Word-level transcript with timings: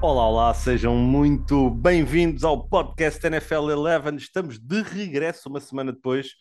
Olá, 0.00 0.28
olá, 0.28 0.54
sejam 0.54 0.96
muito 0.96 1.70
bem-vindos 1.70 2.44
ao 2.44 2.68
podcast 2.68 3.24
NFL 3.26 3.70
11. 3.70 4.16
Estamos 4.16 4.58
de 4.58 4.82
regresso 4.82 5.48
uma 5.48 5.60
semana 5.60 5.92
depois 5.92 6.34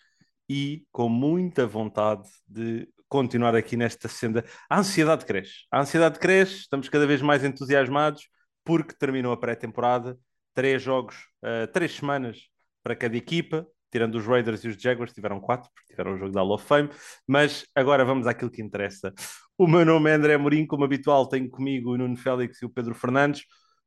e 0.49 0.83
com 0.91 1.07
muita 1.07 1.65
vontade 1.65 2.27
de 2.47 2.87
continuar 3.07 3.55
aqui 3.55 3.77
nesta 3.77 4.07
senda. 4.07 4.43
A 4.69 4.79
ansiedade 4.79 5.25
cresce, 5.25 5.65
a 5.71 5.79
ansiedade 5.79 6.19
cresce, 6.19 6.55
estamos 6.61 6.89
cada 6.89 7.05
vez 7.05 7.21
mais 7.21 7.43
entusiasmados 7.43 8.27
porque 8.65 8.93
terminou 8.93 9.31
a 9.31 9.37
pré-temporada, 9.37 10.17
três 10.53 10.81
jogos, 10.81 11.15
uh, 11.43 11.71
três 11.71 11.95
semanas 11.95 12.49
para 12.83 12.95
cada 12.95 13.15
equipa, 13.15 13.67
tirando 13.93 14.15
os 14.15 14.25
Raiders 14.25 14.63
e 14.63 14.69
os 14.69 14.75
Jaguars, 14.75 15.13
tiveram 15.13 15.39
quatro, 15.39 15.69
porque 15.71 15.93
tiveram 15.93 16.15
o 16.15 16.17
jogo 16.17 16.31
da 16.31 16.41
Hall 16.41 16.55
of 16.55 16.65
Fame, 16.65 16.89
mas 17.27 17.63
agora 17.75 18.03
vamos 18.03 18.25
àquilo 18.25 18.49
que 18.49 18.59
interessa. 18.59 19.13
O 19.55 19.67
meu 19.67 19.85
nome 19.85 20.09
é 20.09 20.15
André 20.15 20.35
Morim, 20.35 20.65
como 20.65 20.83
habitual, 20.83 21.27
tenho 21.27 21.47
comigo 21.47 21.91
o 21.91 21.97
Nuno 21.97 22.17
Félix 22.17 22.59
e 22.63 22.65
o 22.65 22.69
Pedro 22.71 22.95
Fernandes. 22.95 23.43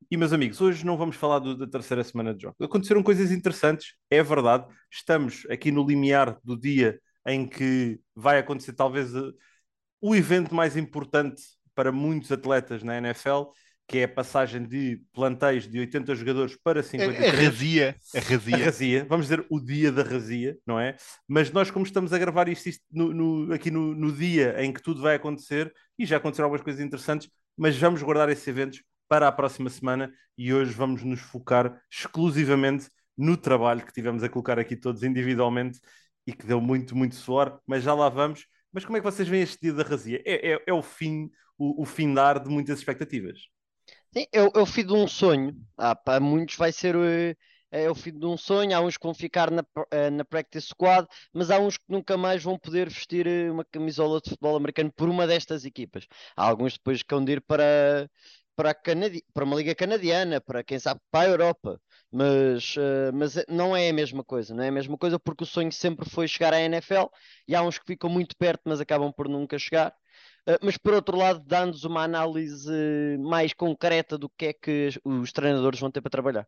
E, 0.09 0.17
meus 0.17 0.33
amigos, 0.33 0.61
hoje 0.61 0.87
não 0.87 0.97
vamos 0.97 1.17
falar 1.17 1.41
do, 1.41 1.57
da 1.57 1.67
terceira 1.67 2.05
semana 2.05 2.33
de 2.33 2.43
jogos. 2.43 2.57
Aconteceram 2.61 3.03
coisas 3.03 3.33
interessantes, 3.33 3.95
é 4.09 4.23
verdade. 4.23 4.65
Estamos 4.89 5.45
aqui 5.51 5.73
no 5.73 5.85
limiar 5.85 6.39
do 6.45 6.57
dia 6.57 7.01
em 7.27 7.45
que 7.45 7.99
vai 8.15 8.39
acontecer 8.39 8.75
talvez 8.75 9.13
uh, 9.13 9.35
o 10.01 10.15
evento 10.15 10.55
mais 10.55 10.77
importante 10.77 11.43
para 11.75 11.91
muitos 11.91 12.31
atletas 12.31 12.85
na 12.85 12.97
NFL 12.99 13.51
que 13.87 13.99
é 13.99 14.05
a 14.05 14.09
passagem 14.09 14.65
de 14.65 15.01
plantéis 15.13 15.69
de 15.69 15.79
80 15.79 16.15
jogadores 16.15 16.57
para 16.57 16.83
53. 16.83 17.25
A, 17.25 17.37
a 17.37 17.45
razia, 17.45 17.97
a 18.15 18.21
razia. 18.21 18.57
A 18.57 18.59
razia, 18.59 19.07
vamos 19.09 19.27
dizer 19.27 19.47
o 19.49 19.61
dia 19.61 19.93
da 19.93 20.03
razia, 20.03 20.59
não 20.67 20.79
é? 20.79 20.97
Mas 21.29 21.53
nós, 21.53 21.71
como 21.71 21.87
estamos 21.87 22.13
a 22.13 22.19
gravar 22.19 22.49
isto, 22.49 22.69
isto 22.69 22.85
no, 22.91 23.15
no, 23.15 23.55
aqui 23.55 23.71
no, 23.71 23.95
no, 23.95 24.13
dia 24.13 24.57
em 24.63 24.73
que 24.73 24.83
tudo 24.83 25.01
vai 25.01 25.15
acontecer, 25.15 25.73
e 25.97 26.05
já 26.05 26.17
aconteceram 26.17 26.47
algumas 26.47 26.65
coisas 26.65 26.83
interessantes, 26.83 27.29
mas 27.57 27.77
vamos 27.79 28.03
guardar 28.03 28.29
esses 28.29 28.47
eventos 28.47 28.83
para 29.09 29.29
a 29.29 29.33
próxima 29.33 29.71
semana 29.71 30.13
e 30.37 30.53
hoje 30.53 30.73
vamos 30.73 31.05
nos 31.05 31.21
focar 31.21 31.81
exclusivamente 31.91 32.91
no 33.17 33.37
trabalho 33.37 33.87
que 33.87 33.93
tivemos 33.93 34.23
a 34.23 34.29
colocar 34.29 34.59
aqui 34.59 34.77
todos 34.77 35.03
individualmente 35.05 35.81
e 36.27 36.33
que 36.33 36.45
deu 36.45 36.61
muito, 36.61 36.97
muito 36.97 37.15
suor, 37.15 37.61
mas 37.67 37.85
já 37.85 37.95
lá 37.95 38.09
vamos. 38.09 38.47
Mas 38.73 38.85
como 38.85 38.97
é 38.97 39.01
que 39.01 39.05
vocês 39.05 39.29
veem 39.29 39.43
este 39.43 39.59
dia 39.63 39.73
da 39.73 39.85
razia? 39.85 40.21
É, 40.27 40.55
é, 40.55 40.63
é 40.67 40.73
o 40.73 40.83
fim, 40.83 41.31
o, 41.57 41.83
o 41.83 41.85
fim 41.87 42.13
dar 42.13 42.41
de 42.41 42.51
muitas 42.51 42.79
expectativas. 42.79 43.39
Sim, 44.13 44.27
é 44.33 44.43
o 44.61 44.67
fim 44.67 44.85
de 44.87 44.93
um 44.93 45.07
sonho. 45.07 45.55
Ah, 45.77 45.95
para 45.95 46.21
muitos 46.21 46.57
vai 46.57 46.73
ser 46.73 46.95
é 47.71 47.91
o 47.91 47.95
fim 47.95 48.13
de 48.19 48.25
um 48.25 48.37
sonho. 48.37 48.75
Há 48.77 48.81
uns 48.81 48.97
que 48.97 49.05
vão 49.05 49.15
ficar 49.15 49.51
na, 49.51 49.65
eh, 49.91 50.11
na 50.11 50.25
practice 50.25 50.69
squad, 50.69 51.07
mas 51.33 51.51
há 51.51 51.59
uns 51.59 51.77
que 51.77 51.85
nunca 51.89 52.17
mais 52.17 52.43
vão 52.43 52.59
poder 52.59 52.89
vestir 52.89 53.27
eh, 53.27 53.51
uma 53.51 53.65
camisola 53.65 54.21
de 54.21 54.31
futebol 54.31 54.57
americano 54.57 54.91
por 54.93 55.09
uma 55.09 55.27
destas 55.27 55.65
equipas. 55.65 56.07
Há 56.37 56.45
alguns 56.49 56.75
depois 56.75 57.03
que 57.03 57.15
vão 57.15 57.25
de 57.25 57.33
ir 57.33 57.41
para, 57.43 58.09
para, 58.55 58.73
Canadi 58.75 59.23
para 59.35 59.45
uma 59.45 59.57
liga 59.57 59.75
canadiana, 59.75 60.41
para 60.41 60.63
quem 60.65 60.79
sabe 60.79 61.01
para 61.11 61.29
a 61.29 61.31
Europa. 61.31 61.81
Mas, 62.11 62.77
uh, 62.77 63.13
mas 63.13 63.35
não 63.49 63.77
é 63.77 63.91
a 63.91 63.93
mesma 63.93 64.25
coisa, 64.25 64.55
não 64.55 64.63
é 64.63 64.69
a 64.69 64.73
mesma 64.73 64.97
coisa 64.97 65.19
porque 65.19 65.43
o 65.45 65.47
sonho 65.47 65.73
sempre 65.73 66.09
foi 66.09 66.27
chegar 66.29 66.55
à 66.55 66.61
NFL 66.61 67.11
e 67.47 67.55
há 67.55 67.63
uns 67.63 67.79
que 67.79 67.85
ficam 67.87 68.09
muito 68.09 68.37
perto, 68.37 68.63
mas 68.65 68.81
acabam 68.81 69.13
por 69.13 69.29
nunca 69.29 69.59
chegar. 69.59 69.93
Ah, 70.47 70.59
mas 70.63 70.77
por 70.79 70.95
outro 70.95 71.17
lado, 71.17 71.43
dando-nos 71.45 71.85
uma 71.85 72.05
análise 72.05 73.19
mais 73.19 73.53
concreta 73.53 74.17
do 74.17 74.31
que 74.31 74.47
é 74.47 74.53
que 74.53 74.91
os 75.05 75.33
treinadores 75.33 75.81
vão 75.81 75.91
ter 75.91 76.01
para 76.01 76.11
trabalhar. 76.11 76.47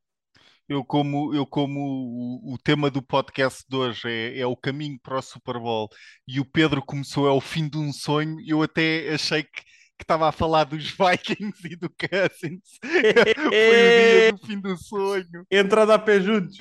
Eu 0.69 0.85
como, 0.85 1.35
eu 1.35 1.47
como 1.47 1.81
o, 1.81 2.55
o, 2.55 2.59
tema 2.59 2.91
do 2.91 3.03
podcast 3.03 3.65
de 3.67 3.75
hoje 3.75 4.07
é, 4.07 4.41
é, 4.41 4.47
o 4.47 4.55
caminho 4.55 4.99
para 5.03 5.19
o 5.19 5.23
Super 5.23 5.59
Bowl 5.59 5.89
e 6.27 6.39
o 6.39 6.45
Pedro 6.45 6.85
começou 6.85 7.27
é 7.27 7.31
o 7.31 7.41
fim 7.41 7.67
de 7.67 7.79
um 7.79 7.91
sonho, 7.91 8.37
eu 8.47 8.63
até 8.63 9.15
achei 9.15 9.43
que, 9.43 9.63
que 9.63 10.05
estava 10.05 10.29
a 10.29 10.33
falar 10.33 10.65
dos 10.65 10.85
Vikings 10.93 11.67
e 11.67 11.75
do 11.75 11.89
Cousins. 11.89 12.79
Foi 12.85 13.47
o 13.47 13.51
dia 13.51 14.33
do 14.33 14.47
fim 14.47 14.61
do 14.61 14.77
sonho. 14.77 15.47
Entrada 15.51 15.95
a 15.95 15.99
pé 15.99 16.21
juntos. 16.21 16.59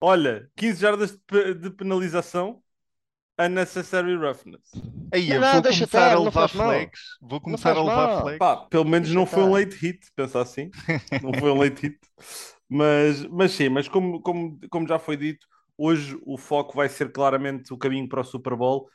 Olha, 0.00 0.50
15 0.56 0.80
jardas 0.80 1.16
de, 1.30 1.54
de 1.54 1.70
penalização 1.70 2.60
unnecessary 3.44 4.16
roughness. 4.16 4.62
Aí, 5.12 5.28
não, 5.28 5.52
vou 5.52 5.62
começar 5.62 5.84
estar, 5.84 6.12
a 6.14 6.20
levar 6.20 6.48
flags. 6.48 7.00
Vou 7.20 7.40
começar 7.40 7.76
a 7.76 7.82
levar 7.82 8.20
flags. 8.20 8.38
Pá, 8.38 8.56
pelo 8.56 8.84
menos 8.84 9.08
deixa 9.08 9.18
não 9.18 9.26
foi 9.26 9.42
um 9.42 9.52
late 9.52 9.76
hit, 9.76 9.98
pensa 10.14 10.40
assim. 10.40 10.70
não 11.22 11.32
foi 11.32 11.50
um 11.50 11.58
late 11.58 11.82
hit. 11.82 11.98
Mas, 12.68 13.26
mas 13.26 13.52
sim, 13.52 13.68
mas 13.68 13.88
como, 13.88 14.20
como, 14.20 14.58
como 14.70 14.86
já 14.86 14.98
foi 14.98 15.16
dito, 15.16 15.46
hoje 15.76 16.16
o 16.24 16.38
foco 16.38 16.76
vai 16.76 16.88
ser 16.88 17.10
claramente 17.10 17.72
o 17.72 17.78
caminho 17.78 18.08
para 18.08 18.20
o 18.20 18.24
Super 18.24 18.54
Bowl. 18.54 18.88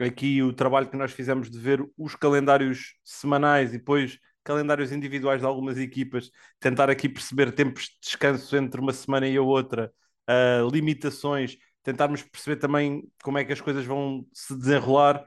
Aqui 0.00 0.42
o 0.42 0.52
trabalho 0.52 0.88
que 0.88 0.96
nós 0.96 1.12
fizemos 1.12 1.50
de 1.50 1.58
ver 1.58 1.84
os 1.96 2.16
calendários 2.16 2.94
semanais 3.04 3.74
e 3.74 3.78
depois 3.78 4.18
calendários 4.42 4.90
individuais 4.90 5.40
de 5.40 5.46
algumas 5.46 5.78
equipas, 5.78 6.30
tentar 6.58 6.88
aqui 6.90 7.08
perceber 7.08 7.52
tempos 7.52 7.84
de 7.84 7.98
descanso 8.02 8.56
entre 8.56 8.80
uma 8.80 8.92
semana 8.92 9.28
e 9.28 9.36
a 9.36 9.42
outra, 9.42 9.92
uh, 10.28 10.68
limitações 10.70 11.56
tentarmos 11.82 12.22
perceber 12.22 12.56
também 12.56 13.02
como 13.22 13.38
é 13.38 13.44
que 13.44 13.52
as 13.52 13.60
coisas 13.60 13.84
vão 13.84 14.26
se 14.32 14.56
desenrolar 14.56 15.24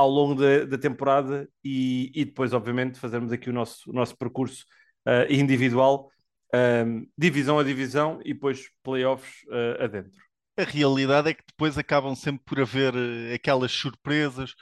ao 0.00 0.08
longo 0.08 0.34
da, 0.34 0.64
da 0.64 0.78
temporada 0.78 1.48
e, 1.62 2.10
e, 2.14 2.24
depois, 2.24 2.52
obviamente, 2.54 2.98
fazermos 2.98 3.32
aqui 3.32 3.50
o 3.50 3.52
nosso, 3.52 3.90
o 3.90 3.92
nosso 3.92 4.16
percurso 4.16 4.64
uh, 5.06 5.30
individual, 5.30 6.10
um, 6.54 6.58
ehm, 6.58 7.06
divisão 7.18 7.58
a 7.58 7.62
divisão 7.64 8.18
e 8.24 8.32
depois 8.32 8.70
playoffs 8.82 9.42
uh, 9.48 9.84
adentro. 9.84 10.22
A 10.56 10.64
realidade 10.64 11.30
é 11.30 11.34
que 11.34 11.44
depois 11.46 11.76
acabam 11.76 12.14
sempre 12.14 12.42
por 12.46 12.60
haver 12.60 12.94
uh, 12.94 13.34
aquelas 13.34 13.72
surpresas, 13.72 14.54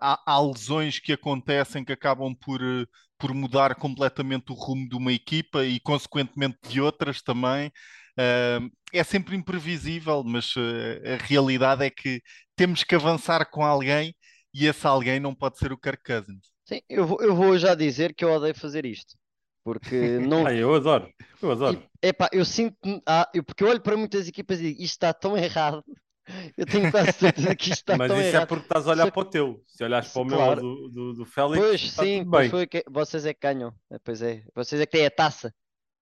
há, 0.00 0.20
há, 0.26 0.40
lesões 0.40 0.98
que 0.98 1.12
acontecem 1.12 1.84
que 1.84 1.92
acabam 1.92 2.34
por, 2.34 2.60
por 3.18 3.32
mudar 3.32 3.74
completamente 3.74 4.52
o 4.52 4.54
rumo 4.54 4.86
de 4.88 4.94
uma 4.94 5.12
equipa 5.12 5.64
e, 5.64 5.80
consequentemente, 5.80 6.58
de 6.68 6.80
outras 6.80 7.22
também. 7.22 7.72
Uh, 8.18 8.70
é 8.92 9.02
sempre 9.02 9.34
imprevisível, 9.34 10.22
mas 10.24 10.54
uh, 10.56 10.60
a 11.14 11.24
realidade 11.24 11.84
é 11.84 11.90
que 11.90 12.20
temos 12.54 12.84
que 12.84 12.94
avançar 12.94 13.50
com 13.50 13.64
alguém 13.64 14.14
e 14.54 14.66
esse 14.66 14.86
alguém 14.86 15.18
não 15.18 15.34
pode 15.34 15.58
ser 15.58 15.72
o 15.72 15.78
Kirk 15.78 16.02
Cousins. 16.04 16.52
Sim, 16.64 16.80
eu 16.88 17.06
vou, 17.06 17.22
eu 17.22 17.34
vou 17.34 17.56
já 17.56 17.74
dizer 17.74 18.14
que 18.14 18.24
eu 18.24 18.30
odeio 18.30 18.54
fazer 18.54 18.84
isto. 18.84 19.16
Porque 19.64 20.18
não. 20.20 20.46
ah, 20.46 20.54
eu 20.54 20.74
adoro, 20.74 21.08
eu 21.40 21.52
adoro. 21.52 21.82
E, 22.02 22.08
epá, 22.08 22.28
eu 22.32 22.44
sinto. 22.44 22.76
Ah, 23.06 23.28
eu, 23.32 23.42
porque 23.42 23.64
eu 23.64 23.68
olho 23.68 23.80
para 23.80 23.96
muitas 23.96 24.28
equipas 24.28 24.60
e 24.60 24.64
digo 24.64 24.82
isto 24.82 24.94
está 24.94 25.12
tão 25.12 25.36
errado. 25.36 25.82
Eu 26.56 26.64
tenho 26.64 26.88
quase 26.88 27.12
certeza 27.14 27.52
que 27.56 27.64
isto 27.64 27.80
está 27.80 27.96
Mas 27.98 28.06
tão 28.06 28.16
isso 28.16 28.26
é 28.26 28.30
errado. 28.30 28.42
é 28.42 28.46
porque 28.46 28.62
estás 28.62 28.86
a 28.86 28.90
olhar 28.92 29.04
Só... 29.06 29.10
para 29.10 29.22
o 29.22 29.24
teu. 29.24 29.62
Se 29.66 29.82
olhares 29.82 30.08
para 30.08 30.22
o 30.22 30.24
meu 30.24 30.36
claro. 30.36 30.60
do, 30.60 30.88
do, 30.88 31.12
do 31.14 31.24
Félix. 31.26 31.58
Pois 31.58 31.90
sim, 31.90 32.24
pois 32.30 32.48
foi 32.48 32.66
que... 32.68 32.84
vocês 32.88 33.26
é 33.26 33.34
que 33.34 33.40
ganham. 33.42 33.74
Pois 34.04 34.22
é, 34.22 34.44
vocês 34.54 34.80
é 34.80 34.86
que 34.86 34.92
têm 34.92 35.04
a 35.04 35.10
taça 35.10 35.52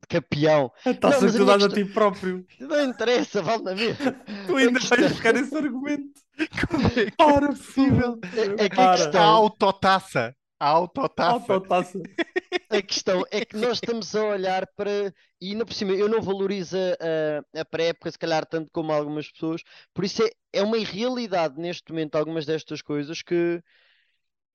campeão. 0.08 0.72
Está-se 0.84 1.26
a 1.26 1.30
cuidar 1.30 1.62
a 1.62 1.68
ti 1.68 1.84
próprio. 1.84 2.46
Não 2.60 2.84
interessa, 2.84 3.42
vale 3.42 3.62
na 3.62 3.74
mesma. 3.74 4.12
Tu 4.46 4.56
ainda 4.56 4.80
vais 4.80 5.12
buscar 5.12 5.34
esse 5.36 5.56
argumento. 5.56 6.20
Como 6.68 6.86
é 6.86 6.90
que 6.90 7.10
Para, 7.16 7.46
é 7.46 7.48
possível? 7.48 8.18
É, 8.34 8.64
é 8.64 8.68
que 8.68 8.80
a 8.80 8.96
questão... 8.96 9.22
A 9.22 9.24
autotaça. 9.24 10.34
A 10.58 10.68
autotaça. 10.68 11.52
autotaça. 11.52 11.98
A 12.68 12.82
questão 12.82 13.24
é 13.30 13.44
que 13.44 13.56
nós 13.56 13.78
estamos 13.78 14.14
a 14.14 14.24
olhar 14.24 14.64
para. 14.76 15.12
E 15.40 15.50
ainda 15.52 15.64
por 15.64 15.72
cima, 15.72 15.92
eu 15.92 16.08
não 16.08 16.20
valorizo 16.20 16.76
a, 16.76 17.60
a 17.60 17.64
pré-época, 17.64 18.10
se 18.10 18.18
calhar, 18.18 18.46
tanto 18.46 18.70
como 18.72 18.92
algumas 18.92 19.30
pessoas. 19.30 19.62
Por 19.92 20.04
isso 20.04 20.22
é, 20.22 20.30
é 20.52 20.62
uma 20.62 20.78
irrealidade 20.78 21.58
neste 21.58 21.90
momento, 21.90 22.14
algumas 22.14 22.46
destas 22.46 22.82
coisas 22.82 23.22
que, 23.22 23.60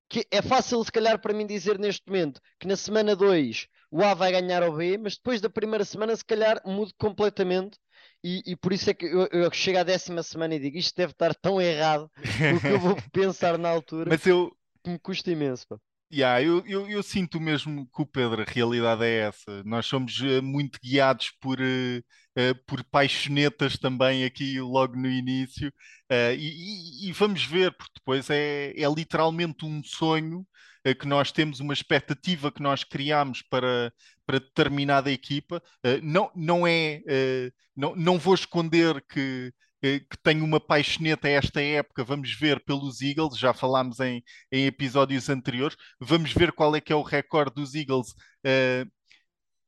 que 0.08 0.26
é 0.30 0.40
fácil, 0.40 0.82
se 0.84 0.92
calhar, 0.92 1.18
para 1.20 1.34
mim 1.34 1.46
dizer 1.46 1.78
neste 1.78 2.02
momento 2.06 2.40
que 2.58 2.66
na 2.66 2.76
semana 2.76 3.16
2 3.16 3.66
o 3.90 4.02
A 4.02 4.14
vai 4.14 4.32
ganhar 4.32 4.62
ao 4.62 4.72
B, 4.72 4.98
mas 4.98 5.16
depois 5.16 5.40
da 5.40 5.50
primeira 5.50 5.84
semana, 5.84 6.14
se 6.14 6.24
calhar, 6.24 6.60
mudo 6.64 6.92
completamente. 6.98 7.78
E, 8.22 8.42
e 8.46 8.56
por 8.56 8.72
isso 8.72 8.90
é 8.90 8.94
que 8.94 9.06
eu, 9.06 9.28
eu, 9.30 9.52
chego 9.52 9.78
à 9.78 9.82
décima 9.82 10.22
semana 10.22 10.54
e 10.54 10.58
digo 10.58 10.76
isto 10.76 10.96
deve 10.96 11.12
estar 11.12 11.34
tão 11.34 11.60
errado, 11.60 12.10
porque 12.14 12.66
eu 12.66 12.80
vou 12.80 12.96
pensar 13.12 13.58
na 13.58 13.68
altura 13.68 14.10
mas 14.10 14.26
eu... 14.26 14.50
que 14.82 14.90
me 14.90 14.98
custa 14.98 15.30
imenso. 15.30 15.66
Pá. 15.68 15.76
Yeah, 16.12 16.40
eu, 16.40 16.64
eu, 16.66 16.88
eu, 16.88 17.02
sinto 17.02 17.40
mesmo 17.40 17.84
que 17.92 18.00
o 18.02 18.06
Pedro, 18.06 18.42
a 18.42 18.44
realidade 18.44 19.04
é 19.04 19.18
essa. 19.28 19.62
Nós 19.64 19.86
somos 19.86 20.20
uh, 20.20 20.40
muito 20.40 20.78
guiados 20.80 21.32
por, 21.40 21.60
uh, 21.60 21.98
uh, 22.38 22.54
por 22.64 22.84
paixonetas 22.84 23.76
também 23.76 24.24
aqui 24.24 24.60
logo 24.60 24.94
no 24.96 25.08
início, 25.10 25.72
e, 26.38 27.08
e, 27.08 27.12
vamos 27.12 27.44
ver, 27.44 27.72
porque 27.76 27.94
depois 27.96 28.30
é, 28.30 28.72
é 28.76 28.88
literalmente 28.88 29.64
um 29.64 29.82
sonho 29.82 30.46
que 31.00 31.06
nós 31.08 31.32
temos, 31.32 31.58
uma 31.58 31.74
expectativa 31.74 32.52
que 32.52 32.62
nós 32.62 32.84
criamos 32.84 33.42
para, 33.42 33.92
para 34.24 34.38
determinada 34.38 35.10
equipa. 35.10 35.60
não, 36.00 36.30
não 36.36 36.64
é, 36.64 37.02
não, 37.76 37.96
não 37.96 38.18
vou 38.18 38.34
esconder 38.34 39.04
que 39.08 39.52
que 39.80 40.18
tenho 40.22 40.44
uma 40.44 40.60
paixoneta 40.60 41.28
a 41.28 41.30
esta 41.30 41.60
época, 41.60 42.04
vamos 42.04 42.32
ver 42.34 42.62
pelos 42.64 43.00
Eagles, 43.00 43.38
já 43.38 43.52
falámos 43.52 44.00
em, 44.00 44.22
em 44.50 44.66
episódios 44.66 45.28
anteriores, 45.28 45.76
vamos 46.00 46.32
ver 46.32 46.52
qual 46.52 46.74
é 46.74 46.80
que 46.80 46.92
é 46.92 46.96
o 46.96 47.02
recorde 47.02 47.54
dos 47.54 47.74
Eagles 47.74 48.10
uh, 48.10 48.90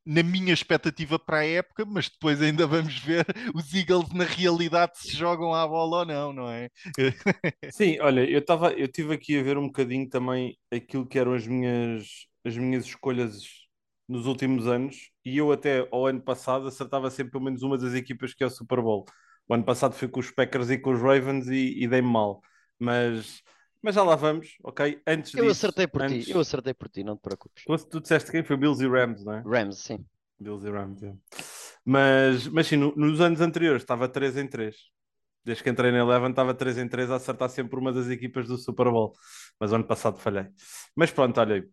na 0.09 0.23
minha 0.23 0.55
expectativa 0.55 1.19
para 1.19 1.39
a 1.39 1.47
época, 1.47 1.85
mas 1.85 2.09
depois 2.09 2.41
ainda 2.41 2.67
vamos 2.67 2.99
ver 2.99 3.27
os 3.55 3.73
Eagles 3.75 4.11
na 4.15 4.25
realidade 4.25 4.99
se 4.99 5.15
jogam 5.15 5.53
à 5.53 5.67
bola 5.67 5.99
ou 5.99 6.07
não, 6.07 6.33
não 6.33 6.51
é? 6.51 6.71
Sim, 7.71 7.99
olha, 8.01 8.29
eu 8.29 8.39
estava, 8.39 8.73
eu 8.73 8.89
tive 8.89 9.13
aqui 9.15 9.39
a 9.39 9.43
ver 9.43 9.59
um 9.59 9.67
bocadinho 9.67 10.09
também 10.09 10.57
aquilo 10.73 11.07
que 11.07 11.19
eram 11.19 11.35
as 11.35 11.47
minhas, 11.47 12.07
as 12.45 12.57
minhas 12.57 12.87
escolhas 12.87 13.43
nos 14.09 14.25
últimos 14.27 14.67
anos, 14.67 15.11
e 15.25 15.37
eu 15.37 15.53
até 15.53 15.87
ao 15.93 16.07
ano 16.07 16.23
passado 16.23 16.67
acertava 16.67 17.11
sempre 17.11 17.33
pelo 17.33 17.45
menos 17.45 17.63
uma 17.63 17.77
das 17.77 17.93
equipas 17.93 18.33
que 18.33 18.43
é 18.43 18.47
o 18.47 18.51
Super 18.51 18.81
Bowl. 18.81 19.05
O 19.49 19.55
ano 19.55 19.65
passado 19.65 19.95
fui 19.95 20.09
com 20.09 20.21
os 20.21 20.31
Packers 20.31 20.71
e 20.71 20.79
com 20.79 20.93
os 20.93 21.01
Ravens 21.01 21.49
e, 21.49 21.83
e 21.83 21.89
dei-me 21.89 22.09
mal, 22.09 22.43
mas 22.79 23.43
mas 23.81 23.95
já 23.95 24.03
lá 24.03 24.17
vamos, 24.17 24.57
ok? 24.63 25.01
Antes 25.07 25.33
eu 25.35 25.45
disso, 25.45 25.67
acertei 25.67 25.87
por 25.87 26.03
antes... 26.03 26.27
ti, 26.27 26.33
eu 26.33 26.41
acertei 26.41 26.75
por 26.75 26.89
ti, 26.89 27.05
não 27.05 27.17
te 27.17 27.23
preocupes. 27.23 27.65
Tu, 27.65 27.89
tu 27.89 28.01
disseste 28.01 28.31
quem 28.31 28.43
foi 28.43 28.57
Bills 28.57 28.83
e 28.85 28.89
Rams, 28.89 29.25
não 29.25 29.35
é? 29.35 29.43
Rams, 29.47 29.79
sim. 29.79 30.05
Bills 30.39 30.67
e 30.67 30.71
Rams, 30.71 31.03
é. 31.03 31.15
Mas, 31.85 32.47
mas 32.49 32.67
sim, 32.67 32.77
no, 32.77 32.95
nos 32.97 33.21
anos 33.21 33.41
anteriores 33.41 33.83
estava 33.83 34.09
3 34.09 34.37
em 34.37 34.47
3. 34.49 34.77
Desde 35.45 35.63
que 35.63 35.71
entrei 35.71 35.93
na 35.93 35.99
Eleven 35.99 36.31
estava 36.31 36.53
3 36.53 36.79
em 36.79 36.89
3 36.89 37.11
a 37.11 37.17
acertar 37.17 37.49
sempre 37.49 37.79
uma 37.79 37.93
das 37.93 38.09
equipas 38.09 38.47
do 38.47 38.59
Super 38.59 38.91
Bowl. 38.91 39.15
Mas 39.59 39.73
ano 39.73 39.85
passado 39.85 40.19
falhei. 40.19 40.47
Mas 40.95 41.11
pronto, 41.11 41.41
olha, 41.41 41.67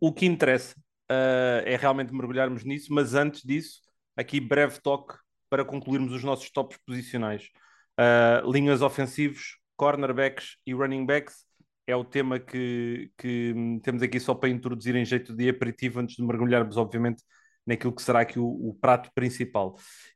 o 0.00 0.12
que 0.12 0.26
interessa 0.26 0.74
uh, 1.10 1.62
é 1.64 1.76
realmente 1.76 2.12
mergulharmos 2.12 2.64
nisso, 2.64 2.92
mas 2.92 3.14
antes 3.14 3.42
disso, 3.42 3.80
aqui 4.16 4.40
breve 4.40 4.80
toque 4.80 5.14
para 5.48 5.64
concluirmos 5.64 6.12
os 6.12 6.24
nossos 6.24 6.50
tops 6.50 6.78
posicionais. 6.86 7.50
Uh, 7.98 8.50
linhas 8.50 8.82
ofensivos, 8.82 9.58
cornerbacks 9.76 10.56
e 10.66 10.72
running 10.72 11.04
backs 11.04 11.46
é 11.86 11.96
o 11.96 12.04
tema 12.04 12.38
que, 12.38 13.10
que 13.16 13.54
temos 13.82 14.02
aqui 14.02 14.20
só 14.20 14.34
para 14.34 14.50
introduzir 14.50 14.94
em 14.94 15.04
jeito 15.04 15.34
de 15.34 15.48
aperitivo 15.48 16.00
antes 16.00 16.16
de 16.16 16.22
mergulharmos, 16.22 16.76
obviamente, 16.76 17.22
naquilo 17.66 17.94
que 17.94 18.02
será 18.02 18.20
aqui 18.20 18.38
o, 18.38 18.46
o 18.46 18.76
prato 18.78 19.10
principal. 19.14 19.74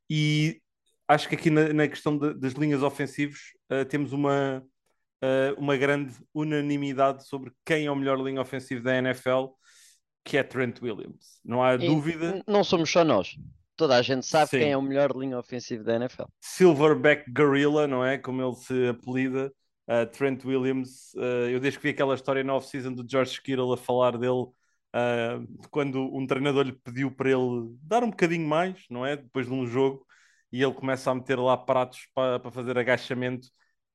E 0.08 0.61
acho 1.08 1.29
que 1.29 1.35
aqui 1.35 1.50
na, 1.50 1.73
na 1.73 1.88
questão 1.88 2.19
de, 2.19 2.35
das 2.35 2.52
linhas 2.52 2.82
ofensivas 2.82 3.38
uh, 3.73 3.85
temos 3.87 4.12
uma, 4.12 4.62
uh, 5.25 5.58
uma 5.58 5.76
grande 5.76 6.14
unanimidade 6.35 7.26
sobre 7.26 7.50
quem 7.64 7.87
é 7.87 7.90
o 7.90 7.96
melhor 7.96 8.20
linha 8.20 8.43
ofensiva 8.43 8.82
da 8.82 8.96
NFL, 8.96 9.46
que 10.25 10.37
é 10.37 10.43
Trent 10.43 10.81
Williams. 10.82 11.40
Não 11.43 11.62
há 11.62 11.75
e 11.75 11.87
dúvida. 11.87 12.43
Não 12.46 12.62
somos 12.62 12.90
só 12.90 13.02
nós. 13.02 13.35
Toda 13.82 13.96
a 13.96 14.02
gente 14.02 14.25
sabe 14.25 14.49
Sim. 14.49 14.58
quem 14.61 14.70
é 14.70 14.76
o 14.76 14.81
melhor 14.81 15.11
linha 15.11 15.37
ofensiva 15.37 15.82
da 15.82 15.96
NFL. 15.96 16.23
Silverback 16.40 17.29
Gorilla, 17.32 17.88
não 17.88 18.05
é? 18.05 18.17
Como 18.17 18.40
ele 18.40 18.55
se 18.55 18.87
apelida. 18.87 19.52
Uh, 19.88 20.06
Trent 20.06 20.44
Williams, 20.44 21.12
uh, 21.17 21.50
eu 21.50 21.58
desde 21.58 21.81
que 21.81 21.82
vi 21.82 21.90
aquela 21.90 22.14
história 22.14 22.44
na 22.44 22.55
off-season 22.55 22.93
do 22.93 23.05
George 23.05 23.43
Kittle 23.43 23.75
a 23.75 23.76
falar 23.76 24.17
dele, 24.17 24.44
uh, 24.44 25.69
quando 25.69 26.00
um 26.17 26.25
treinador 26.29 26.64
lhe 26.64 26.73
pediu 26.73 27.11
para 27.11 27.31
ele 27.31 27.75
dar 27.82 28.05
um 28.05 28.11
bocadinho 28.11 28.46
mais, 28.46 28.84
não 28.88 29.05
é? 29.05 29.17
Depois 29.17 29.46
de 29.49 29.52
um 29.52 29.67
jogo, 29.67 30.06
e 30.52 30.62
ele 30.62 30.75
começa 30.75 31.11
a 31.11 31.14
meter 31.17 31.37
lá 31.40 31.56
pratos 31.56 32.06
para, 32.14 32.38
para 32.38 32.52
fazer 32.52 32.78
agachamento 32.78 33.49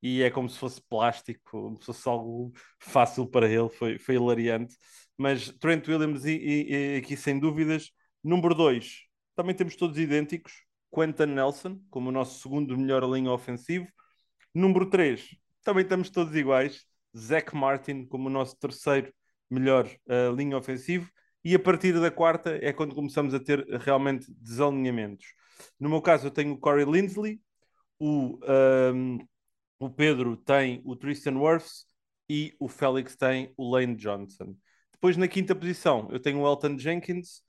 e 0.03 0.21
é 0.21 0.29
como 0.29 0.49
se 0.49 0.59
fosse 0.59 0.81
plástico, 0.81 1.39
como 1.49 1.77
se 1.77 1.85
fosse 1.85 2.09
algo 2.09 2.51
fácil 2.77 3.25
para 3.25 3.47
ele, 3.47 3.69
foi, 3.69 3.97
foi 3.97 4.15
hilariante. 4.15 4.75
Mas 5.17 5.49
Trent 5.49 5.87
Williams, 5.87 6.25
e, 6.25 6.35
e, 6.35 6.95
e 6.95 6.97
aqui 6.97 7.15
sem 7.15 7.39
dúvidas, 7.39 7.89
número 8.21 8.53
2, 8.53 9.06
também 9.37 9.55
temos 9.55 9.75
todos 9.75 9.97
idênticos. 9.99 10.65
Quentin 10.91 11.27
Nelson, 11.27 11.79
como 11.91 12.09
o 12.09 12.11
nosso 12.11 12.41
segundo 12.41 12.75
melhor 12.75 13.03
linha 13.03 13.31
ofensivo. 13.31 13.87
Número 14.53 14.89
3, 14.89 15.29
também 15.63 15.83
estamos 15.83 16.09
todos 16.09 16.35
iguais. 16.35 16.85
Zach 17.15 17.55
Martin, 17.55 18.05
como 18.05 18.27
o 18.27 18.31
nosso 18.31 18.57
terceiro 18.57 19.13
melhor 19.47 19.85
uh, 19.85 20.35
linha 20.35 20.57
ofensivo. 20.57 21.09
E 21.43 21.53
a 21.53 21.59
partir 21.59 21.93
da 21.93 22.09
quarta 22.09 22.57
é 22.63 22.73
quando 22.73 22.95
começamos 22.95 23.33
a 23.35 23.39
ter 23.39 23.63
realmente 23.79 24.25
desalinhamentos. 24.29 25.27
No 25.79 25.87
meu 25.87 26.01
caso, 26.01 26.27
eu 26.27 26.31
tenho 26.31 26.53
o 26.53 26.57
Corey 26.59 26.85
Lindsley, 26.85 27.39
o, 27.99 28.09
um, 28.09 28.39
ehm, 28.43 29.17
o 29.79 29.89
Pedro 29.89 30.35
tem 30.35 30.81
o 30.83 30.95
Tristan 30.95 31.37
Wirfs 31.37 31.85
e 32.27 32.55
o 32.59 32.67
Félix 32.67 33.15
tem 33.15 33.53
o 33.55 33.69
Lane 33.71 33.95
Johnson. 33.95 34.55
Depois, 34.91 35.15
na 35.15 35.27
quinta 35.27 35.55
posição, 35.55 36.07
eu 36.11 36.19
tenho 36.19 36.39
o 36.39 36.47
Elton 36.47 36.77
Jenkins, 36.77 37.43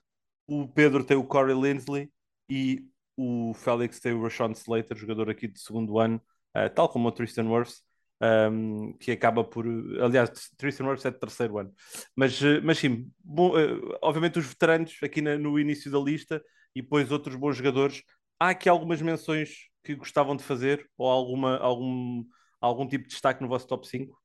o 0.49 0.67
Pedro 0.67 1.05
tem 1.05 1.17
o 1.17 1.25
Corey 1.25 1.55
Lindsley 1.55 2.11
e 2.49 2.89
o 3.17 3.53
Félix 3.55 4.01
tem 4.01 4.13
o 4.13 4.23
Rashawn 4.23 4.53
Slater, 4.53 4.97
jogador 4.97 5.29
aqui 5.29 5.47
de 5.47 5.61
segundo 5.61 5.99
ano, 5.99 6.21
uh, 6.57 6.71
tal 6.75 6.89
como 6.89 7.09
o 7.09 7.13
Tristan 7.13 7.49
Wirfs, 7.49 7.83
um, 8.51 8.97
que 8.99 9.13
acaba 9.13 9.45
por. 9.45 9.67
Aliás, 10.03 10.31
Tristan 10.57 10.87
Wirfs 10.87 11.05
é 11.05 11.11
de 11.11 11.19
terceiro 11.21 11.59
ano. 11.59 11.73
Mas, 12.17 12.43
eh, 12.43 12.61
mas 12.63 12.79
sim, 12.79 13.11
bom, 13.23 13.51
uh, 13.51 13.99
obviamente 14.03 14.39
os 14.39 14.47
veteranos 14.47 14.97
aqui 15.03 15.21
na, 15.21 15.37
no 15.39 15.59
início 15.59 15.91
da 15.91 15.99
lista 15.99 16.43
e 16.75 16.83
depois 16.83 17.13
outros 17.13 17.37
bons 17.37 17.57
jogadores. 17.57 18.03
Há 18.41 18.51
aqui 18.51 18.69
algumas 18.69 19.03
menções 19.03 19.69
que 19.85 19.95
gostavam 19.95 20.37
de 20.37 20.45
fazer 20.45 20.89
ou 20.97 21.09
alguma, 21.09 21.59
algum, 21.59 22.25
algum 22.61 22.87
tipo 22.89 23.05
de 23.05 23.11
destaque 23.11 23.43
no 23.43 23.49
vosso 23.49 23.67
top 23.67 23.87
5? 23.87 24.19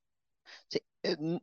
Sim, 0.70 0.80
eh, 0.80 0.93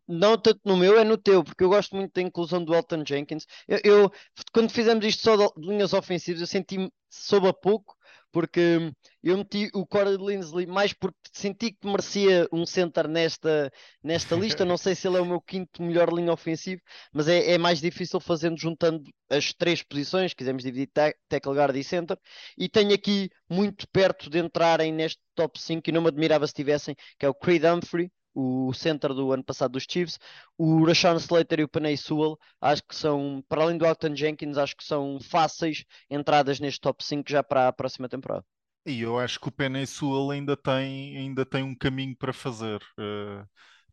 não 0.08 0.38
tanto 0.38 0.60
no 0.64 0.76
meu, 0.76 0.98
é 0.98 1.04
no 1.04 1.16
teu, 1.16 1.44
porque 1.44 1.64
eu 1.64 1.68
gosto 1.68 1.94
muito 1.96 2.12
da 2.14 2.22
inclusão 2.22 2.64
do 2.64 2.74
Elton 2.74 3.04
Jenkins. 3.06 3.46
Eu, 3.68 3.80
eu 3.84 4.12
quando 4.52 4.70
fizemos 4.70 5.04
isto 5.04 5.22
só 5.22 5.36
de 5.36 5.50
linhas 5.58 5.92
ofensivas, 5.92 6.40
eu 6.40 6.46
senti-me 6.46 6.90
soube 7.08 7.48
a 7.48 7.52
pouco, 7.52 7.96
porque 8.32 8.92
eu 9.22 9.36
meti 9.36 9.70
o 9.74 9.86
Corey 9.86 10.16
Linsley 10.16 10.66
mais 10.66 10.92
porque 10.92 11.18
senti 11.32 11.72
que 11.72 11.86
merecia 11.86 12.48
um 12.52 12.64
center 12.64 13.08
nesta, 13.08 13.70
nesta 14.02 14.36
lista. 14.36 14.64
Não 14.64 14.76
sei 14.76 14.94
se 14.94 15.06
ele 15.08 15.18
é 15.18 15.20
o 15.20 15.26
meu 15.26 15.40
quinto 15.40 15.82
melhor 15.82 16.12
linha 16.12 16.32
ofensivo, 16.32 16.80
mas 17.12 17.28
é, 17.28 17.52
é 17.52 17.58
mais 17.58 17.80
difícil 17.80 18.20
fazendo 18.20 18.58
juntando 18.58 19.02
as 19.28 19.52
três 19.52 19.82
posições, 19.82 20.34
quisermos 20.34 20.62
dividir 20.62 20.90
tackle 21.28 21.54
guard 21.54 21.76
e 21.76 21.84
center, 21.84 22.18
e 22.56 22.68
tenho 22.68 22.94
aqui 22.94 23.30
muito 23.48 23.86
perto 23.88 24.30
de 24.30 24.38
entrarem 24.38 24.92
neste 24.92 25.20
top 25.34 25.60
5 25.60 25.88
e 25.88 25.92
não 25.92 26.02
me 26.02 26.08
admirava 26.08 26.46
se 26.46 26.54
tivessem, 26.54 26.94
que 27.18 27.26
é 27.26 27.28
o 27.28 27.34
Creed 27.34 27.64
Humphrey, 27.64 28.10
o 28.34 28.72
center 28.72 29.12
do 29.12 29.32
ano 29.32 29.44
passado 29.44 29.72
dos 29.72 29.86
Chiefs, 29.88 30.18
o 30.56 30.84
Rashawn 30.84 31.16
Slater 31.16 31.60
e 31.60 31.64
o 31.64 31.68
Panay 31.68 31.96
Sewell, 31.96 32.38
acho 32.60 32.82
que 32.84 32.94
são, 32.94 33.44
para 33.48 33.62
além 33.62 33.78
do 33.78 33.86
Alton 33.86 34.14
Jenkins, 34.14 34.56
acho 34.56 34.76
que 34.76 34.84
são 34.84 35.18
fáceis 35.20 35.84
entradas 36.08 36.60
neste 36.60 36.80
top 36.80 37.04
5 37.04 37.28
já 37.28 37.42
para 37.42 37.68
a 37.68 37.72
próxima 37.72 38.08
temporada. 38.08 38.44
E 38.86 39.02
eu 39.02 39.18
acho 39.18 39.38
que 39.38 39.48
o 39.48 39.52
Panay 39.52 39.86
Sewell 39.86 40.30
ainda 40.30 40.56
tem, 40.56 41.16
ainda 41.16 41.44
tem 41.44 41.62
um 41.62 41.74
caminho 41.74 42.16
para 42.16 42.32
fazer. 42.32 42.80
Uh, 42.98 43.46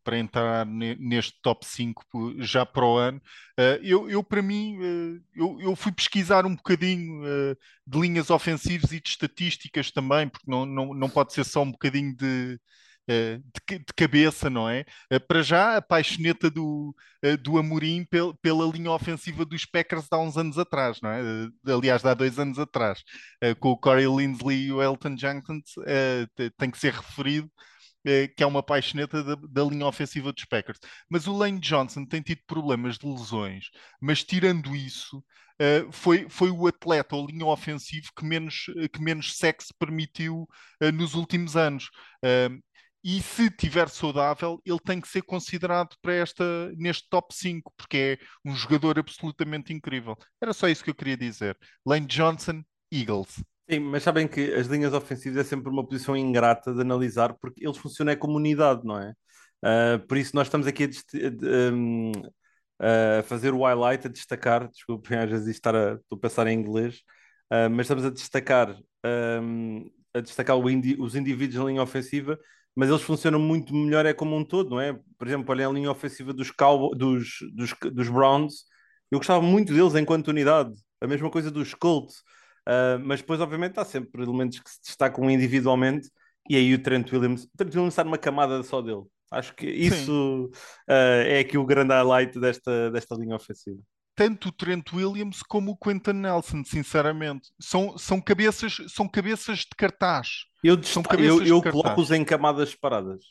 para 0.04 0.16
entrar 0.16 0.64
neste 0.64 1.38
top 1.42 1.66
5 1.66 2.02
já 2.38 2.64
para 2.64 2.82
o 2.82 2.96
ano. 2.96 3.20
Uh, 3.58 3.76
eu, 3.82 4.08
eu, 4.08 4.24
para 4.24 4.40
mim, 4.40 4.78
uh, 4.78 5.22
eu, 5.34 5.60
eu, 5.60 5.76
fui 5.76 5.92
pesquisar 5.92 6.46
um 6.46 6.56
bocadinho 6.56 7.22
de 7.86 8.00
linhas 8.00 8.30
ofensivas 8.30 8.90
e 8.90 9.02
de 9.02 9.10
estatísticas 9.10 9.90
também, 9.90 10.26
porque 10.26 10.50
não, 10.50 10.64
não, 10.64 10.94
não 10.94 11.10
pode 11.10 11.34
ser 11.34 11.44
só 11.44 11.60
um 11.60 11.70
bocadinho 11.70 12.16
de, 12.16 12.58
de, 13.08 13.78
de, 13.78 13.92
cabeça, 13.96 14.50
não 14.50 14.68
é? 14.68 14.84
Eh, 15.10 15.18
para 15.18 15.42
já, 15.42 15.76
a 15.76 15.82
paixoneta 15.82 16.50
do, 16.50 16.94
eh, 17.22 17.36
do 17.36 17.58
Amorim 17.58 18.04
pel, 18.04 18.34
pela 18.34 18.66
linha 18.66 18.90
ofensiva 18.90 19.44
dos 19.44 19.64
Packers 19.64 20.06
há 20.10 20.18
uns 20.18 20.36
anos 20.36 20.58
atrás, 20.58 21.00
não 21.00 21.10
é? 21.10 21.20
Aliás, 21.66 22.04
há 22.04 22.14
dois 22.14 22.38
anos 22.38 22.58
atrás, 22.58 23.02
com 23.60 23.70
o 23.70 23.78
Corey 23.78 24.06
Lindsley 24.06 24.66
e 24.66 24.72
o 24.72 24.82
Elton 24.82 25.16
Jenkins, 25.16 25.74
tem 26.58 26.70
que 26.70 26.78
ser 26.78 26.92
referido 26.92 27.50
que 28.36 28.42
é 28.42 28.46
uma 28.46 28.62
paixoneta 28.62 29.22
da, 29.22 29.34
da, 29.34 29.64
linha 29.64 29.86
ofensiva 29.86 30.32
dos 30.32 30.44
Packers. 30.44 30.78
Mas 31.10 31.26
o 31.26 31.36
Lane 31.36 31.60
Johnson 31.60 32.06
tem 32.06 32.22
tido 32.22 32.40
problemas 32.46 32.96
de 32.96 33.06
lesões, 33.06 33.66
mas 34.00 34.24
tirando 34.24 34.74
isso, 34.74 35.22
uh, 35.60 35.92
foi, 35.92 36.26
foi 36.28 36.50
o 36.50 36.66
atleta 36.66 37.16
ou 37.16 37.26
linha 37.26 37.46
ofensiva 37.46 38.06
que 38.16 38.24
menos, 38.24 38.66
que 38.92 39.02
menos 39.02 39.36
sexo 39.36 39.74
permitiu 39.78 40.48
uh, 40.82 40.92
nos 40.92 41.14
últimos 41.14 41.56
anos. 41.56 41.90
Uh, 42.24 42.62
e 43.10 43.22
se 43.22 43.50
tiver 43.50 43.88
saudável, 43.88 44.60
ele 44.66 44.78
tem 44.84 45.00
que 45.00 45.08
ser 45.08 45.22
considerado 45.22 45.96
para 46.02 46.12
esta, 46.12 46.44
neste 46.76 47.08
top 47.08 47.34
5, 47.34 47.72
porque 47.74 47.96
é 47.96 48.18
um 48.44 48.54
jogador 48.54 48.98
absolutamente 48.98 49.72
incrível. 49.72 50.14
Era 50.38 50.52
só 50.52 50.68
isso 50.68 50.84
que 50.84 50.90
eu 50.90 50.94
queria 50.94 51.16
dizer. 51.16 51.56
Lane 51.86 52.04
Johnson, 52.04 52.62
Eagles. 52.92 53.42
Sim, 53.70 53.78
mas 53.78 54.02
sabem 54.02 54.28
que 54.28 54.52
as 54.52 54.66
linhas 54.66 54.92
ofensivas 54.92 55.38
é 55.38 55.48
sempre 55.48 55.70
uma 55.70 55.86
posição 55.86 56.14
ingrata 56.14 56.74
de 56.74 56.82
analisar, 56.82 57.32
porque 57.40 57.64
eles 57.64 57.78
funcionam 57.78 58.14
como 58.14 58.36
unidade, 58.36 58.82
não 58.84 59.00
é? 59.00 59.14
Uh, 59.64 60.06
por 60.06 60.18
isso 60.18 60.36
nós 60.36 60.46
estamos 60.46 60.66
aqui 60.66 60.84
a, 60.84 61.72
um, 61.72 62.12
a, 62.78 63.22
fazer 63.22 63.54
o 63.54 63.64
highlight, 63.64 64.06
a 64.06 64.10
destacar, 64.10 64.68
desculpem 64.68 65.16
às 65.16 65.30
vezes 65.30 65.48
estar 65.48 65.74
a, 65.74 65.94
estou 65.94 66.18
a 66.18 66.20
pensar 66.20 66.46
em 66.46 66.58
inglês, 66.60 66.98
uh, 67.50 67.70
mas 67.70 67.86
estamos 67.86 68.04
a 68.04 68.10
destacar, 68.10 68.78
um, 69.42 69.90
a 70.12 70.20
destacar 70.20 70.58
indi, 70.68 70.94
os 71.00 71.16
indivíduos 71.16 71.58
na 71.58 71.70
linha 71.70 71.82
ofensiva 71.82 72.38
mas 72.78 72.90
eles 72.90 73.02
funcionam 73.02 73.40
muito 73.40 73.74
melhor 73.74 74.06
é 74.06 74.14
como 74.14 74.36
um 74.36 74.44
todo, 74.44 74.70
não 74.70 74.80
é? 74.80 74.96
Por 75.18 75.26
exemplo, 75.26 75.50
olha 75.50 75.66
a 75.66 75.72
linha 75.72 75.90
ofensiva 75.90 76.32
dos, 76.32 76.52
dos, 76.96 77.38
dos, 77.52 77.74
dos 77.92 78.08
Browns, 78.08 78.66
eu 79.10 79.18
gostava 79.18 79.42
muito 79.42 79.74
deles 79.74 79.96
enquanto 79.96 80.28
unidade, 80.28 80.72
a 81.00 81.06
mesma 81.08 81.28
coisa 81.28 81.50
dos 81.50 81.74
Colts, 81.74 82.18
uh, 82.68 82.96
mas 83.02 83.20
depois 83.20 83.40
obviamente 83.40 83.80
há 83.80 83.84
sempre 83.84 84.22
elementos 84.22 84.60
que 84.60 84.70
se 84.70 84.78
destacam 84.80 85.28
individualmente, 85.28 86.08
e 86.48 86.54
aí 86.54 86.72
o 86.72 86.80
Trent 86.80 87.12
Williams, 87.12 87.46
o 87.46 87.56
Trent 87.56 87.74
Williams 87.74 87.94
está 87.94 88.04
numa 88.04 88.16
camada 88.16 88.62
só 88.62 88.80
dele, 88.80 89.02
acho 89.32 89.56
que 89.56 89.66
isso 89.66 90.48
uh, 90.88 91.26
é 91.26 91.40
aqui 91.40 91.58
o 91.58 91.66
grande 91.66 91.92
highlight 91.92 92.38
desta, 92.38 92.92
desta 92.92 93.16
linha 93.16 93.34
ofensiva. 93.34 93.80
Tanto 94.18 94.48
o 94.48 94.52
Trent 94.52 94.92
Williams 94.92 95.44
como 95.44 95.70
o 95.70 95.76
Quentin 95.76 96.14
Nelson, 96.14 96.64
sinceramente. 96.64 97.50
São, 97.60 97.96
são, 97.96 98.20
cabeças, 98.20 98.76
são 98.88 99.08
cabeças 99.08 99.60
de 99.60 99.76
cartaz. 99.76 100.44
Eu, 100.62 100.82
são 100.82 101.04
cabeças 101.04 101.46
eu, 101.48 101.62
eu 101.62 101.62
coloco-os 101.62 102.10
em 102.10 102.24
camadas 102.24 102.70
separadas. 102.70 103.22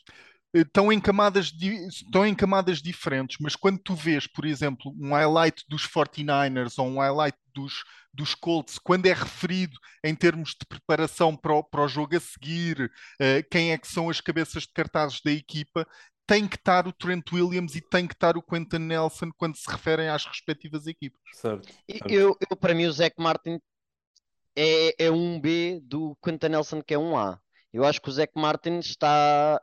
Estão 0.54 0.90
em, 0.90 0.98
camadas, 0.98 1.52
estão 1.90 2.24
em 2.24 2.34
camadas 2.34 2.80
diferentes, 2.80 3.36
mas 3.38 3.54
quando 3.54 3.78
tu 3.78 3.94
vês, 3.94 4.26
por 4.26 4.46
exemplo, 4.46 4.90
um 4.98 5.10
highlight 5.10 5.62
dos 5.68 5.86
49ers 5.86 6.78
ou 6.78 6.88
um 6.88 7.00
highlight 7.00 7.36
dos, 7.54 7.84
dos 8.14 8.34
Colts, 8.34 8.78
quando 8.78 9.04
é 9.04 9.12
referido 9.12 9.78
em 10.02 10.14
termos 10.14 10.52
de 10.58 10.64
preparação 10.66 11.36
para 11.36 11.52
o, 11.52 11.62
para 11.62 11.84
o 11.84 11.88
jogo 11.88 12.16
a 12.16 12.20
seguir, 12.20 12.80
uh, 12.80 13.46
quem 13.50 13.72
é 13.72 13.78
que 13.78 13.86
são 13.86 14.08
as 14.08 14.22
cabeças 14.22 14.62
de 14.62 14.72
cartazes 14.72 15.20
da 15.22 15.30
equipa, 15.30 15.86
tem 16.28 16.46
que 16.46 16.56
estar 16.56 16.86
o 16.86 16.92
Trent 16.92 17.32
Williams 17.32 17.74
e 17.74 17.80
tem 17.80 18.06
que 18.06 18.12
estar 18.12 18.36
o 18.36 18.42
Quentin 18.42 18.80
Nelson 18.80 19.30
quando 19.38 19.56
se 19.56 19.68
referem 19.68 20.10
às 20.10 20.26
respectivas 20.26 20.86
equipes. 20.86 21.18
Certo. 21.32 21.66
certo. 21.66 22.10
Eu, 22.10 22.36
eu, 22.50 22.56
para 22.56 22.74
mim, 22.74 22.84
o 22.84 22.92
Zach 22.92 23.14
Martin 23.18 23.58
é, 24.54 25.06
é 25.06 25.10
um 25.10 25.40
B 25.40 25.80
do 25.82 26.14
Quentin 26.22 26.48
Nelson, 26.48 26.82
que 26.82 26.92
é 26.92 26.98
um 26.98 27.16
A. 27.16 27.40
Eu 27.72 27.82
acho 27.82 28.02
que 28.02 28.10
o 28.10 28.12
Zach 28.12 28.30
Martin 28.36 28.78
está. 28.78 29.58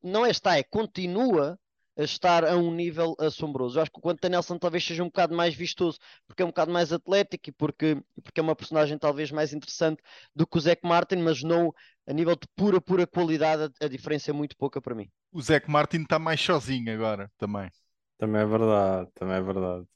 Não 0.00 0.24
é 0.24 0.30
está, 0.30 0.56
é 0.56 0.62
continua 0.62 1.58
a 1.96 2.04
estar 2.04 2.44
a 2.44 2.56
um 2.56 2.72
nível 2.72 3.16
assombroso. 3.18 3.76
Eu 3.78 3.82
acho 3.82 3.90
que 3.90 3.98
o 3.98 4.02
Quentin 4.02 4.28
Nelson 4.28 4.56
talvez 4.56 4.84
seja 4.84 5.02
um 5.02 5.06
bocado 5.06 5.34
mais 5.34 5.52
vistoso, 5.52 5.98
porque 6.28 6.42
é 6.42 6.44
um 6.44 6.48
bocado 6.48 6.70
mais 6.70 6.92
atlético 6.92 7.50
e 7.50 7.52
porque, 7.52 8.00
porque 8.22 8.38
é 8.38 8.42
uma 8.42 8.54
personagem 8.54 8.96
talvez 8.96 9.32
mais 9.32 9.52
interessante 9.52 10.00
do 10.32 10.46
que 10.46 10.58
o 10.58 10.60
Zach 10.60 10.80
Martin, 10.84 11.16
mas 11.16 11.42
não 11.42 11.72
a 12.08 12.12
nível 12.14 12.34
de 12.34 12.48
pura, 12.56 12.80
pura 12.80 13.06
qualidade, 13.06 13.70
a, 13.82 13.86
diferença 13.86 14.30
é 14.30 14.32
muito 14.32 14.56
pouca 14.56 14.80
para 14.80 14.94
mim. 14.94 15.10
O 15.30 15.42
Zach 15.42 15.70
Martin 15.70 16.02
está 16.02 16.18
mais 16.18 16.40
sozinho 16.40 16.92
agora, 16.92 17.30
também. 17.36 17.70
Também 18.16 18.40
é 18.40 18.46
verdade, 18.46 19.10
também 19.14 19.36
é 19.36 19.42
verdade. 19.42 19.86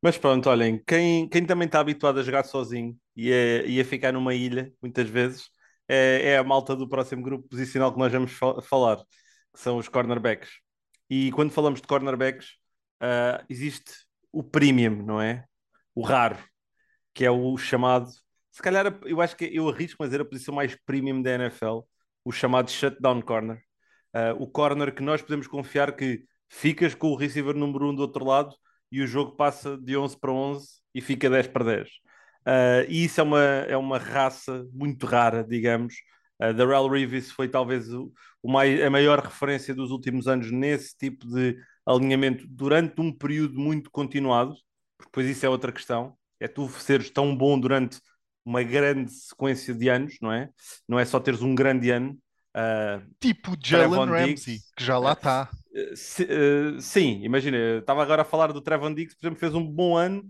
Mas 0.00 0.16
pronto, 0.16 0.48
olhem, 0.48 0.80
quem, 0.86 1.28
quem 1.28 1.44
também 1.44 1.66
está 1.66 1.80
habituado 1.80 2.20
a 2.20 2.22
jogar 2.22 2.44
sozinho 2.44 2.96
e 3.16 3.32
a, 3.32 3.66
e 3.66 3.80
a 3.80 3.84
ficar 3.84 4.12
numa 4.12 4.32
ilha, 4.32 4.72
muitas 4.80 5.08
vezes, 5.08 5.50
é, 5.88 6.34
é 6.34 6.38
a 6.38 6.44
malta 6.44 6.76
do 6.76 6.88
próximo 6.88 7.22
grupo 7.22 7.48
posicional 7.48 7.92
que 7.92 7.98
nós 7.98 8.12
vamos 8.12 8.32
falar, 8.62 8.98
que 9.52 9.60
são 9.60 9.76
os 9.76 9.88
cornerbacks. 9.88 10.50
E 11.10 11.32
quando 11.32 11.50
falamos 11.50 11.80
de 11.80 11.88
cornerbacks, 11.88 12.50
uh, 13.02 13.44
existe 13.48 13.92
o 14.30 14.44
premium, 14.44 15.02
não 15.04 15.20
é? 15.20 15.44
O 15.92 16.02
raro, 16.02 16.38
que 17.12 17.24
é 17.24 17.30
o 17.30 17.58
chamado. 17.58 18.08
Se 18.60 18.62
calhar 18.62 18.94
eu 19.06 19.22
acho 19.22 19.34
que 19.34 19.46
eu 19.46 19.70
arrisco 19.70 20.02
a 20.02 20.06
dizer 20.06 20.20
a 20.20 20.24
posição 20.24 20.54
mais 20.54 20.76
premium 20.84 21.22
da 21.22 21.30
NFL, 21.30 21.78
o 22.22 22.30
chamado 22.30 22.70
shutdown 22.70 23.22
corner. 23.22 23.56
Uh, 24.14 24.36
o 24.38 24.46
corner 24.46 24.94
que 24.94 25.02
nós 25.02 25.22
podemos 25.22 25.46
confiar 25.46 25.96
que 25.96 26.24
ficas 26.46 26.94
com 26.94 27.08
o 27.08 27.16
receiver 27.16 27.54
número 27.54 27.86
1 27.86 27.88
um 27.88 27.94
do 27.94 28.02
outro 28.02 28.22
lado 28.22 28.54
e 28.92 29.00
o 29.00 29.06
jogo 29.06 29.34
passa 29.34 29.78
de 29.78 29.96
11 29.96 30.20
para 30.20 30.30
11 30.30 30.68
e 30.94 31.00
fica 31.00 31.30
10 31.30 31.46
para 31.46 31.64
10. 31.64 31.88
Uh, 31.88 32.84
e 32.86 33.04
isso 33.04 33.22
é 33.22 33.24
uma, 33.24 33.40
é 33.40 33.76
uma 33.78 33.96
raça 33.96 34.66
muito 34.74 35.06
rara, 35.06 35.42
digamos, 35.42 35.94
Uh, 36.42 36.54
Darrell 36.54 36.88
Reeves 36.88 37.30
foi 37.30 37.48
talvez 37.48 37.92
o, 37.92 38.10
o 38.42 38.50
mai, 38.50 38.82
a 38.82 38.88
maior 38.88 39.20
referência 39.20 39.74
dos 39.74 39.90
últimos 39.90 40.26
anos 40.26 40.50
nesse 40.50 40.96
tipo 40.96 41.26
de 41.26 41.58
alinhamento 41.84 42.46
durante 42.48 42.98
um 42.98 43.12
período 43.12 43.60
muito 43.60 43.90
continuado, 43.90 44.54
depois 44.98 45.26
isso 45.28 45.44
é 45.44 45.50
outra 45.50 45.70
questão. 45.70 46.16
É 46.40 46.48
tu 46.48 46.66
seres 46.70 47.10
tão 47.10 47.36
bom 47.36 47.60
durante 47.60 48.00
uma 48.44 48.62
grande 48.62 49.12
sequência 49.12 49.74
de 49.74 49.88
anos, 49.88 50.16
não 50.20 50.32
é? 50.32 50.48
Não 50.88 50.98
é 50.98 51.04
só 51.04 51.20
teres 51.20 51.42
um 51.42 51.54
grande 51.54 51.90
ano. 51.90 52.18
Uh, 52.56 53.08
tipo 53.20 53.56
Jalen 53.62 54.06
Ramsey, 54.06 54.58
que 54.76 54.84
já 54.84 54.98
lá 54.98 55.12
está. 55.12 55.48
Uh, 55.72 55.96
si, 55.96 56.24
uh, 56.24 56.80
sim, 56.80 57.22
imagina, 57.22 57.78
estava 57.78 58.02
agora 58.02 58.22
a 58.22 58.24
falar 58.24 58.52
do 58.52 58.60
Trevon 58.60 58.92
Diggs, 58.92 59.16
por 59.16 59.26
exemplo, 59.26 59.38
fez 59.38 59.54
um 59.54 59.64
bom 59.64 59.96
ano, 59.96 60.24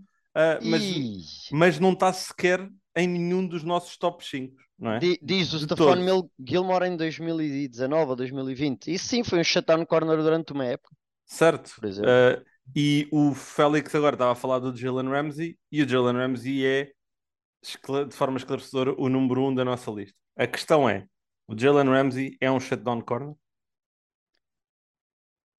mas, 0.63 1.49
mas 1.51 1.79
não 1.79 1.93
está 1.93 2.13
sequer 2.13 2.69
em 2.95 3.07
nenhum 3.07 3.47
dos 3.47 3.63
nossos 3.63 3.97
top 3.97 4.23
5 4.25 4.55
não 4.81 4.93
é? 4.93 4.99
Diz 5.21 5.53
o 5.53 5.59
Stefan 5.59 6.27
Gilmore 6.43 6.87
em 6.87 6.97
2019 6.97 8.09
ou 8.09 8.15
2020. 8.15 8.91
Isso 8.91 9.05
sim 9.05 9.23
foi 9.23 9.39
um 9.39 9.43
shutdown 9.43 9.85
corner 9.85 10.17
durante 10.17 10.51
uma 10.51 10.65
época. 10.65 10.95
Certo. 11.23 11.69
Uh, 11.77 12.43
e 12.75 13.07
o 13.11 13.35
Félix 13.35 13.93
agora 13.93 14.15
estava 14.15 14.31
a 14.31 14.35
falar 14.35 14.57
do 14.57 14.75
Jalen 14.75 15.07
Ramsey 15.07 15.55
e 15.71 15.83
o 15.83 15.87
Jalen 15.87 16.15
Ramsey 16.15 16.65
é, 16.65 16.91
de 17.61 18.15
forma 18.15 18.37
esclarecedora, 18.37 18.93
o 18.97 19.07
número 19.07 19.47
um 19.47 19.53
da 19.53 19.63
nossa 19.63 19.91
lista. 19.91 20.17
A 20.37 20.47
questão 20.47 20.89
é: 20.89 21.05
o 21.47 21.57
Jalen 21.57 21.89
Ramsey 21.89 22.37
é 22.41 22.51
um 22.51 22.59
shutdown 22.59 23.01
corner? 23.01 23.35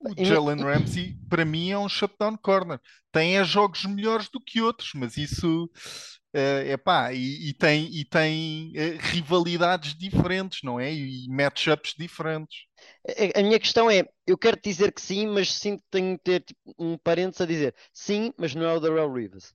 O 0.00 0.25
Jalen 0.25 0.61
Ramsey, 0.61 1.16
para 1.28 1.44
mim, 1.44 1.71
é 1.71 1.78
um 1.78 1.88
shutdown 1.88 2.37
corner. 2.37 2.80
Tem 3.12 3.38
é 3.38 3.44
jogos 3.44 3.85
melhores 3.85 4.28
do 4.28 4.40
que 4.40 4.61
outros, 4.61 4.90
mas 4.94 5.16
isso 5.16 5.71
Uh, 6.35 6.64
epá, 6.66 7.12
e, 7.12 7.50
e 7.50 7.52
tem, 7.52 7.94
e 7.94 8.06
tem 8.06 8.71
uh, 8.71 8.97
rivalidades 9.00 9.94
diferentes, 9.94 10.61
não 10.62 10.80
é? 10.80 10.90
E, 10.90 11.28
matchups 11.28 11.92
diferentes. 11.99 12.64
A, 13.06 13.40
a, 13.40 13.42
minha 13.42 13.61
questão 13.61 13.90
é: 13.90 14.09
eu 14.26 14.38
quero 14.38 14.59
dizer 14.59 14.92
que 14.92 15.02
sim, 15.02 15.26
mas 15.26 15.52
sim 15.52 15.78
tenho 15.90 16.16
que 16.16 16.25
ter 16.25 16.40
tipo, 16.40 16.75
um 16.78 16.97
parênteses 16.97 17.42
a 17.42 17.47
dizer 17.47 17.75
sim, 17.92 18.32
mas 18.38 18.54
não 18.54 18.64
é 18.64 18.73
o 18.73 18.80
Darrell 18.80 19.12
Rivers. 19.12 19.52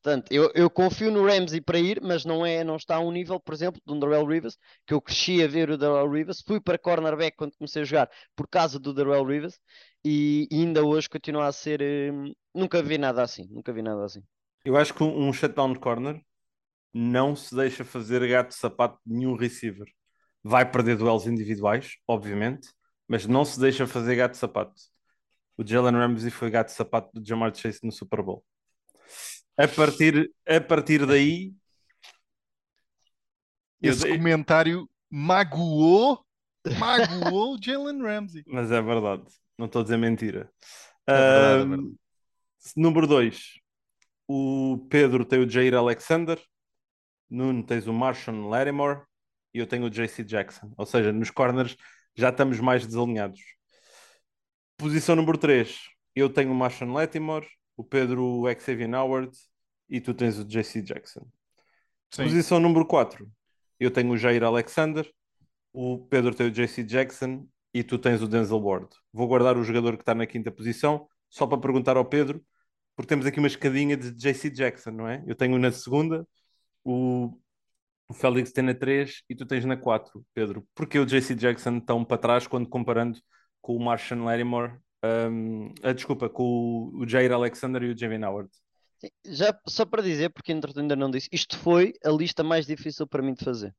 Portanto, 0.00 0.30
eu, 0.30 0.50
eu 0.54 0.70
confio 0.70 1.10
no 1.10 1.26
Ramsey 1.26 1.60
para 1.60 1.78
ir, 1.78 2.00
mas 2.00 2.24
não, 2.24 2.46
é, 2.46 2.62
não 2.62 2.76
está 2.76 2.96
a 2.96 3.00
um 3.00 3.10
nível, 3.10 3.40
por 3.40 3.52
exemplo, 3.52 3.80
do 3.84 3.98
Darrell 3.98 4.24
Rivers, 4.24 4.56
que 4.86 4.94
eu 4.94 5.00
cresci 5.00 5.42
a 5.42 5.48
ver 5.48 5.70
o 5.70 5.76
Darrell 5.76 6.08
Rivers. 6.08 6.40
Fui 6.46 6.60
para 6.60 6.78
cornerback 6.78 7.36
quando 7.36 7.56
comecei 7.56 7.82
a 7.82 7.84
jogar 7.84 8.10
por 8.36 8.46
causa 8.48 8.78
do 8.78 8.94
Darrell 8.94 9.24
Rivers 9.24 9.58
e, 10.04 10.46
e 10.50 10.60
ainda 10.60 10.84
hoje 10.84 11.08
continua 11.08 11.46
a 11.46 11.52
ser. 11.52 11.82
Hum, 11.82 12.32
nunca 12.54 12.80
vi 12.80 12.96
nada 12.96 13.22
assim, 13.22 13.48
nunca 13.50 13.72
vi 13.72 13.82
nada 13.82 14.04
assim. 14.04 14.22
Eu 14.64 14.76
acho 14.76 14.94
que 14.94 15.02
um, 15.02 15.32
shutdown 15.32 15.74
corner 15.74 16.20
não 16.94 17.34
se 17.34 17.54
deixa 17.54 17.84
fazer 17.84 18.26
gato 18.28 18.54
sapato 18.54 19.00
de 19.04 19.14
nenhum 19.14 19.34
receiver. 19.34 19.86
Vai 20.44 20.70
perder 20.70 20.96
duelos 20.96 21.26
individuais, 21.26 21.96
obviamente, 22.06 22.68
mas 23.08 23.26
não 23.26 23.44
se 23.44 23.58
deixa 23.58 23.86
fazer 23.86 24.14
gato 24.14 24.36
sapato. 24.36 24.74
O 25.56 25.66
Jalen 25.66 25.94
Ramsey 25.94 26.30
foi 26.30 26.50
gato 26.50 26.68
sapato 26.68 27.10
do 27.12 27.26
Jamar 27.26 27.52
Chase 27.52 27.80
no 27.82 27.90
Super 27.90 28.22
Bowl. 28.22 28.44
A 29.58 29.66
partir, 29.66 30.32
a 30.46 30.60
partir 30.60 31.04
daí. 31.04 31.52
Esse 33.82 34.08
eu... 34.08 34.16
comentário 34.16 34.88
magoou, 35.10 36.24
magoou 36.78 37.58
Jalen 37.60 38.00
Ramsey. 38.00 38.44
Mas 38.46 38.70
é 38.70 38.80
verdade, 38.80 39.24
não 39.58 39.66
estou 39.66 39.80
a 39.80 39.82
dizer 39.82 39.96
mentira. 39.96 40.48
É 41.08 41.12
verdade, 41.12 41.62
é 41.62 41.66
verdade. 41.66 41.96
Número 42.76 43.06
2, 43.08 43.54
o 44.28 44.86
Pedro 44.88 45.24
tem 45.24 45.40
o 45.40 45.50
Jair 45.50 45.74
Alexander, 45.74 46.40
Nuno 47.28 47.64
tens 47.64 47.88
o 47.88 47.92
Marshall 47.92 48.48
Lattimore 48.48 49.02
e 49.52 49.58
eu 49.58 49.66
tenho 49.66 49.86
o 49.86 49.90
JC 49.90 50.22
Jackson. 50.22 50.72
Ou 50.76 50.86
seja, 50.86 51.12
nos 51.12 51.30
corners 51.30 51.76
já 52.14 52.28
estamos 52.28 52.60
mais 52.60 52.86
desalinhados. 52.86 53.40
Posição 54.76 55.16
número 55.16 55.36
3, 55.36 55.80
eu 56.14 56.30
tenho 56.30 56.52
o 56.52 56.54
Marshall 56.54 56.92
Lattimore, 56.92 57.48
o 57.76 57.82
Pedro 57.82 58.24
o 58.24 58.60
Xavier 58.60 58.92
Howard 58.94 59.36
e 59.88 60.00
tu 60.00 60.14
tens 60.14 60.38
o 60.38 60.44
JC 60.44 60.82
Jackson. 60.82 61.26
Sim. 62.10 62.24
Posição 62.24 62.58
número 62.60 62.86
4, 62.86 63.30
eu 63.78 63.90
tenho 63.90 64.10
o 64.10 64.16
Jair 64.16 64.42
Alexander, 64.42 65.10
o 65.72 65.98
Pedro 66.06 66.34
tem 66.34 66.46
o 66.46 66.50
JC 66.50 66.82
Jackson 66.82 67.46
e 67.72 67.82
tu 67.82 67.98
tens 67.98 68.22
o 68.22 68.28
Denzel 68.28 68.60
Ward. 68.60 68.88
Vou 69.12 69.28
guardar 69.28 69.56
o 69.56 69.64
jogador 69.64 69.96
que 69.96 70.02
está 70.02 70.14
na 70.14 70.26
quinta 70.26 70.50
posição, 70.50 71.06
só 71.28 71.46
para 71.46 71.58
perguntar 71.58 71.96
ao 71.96 72.04
Pedro 72.04 72.42
porque 72.98 73.10
temos 73.10 73.26
aqui 73.26 73.38
uma 73.38 73.46
escadinha 73.46 73.96
de 73.96 74.10
JC 74.10 74.50
Jackson, 74.50 74.90
não 74.90 75.06
é? 75.06 75.22
Eu 75.24 75.36
tenho 75.36 75.56
na 75.56 75.70
segunda, 75.70 76.26
o, 76.82 77.32
o 78.08 78.12
Félix 78.12 78.50
tem 78.50 78.64
na 78.64 78.74
3 78.74 79.22
e 79.30 79.36
tu 79.36 79.46
tens 79.46 79.64
na 79.64 79.76
4, 79.76 80.20
Pedro. 80.34 80.66
Porquê 80.74 80.98
o 80.98 81.06
JC 81.06 81.32
Jackson 81.36 81.78
tão 81.78 82.04
para 82.04 82.18
trás 82.18 82.48
quando 82.48 82.68
comparando 82.68 83.16
com 83.60 83.76
o 83.76 83.80
Martian 83.80 84.24
Lattimore, 84.24 84.80
um, 85.30 85.72
a, 85.80 85.90
ah, 85.90 85.92
desculpa, 85.92 86.28
com 86.28 86.42
o, 86.42 87.02
o 87.04 87.08
Jair 87.08 87.30
Alexander 87.30 87.84
e 87.84 87.92
o 87.92 87.96
Javin 87.96 88.24
Howard? 88.24 88.50
Já 89.26 89.58
só 89.66 89.84
para 89.84 90.02
dizer, 90.02 90.30
porque 90.30 90.52
entretanto 90.52 90.80
ainda 90.82 90.96
não 90.96 91.10
disse, 91.10 91.28
isto 91.32 91.56
foi 91.58 91.94
a 92.04 92.10
lista 92.10 92.42
mais 92.42 92.66
difícil 92.66 93.06
para 93.06 93.22
mim 93.22 93.34
de 93.34 93.44
fazer. 93.44 93.74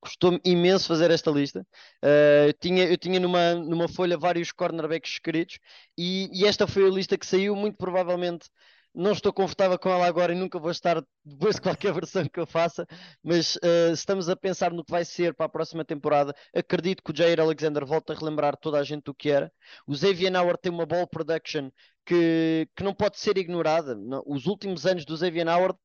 Custou-me 0.00 0.40
imenso 0.44 0.86
fazer 0.86 1.10
esta 1.10 1.30
lista. 1.30 1.66
Uh, 2.04 2.46
eu 2.48 2.52
tinha, 2.54 2.84
eu 2.84 2.96
tinha 2.96 3.18
numa, 3.18 3.54
numa 3.54 3.88
folha 3.88 4.16
vários 4.16 4.52
cornerbacks 4.52 5.12
escritos 5.12 5.58
e, 5.96 6.30
e, 6.32 6.46
esta 6.46 6.66
foi 6.68 6.86
a 6.86 6.90
lista 6.90 7.18
que 7.18 7.26
saiu. 7.26 7.56
Muito 7.56 7.76
provavelmente 7.76 8.48
não 8.94 9.12
estou 9.12 9.32
confortável 9.32 9.78
com 9.78 9.90
ela 9.90 10.06
agora 10.06 10.32
e 10.32 10.36
nunca 10.36 10.58
vou 10.58 10.70
estar 10.70 11.02
depois 11.24 11.56
de 11.56 11.60
qualquer 11.62 11.92
versão 11.92 12.24
que 12.28 12.40
eu 12.40 12.46
faça, 12.46 12.86
mas 13.22 13.56
uh, 13.56 13.92
estamos 13.92 14.28
a 14.28 14.36
pensar 14.36 14.72
no 14.72 14.84
que 14.84 14.90
vai 14.90 15.04
ser 15.04 15.34
para 15.34 15.46
a 15.46 15.48
próxima 15.48 15.84
temporada. 15.84 16.34
Acredito 16.54 17.02
que 17.02 17.12
o 17.12 17.16
Jair 17.16 17.40
Alexander 17.40 17.84
volta 17.84 18.12
a 18.12 18.16
relembrar 18.16 18.56
toda 18.56 18.78
a 18.78 18.82
gente 18.84 19.04
do 19.04 19.14
que 19.14 19.30
era. 19.30 19.52
O 19.86 19.94
Xavier 19.94 20.34
Howard 20.34 20.60
tem 20.60 20.72
uma 20.72 20.86
ball 20.86 21.06
production 21.06 21.70
que, 22.08 22.66
que 22.74 22.82
não 22.82 22.94
pode 22.94 23.18
ser 23.18 23.36
ignorada. 23.36 23.94
Os 24.26 24.46
últimos 24.46 24.86
anos 24.86 25.04
do 25.04 25.14
Xavier 25.14 25.46
Howard, 25.46 25.78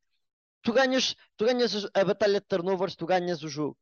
tu 0.62 0.72
ganhas, 0.72 1.16
tu 1.36 1.46
ganhas 1.46 1.86
a 1.94 2.04
batalha 2.06 2.40
de 2.40 2.48
turnovers, 2.48 2.96
tu 2.96 3.06
ganhas 3.06 3.44
o 3.44 3.50
jogo. 3.50 3.78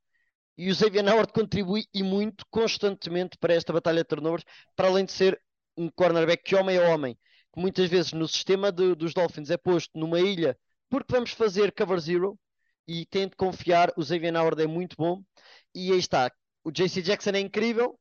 E 0.57 0.71
o 0.71 0.75
Xavier 0.75 1.07
Howard 1.07 1.31
contribui 1.33 1.85
e 1.93 2.01
muito 2.01 2.43
constantemente 2.49 3.37
para 3.37 3.53
esta 3.53 3.71
batalha 3.71 3.99
de 4.01 4.07
turnovers, 4.07 4.43
para 4.75 4.87
além 4.87 5.05
de 5.05 5.11
ser 5.11 5.39
um 5.77 5.87
cornerback 5.89 6.43
que 6.43 6.55
homem 6.55 6.77
é 6.77 6.89
homem, 6.89 7.15
que 7.53 7.61
muitas 7.61 7.87
vezes 7.87 8.11
no 8.11 8.27
sistema 8.27 8.71
de, 8.71 8.95
dos 8.95 9.13
Dolphins 9.13 9.51
é 9.51 9.57
posto 9.57 9.91
numa 9.97 10.19
ilha 10.19 10.57
porque 10.89 11.13
vamos 11.13 11.31
fazer 11.31 11.71
cover 11.71 11.99
zero 11.99 12.39
e 12.87 13.05
tem 13.05 13.27
de 13.27 13.35
confiar. 13.35 13.93
O 13.95 14.03
Xavier 14.03 14.35
Howard 14.35 14.61
é 14.63 14.67
muito 14.67 14.95
bom 14.97 15.21
e 15.75 15.91
aí 15.91 15.99
está. 15.99 16.31
O 16.63 16.71
JC 16.71 17.03
Jackson 17.03 17.31
é 17.31 17.39
incrível, 17.39 17.99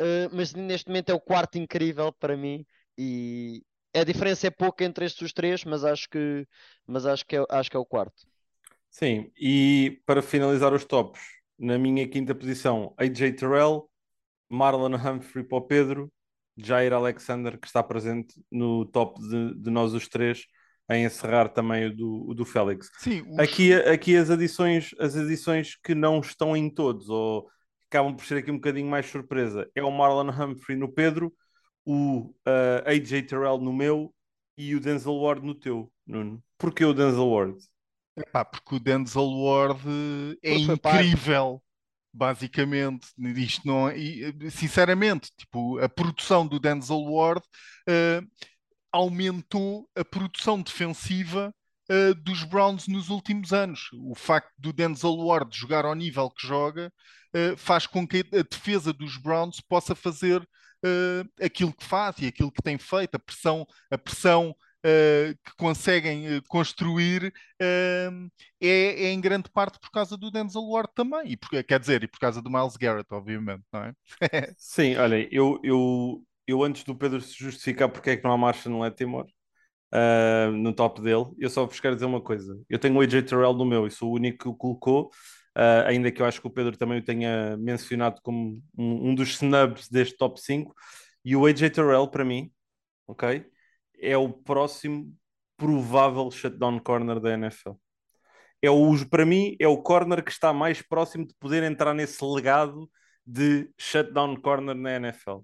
uh, 0.00 0.30
mas 0.32 0.54
neste 0.54 0.88
momento 0.88 1.10
é 1.10 1.14
o 1.14 1.20
quarto 1.20 1.58
incrível 1.58 2.12
para 2.12 2.36
mim 2.36 2.64
e 2.96 3.62
a 3.94 4.04
diferença 4.04 4.46
é 4.46 4.50
pouca 4.50 4.84
entre 4.84 5.04
estes 5.04 5.32
três, 5.32 5.64
mas 5.64 5.84
acho 5.84 6.08
que, 6.08 6.46
mas 6.86 7.06
acho 7.06 7.26
que, 7.26 7.36
é, 7.36 7.44
acho 7.50 7.70
que 7.70 7.76
é 7.76 7.80
o 7.80 7.86
quarto. 7.86 8.26
Sim, 8.90 9.30
e 9.38 10.00
para 10.04 10.22
finalizar 10.22 10.72
os 10.72 10.84
tops, 10.84 11.20
na 11.58 11.78
minha 11.78 12.06
quinta 12.08 12.34
posição, 12.34 12.94
AJ 12.98 13.36
Terrell, 13.36 13.88
Marlon 14.50 14.94
Humphrey 14.94 15.44
para 15.44 15.58
o 15.58 15.62
Pedro, 15.62 16.12
Jair 16.56 16.92
Alexander, 16.92 17.58
que 17.58 17.66
está 17.66 17.82
presente 17.82 18.34
no 18.50 18.84
top 18.84 19.20
de, 19.20 19.54
de 19.54 19.70
nós 19.70 19.94
os 19.94 20.08
três, 20.08 20.44
a 20.88 20.98
encerrar 20.98 21.48
também 21.48 21.86
o 21.86 21.96
do, 21.96 22.28
o 22.28 22.34
do 22.34 22.44
Félix. 22.44 22.90
Sim, 22.98 23.22
os... 23.30 23.38
aqui, 23.38 23.72
aqui 23.72 24.16
as 24.16 24.30
adições, 24.30 24.94
as 24.98 25.16
adições 25.16 25.76
que 25.82 25.94
não 25.94 26.20
estão 26.20 26.56
em 26.56 26.68
todos, 26.68 27.08
ou 27.08 27.48
acabam 27.88 28.14
por 28.14 28.24
ser 28.24 28.38
aqui 28.38 28.50
um 28.50 28.56
bocadinho 28.56 28.88
mais 28.88 29.06
surpresa, 29.06 29.70
é 29.74 29.82
o 29.82 29.90
Marlon 29.90 30.30
Humphrey 30.30 30.76
no 30.76 30.92
Pedro, 30.92 31.32
o 31.84 32.20
uh, 32.20 32.34
eh, 32.46 32.84
AJ 32.86 33.26
Terrell 33.26 33.58
no 33.58 33.72
meu 33.72 34.14
e 34.56 34.74
o 34.74 34.80
Denzel 34.80 35.16
Ward 35.16 35.44
no 35.44 35.54
teu, 35.54 35.92
Nuno. 36.06 36.42
Porquê 36.58 36.84
o 36.84 36.92
Denzel 36.92 37.28
Ward? 37.28 37.58
Epá, 38.16 38.44
porque 38.44 38.76
o 38.76 38.80
Denzel 38.80 39.30
Ward 39.30 39.80
é 40.42 40.54
incrível 40.54 41.62
basicamente, 42.12 43.08
isto 43.36 43.66
não 43.66 43.88
sinceramente, 44.50 45.30
tipo, 45.36 45.78
a 45.78 45.88
produção 45.88 46.46
do 46.46 46.60
Denzel 46.60 47.04
Ward 47.04 47.42
uh, 47.88 48.28
aumentou 48.92 49.88
a 49.96 50.04
produção 50.04 50.60
defensiva 50.60 51.54
uh, 51.90 52.14
dos 52.16 52.44
Browns 52.44 52.86
nos 52.86 53.08
últimos 53.08 53.52
anos. 53.52 53.88
O 53.94 54.14
facto 54.14 54.52
do 54.58 54.72
Denzel 54.72 55.16
Ward 55.16 55.56
jogar 55.56 55.86
ao 55.86 55.94
nível 55.94 56.30
que 56.30 56.46
joga 56.46 56.92
uh, 57.34 57.56
faz 57.56 57.86
com 57.86 58.06
que 58.06 58.18
a 58.32 58.42
defesa 58.42 58.92
dos 58.92 59.16
Browns 59.16 59.60
possa 59.60 59.94
fazer 59.94 60.46
aquilo 61.40 61.72
que 61.72 61.84
faz 61.84 62.16
e 62.18 62.26
aquilo 62.26 62.50
que 62.50 62.62
tem 62.62 62.78
feito, 62.78 63.14
a 63.14 63.18
pressão, 63.18 63.66
a 63.90 63.98
pressão 63.98 64.54
uh, 64.84 65.34
que 65.44 65.56
conseguem 65.56 66.36
uh, 66.36 66.42
construir 66.48 67.32
uh, 67.60 68.30
é, 68.60 69.04
é, 69.04 69.12
em 69.12 69.20
grande 69.20 69.50
parte 69.50 69.78
por 69.80 69.90
causa 69.90 70.16
do 70.16 70.30
Denzel 70.30 70.68
Ward 70.68 70.90
também, 70.94 71.32
e 71.32 71.36
por, 71.36 71.50
quer 71.64 71.80
dizer, 71.80 72.02
e 72.02 72.08
por 72.08 72.18
causa 72.18 72.42
do 72.42 72.50
Miles 72.50 72.76
Garrett, 72.76 73.12
obviamente, 73.12 73.62
não 73.72 73.84
é? 73.84 73.94
Sim, 74.58 74.96
olha, 74.96 75.28
eu, 75.32 75.60
eu, 75.62 76.22
eu 76.46 76.62
antes 76.62 76.84
do 76.84 76.94
Pedro 76.94 77.20
se 77.20 77.34
justificar 77.34 77.88
porque 77.88 78.10
é 78.10 78.16
que 78.16 78.24
não 78.24 78.32
há 78.32 78.38
marcha 78.38 78.68
no 78.68 78.80
Latimore, 78.80 79.32
Uh, 79.94 80.50
no 80.52 80.72
top 80.72 81.02
dele. 81.02 81.26
Eu 81.38 81.50
só 81.50 81.66
vos 81.66 81.78
quero 81.78 81.94
dizer 81.94 82.06
uma 82.06 82.22
coisa: 82.22 82.58
eu 82.66 82.78
tenho 82.78 82.96
o 82.96 83.02
AJ 83.02 83.24
Terrell 83.26 83.52
no 83.52 83.66
meu, 83.66 83.86
e 83.86 83.90
sou 83.90 84.10
o 84.10 84.14
único 84.14 84.38
que 84.38 84.48
o 84.48 84.54
colocou, 84.54 85.10
uh, 85.56 85.86
ainda 85.86 86.10
que 86.10 86.22
eu 86.22 86.26
acho 86.26 86.40
que 86.40 86.46
o 86.46 86.50
Pedro 86.50 86.76
também 86.76 86.98
o 86.98 87.04
tenha 87.04 87.56
mencionado 87.56 88.20
como 88.22 88.62
um, 88.76 89.10
um, 89.10 89.14
dos 89.14 89.30
snubs 89.30 89.88
deste 89.88 90.16
top 90.16 90.40
5. 90.40 90.74
E 91.24 91.36
o 91.36 91.46
AJ 91.46 91.70
Terrell, 91.70 92.08
para 92.08 92.24
mim, 92.24 92.50
ok? 93.06 93.46
é 94.02 94.16
o 94.16 94.28
próximo 94.28 95.16
provável 95.56 96.28
shutdown 96.30 96.80
corner 96.80 97.20
da 97.20 97.32
NFL. 97.34 97.72
É 98.60 98.70
o, 98.70 99.08
para 99.08 99.24
mim, 99.24 99.56
é 99.60 99.68
o 99.68 99.80
corner 99.80 100.22
que 100.24 100.30
está 100.30 100.52
mais 100.52 100.82
próximo 100.82 101.26
de 101.26 101.34
poder 101.38 101.62
entrar 101.62 101.94
nesse 101.94 102.22
legado 102.24 102.90
de 103.24 103.70
shutdown 103.78 104.36
corner 104.40 104.74
na 104.74 104.96
NFL. 104.96 105.38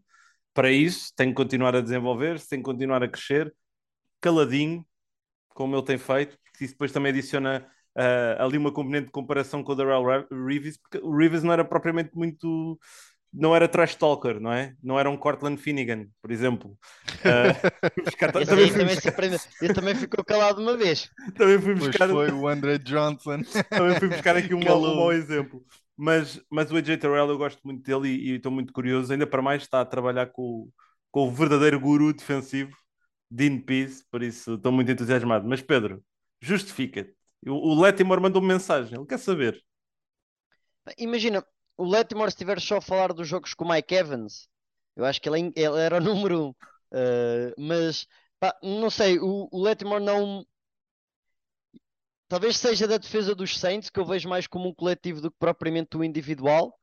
Para 0.52 0.70
isso, 0.70 1.12
tem 1.16 1.28
que 1.28 1.34
continuar 1.34 1.74
a 1.76 1.80
desenvolver-se, 1.80 2.48
tem 2.48 2.58
que 2.58 2.64
continuar 2.64 3.02
a 3.02 3.08
crescer, 3.08 3.54
caladinho, 4.20 4.84
como 5.50 5.76
ele 5.76 5.84
tem 5.84 5.98
feito, 5.98 6.36
porque 6.42 6.64
isso 6.64 6.74
depois 6.74 6.92
também 6.92 7.10
adiciona 7.12 7.68
uh, 7.98 8.42
ali 8.42 8.56
uma 8.56 8.72
componente 8.72 9.06
de 9.06 9.12
comparação 9.12 9.62
com 9.62 9.72
o 9.72 9.74
Darrell 9.74 10.26
Reeves, 10.46 10.78
porque 10.78 10.98
o 10.98 11.14
Reeves 11.14 11.42
não 11.42 11.52
era 11.52 11.64
propriamente 11.64 12.10
muito 12.14 12.78
não 13.32 13.54
era 13.54 13.68
trash 13.68 13.94
talker, 13.94 14.40
não 14.40 14.52
é? 14.52 14.74
Não 14.82 14.98
era 14.98 15.10
um 15.10 15.16
Cortland 15.16 15.60
Finnegan, 15.60 16.06
por 16.22 16.30
exemplo. 16.30 16.78
Uh, 17.20 18.02
buscar, 18.04 18.32
também, 18.32 18.72
também, 18.72 18.94
buscar... 18.94 19.74
também 19.74 19.94
ficou 19.94 20.24
calado 20.24 20.62
uma 20.62 20.76
vez. 20.76 21.10
Também 21.36 21.60
fui 21.60 21.74
buscar. 21.74 22.08
Pois 22.08 22.30
foi 22.30 22.38
o 22.38 22.48
Andre 22.48 22.78
Johnson. 22.78 23.42
também 23.68 23.98
fui 23.98 24.08
buscar 24.08 24.36
aqui 24.36 24.54
um, 24.54 24.60
um 24.64 24.96
mau 24.96 25.12
exemplo. 25.12 25.62
Mas, 25.96 26.40
mas 26.50 26.70
o 26.70 26.76
AJ 26.76 26.98
Terrell 26.98 27.28
eu 27.28 27.36
gosto 27.36 27.60
muito 27.64 27.82
dele 27.82 28.08
e 28.08 28.36
estou 28.36 28.52
muito 28.52 28.72
curioso. 28.72 29.12
Ainda 29.12 29.26
para 29.26 29.42
mais 29.42 29.62
está 29.62 29.80
a 29.80 29.84
trabalhar 29.84 30.26
com, 30.26 30.70
com 31.10 31.28
o 31.28 31.30
verdadeiro 31.30 31.78
guru 31.78 32.14
defensivo, 32.14 32.74
Dean 33.30 33.60
Pease, 33.60 34.04
por 34.10 34.22
isso 34.22 34.54
estou 34.54 34.72
muito 34.72 34.90
entusiasmado. 34.90 35.46
Mas 35.46 35.60
Pedro, 35.60 36.02
justifica-te. 36.40 37.17
O, 37.46 37.80
Lettimore 37.80 38.20
mandou 38.20 38.42
-me 38.42 38.48
mensagem, 38.48 38.96
ele 38.98 39.06
quer 39.06 39.18
saber. 39.18 39.62
Imagina, 40.96 41.44
o 41.76 41.84
Letmore, 41.84 42.30
se 42.30 42.34
estiver 42.34 42.60
só 42.60 42.78
a 42.78 42.80
falar 42.80 43.12
dos 43.12 43.28
jogos 43.28 43.54
com 43.54 43.64
o 43.64 43.68
Mike 43.68 43.94
Evans, 43.94 44.48
eu 44.96 45.04
acho 45.04 45.20
que 45.20 45.28
ele, 45.28 45.52
é 45.54 45.60
ele 45.62 45.78
era 45.78 45.98
o 45.98 46.00
número 46.02 46.46
um. 46.46 46.50
Uh, 46.90 47.54
mas 47.56 48.06
pá, 48.40 48.56
não 48.62 48.90
sei, 48.90 49.18
o, 49.18 49.48
o 49.52 49.62
Letmore 49.62 50.02
não. 50.02 50.44
Talvez 52.26 52.58
seja 52.58 52.86
da 52.86 52.98
defesa 52.98 53.34
dos 53.34 53.58
Saints, 53.58 53.88
que 53.88 53.98
eu 53.98 54.04
vejo 54.04 54.28
mais 54.28 54.46
como 54.46 54.68
um 54.68 54.74
coletivo 54.74 55.20
do 55.20 55.30
que 55.30 55.36
propriamente 55.38 55.96
o 55.96 56.04
individual. 56.04 56.74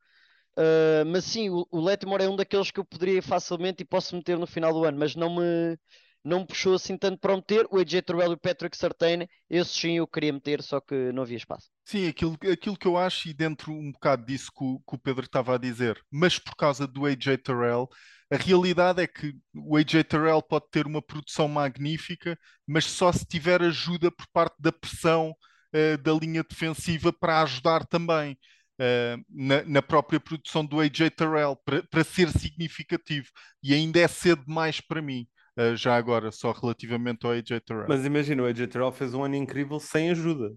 Uh, 0.58 1.04
mas 1.06 1.24
sim, 1.24 1.50
o, 1.50 1.66
o 1.70 1.80
Letmore 1.80 2.24
é 2.24 2.28
um 2.28 2.34
daqueles 2.34 2.70
que 2.70 2.80
eu 2.80 2.84
poderia 2.84 3.22
facilmente 3.22 3.82
e 3.82 3.86
posso 3.86 4.16
meter 4.16 4.38
no 4.38 4.46
final 4.46 4.72
do 4.72 4.84
ano, 4.84 4.98
mas 4.98 5.14
não 5.14 5.36
me, 5.36 5.78
não 6.26 6.40
me 6.40 6.46
puxou 6.46 6.74
assim 6.74 6.98
tanto 6.98 7.18
para 7.18 7.36
meter. 7.36 7.66
O 7.70 7.78
AJ 7.78 8.02
Terrell 8.04 8.32
e 8.32 8.34
o 8.34 8.38
Patrick 8.38 8.76
Sartain, 8.76 9.28
esses 9.48 9.72
sim 9.72 9.98
eu 9.98 10.06
queria 10.06 10.32
meter, 10.32 10.60
só 10.60 10.80
que 10.80 11.12
não 11.12 11.22
havia 11.22 11.36
espaço. 11.36 11.70
Sim, 11.84 12.08
aquilo, 12.08 12.36
aquilo 12.52 12.76
que 12.76 12.86
eu 12.86 12.96
acho, 12.96 13.28
e 13.28 13.34
dentro 13.34 13.72
um 13.72 13.92
bocado 13.92 14.26
disso 14.26 14.50
que 14.50 14.64
o, 14.64 14.80
que 14.80 14.94
o 14.96 14.98
Pedro 14.98 15.24
estava 15.24 15.54
a 15.54 15.58
dizer, 15.58 16.02
mas 16.10 16.36
por 16.38 16.56
causa 16.56 16.84
do 16.86 17.06
AJ 17.06 17.38
Terrell, 17.44 17.88
a 18.28 18.36
realidade 18.36 19.00
é 19.00 19.06
que 19.06 19.36
o 19.54 19.76
AJ 19.76 20.02
Terrell 20.08 20.42
pode 20.42 20.68
ter 20.70 20.84
uma 20.84 21.00
produção 21.00 21.46
magnífica, 21.46 22.36
mas 22.66 22.84
só 22.86 23.12
se 23.12 23.24
tiver 23.24 23.62
ajuda 23.62 24.10
por 24.10 24.26
parte 24.32 24.56
da 24.58 24.72
pressão 24.72 25.30
uh, 25.30 25.98
da 26.02 26.12
linha 26.12 26.42
defensiva 26.42 27.12
para 27.12 27.42
ajudar 27.42 27.86
também. 27.86 28.36
Uh, 28.78 29.24
na, 29.30 29.62
na, 29.62 29.80
própria 29.80 30.20
produção 30.20 30.62
do 30.62 30.80
AJ 30.80 31.10
Terrell 31.16 31.56
para, 31.64 31.82
para 31.84 32.04
ser 32.04 32.28
significativo 32.28 33.26
e 33.62 33.72
ainda 33.72 33.98
é 34.00 34.06
cedo 34.06 34.44
demais 34.44 34.82
para 34.82 35.00
mim. 35.00 35.26
Uh, 35.56 35.74
já 35.74 35.96
agora, 35.96 36.30
só 36.30 36.52
relativamente 36.52 37.24
ao 37.24 37.32
AJ 37.32 37.60
Terrell. 37.64 37.86
Mas 37.88 38.04
imagina, 38.04 38.42
o 38.42 38.46
AJ 38.46 38.66
Terrell 38.68 38.92
fez 38.92 39.14
um 39.14 39.24
ano 39.24 39.36
incrível 39.36 39.80
sem 39.80 40.10
ajuda. 40.10 40.54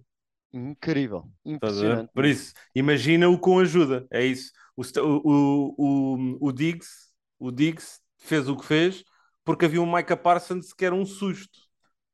Incrível, 0.51 1.29
impressionante. 1.45 2.12
Por 2.13 2.25
isso, 2.25 2.53
imagina-o 2.73 3.38
com 3.38 3.59
ajuda, 3.59 4.07
é 4.12 4.25
isso. 4.25 4.51
O, 4.75 4.81
o, 4.81 5.75
o, 5.77 6.47
o, 6.47 6.51
Diggs, 6.51 6.89
o 7.38 7.51
Diggs 7.51 7.99
fez 8.17 8.49
o 8.49 8.57
que 8.57 8.65
fez 8.65 9.03
porque 9.45 9.65
havia 9.65 9.81
um 9.81 9.91
Micah 9.91 10.17
Parsons 10.17 10.73
que 10.73 10.85
era 10.85 10.93
um 10.93 11.05
susto, 11.05 11.59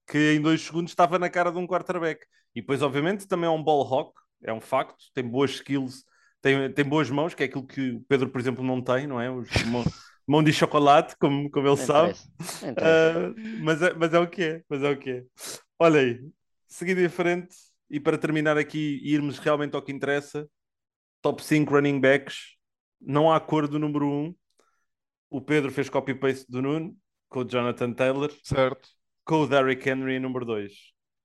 que 0.07 0.33
em 0.33 0.41
dois 0.41 0.61
segundos 0.61 0.91
estava 0.91 1.19
na 1.19 1.29
cara 1.29 1.51
de 1.51 1.57
um 1.57 1.67
quarterback. 1.67 2.25
E 2.53 2.61
depois, 2.61 2.81
obviamente, 2.81 3.27
também 3.27 3.47
é 3.47 3.51
um 3.51 3.63
ball 3.63 3.83
hawk, 3.83 4.13
é 4.43 4.53
um 4.53 4.61
facto, 4.61 5.05
tem 5.13 5.27
boas 5.27 5.51
skills, 5.51 6.05
tem, 6.41 6.71
tem 6.71 6.85
boas 6.85 7.09
mãos, 7.09 7.33
que 7.33 7.43
é 7.43 7.45
aquilo 7.45 7.65
que 7.65 7.91
o 7.91 8.01
Pedro, 8.07 8.29
por 8.29 8.39
exemplo, 8.39 8.63
não 8.63 8.81
tem, 8.81 9.05
não 9.07 9.19
é? 9.19 9.29
Os, 9.29 9.49
mão 10.27 10.43
de 10.43 10.51
chocolate, 10.51 11.15
como, 11.17 11.49
como 11.49 11.67
ele 11.67 11.77
sabe. 11.77 12.13
Uh, 12.13 13.61
mas, 13.61 13.81
é, 13.81 13.93
mas 13.93 14.13
é 14.13 14.19
o 14.19 14.27
que 14.27 14.43
é, 14.43 14.63
mas 14.67 14.83
é 14.83 14.89
o 14.89 14.97
que 14.97 15.09
é. 15.09 15.23
Olha 15.79 15.99
aí, 15.99 16.19
seguindo 16.67 17.01
em 17.01 17.09
frente, 17.09 17.55
e 17.89 17.99
para 17.99 18.17
terminar 18.17 18.57
aqui 18.57 18.99
e 19.03 19.13
irmos 19.13 19.37
realmente 19.37 19.75
ao 19.75 19.81
que 19.81 19.91
interessa, 19.91 20.49
top 21.21 21.43
5 21.43 21.71
running 21.71 21.99
backs, 21.99 22.55
não 22.99 23.31
há 23.31 23.39
cor 23.39 23.67
do 23.67 23.77
número 23.77 24.07
1. 24.07 24.35
O 25.29 25.41
Pedro 25.41 25.71
fez 25.71 25.89
copy-paste 25.89 26.45
do 26.49 26.61
Nuno, 26.61 26.95
com 27.29 27.41
o 27.41 27.43
Jonathan 27.43 27.93
Taylor. 27.93 28.31
Certo. 28.43 28.89
Com 29.23 29.41
o 29.41 29.47
Derrick 29.47 29.87
Henry 29.87 30.19
número 30.19 30.45
2. 30.45 30.71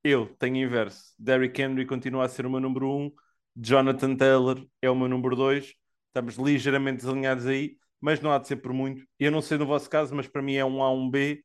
Eu 0.03 0.27
tenho 0.39 0.57
inverso. 0.57 1.15
Derrick 1.19 1.61
Henry 1.61 1.87
continua 1.87 2.25
a 2.25 2.29
ser 2.29 2.47
o 2.47 2.51
meu 2.51 2.61
número 2.61 2.91
1. 2.91 3.13
Jonathan 3.57 4.17
Taylor 4.17 4.67
é 4.81 4.91
o 4.91 4.97
meu 4.97 5.09
número 5.09 5.37
2. 5.37 5.75
Estamos 6.09 6.37
ligeiramente 6.37 6.99
desalinhados 6.99 7.47
aí 7.47 7.77
mas 8.01 8.21
não 8.21 8.33
há 8.33 8.39
de 8.39 8.49
ser 8.49 8.57
por 8.57 8.73
muito. 8.73 9.05
Eu 9.19 9.31
não 9.31 9.43
sei 9.43 9.59
no 9.59 9.67
vosso 9.67 9.89
caso, 9.89 10.15
mas 10.15 10.27
para 10.27 10.43
mim 10.43 10.55
é 10.55 10.65
um 10.65 10.83
A, 10.83 10.93
um 10.93 11.11
B. 11.11 11.43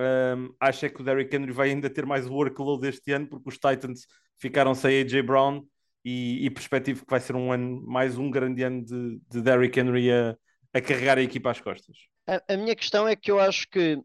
Um, 0.00 0.54
acho 0.58 0.86
é 0.86 0.88
que 0.88 1.00
o 1.00 1.04
Derrick 1.04 1.34
Henry 1.34 1.52
vai 1.52 1.70
ainda 1.70 1.88
ter 1.88 2.04
mais 2.04 2.26
workload 2.26 2.86
este 2.86 3.12
ano, 3.12 3.28
porque 3.28 3.48
os 3.48 3.54
Titans 3.54 4.06
ficaram 4.38 4.74
sem 4.74 5.00
AJ 5.00 5.22
Brown 5.22 5.62
e, 6.04 6.44
e 6.44 6.50
perspectivo 6.50 7.04
que 7.04 7.10
vai 7.10 7.20
ser 7.20 7.36
um 7.36 7.52
ano, 7.52 7.80
mais 7.86 8.18
um 8.18 8.30
grande 8.30 8.62
ano 8.62 8.84
de, 8.84 9.20
de 9.30 9.40
Derrick 9.40 9.78
Henry 9.78 10.10
a, 10.10 10.36
a 10.72 10.80
carregar 10.80 11.18
a 11.18 11.22
equipa 11.22 11.50
às 11.50 11.60
costas. 11.60 11.96
A, 12.26 12.54
a 12.54 12.56
minha 12.56 12.74
questão 12.74 13.06
é 13.06 13.14
que 13.14 13.30
eu 13.30 13.38
acho 13.38 13.68
que 13.68 13.96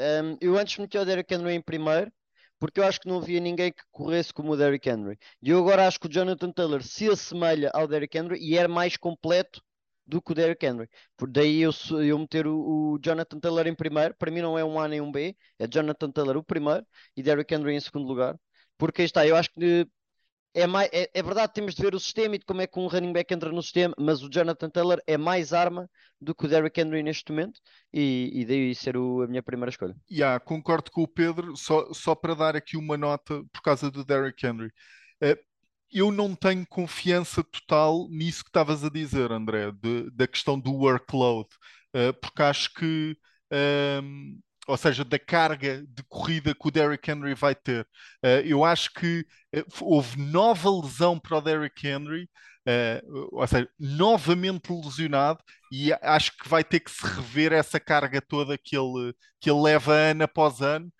um, 0.00 0.36
eu 0.40 0.58
antes 0.58 0.78
meti 0.78 0.98
o 0.98 1.04
Derrick 1.04 1.32
Henry 1.32 1.54
em 1.54 1.62
primeiro, 1.62 2.10
porque 2.58 2.80
eu 2.80 2.84
acho 2.84 3.00
que 3.00 3.08
não 3.08 3.18
havia 3.18 3.40
ninguém 3.40 3.72
que 3.72 3.82
corresse 3.92 4.32
como 4.32 4.52
o 4.52 4.56
Derrick 4.56 4.88
Henry. 4.88 5.18
E 5.42 5.50
eu 5.50 5.58
agora 5.58 5.86
acho 5.86 6.00
que 6.00 6.06
o 6.06 6.10
Jonathan 6.10 6.50
Taylor 6.50 6.82
se 6.82 7.08
assemelha 7.08 7.70
ao 7.74 7.86
Derrick 7.86 8.16
Henry 8.16 8.38
e 8.40 8.56
é 8.56 8.66
mais 8.66 8.96
completo 8.96 9.62
do 10.06 10.20
que 10.20 10.32
o 10.32 10.34
Derrick 10.34 10.64
Henry. 10.64 10.88
Por 11.16 11.30
daí 11.30 11.60
eu, 11.62 11.70
eu 12.02 12.18
meter 12.18 12.46
o, 12.46 12.94
o, 12.94 12.98
Jonathan 13.02 13.40
Taylor 13.40 13.66
em 13.66 13.74
primeiro, 13.74 14.14
para 14.18 14.30
mim 14.30 14.40
não 14.40 14.58
é 14.58 14.64
um 14.64 14.78
A 14.78 14.88
nem 14.88 15.00
um 15.00 15.10
B, 15.10 15.36
é 15.58 15.66
Jonathan 15.66 16.10
Taylor 16.10 16.36
o 16.36 16.44
primeiro 16.44 16.86
e 17.16 17.22
Derrick 17.22 17.52
Henry 17.54 17.74
em 17.74 17.80
segundo 17.80 18.06
lugar. 18.06 18.36
Porque 18.78 19.02
aí 19.02 19.06
está, 19.06 19.26
eu 19.26 19.36
acho 19.36 19.50
que 19.52 19.86
é, 20.54 20.68
mais, 20.68 20.88
é, 20.92 21.10
é, 21.12 21.22
verdade, 21.22 21.52
temos 21.52 21.74
de 21.74 21.82
ver 21.82 21.94
o 21.94 22.00
sistema 22.00 22.36
e 22.36 22.38
de 22.38 22.44
como 22.44 22.60
é 22.60 22.66
que 22.66 22.78
um 22.78 22.86
running 22.86 23.12
back 23.12 23.34
entra 23.34 23.50
no 23.50 23.60
sistema, 23.60 23.92
mas 23.98 24.22
o 24.22 24.30
Jonathan 24.30 24.70
Taylor 24.70 25.00
é 25.04 25.18
mais 25.18 25.52
arma 25.52 25.90
do 26.20 26.32
que 26.32 26.46
o 26.46 26.48
Derrick 26.48 26.80
Henry 26.80 27.02
neste 27.02 27.32
momento 27.32 27.60
e, 27.92 28.30
e 28.32 28.44
daí 28.44 28.74
ser 28.74 28.96
o, 28.96 29.22
a 29.22 29.26
minha 29.26 29.42
primeira 29.42 29.70
escolha. 29.70 29.96
Yeah, 30.08 30.38
concordo 30.38 30.92
com 30.92 31.02
o 31.02 31.08
Pedro, 31.08 31.56
só, 31.56 31.92
só 31.92 32.14
para 32.14 32.34
dar 32.34 32.54
aqui 32.54 32.76
uma 32.76 32.96
nota 32.96 33.42
por 33.52 33.62
causa 33.62 33.90
do 33.90 34.04
Derrick 34.04 34.46
Henry. 34.46 34.68
Uh, 35.20 35.36
eu 35.94 36.10
não 36.12 36.34
tenho 36.34 36.66
confiança 36.66 37.42
total 37.44 38.08
nisso 38.10 38.42
que 38.44 38.50
estavas 38.50 38.84
a 38.84 38.90
dizer, 38.90 39.30
André, 39.32 39.70
de, 39.72 40.10
da 40.10 40.26
questão 40.26 40.58
do 40.58 40.72
workload, 40.74 41.48
uh, 41.94 42.12
porque 42.20 42.42
acho 42.42 42.74
que. 42.74 43.16
Um, 43.52 44.40
ou 44.66 44.76
seja, 44.76 45.04
da 45.04 45.18
carga 45.18 45.84
de 45.86 46.02
corrida 46.08 46.54
que 46.54 46.68
o 46.68 46.70
Derrick 46.70 47.10
Henry 47.10 47.34
vai 47.34 47.54
ter. 47.54 47.86
Uh, 48.24 48.40
eu 48.44 48.64
acho 48.64 48.92
que 48.92 49.26
uh, 49.54 49.64
houve 49.80 50.18
nova 50.18 50.70
lesão 50.70 51.18
para 51.18 51.38
o 51.38 51.40
Derrick 51.40 51.86
Henry, 51.86 52.28
uh, 52.68 53.28
ou 53.32 53.46
seja, 53.46 53.68
novamente 53.78 54.72
lesionado, 54.72 55.40
e 55.70 55.92
acho 56.02 56.36
que 56.38 56.48
vai 56.48 56.64
ter 56.64 56.80
que 56.80 56.90
se 56.90 57.06
rever 57.06 57.52
essa 57.52 57.78
carga 57.78 58.20
toda 58.20 58.58
que 58.58 58.76
ele, 58.76 59.14
que 59.40 59.50
ele 59.50 59.60
leva 59.60 59.92
ano 59.92 60.24
após 60.24 60.60
ano. 60.60 60.92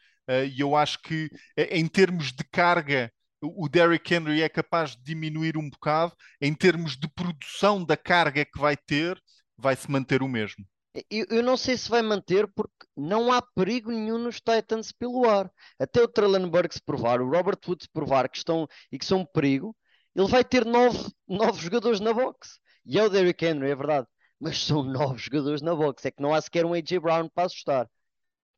e 0.51 0.61
eu 0.61 0.75
acho 0.77 1.01
que, 1.03 1.29
em 1.57 1.87
termos 1.87 2.33
de 2.33 2.45
carga, 2.45 3.13
o 3.57 3.69
Derrick 3.69 4.15
Henry 4.15 4.43
é 4.43 4.49
capaz 4.49 4.97
de 4.97 5.03
diminuir 5.03 5.57
um 5.57 5.69
bocado, 5.69 6.15
em 6.41 6.55
termos 6.55 6.97
de 6.97 7.09
produção 7.09 7.85
da 7.85 7.97
carga 7.97 8.45
que 8.45 8.59
vai 8.59 8.77
ter, 8.77 9.21
vai 9.57 9.77
se 9.77 9.91
manter 9.91 10.23
o 10.23 10.29
mesmo. 10.29 10.65
Eu, 11.11 11.27
eu, 11.29 11.43
não 11.43 11.57
sei 11.57 11.77
se 11.77 11.91
vai 11.91 12.03
manter 12.03 12.47
porque 12.55 12.87
não 12.97 13.33
há 13.33 13.43
perigo 13.43 13.91
nenhum 13.91 14.19
nos 14.19 14.37
Titans 14.37 14.93
pelo 14.93 15.29
ar. 15.29 15.51
Até 15.79 16.01
o 16.01 16.07
Traylon 16.07 16.49
Burks 16.49 16.79
provar, 16.79 17.21
o 17.21 17.29
Robert 17.29 17.59
Woods 17.67 17.89
provar 17.89 18.29
que 18.29 18.37
estão 18.37 18.69
e 18.93 18.99
que 18.99 19.05
são 19.05 19.21
um 19.21 19.27
perigo, 19.27 19.77
ele 20.15 20.29
vai 20.29 20.45
ter 20.45 20.65
nove, 20.65 21.11
nove 21.29 21.61
jogadores 21.61 21.99
na 21.99 22.13
box. 22.13 22.61
E 22.87 22.99
é 22.99 23.03
o 23.03 23.09
Derrick 23.09 23.45
Henry, 23.45 23.71
é 23.71 23.75
verdade. 23.75 24.07
Mas 24.39 24.65
são 24.65 24.83
nove 24.85 25.19
jogadores 25.19 25.63
na 25.63 25.75
box. 25.75 26.05
É 26.07 26.13
que 26.13 26.23
não 26.23 26.33
há 26.33 26.41
sequer 26.41 26.65
um 26.65 26.73
AJ 26.73 26.99
Brown 27.01 27.29
para 27.29 27.47
assustar. 27.47 27.91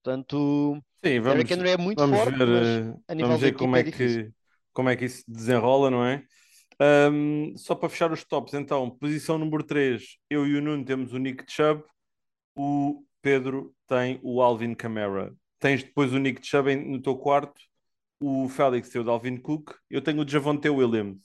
Portanto, 0.02 0.82
Sim, 1.02 1.20
vamos, 1.20 1.44
Derrick 1.44 1.52
Henry 1.54 1.70
é 1.70 1.76
muito 1.76 1.98
vamos 1.98 2.18
forte, 2.18 2.38
ver, 2.38 2.48
eh, 2.48 2.94
a 3.08 3.14
nível 3.14 3.28
vamos 3.28 3.40
ver 3.40 3.52
como 3.54 3.76
é, 3.76 3.80
é 3.80 3.84
que, 3.90 4.30
como 4.76 4.90
é 4.90 4.96
que 4.96 5.06
isso 5.06 5.24
desenrola, 5.26 5.90
não 5.90 6.04
é? 6.04 6.22
Um, 7.10 7.56
só 7.56 7.74
para 7.74 7.88
fechar 7.88 8.12
os 8.12 8.22
tops, 8.22 8.52
então, 8.52 8.90
posição 8.90 9.38
número 9.38 9.64
3, 9.64 10.18
eu 10.28 10.46
e 10.46 10.54
o 10.54 10.60
Nuno 10.60 10.84
temos 10.84 11.14
o 11.14 11.18
Nick 11.18 11.50
Chubb, 11.50 11.82
o 12.54 13.02
Pedro 13.22 13.74
tem 13.88 14.20
o 14.22 14.42
Alvin 14.42 14.74
Kamara. 14.74 15.34
Tens 15.58 15.82
depois 15.82 16.12
o 16.12 16.18
Nick 16.18 16.46
Chubb 16.46 16.76
no 16.76 17.00
teu 17.00 17.16
quarto, 17.16 17.58
o 18.20 18.50
Félix 18.50 18.90
tem 18.90 19.00
o 19.00 19.04
Dalvin 19.04 19.38
Cook, 19.38 19.74
eu 19.88 20.02
tenho 20.02 20.22
o 20.22 20.28
Javonte 20.28 20.68
Williams. 20.68 21.22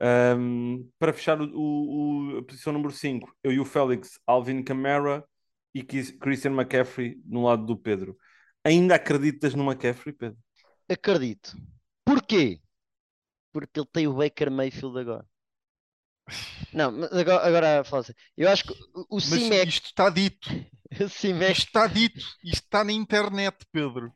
Um, 0.00 0.88
para 0.96 1.12
fechar 1.12 1.40
o, 1.42 1.50
o, 1.52 2.38
a 2.38 2.42
posição 2.44 2.72
número 2.72 2.92
5, 2.92 3.34
eu 3.42 3.50
e 3.50 3.58
o 3.58 3.64
Félix, 3.64 4.20
Alvin 4.24 4.62
Kamara 4.62 5.24
e 5.74 5.82
Christian 5.82 6.52
McCaffrey 6.52 7.20
no 7.26 7.42
lado 7.42 7.66
do 7.66 7.76
Pedro. 7.76 8.16
Ainda 8.62 8.94
acreditas 8.94 9.56
no 9.56 9.64
McCaffrey, 9.64 10.14
Pedro? 10.14 10.38
Acredito. 10.88 11.56
Porquê? 12.08 12.58
Porque 13.52 13.80
ele 13.80 13.88
tem 13.92 14.06
o 14.06 14.14
Baker 14.14 14.50
Mayfield 14.50 14.98
agora. 14.98 15.26
Não, 16.72 16.88
agora, 17.04 17.46
agora 17.46 17.84
fala 17.84 18.00
assim. 18.00 18.14
Eu 18.34 18.48
acho 18.48 18.64
que 18.64 18.72
o 18.94 19.16
Mas 19.16 19.24
CIMEC... 19.24 19.68
isto 19.68 19.86
está 19.86 20.08
dito. 20.08 20.48
CIMEC... 21.10 21.52
Isto 21.52 21.66
está 21.66 21.86
dito. 21.86 22.18
Isto 22.42 22.64
está 22.64 22.82
na 22.82 22.92
internet, 22.92 23.58
Pedro. 23.70 24.10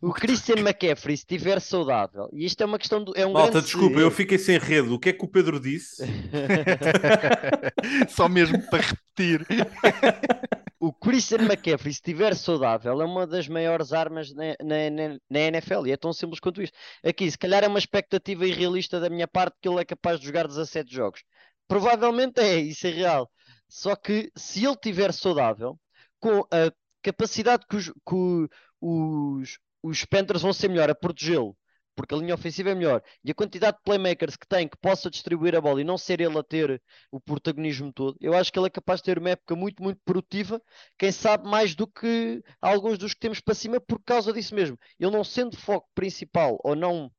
O 0.00 0.12
Christian 0.12 0.56
McCaffrey, 0.56 1.16
se 1.16 1.22
estiver 1.22 1.60
saudável, 1.60 2.28
e 2.32 2.44
isto 2.44 2.60
é 2.62 2.66
uma 2.66 2.78
questão 2.78 3.02
do. 3.02 3.12
É 3.16 3.26
um 3.26 3.32
Malta, 3.32 3.52
grande... 3.52 3.66
desculpa, 3.66 4.00
eu 4.00 4.10
fiquei 4.10 4.38
sem 4.38 4.58
rede. 4.58 4.88
O 4.88 4.98
que 4.98 5.10
é 5.10 5.12
que 5.12 5.24
o 5.24 5.28
Pedro 5.28 5.60
disse? 5.60 6.02
Só 8.08 8.28
mesmo 8.28 8.60
para 8.68 8.82
repetir. 8.82 9.46
o 10.80 10.92
Christian 10.92 11.42
McCaffrey, 11.42 11.92
se 11.92 12.00
estiver 12.00 12.34
saudável, 12.34 13.00
é 13.00 13.04
uma 13.04 13.26
das 13.26 13.46
maiores 13.46 13.92
armas 13.92 14.34
na, 14.34 14.56
na, 14.60 15.18
na, 15.30 15.40
NFL 15.40 15.86
e 15.86 15.92
é 15.92 15.96
tão 15.96 16.12
simples 16.12 16.40
quanto 16.40 16.60
isto. 16.60 16.76
Aqui, 17.04 17.30
se 17.30 17.38
calhar 17.38 17.62
é 17.62 17.68
uma 17.68 17.78
expectativa 17.78 18.44
irrealista 18.44 18.98
da 18.98 19.08
minha 19.08 19.28
parte 19.28 19.56
que 19.60 19.68
ele 19.68 19.80
é 19.80 19.84
capaz 19.84 20.18
de 20.18 20.26
jogar 20.26 20.48
17 20.48 20.92
jogos. 20.92 21.22
Provavelmente 21.68 22.40
é, 22.40 22.58
isso 22.58 22.86
é 22.86 22.90
real. 22.90 23.30
Só 23.68 23.94
que 23.94 24.30
se 24.36 24.64
ele 24.64 24.74
estiver 24.74 25.12
saudável, 25.12 25.78
com 26.18 26.40
a 26.50 26.72
capacidade 27.02 27.64
que 27.68 27.76
os, 27.76 27.86
que 27.86 28.48
os, 28.82 29.58
os 29.82 30.04
Panthers 30.04 30.42
vão 30.42 30.52
ser 30.52 30.68
melhor 30.68 30.90
a 30.90 30.94
protegê-lo 30.94 31.56
porque 31.94 32.14
a 32.14 32.18
linha 32.18 32.34
ofensiva 32.34 32.70
é 32.70 32.74
melhor, 32.74 33.02
e 33.24 33.30
a 33.30 33.34
quantidade 33.34 33.76
de 33.76 33.82
playmakers 33.82 34.36
que 34.36 34.46
tem 34.46 34.68
que 34.68 34.76
possa 34.76 35.10
distribuir 35.10 35.54
a 35.54 35.60
bola 35.60 35.80
e 35.80 35.84
não 35.84 35.98
ser 35.98 36.20
ele 36.20 36.38
a 36.38 36.42
ter 36.42 36.82
o 37.10 37.20
protagonismo 37.20 37.92
todo, 37.92 38.16
eu 38.20 38.34
acho 38.34 38.52
que 38.52 38.58
ele 38.58 38.66
é 38.66 38.70
capaz 38.70 39.00
de 39.00 39.04
ter 39.04 39.18
uma 39.18 39.30
época 39.30 39.54
muito, 39.54 39.82
muito 39.82 40.00
produtiva, 40.04 40.60
quem 40.98 41.12
sabe 41.12 41.48
mais 41.48 41.74
do 41.74 41.86
que 41.86 42.42
alguns 42.60 42.98
dos 42.98 43.14
que 43.14 43.20
temos 43.20 43.40
para 43.40 43.54
cima 43.54 43.80
por 43.80 44.02
causa 44.02 44.32
disso 44.32 44.54
mesmo. 44.54 44.78
Ele 44.98 45.10
não 45.10 45.24
sendo 45.24 45.56
foco 45.56 45.88
principal 45.94 46.58
ou 46.64 46.74
não, 46.74 47.10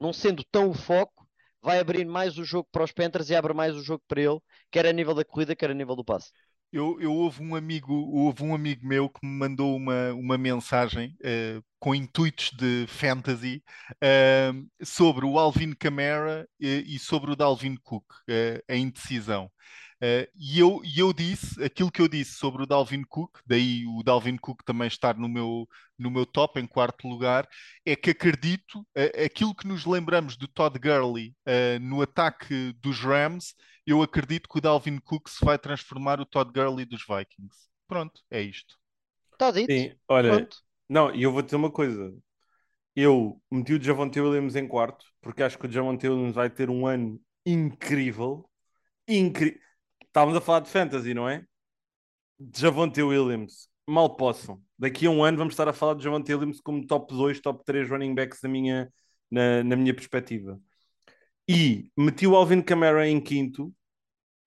não 0.00 0.12
sendo 0.12 0.44
tão 0.50 0.70
o 0.70 0.74
foco, 0.74 1.26
vai 1.62 1.78
abrir 1.80 2.04
mais 2.04 2.38
o 2.38 2.44
jogo 2.44 2.68
para 2.70 2.84
os 2.84 2.92
Panthers 2.92 3.30
e 3.30 3.34
abre 3.34 3.54
mais 3.54 3.74
o 3.74 3.82
jogo 3.82 4.02
para 4.06 4.20
ele, 4.20 4.38
quer 4.70 4.86
a 4.86 4.92
nível 4.92 5.14
da 5.14 5.24
corrida, 5.24 5.56
quer 5.56 5.70
a 5.70 5.74
nível 5.74 5.96
do 5.96 6.04
passe. 6.04 6.30
Eu, 6.74 7.00
eu 7.00 7.14
houve 7.14 7.40
um 7.40 7.54
amigo, 7.54 7.94
houve 7.94 8.42
um 8.42 8.52
amigo 8.52 8.84
meu 8.84 9.08
que 9.08 9.24
me 9.24 9.32
mandou 9.32 9.76
uma, 9.76 10.12
uma 10.12 10.36
mensagem 10.36 11.16
uh, 11.20 11.64
com 11.78 11.94
intuitos 11.94 12.50
de 12.50 12.84
fantasy 12.88 13.62
uh, 13.92 14.84
sobre 14.84 15.24
o 15.24 15.38
Alvin 15.38 15.72
Kamara 15.72 16.48
e 16.58 16.98
sobre 16.98 17.30
o 17.30 17.36
Dalvin 17.36 17.76
Cook, 17.76 18.04
a 18.68 18.74
indecisão. 18.74 19.48
Uh, 20.02 20.26
e 20.34 20.58
eu, 20.58 20.82
e 20.84 20.98
eu 20.98 21.12
disse 21.12 21.62
aquilo 21.62 21.92
que 21.92 22.02
eu 22.02 22.08
disse 22.08 22.32
sobre 22.32 22.64
o 22.64 22.66
Dalvin 22.66 23.04
Cook, 23.04 23.38
daí 23.46 23.86
o 23.86 24.02
Dalvin 24.02 24.36
Cook 24.36 24.64
também 24.64 24.88
estar 24.88 25.16
no 25.16 25.28
meu, 25.28 25.68
no 25.96 26.10
meu 26.10 26.26
top, 26.26 26.58
em 26.58 26.66
quarto 26.66 27.06
lugar, 27.06 27.46
é 27.86 27.94
que 27.94 28.10
acredito 28.10 28.84
aquilo 29.24 29.54
que 29.54 29.68
nos 29.68 29.86
lembramos 29.86 30.36
do 30.36 30.48
Todd 30.48 30.76
Gurley 30.76 31.32
no 31.80 32.02
ataque 32.02 32.74
dos 32.80 32.98
Rams, 32.98 33.54
eu 33.86 34.02
acredito 34.02 34.48
que 34.48 34.58
o 34.58 34.60
Dalvin 34.60 34.98
Cook 34.98 35.28
se 35.28 35.44
vai 35.44 35.58
transformar 35.58 36.20
o 36.20 36.26
Todd 36.26 36.50
Gurley 36.52 36.84
dos 36.84 37.02
Vikings. 37.02 37.68
Pronto, 37.86 38.22
é 38.30 38.40
isto. 38.40 38.76
Está 39.32 39.50
dito. 39.50 39.72
Sim, 39.72 39.92
olha, 40.08 40.30
Pronto. 40.36 40.56
não, 40.88 41.14
e 41.14 41.22
eu 41.22 41.32
vou 41.32 41.42
dizer 41.42 41.56
uma 41.56 41.70
coisa. 41.70 42.14
Eu 42.96 43.40
meti 43.50 43.74
o 43.74 43.82
Javonte 43.82 44.20
Williams 44.20 44.54
em 44.54 44.68
quarto, 44.68 45.04
porque 45.20 45.42
acho 45.42 45.58
que 45.58 45.66
o 45.66 45.70
Javonte 45.70 46.08
Williams 46.08 46.34
vai 46.34 46.48
ter 46.48 46.70
um 46.70 46.86
ano 46.86 47.20
incrível. 47.44 48.48
Incrível 49.08 49.60
Estávamos 50.14 50.36
a 50.36 50.40
falar 50.40 50.60
de 50.60 50.70
fantasy, 50.70 51.12
não 51.12 51.28
é? 51.28 51.44
Javonte 52.56 53.02
Williams, 53.02 53.68
mal 53.84 54.16
possam. 54.16 54.62
Daqui 54.78 55.06
a 55.06 55.10
um 55.10 55.24
ano 55.24 55.36
vamos 55.36 55.54
estar 55.54 55.68
a 55.68 55.72
falar 55.72 55.94
de 55.94 56.04
Javonte 56.04 56.32
Williams 56.32 56.60
como 56.60 56.86
top 56.86 57.12
2, 57.12 57.40
top 57.40 57.64
3 57.64 57.90
running 57.90 58.14
backs 58.14 58.40
na 58.40 58.48
minha, 58.48 58.92
na, 59.28 59.64
na 59.64 59.74
minha 59.74 59.92
perspectiva. 59.92 60.60
E 61.48 61.90
meti 61.96 62.26
o 62.26 62.34
Alvin 62.36 62.62
Kamara 62.62 63.06
em 63.08 63.20
quinto, 63.20 63.72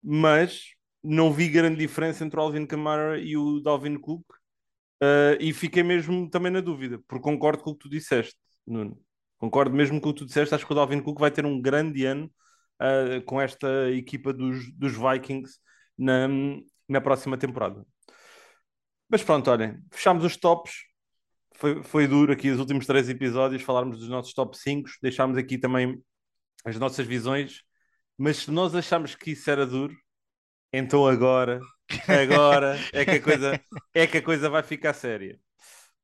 mas 0.03 0.73
não 1.03 1.31
vi 1.31 1.49
grande 1.49 1.77
diferença 1.77 2.25
entre 2.25 2.39
o 2.39 2.41
Alvin 2.41 2.65
Kamara 2.65 3.19
e 3.19 3.37
o 3.37 3.59
Dalvin 3.59 3.97
Cook. 3.97 4.25
Uh, 5.01 5.37
e 5.39 5.53
fiquei 5.53 5.83
mesmo 5.83 6.29
também 6.29 6.51
na 6.51 6.59
dúvida, 6.59 6.99
porque 7.07 7.23
concordo 7.23 7.63
com 7.63 7.71
o 7.71 7.73
que 7.73 7.79
tu 7.81 7.89
disseste, 7.89 8.37
Nuno. 8.65 8.99
Concordo 9.37 9.75
mesmo 9.75 10.01
com 10.01 10.09
o 10.09 10.13
que 10.13 10.19
tu 10.19 10.25
disseste. 10.25 10.55
Acho 10.55 10.65
que 10.65 10.71
o 10.71 10.75
Dalvin 10.75 11.01
Cook 11.01 11.19
vai 11.19 11.29
ter 11.29 11.45
um 11.45 11.61
grande 11.61 12.03
ano 12.05 12.31
uh, 12.81 13.21
com 13.25 13.39
esta 13.39 13.91
equipa 13.91 14.33
dos, 14.33 14.71
dos 14.73 14.93
Vikings 14.93 15.59
na, 15.97 16.27
na 16.89 16.99
próxima 16.99 17.37
temporada. 17.37 17.85
Mas 19.09 19.23
pronto, 19.23 19.49
olhem, 19.49 19.79
fechámos 19.91 20.23
os 20.23 20.35
tops. 20.35 20.73
Foi, 21.55 21.81
foi 21.83 22.07
duro 22.07 22.33
aqui 22.33 22.49
os 22.49 22.59
últimos 22.59 22.85
três 22.85 23.09
episódios 23.09 23.63
falarmos 23.63 23.99
dos 23.99 24.09
nossos 24.09 24.33
top 24.33 24.57
5, 24.57 24.89
deixámos 25.01 25.37
aqui 25.37 25.57
também 25.57 26.01
as 26.67 26.77
nossas 26.77 27.07
visões, 27.07 27.63
mas 28.17 28.37
se 28.37 28.51
nós 28.51 28.75
achámos 28.75 29.15
que 29.15 29.31
isso 29.31 29.49
era 29.49 29.65
duro, 29.65 29.97
então 30.73 31.07
agora, 31.07 31.61
agora 32.07 32.77
é 32.91 33.05
que 33.05 33.11
a 33.11 33.21
coisa, 33.21 33.61
é 33.93 34.05
que 34.05 34.17
a 34.17 34.21
coisa 34.21 34.49
vai 34.49 34.61
ficar 34.61 34.93
séria. 34.93 35.39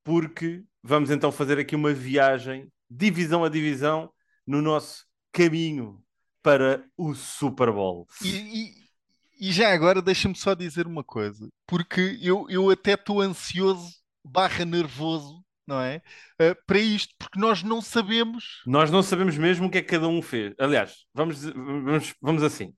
Porque 0.05 0.63
vamos 0.81 1.11
então 1.11 1.31
fazer 1.33 1.59
aqui 1.59 1.75
uma 1.75 1.93
viagem, 1.93 2.71
divisão 2.89 3.43
a 3.43 3.49
divisão, 3.49 4.09
no 4.47 4.61
nosso 4.61 5.05
caminho 5.33 6.01
para 6.41 6.85
o 6.95 7.13
Super 7.13 7.69
Bowl. 7.69 8.07
E, 8.23 8.29
e, 8.29 9.49
e 9.49 9.51
já 9.51 9.73
agora 9.73 10.01
deixa-me 10.01 10.35
só 10.35 10.53
dizer 10.53 10.87
uma 10.87 11.03
coisa, 11.03 11.49
porque 11.67 12.17
eu, 12.21 12.45
eu 12.49 12.69
até 12.69 12.93
estou 12.93 13.19
ansioso 13.19 13.93
barra 14.23 14.63
nervoso 14.63 15.43
não 15.67 15.79
é? 15.79 16.01
Uh, 16.41 16.55
para 16.65 16.79
isto, 16.79 17.13
porque 17.17 17.39
nós 17.39 17.63
não 17.63 17.81
sabemos. 17.81 18.61
Nós 18.65 18.91
não 18.91 19.01
sabemos 19.03 19.37
mesmo 19.37 19.67
o 19.67 19.69
que 19.69 19.77
é 19.79 19.81
que 19.81 19.89
cada 19.89 20.07
um 20.07 20.21
fez. 20.21 20.53
Aliás, 20.59 21.05
vamos, 21.13 21.43
vamos, 21.43 22.13
vamos 22.21 22.43
assim. 22.43 22.73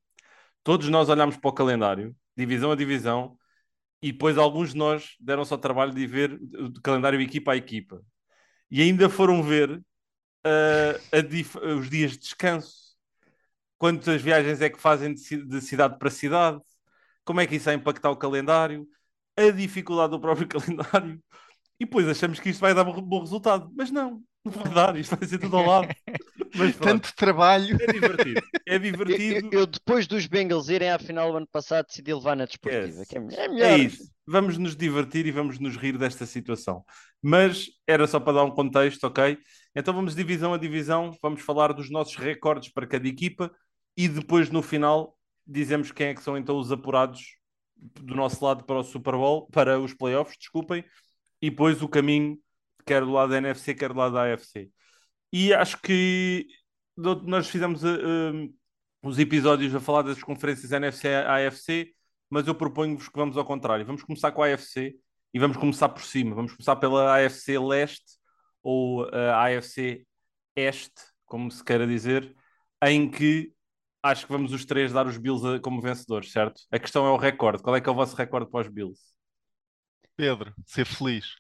todos 0.64 0.90
nós 0.90 1.10
olhámos 1.10 1.38
para 1.38 1.50
o 1.50 1.54
calendário, 1.54 2.16
divisão 2.36 2.72
a 2.72 2.76
divisão, 2.76 3.38
e 4.02 4.12
depois 4.12 4.38
alguns 4.38 4.72
de 4.72 4.78
nós 4.78 5.16
deram-se 5.20 5.54
ao 5.54 5.60
trabalho 5.60 5.94
de 5.94 6.06
ver 6.06 6.34
o 6.34 6.82
calendário 6.82 7.20
equipa 7.22 7.54
a 7.54 7.58
equipa. 7.58 8.02
E 8.70 8.82
ainda 8.82 9.10
foram 9.10 9.42
ver 9.42 9.72
uh, 10.46 11.78
os 11.80 11.90
dias 11.90 12.12
de 12.12 12.20
descanso. 12.20 12.96
Quantas 13.78 14.22
viagens 14.22 14.62
é 14.62 14.70
que 14.70 14.80
fazem 14.80 15.14
de, 15.14 15.46
de 15.46 15.62
cidade 15.62 15.98
para 15.98 16.10
cidade? 16.10 16.60
Como 17.24 17.42
é 17.42 17.48
que 17.48 17.56
isso 17.56 17.66
vai 17.66 17.76
impactar 17.76 18.12
o 18.12 18.16
calendário? 18.16 18.88
A 19.36 19.50
dificuldade 19.52 20.12
do 20.12 20.20
próprio 20.20 20.48
calendário. 20.50 21.22
E 21.80 21.86
depois 21.86 22.08
achamos 22.08 22.40
que 22.40 22.50
isto 22.50 22.62
vai 22.62 22.74
dar 22.74 22.88
um 22.88 23.02
bom 23.02 23.20
resultado. 23.20 23.70
Mas 23.76 23.92
não, 23.92 24.22
não 24.44 24.52
vai 24.52 24.74
dar, 24.74 24.96
isto 24.96 25.16
vai 25.16 25.28
ser 25.28 25.40
tudo 25.40 25.58
ao 25.58 25.66
lado. 25.66 25.88
Mas, 26.58 26.76
Tanto 26.78 27.14
trabalho. 27.16 27.78
É 27.82 27.92
divertido. 27.92 28.42
É 28.66 28.80
divertido. 28.80 29.50
Eu, 29.52 29.60
eu, 29.60 29.66
depois 29.66 30.08
dos 30.08 30.26
Bengals 30.26 30.70
irem 30.70 30.90
à 30.90 30.98
final 30.98 31.32
do 31.32 31.38
ano 31.38 31.48
passado, 31.52 31.88
decidi 31.88 32.14
levar 32.14 32.36
na 32.36 32.46
desportiva. 32.46 33.00
Yes. 33.00 33.08
Que 33.08 33.18
é, 33.18 33.20
é, 33.20 33.48
melhor. 33.50 33.70
é 33.72 33.78
isso. 33.78 34.10
Vamos 34.26 34.58
nos 34.58 34.76
divertir 34.76 35.26
e 35.26 35.32
vamos 35.32 35.60
nos 35.60 35.76
rir 35.76 35.98
desta 35.98 36.26
situação. 36.26 36.84
Mas 37.22 37.68
era 37.86 38.08
só 38.08 38.20
para 38.20 38.34
dar 38.34 38.44
um 38.44 38.52
contexto, 38.52 39.04
ok? 39.04 39.38
Então 39.76 39.94
vamos 39.94 40.16
divisão 40.16 40.54
a 40.54 40.58
divisão, 40.58 41.12
vamos 41.22 41.42
falar 41.42 41.74
dos 41.74 41.92
nossos 41.92 42.16
recordes 42.16 42.72
para 42.72 42.88
cada 42.88 43.08
equipa 43.08 43.52
e 43.98 44.08
depois 44.08 44.50
no 44.50 44.62
final 44.62 45.18
dizemos 45.46 45.92
quem 45.92 46.08
é 46.08 46.16
que 46.16 46.24
são 46.24 46.38
então 46.38 46.58
os 46.58 46.72
apurados 46.72 47.38
do 47.76 48.16
nosso 48.16 48.44
lado 48.44 48.64
para 48.64 48.80
o 48.80 48.84
Super 48.84 49.14
Bowl, 49.14 49.48
para 49.52 49.80
os 49.80 49.94
playoffs, 49.94 50.38
desculpem, 50.38 50.84
e 51.42 51.50
depois 51.50 51.82
o 51.82 51.90
caminho, 51.90 52.38
quer 52.86 53.02
do 53.02 53.12
lado 53.12 53.30
da 53.32 53.38
NFC, 53.38 53.74
quer 53.76 53.92
do 53.92 54.00
lado 54.00 54.14
da 54.14 54.34
AFC. 54.34 54.70
E 55.32 55.54
acho 55.54 55.82
que 55.82 56.48
nós 56.98 57.48
fizemos 57.48 57.84
uh, 57.84 58.54
os 59.04 59.20
episódios 59.20 59.76
a 59.76 59.80
falar 59.80 60.04
das 60.04 60.22
conferências 60.24 60.72
NFC 60.72 61.10
AFC, 61.14 61.92
mas 62.30 62.48
eu 62.48 62.56
proponho-vos 62.56 63.10
que 63.10 63.18
vamos 63.18 63.38
ao 63.38 63.46
contrário. 63.46 63.86
Vamos 63.86 64.04
começar 64.04 64.32
com 64.32 64.44
a 64.44 64.48
AFC 64.54 64.96
e 65.34 65.40
vamos 65.40 65.58
começar 65.58 65.90
por 65.90 66.04
cima. 66.04 66.36
Vamos 66.36 66.54
começar 66.54 66.76
pela 66.78 67.18
AFC 67.18 67.60
Leste 67.60 68.18
ou 68.64 69.04
a 69.14 69.46
AFC 69.46 70.06
Este, 70.56 71.02
como 71.26 71.52
se 71.52 71.64
queira 71.64 71.86
dizer, 71.86 72.34
em 72.84 73.10
que 73.10 73.54
acho 74.02 74.26
que 74.26 74.32
vamos 74.32 74.54
os 74.54 74.66
três 74.66 74.94
dar 74.94 75.08
os 75.08 75.18
Bills 75.18 75.60
como 75.62 75.82
vencedores, 75.82 76.32
certo? 76.32 76.62
A 76.72 76.80
questão 76.80 77.06
é 77.06 77.10
o 77.10 77.18
recorde. 77.18 77.62
Qual 77.64 77.76
é 77.76 77.82
que 77.82 77.90
é 77.90 77.92
o 77.92 77.96
vosso 77.96 78.16
recorde 78.16 78.50
para 78.50 78.62
os 78.62 78.68
Bills? 78.68 79.15
Pedro, 80.16 80.54
ser 80.66 80.86
feliz. 80.86 81.36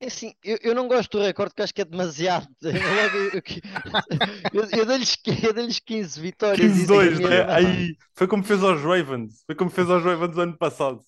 É 0.00 0.06
assim, 0.06 0.34
eu, 0.42 0.58
eu 0.62 0.74
não 0.74 0.88
gosto 0.88 1.18
do 1.18 1.24
recorde 1.24 1.50
porque 1.50 1.62
acho 1.62 1.74
que 1.74 1.82
é 1.82 1.84
demasiado. 1.84 2.48
Eu, 4.52 4.62
eu, 4.62 4.78
eu 4.78 4.86
dei-lhes 4.86 5.16
dei 5.54 5.68
15 5.84 6.20
vitórias. 6.20 6.72
15-2, 6.72 7.18
né? 7.20 7.52
Aí, 7.52 7.96
foi 8.14 8.26
como 8.26 8.42
fez 8.44 8.62
aos 8.62 8.80
Ravens. 8.80 9.42
Foi 9.46 9.54
como 9.54 9.70
fez 9.70 9.88
aos 9.90 10.04
Ravens 10.04 10.36
ano 10.36 10.56
passado. 10.56 11.02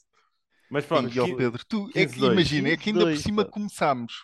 Mas 0.70 0.84
pronto. 0.84 1.14
E, 1.14 1.20
ó, 1.20 1.26
Pedro, 1.36 1.62
tu, 1.68 1.88
é 1.94 2.06
que, 2.06 2.18
imagina, 2.18 2.70
é 2.70 2.76
que 2.76 2.90
ainda 2.90 3.04
por 3.04 3.16
cima 3.16 3.44
começámos 3.44 4.14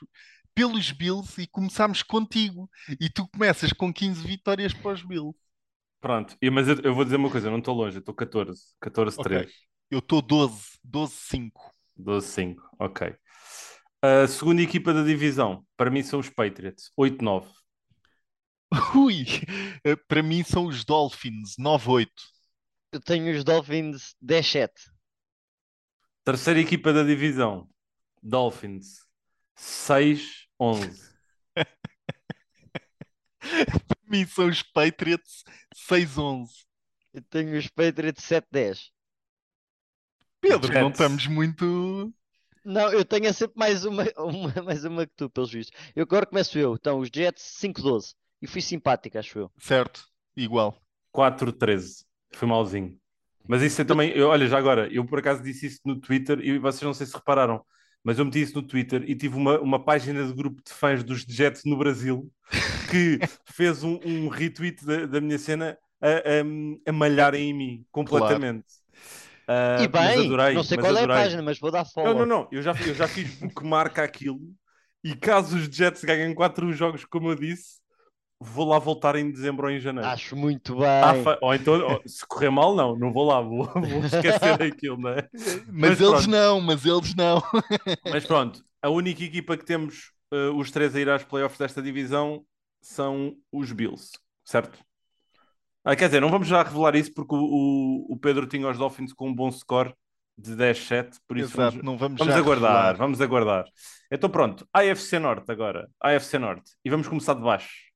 pelos 0.54 0.90
Bills 0.90 1.40
e 1.40 1.46
começámos 1.46 2.02
contigo. 2.02 2.68
E 3.00 3.08
tu 3.08 3.28
começas 3.28 3.72
com 3.72 3.92
15 3.92 4.26
vitórias 4.26 4.72
para 4.72 4.92
os 4.92 5.02
Bills. 5.02 5.36
Pronto, 6.00 6.36
e, 6.42 6.50
mas 6.50 6.66
eu, 6.66 6.80
eu, 6.82 6.94
vou 6.94 7.04
dizer 7.04 7.16
uma 7.16 7.30
coisa, 7.30 7.46
eu 7.46 7.52
não 7.52 7.60
estou 7.60 7.74
longe, 7.74 7.96
eu 7.96 8.00
estou 8.00 8.12
14, 8.12 8.60
14-3. 8.82 9.18
Okay. 9.20 9.48
Eu 9.88 10.00
estou 10.00 10.20
12, 10.20 10.78
12-5. 10.84 11.50
12-5, 11.98 12.56
ok. 12.78 13.14
A 14.00 14.26
segunda 14.26 14.62
equipa 14.62 14.92
da 14.92 15.02
divisão, 15.02 15.64
para 15.76 15.90
mim 15.90 16.02
são 16.02 16.18
os 16.18 16.28
Patriots, 16.28 16.90
8-9. 16.98 17.46
Ui, 18.96 19.24
eh, 19.84 19.96
para 20.08 20.22
mim 20.22 20.42
são 20.42 20.66
os 20.66 20.84
Dolphins, 20.84 21.54
9-8. 21.56 22.08
Eu 22.92 23.00
tenho 23.00 23.36
os 23.36 23.44
Dolphins 23.44 24.14
10-7. 24.22 24.70
Terceira 26.24 26.60
equipa 26.60 26.92
da 26.92 27.02
divisão, 27.02 27.68
Dolphins, 28.22 29.06
6-11. 29.56 31.12
para 31.56 31.66
mim 34.08 34.26
são 34.26 34.48
os 34.48 34.62
Patriots, 34.62 35.44
6-11. 35.88 36.48
Eu 37.12 37.22
tenho 37.22 37.58
os 37.58 37.68
Patriots 37.68 38.24
7-10. 38.24 38.90
Pedro, 40.42 40.72
não 40.74 40.90
estamos 40.90 41.26
muito. 41.28 42.12
Não, 42.64 42.92
eu 42.92 43.04
tenho 43.04 43.32
sempre 43.32 43.56
mais 43.56 43.84
uma, 43.84 44.04
uma, 44.18 44.62
mais 44.62 44.84
uma 44.84 45.06
que 45.06 45.12
tu, 45.16 45.30
pelos 45.30 45.52
vistos. 45.52 45.78
Eu 45.94 46.02
agora 46.02 46.26
começo 46.26 46.58
eu. 46.58 46.74
Então, 46.74 46.98
os 46.98 47.08
Jets 47.14 47.58
5-12. 47.60 48.14
E 48.42 48.46
fui 48.48 48.60
simpático, 48.60 49.16
acho 49.16 49.38
eu. 49.38 49.50
Certo, 49.60 50.04
igual. 50.36 50.76
4-13. 51.14 52.04
Fui 52.34 52.48
malzinho. 52.48 52.98
Mas 53.46 53.62
isso 53.62 53.80
eu 53.80 53.84
também, 53.84 54.10
eu, 54.10 54.28
olha, 54.28 54.46
já 54.48 54.58
agora, 54.58 54.92
eu 54.92 55.04
por 55.04 55.20
acaso 55.20 55.42
disse 55.42 55.66
isso 55.66 55.80
no 55.84 56.00
Twitter 56.00 56.40
e 56.40 56.58
vocês 56.58 56.82
não 56.82 56.94
sei 56.94 57.06
se 57.06 57.14
repararam, 57.14 57.64
mas 58.02 58.18
eu 58.18 58.24
meti 58.24 58.40
isso 58.40 58.54
no 58.54 58.62
Twitter 58.62 59.04
e 59.06 59.14
tive 59.16 59.36
uma, 59.36 59.60
uma 59.60 59.84
página 59.84 60.24
de 60.24 60.32
grupo 60.32 60.62
de 60.64 60.72
fãs 60.72 61.02
dos 61.02 61.22
Jets 61.22 61.64
no 61.64 61.76
Brasil 61.76 62.30
que 62.90 63.18
fez 63.46 63.82
um, 63.82 63.98
um 64.04 64.28
retweet 64.28 64.84
da, 64.84 65.06
da 65.06 65.20
minha 65.20 65.38
cena 65.38 65.76
a, 66.00 66.08
a, 66.08 66.90
a 66.90 66.92
malharem 66.92 67.50
em 67.50 67.54
mim 67.54 67.86
completamente. 67.90 68.64
Claro. 68.64 68.82
Uh, 69.48 69.82
e 69.82 69.88
bem, 69.88 70.26
adorei, 70.26 70.54
não 70.54 70.62
sei 70.62 70.78
qual 70.78 70.96
adorei. 70.96 71.14
é 71.14 71.18
a 71.18 71.22
página, 71.22 71.42
mas 71.42 71.58
vou 71.58 71.70
dar 71.70 71.84
follow. 71.84 72.12
Não, 72.12 72.20
não, 72.20 72.26
não, 72.26 72.48
eu 72.52 72.62
já, 72.62 72.72
eu 72.86 72.94
já 72.94 73.08
fiz 73.08 73.34
bookmark 73.36 73.98
aquilo 73.98 74.40
e 75.04 75.14
caso 75.16 75.56
os 75.56 75.64
Jets 75.64 76.04
ganhem 76.04 76.34
quatro 76.34 76.72
jogos, 76.72 77.04
como 77.04 77.30
eu 77.30 77.34
disse, 77.34 77.80
vou 78.38 78.68
lá 78.68 78.78
voltar 78.78 79.16
em 79.16 79.30
dezembro 79.30 79.66
ou 79.66 79.72
em 79.72 79.80
janeiro. 79.80 80.08
Acho 80.08 80.36
muito 80.36 80.76
bem. 80.76 80.86
Ah, 80.86 81.38
ou 81.40 81.54
então, 81.54 82.00
se 82.06 82.26
correr 82.26 82.50
mal, 82.50 82.74
não, 82.74 82.96
não 82.96 83.12
vou 83.12 83.26
lá, 83.26 83.40
vou, 83.40 83.64
vou 83.74 84.04
esquecer 84.04 84.58
daquilo, 84.58 84.98
não 84.98 85.10
é? 85.10 85.28
Mas, 85.32 85.98
mas 85.98 86.00
eles 86.00 86.26
não, 86.26 86.60
mas 86.60 86.84
eles 86.84 87.14
não. 87.14 87.42
mas 88.10 88.24
pronto, 88.24 88.64
a 88.80 88.88
única 88.88 89.24
equipa 89.24 89.56
que 89.56 89.64
temos 89.64 90.12
uh, 90.32 90.56
os 90.56 90.70
três 90.70 90.94
a 90.94 91.00
ir 91.00 91.08
às 91.08 91.24
playoffs 91.24 91.58
desta 91.58 91.82
divisão 91.82 92.44
são 92.80 93.34
os 93.52 93.72
Bills, 93.72 94.12
certo? 94.44 94.78
Ah, 95.84 95.96
quer 95.96 96.06
dizer, 96.06 96.20
não 96.20 96.30
vamos 96.30 96.46
já 96.46 96.62
revelar 96.62 96.94
isso 96.94 97.12
porque 97.12 97.34
o, 97.34 98.06
o, 98.08 98.16
Pedro 98.16 98.46
tinha 98.46 98.68
os 98.68 98.78
Dolphins 98.78 99.12
com 99.12 99.28
um 99.28 99.34
bom 99.34 99.50
score 99.50 99.92
de 100.38 100.52
10-7, 100.52 101.16
por 101.26 101.36
isso 101.36 101.54
Exato, 101.54 101.72
vamos, 101.72 101.84
não 101.84 101.98
vamos, 101.98 102.18
vamos 102.18 102.34
aguardar, 102.34 102.70
revelar. 102.70 102.96
vamos 102.96 103.20
aguardar. 103.20 103.64
Então 104.10 104.30
pronto, 104.30 104.66
AFC 104.72 105.18
Norte 105.18 105.50
agora, 105.50 105.90
AFC 106.00 106.38
Norte, 106.38 106.70
e 106.84 106.90
vamos 106.90 107.08
começar 107.08 107.34
de 107.34 107.42
baixo. 107.42 107.92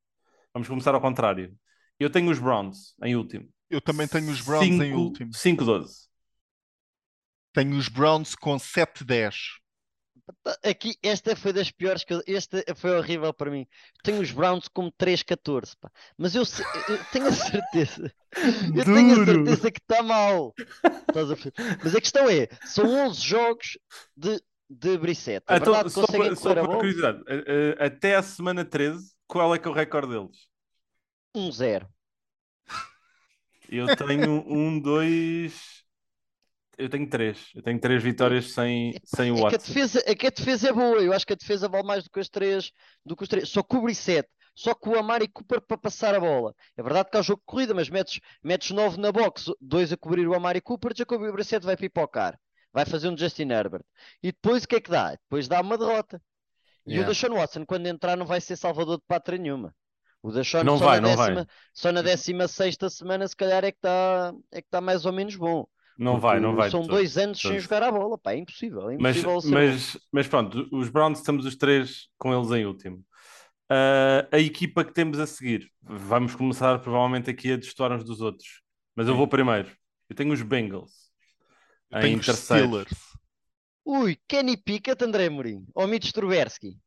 Vamos 0.53 0.69
começar 0.69 0.95
ao 0.95 1.01
contrário. 1.01 1.55
Eu 1.99 2.11
tenho 2.11 2.31
os 2.31 2.39
Browns 2.39 2.95
em 3.03 3.15
último. 3.15 3.49
Eu 3.71 3.81
também 3.81 4.09
tenho 4.09 4.31
os 4.31 4.41
Browns 4.41 4.65
5, 4.65 4.83
em 4.83 4.95
último. 4.95 5.31
5-12. 5.33 6.07
Tenho 7.53 7.77
os 7.77 7.89
Browns 7.89 8.35
com 8.35 8.57
7-10. 8.57 9.35
Aqui, 10.65 10.97
esta 11.03 11.37
foi 11.37 11.53
das 11.53 11.71
piores 11.71 12.03
que 12.03 12.13
eu, 12.13 12.23
esta 12.27 12.63
foi 12.75 12.97
horrível 12.97 13.33
para 13.33 13.51
mim. 13.51 13.67
Tenho 14.03 14.21
os 14.21 14.33
Browns 14.33 14.67
como 14.67 14.91
3-14, 14.93 15.77
mas 16.19 16.35
eu, 16.35 16.43
eu, 16.89 17.05
tenho 17.13 17.27
a 17.27 17.33
certeza, 17.33 18.13
eu 18.75 18.85
Duro. 18.85 18.95
tenho 18.95 19.23
a 19.23 19.25
certeza 19.25 19.71
que 19.71 19.81
está 19.81 20.03
mal. 20.03 20.53
A 20.85 21.79
mas 21.83 21.95
a 21.95 22.01
questão 22.01 22.29
é: 22.29 22.49
são 22.65 22.87
11 23.07 23.21
jogos 23.21 23.79
de, 24.17 24.41
de 24.69 24.99
Brissette. 24.99 25.47
É 25.49 25.57
então, 25.57 25.73
verdade, 25.73 25.91
só 25.95 26.07
para, 26.07 26.37
só 26.37 26.55
por 26.55 26.77
curiosidade, 26.77 27.23
até 27.79 28.17
a 28.17 28.23
semana 28.23 28.65
13, 28.65 29.13
qual 29.29 29.55
é 29.55 29.59
que 29.59 29.69
é 29.69 29.71
o 29.71 29.75
recorde 29.75 30.09
deles? 30.09 30.49
1-0. 31.37 31.87
Eu 33.69 33.95
tenho 33.97 34.45
1, 34.47 34.81
2. 34.81 35.76
Eu 36.79 36.89
tenho 36.89 37.09
três. 37.09 37.51
Eu 37.55 37.63
tenho 37.63 37.81
três 37.81 38.03
vitórias 38.03 38.53
sem, 38.53 38.93
sem 39.05 39.33
o 39.33 39.39
é 39.39 39.41
Watson. 39.43 39.49
Que 39.49 39.55
a, 39.55 39.59
defesa, 39.59 40.03
é 40.07 40.15
que 40.15 40.27
a 40.27 40.31
defesa 40.31 40.69
é 40.69 40.73
boa. 40.73 40.99
Eu 40.99 41.13
acho 41.13 41.27
que 41.27 41.33
a 41.33 41.37
defesa 41.37 41.69
vale 41.69 41.87
mais 41.87 42.05
do 42.05 42.11
que 42.11 42.21
as 42.21 42.29
três. 42.29 42.71
Do 43.05 43.17
que 43.17 43.23
os 43.23 43.29
três. 43.29 43.49
Só 43.49 43.63
cobre 43.63 43.95
sete. 43.95 44.29
Só 44.55 44.75
com 44.75 44.91
o 44.91 44.99
Amari 44.99 45.29
Cooper 45.29 45.61
para 45.61 45.77
passar 45.77 46.15
a 46.15 46.21
bola. 46.21 46.55
É 46.77 46.83
verdade 46.83 47.11
que 47.11 47.17
há 47.19 47.23
jogo 47.23 47.41
de 47.41 47.47
corrida, 47.47 47.75
mas 47.75 47.91
metes, 47.91 48.21
metes 48.43 48.71
nove 48.71 48.99
na 48.99 49.13
box, 49.13 49.53
dois 49.61 49.93
a 49.93 49.99
cobrir 49.99 50.27
o 50.27 50.35
Amari 50.35 50.63
Cooper, 50.63 50.93
Jacoby 50.97 51.31
Brissett 51.31 51.65
vai 51.65 51.77
pipocar. 51.77 52.39
Vai 52.73 52.87
fazer 52.87 53.09
um 53.09 53.17
Justin 53.17 53.51
Herbert. 53.51 53.85
E 54.23 54.33
depois 54.33 54.65
o 54.65 54.69
que 54.69 54.77
é 54.77 54.81
que 54.81 54.91
dá? 54.91 55.11
Depois 55.11 55.47
dá 55.47 55.61
uma 55.61 55.77
derrota. 55.77 56.21
E 56.87 56.93
yeah. 56.93 57.07
o 57.07 57.13
Deshaun 57.13 57.35
Watson, 57.35 57.67
quando 57.67 57.87
entrar, 57.87 58.17
não 58.17 58.25
vai 58.25 58.41
ser 58.41 58.57
salvador 58.57 58.97
de 58.97 59.05
pátria 59.07 59.39
nenhuma. 59.39 59.75
O 60.23 60.31
Deshaun 60.31 60.65
não 60.65 60.79
só, 60.79 60.87
vai, 60.87 61.01
na 61.01 61.09
não 61.09 61.17
décima, 61.17 61.35
vai. 61.35 61.47
só 61.75 61.93
na 61.93 62.01
16 62.01 62.77
semana, 62.91 63.29
se 63.29 63.37
calhar, 63.37 63.63
é 63.63 63.71
que 63.71 63.79
está 63.79 64.33
é 64.53 64.63
que 64.63 64.69
tá 64.71 64.81
mais 64.81 65.05
ou 65.05 65.13
menos 65.13 65.37
bom. 65.37 65.67
Não 65.99 66.21
vai, 66.21 66.39
não 66.39 66.55
vai. 66.55 66.71
São 66.71 66.83
dois 66.83 67.17
anos 67.17 67.41
sem 67.41 67.59
jogar 67.59 67.83
a 67.83 67.91
bola, 67.91 68.19
pá, 68.19 68.33
é 68.33 68.39
impossível. 68.39 68.91
É 68.91 68.95
impossível 68.95 69.35
mas, 69.35 69.45
mas, 69.45 69.99
mas, 70.13 70.29
pronto, 70.29 70.69
os 70.71 70.89
Browns 70.91 71.19
estamos 71.19 71.47
os 71.47 71.57
três 71.57 72.09
com 72.19 72.35
eles 72.35 72.51
em 72.51 72.67
último. 72.67 72.99
Uh, 73.71 74.29
a 74.31 74.39
equipa 74.39 74.85
que 74.85 74.93
temos 74.93 75.19
a 75.19 75.27
seguir, 75.27 75.71
vamos 75.83 76.35
começar 76.35 76.79
provavelmente 76.79 77.31
aqui 77.31 77.53
a 77.53 77.57
destoar 77.57 77.93
uns 77.93 78.05
dos 78.05 78.21
outros, 78.21 78.63
mas 78.95 79.09
eu 79.09 79.17
vou 79.17 79.27
primeiro. 79.27 79.71
Eu 80.09 80.15
tenho 80.15 80.33
os 80.33 80.43
Bengals 80.43 80.93
eu 81.91 82.07
em 82.07 82.19
terceiro. 82.19 82.67
Steelers. 82.67 83.17
Ui, 83.85 84.19
Kenny 84.29 84.57
Pickett, 84.57 85.03
André 85.05 85.29
Mourinho 85.29 85.67
ou 85.75 85.87
Mitch 85.87 86.13
Trubisky? 86.13 86.79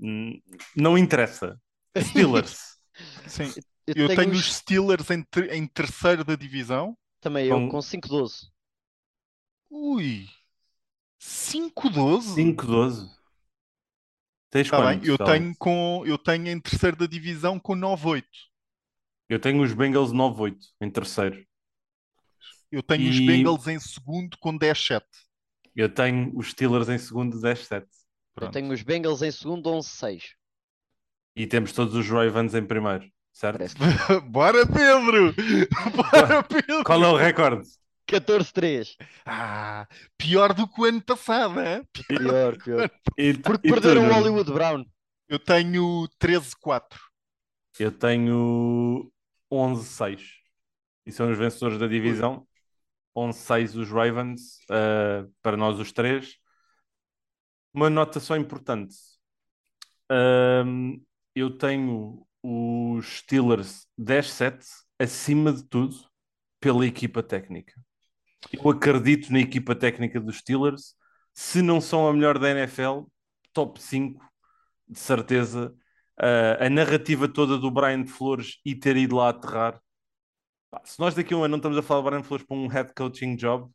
Hum, 0.00 0.38
não 0.74 0.98
interessa. 0.98 1.58
Steelers. 1.96 2.76
Sim. 3.26 3.52
Eu, 3.86 3.94
eu 3.94 4.08
tenho, 4.08 4.20
tenho 4.20 4.32
os... 4.32 4.40
os 4.40 4.54
Steelers 4.56 5.10
em, 5.10 5.22
ter 5.22 5.52
em 5.52 5.66
terceiro 5.66 6.24
da 6.24 6.34
divisão 6.34 6.96
Também 7.20 7.46
eu, 7.46 7.56
Com- 7.56 7.68
com 7.68 7.78
5-12. 7.78 8.48
Ui, 9.78 10.26
5-12? 11.18 12.34
5-12. 12.34 13.10
Tens 14.50 14.70
Tá 14.70 14.78
bem, 14.78 15.00
eu 15.04 15.16
Alex? 15.20 15.38
tenho, 15.38 15.56
com, 15.58 16.02
eu 16.06 16.16
tenho 16.16 16.48
em 16.48 16.58
terceiro 16.58 16.96
da 16.96 17.06
divisão 17.06 17.58
com 17.60 17.74
9-8. 17.74 18.24
Eu 19.28 19.38
tenho 19.38 19.62
os 19.62 19.74
Bengals 19.74 20.12
9-8 20.12 20.56
em 20.80 20.90
terceiro. 20.90 21.44
Eu 22.70 22.82
tenho 22.82 23.10
os 23.10 23.16
E- 23.16 23.26
Bengals 23.26 23.66
em 23.66 23.78
segundo 23.78 24.36
com 24.38 24.56
10-7. 24.56 25.04
Eu 25.74 25.92
tenho 25.92 26.32
os 26.36 26.50
Steelers 26.52 26.88
em 26.88 26.96
segundo 26.98 27.38
10-7. 27.38 27.86
Eu 28.40 28.50
tenho 28.50 28.72
os 28.72 28.82
Bengals 28.82 29.20
em 29.22 29.30
segundo 29.30 29.68
11-6. 29.70 30.22
E 31.34 31.46
temos 31.46 31.72
todos 31.72 31.94
os 31.94 32.08
Ravens 32.08 32.54
em 32.54 32.64
primeiro, 32.64 33.10
certo? 33.30 33.58
Bora, 34.30 34.66
Pedro! 34.66 35.34
Bora, 35.94 36.42
Pedro! 36.42 36.82
Qual 36.84 37.02
é 37.04 37.08
o 37.08 37.16
recorde? 37.16 37.68
14-3. 38.06 38.96
Ah, 39.24 39.86
pior 40.16 40.54
do 40.54 40.68
que 40.68 40.80
o 40.80 40.84
ano 40.84 41.02
passado, 41.02 41.60
é? 41.60 41.82
Pior, 42.08 42.56
pior. 42.62 42.90
E, 43.18 43.34
Porque 43.34 43.68
e 43.68 43.72
tu, 43.72 43.74
perderam 43.74 44.08
o? 44.08 44.12
Hollywood 44.12 44.52
Brown. 44.52 44.84
Eu 45.28 45.38
tenho 45.38 46.08
13-4. 46.18 46.98
Eu 47.78 47.92
tenho 47.92 49.12
11-6. 49.50 50.22
E 51.04 51.12
são 51.12 51.30
os 51.30 51.38
vencedores 51.38 51.78
da 51.78 51.86
divisão. 51.86 52.46
11-6 53.16 53.74
os 53.76 53.90
Ravens, 53.90 54.58
ah, 54.70 55.26
para 55.42 55.56
nós 55.56 55.78
os 55.78 55.92
três. 55.92 56.36
Uma 57.72 57.90
nota 57.90 58.20
só 58.20 58.36
importante. 58.36 58.94
Ahm, 60.10 61.00
eu 61.34 61.50
tenho 61.58 62.26
os 62.42 63.18
Steelers 63.18 63.86
10-7 63.98 64.64
acima 64.98 65.52
de 65.52 65.64
tudo 65.64 65.96
pela 66.60 66.86
equipa 66.86 67.22
técnica. 67.22 67.74
Eu 68.52 68.70
acredito 68.70 69.32
na 69.32 69.40
equipa 69.40 69.74
técnica 69.74 70.20
dos 70.20 70.38
Steelers. 70.38 70.94
Se 71.34 71.62
não 71.62 71.80
são 71.80 72.08
a 72.08 72.12
melhor 72.12 72.38
da 72.38 72.50
NFL, 72.50 73.02
top 73.52 73.82
5, 73.82 74.24
de 74.88 74.98
certeza. 74.98 75.74
Ah, 76.18 76.66
a 76.66 76.70
narrativa 76.70 77.28
toda 77.28 77.58
do 77.58 77.70
Brian 77.70 78.06
Flores 78.06 78.58
e 78.64 78.74
ter 78.74 78.96
ido 78.96 79.16
lá 79.16 79.30
aterrar. 79.30 79.80
Pá, 80.70 80.82
se 80.84 80.98
nós 80.98 81.14
daqui 81.14 81.34
a 81.34 81.36
um 81.36 81.44
ano 81.44 81.52
não 81.52 81.58
estamos 81.58 81.78
a 81.78 81.82
falar 81.82 82.00
do 82.00 82.10
Brian 82.10 82.22
Flores 82.22 82.46
para 82.46 82.56
um 82.56 82.66
head 82.66 82.92
coaching 82.94 83.36
job, 83.36 83.70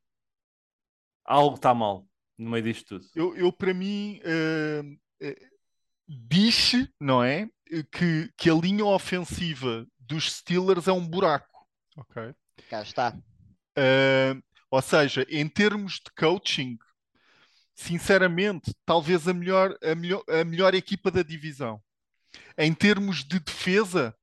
algo 1.24 1.56
está 1.56 1.74
mal 1.74 2.08
no 2.38 2.50
meio 2.50 2.64
disto 2.64 3.00
tudo. 3.00 3.06
Eu, 3.16 3.36
eu 3.36 3.52
para 3.54 3.74
mim, 3.74 4.20
eh, 4.24 4.82
eh, 5.22 5.50
diz, 6.08 6.74
não 7.00 7.24
é? 7.24 7.48
Que, 7.92 8.30
que 8.36 8.50
a 8.50 8.54
linha 8.54 8.84
ofensiva 8.84 9.86
dos 10.00 10.34
Steelers 10.34 10.88
é 10.88 10.92
um 10.92 11.08
buraco. 11.08 11.66
Ok? 11.96 12.34
Cá 12.70 12.82
está. 12.82 13.18
Uh, 13.78 14.42
ou 14.72 14.82
seja, 14.82 15.26
em 15.30 15.48
termos 15.50 15.96
de 15.96 16.10
coaching, 16.18 16.80
sinceramente, 17.76 18.74
talvez 18.86 19.28
a 19.28 19.34
melhor, 19.34 19.78
a 19.84 19.94
melhor, 19.94 20.24
a 20.30 20.44
melhor 20.44 20.74
equipa 20.74 21.12
da 21.12 21.22
divisão. 21.22 21.82
Em 22.58 22.74
termos 22.74 23.24
de 23.24 23.40
defesa, 23.40 24.16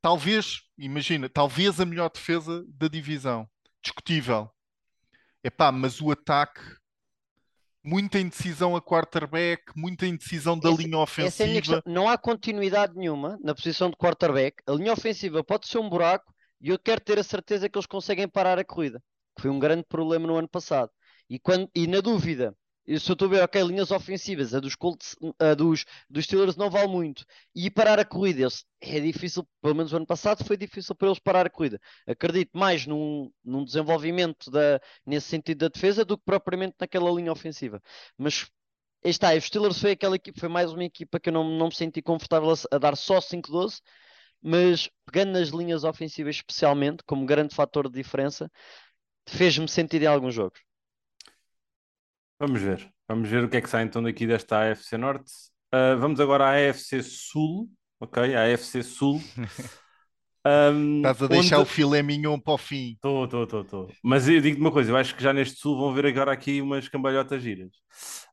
talvez, 0.00 0.62
imagina, 0.76 1.28
talvez 1.28 1.80
a 1.80 1.86
melhor 1.86 2.10
defesa 2.10 2.64
da 2.68 2.86
divisão. 2.88 3.48
Discutível. 3.82 4.50
Epá, 5.42 5.72
mas 5.72 6.00
o 6.00 6.10
ataque, 6.10 6.60
muita 7.82 8.18
indecisão 8.20 8.76
a 8.76 8.82
quarterback, 8.82 9.62
muita 9.74 10.06
indecisão 10.06 10.58
da 10.58 10.70
Essa- 10.70 10.82
linha 10.82 10.94
é 10.96 10.98
ofensiva. 10.98 11.48
questão. 11.60 11.82
Não 11.86 12.08
há 12.08 12.18
continuidade 12.18 12.94
nenhuma 12.96 13.38
na 13.42 13.54
posição 13.54 13.90
de 13.90 13.96
quarterback. 13.96 14.62
A 14.66 14.72
linha 14.72 14.92
ofensiva 14.92 15.42
pode 15.42 15.66
ser 15.66 15.78
um 15.78 15.88
buraco 15.88 16.32
e 16.60 16.68
eu 16.68 16.78
quero 16.78 17.00
ter 17.00 17.18
a 17.18 17.24
certeza 17.24 17.68
que 17.68 17.76
eles 17.76 17.86
conseguem 17.86 18.28
parar 18.28 18.58
a 18.58 18.64
corrida. 18.64 19.02
Que 19.34 19.42
foi 19.42 19.50
um 19.50 19.58
grande 19.58 19.84
problema 19.84 20.26
no 20.26 20.36
ano 20.36 20.48
passado. 20.48 20.90
E, 21.28 21.38
quando, 21.38 21.70
e 21.74 21.86
na 21.86 22.00
dúvida, 22.00 22.56
se 22.86 22.92
eu 23.10 23.14
estou 23.14 23.26
a 23.28 23.30
ver, 23.30 23.42
ok, 23.42 23.62
linhas 23.62 23.90
ofensivas, 23.90 24.54
a 24.54 24.60
dos, 24.60 24.74
Colts, 24.74 25.16
a 25.38 25.54
dos, 25.54 25.84
dos 26.10 26.24
Steelers 26.24 26.56
não 26.56 26.68
vale 26.70 26.88
muito. 26.88 27.24
E 27.54 27.70
parar 27.70 27.98
a 27.98 28.04
corrida, 28.04 28.42
eles- 28.42 28.64
é 28.80 29.00
difícil, 29.00 29.46
pelo 29.62 29.74
menos 29.74 29.92
o 29.92 29.96
ano 29.96 30.06
passado 30.06 30.44
foi 30.44 30.56
difícil 30.56 30.94
para 30.94 31.08
eles 31.08 31.18
parar 31.20 31.46
a 31.46 31.50
corrida. 31.50 31.80
Acredito 32.06 32.50
mais 32.58 32.86
num, 32.86 33.30
num 33.44 33.64
desenvolvimento 33.64 34.50
da, 34.50 34.80
nesse 35.06 35.28
sentido 35.28 35.58
da 35.60 35.68
defesa 35.68 36.04
do 36.04 36.18
que 36.18 36.24
propriamente 36.24 36.76
naquela 36.80 37.10
linha 37.10 37.32
ofensiva. 37.32 37.80
Mas 38.18 38.46
está, 39.04 39.34
os 39.34 39.44
Steelers 39.44 39.80
foi 39.80 39.92
aquela 39.92 40.16
equipa, 40.16 40.40
foi 40.40 40.48
mais 40.48 40.72
uma 40.72 40.84
equipa 40.84 41.20
que 41.20 41.28
eu 41.28 41.32
não, 41.32 41.44
não 41.44 41.66
me 41.68 41.74
senti 41.74 42.02
confortável 42.02 42.50
a, 42.52 42.76
a 42.76 42.78
dar 42.78 42.96
só 42.96 43.20
5-12, 43.20 43.80
mas 44.42 44.90
pegando 45.06 45.32
nas 45.38 45.48
linhas 45.50 45.84
ofensivas 45.84 46.36
especialmente, 46.36 47.02
como 47.04 47.26
grande 47.26 47.54
fator 47.54 47.88
de 47.88 47.94
diferença, 47.94 48.50
fez-me 49.28 49.68
sentir 49.68 50.02
em 50.02 50.06
alguns 50.06 50.34
jogos. 50.34 50.60
Vamos 52.40 52.60
ver. 52.60 52.92
Vamos 53.08 53.28
ver 53.28 53.44
o 53.44 53.48
que 53.48 53.56
é 53.56 53.60
que 53.60 53.68
sai 53.70 53.84
então 53.84 54.02
daqui 54.02 54.26
desta 54.26 54.70
AFC 54.70 54.96
Norte. 54.96 55.30
Ah, 55.70 55.94
vamos 55.96 56.18
agora 56.20 56.46
à 56.46 56.70
AFC 56.70 57.02
Sul, 57.02 57.70
ok? 58.00 58.34
A 58.34 58.52
AFC 58.52 58.82
Sul. 58.82 59.20
Ahm, 60.44 60.96
Estás 60.96 61.22
a 61.22 61.26
deixar 61.28 61.58
onde- 61.60 61.68
o 61.70 61.72
filé 61.72 62.02
mignon 62.02 62.36
para 62.40 62.54
o 62.54 62.58
fim. 62.58 62.94
Estou, 62.94 63.24
estou, 63.26 63.44
estou, 63.44 63.62
estou. 63.62 63.92
Mas 64.02 64.28
eu 64.28 64.40
digo-te 64.40 64.60
uma 64.60 64.72
coisa, 64.72 64.90
eu 64.90 64.96
acho 64.96 65.14
que 65.14 65.22
já 65.22 65.32
neste 65.32 65.60
Sul 65.60 65.78
vão 65.78 65.94
ver 65.94 66.04
agora 66.06 66.32
aqui 66.32 66.60
umas 66.60 66.88
cambalhotas 66.88 67.40
giras. 67.40 67.70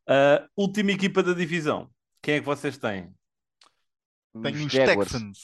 Ah, 0.08 0.47
última 0.58 0.91
equipa 0.91 1.21
da 1.21 1.34
divisão. 1.34 1.88
Quem 2.21 2.36
é 2.36 2.39
que 2.39 2.45
vocês 2.47 2.80
têm? 2.80 3.13
Tenho 4.41 4.65
os 4.65 4.71
Jaguars. 4.73 5.12
Texans. 5.12 5.38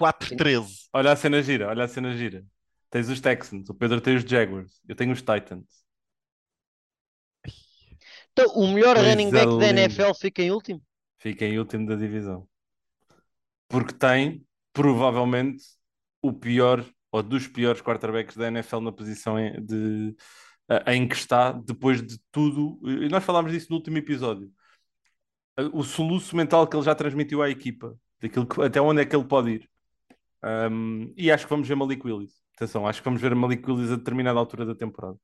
4-13. 0.00 0.88
Olha 0.92 1.12
a 1.12 1.16
cena 1.16 1.42
gira, 1.42 1.68
olha 1.68 1.84
a 1.84 1.88
cena 1.88 2.16
gira. 2.16 2.44
Tens 2.94 3.08
os 3.08 3.20
Texans, 3.20 3.68
o 3.68 3.74
Pedro 3.74 4.00
tem 4.00 4.14
os 4.14 4.22
Jaguars, 4.22 4.80
eu 4.88 4.94
tenho 4.94 5.10
os 5.12 5.18
Titans. 5.18 5.66
Então, 8.30 8.46
o 8.54 8.72
melhor 8.72 8.94
Coisa 8.94 9.10
running 9.10 9.30
back 9.32 9.46
da 9.46 9.66
linda. 9.72 9.80
NFL 9.80 10.14
fica 10.14 10.42
em 10.42 10.52
último? 10.52 10.80
Fica 11.18 11.44
em 11.44 11.58
último 11.58 11.88
da 11.88 11.96
divisão. 11.96 12.48
Porque 13.68 13.92
tem, 13.92 14.46
provavelmente, 14.72 15.64
o 16.22 16.32
pior 16.32 16.84
ou 17.10 17.20
dos 17.20 17.48
piores 17.48 17.82
quarterbacks 17.82 18.36
da 18.36 18.46
NFL 18.46 18.78
na 18.78 18.92
posição 18.92 19.36
em, 19.40 19.60
de, 19.60 20.14
em 20.86 21.08
que 21.08 21.16
está, 21.16 21.50
depois 21.50 22.00
de 22.00 22.16
tudo. 22.30 22.78
E 22.88 23.08
nós 23.08 23.24
falámos 23.24 23.50
disso 23.50 23.66
no 23.70 23.76
último 23.78 23.98
episódio. 23.98 24.52
O 25.72 25.82
soluço 25.82 26.36
mental 26.36 26.64
que 26.68 26.76
ele 26.76 26.84
já 26.84 26.94
transmitiu 26.94 27.42
à 27.42 27.50
equipa, 27.50 27.98
daquilo 28.20 28.46
que- 28.46 28.62
até 28.62 28.80
onde 28.80 29.02
é 29.02 29.04
que 29.04 29.16
ele 29.16 29.24
pode 29.26 29.50
ir. 29.50 29.70
Um, 30.70 31.12
e 31.16 31.32
acho 31.32 31.42
que 31.44 31.50
vamos 31.50 31.66
ver 31.66 31.74
Malik 31.74 32.06
Willis. 32.06 32.43
Atenção, 32.56 32.86
acho 32.86 33.00
que 33.00 33.04
vamos 33.04 33.20
ver 33.20 33.34
Malik 33.34 33.68
Willis 33.68 33.90
a 33.90 33.96
determinada 33.96 34.38
altura 34.38 34.64
da 34.64 34.74
temporada. 34.74 35.18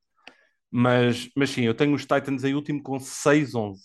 Mas, 0.69 1.29
mas 1.35 1.49
sim, 1.49 1.63
eu 1.63 1.73
tenho 1.73 1.93
os 1.93 2.01
Titans 2.01 2.43
em 2.43 2.53
último 2.53 2.81
com 2.81 2.97
6-11. 2.97 3.77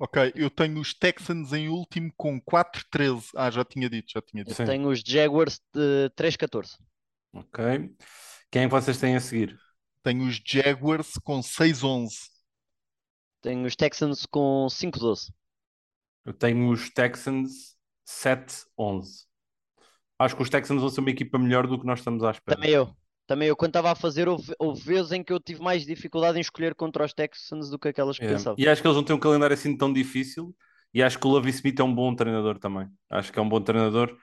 Ok, 0.00 0.32
eu 0.34 0.50
tenho 0.50 0.80
os 0.80 0.92
Texans 0.92 1.52
em 1.52 1.68
último 1.68 2.12
com 2.16 2.40
4-13. 2.40 3.30
Ah, 3.36 3.50
já 3.50 3.64
tinha 3.64 3.88
dito, 3.88 4.10
já 4.10 4.20
tinha 4.20 4.42
dito. 4.42 4.56
Sim. 4.56 4.64
Tenho 4.64 4.88
os 4.88 5.00
Jaguars 5.00 5.60
de 5.72 6.10
3-14. 6.16 6.76
Ok. 7.32 7.94
Quem 8.50 8.62
é 8.62 8.64
que 8.66 8.70
vocês 8.70 8.98
têm 8.98 9.14
a 9.14 9.20
seguir? 9.20 9.56
Tenho 10.02 10.26
os 10.26 10.42
Jaguars 10.44 11.12
com 11.22 11.40
6-11. 11.40 12.08
Tenho 13.40 13.64
os 13.64 13.76
Texans 13.76 14.26
com 14.26 14.66
5-12. 14.68 15.32
Eu 16.24 16.32
tenho 16.32 16.68
os 16.68 16.90
Texans 16.90 17.76
7-11. 18.04 19.26
Acho 20.22 20.36
que 20.36 20.42
os 20.42 20.50
Texans 20.50 20.80
vão 20.80 20.88
ser 20.90 21.00
uma 21.00 21.10
equipa 21.10 21.38
melhor 21.38 21.66
do 21.66 21.78
que 21.78 21.86
nós 21.86 21.98
estamos 22.00 22.22
à 22.24 22.30
espera. 22.30 22.56
Também 22.56 22.70
eu. 22.72 22.90
Também 23.26 23.48
eu, 23.48 23.56
quando 23.56 23.70
estava 23.70 23.92
a 23.92 23.94
fazer, 23.94 24.28
houve, 24.28 24.52
houve 24.58 24.80
vezes 24.82 25.12
em 25.12 25.22
que 25.22 25.32
eu 25.32 25.38
tive 25.40 25.62
mais 25.62 25.86
dificuldade 25.86 26.38
em 26.38 26.40
escolher 26.40 26.74
contra 26.74 27.04
os 27.04 27.14
Texans 27.14 27.70
do 27.70 27.78
que 27.78 27.88
aquelas 27.88 28.18
que 28.18 28.24
É. 28.24 28.28
pensava. 28.28 28.56
E 28.58 28.68
acho 28.68 28.82
que 28.82 28.86
eles 28.88 28.96
não 28.96 29.04
têm 29.04 29.14
um 29.16 29.20
calendário 29.20 29.54
assim 29.54 29.76
tão 29.76 29.92
difícil. 29.92 30.54
E 30.92 31.02
acho 31.02 31.18
que 31.18 31.26
o 31.26 31.30
Lovie 31.30 31.50
Smith 31.50 31.78
é 31.80 31.84
um 31.84 31.94
bom 31.94 32.14
treinador 32.14 32.58
também. 32.58 32.86
Acho 33.08 33.32
que 33.32 33.38
é 33.38 33.42
um 33.42 33.48
bom 33.48 33.60
treinador, 33.60 34.14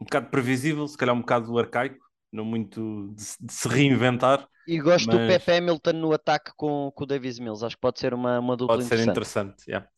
um 0.00 0.04
bocado 0.04 0.30
previsível, 0.30 0.88
se 0.88 0.96
calhar 0.96 1.14
um 1.14 1.20
bocado 1.20 1.56
arcaico, 1.58 1.98
não 2.32 2.44
muito 2.44 3.12
de, 3.14 3.22
se- 3.22 3.36
de 3.46 3.52
se 3.52 3.68
reinventar. 3.68 4.48
E 4.66 4.80
gosto 4.80 5.08
do 5.08 5.16
Mas- 5.18 5.28
Pepe 5.44 5.52
Hamilton 5.58 5.92
no 5.92 6.12
ataque 6.12 6.50
com, 6.56 6.90
com 6.94 7.04
o 7.04 7.06
Davis 7.06 7.38
Mills. 7.38 7.64
Acho 7.64 7.76
que 7.76 7.80
pode 7.80 8.00
ser 8.00 8.12
uma, 8.14 8.40
uma 8.40 8.56
dupla 8.56 8.76
Pode 8.76 8.88
ser 8.88 8.98
interessante. 8.98 9.62
interessante. 9.62 9.68
yeah. 9.70 9.88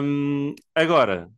Hum, 0.00 0.54
agora, 0.74 1.28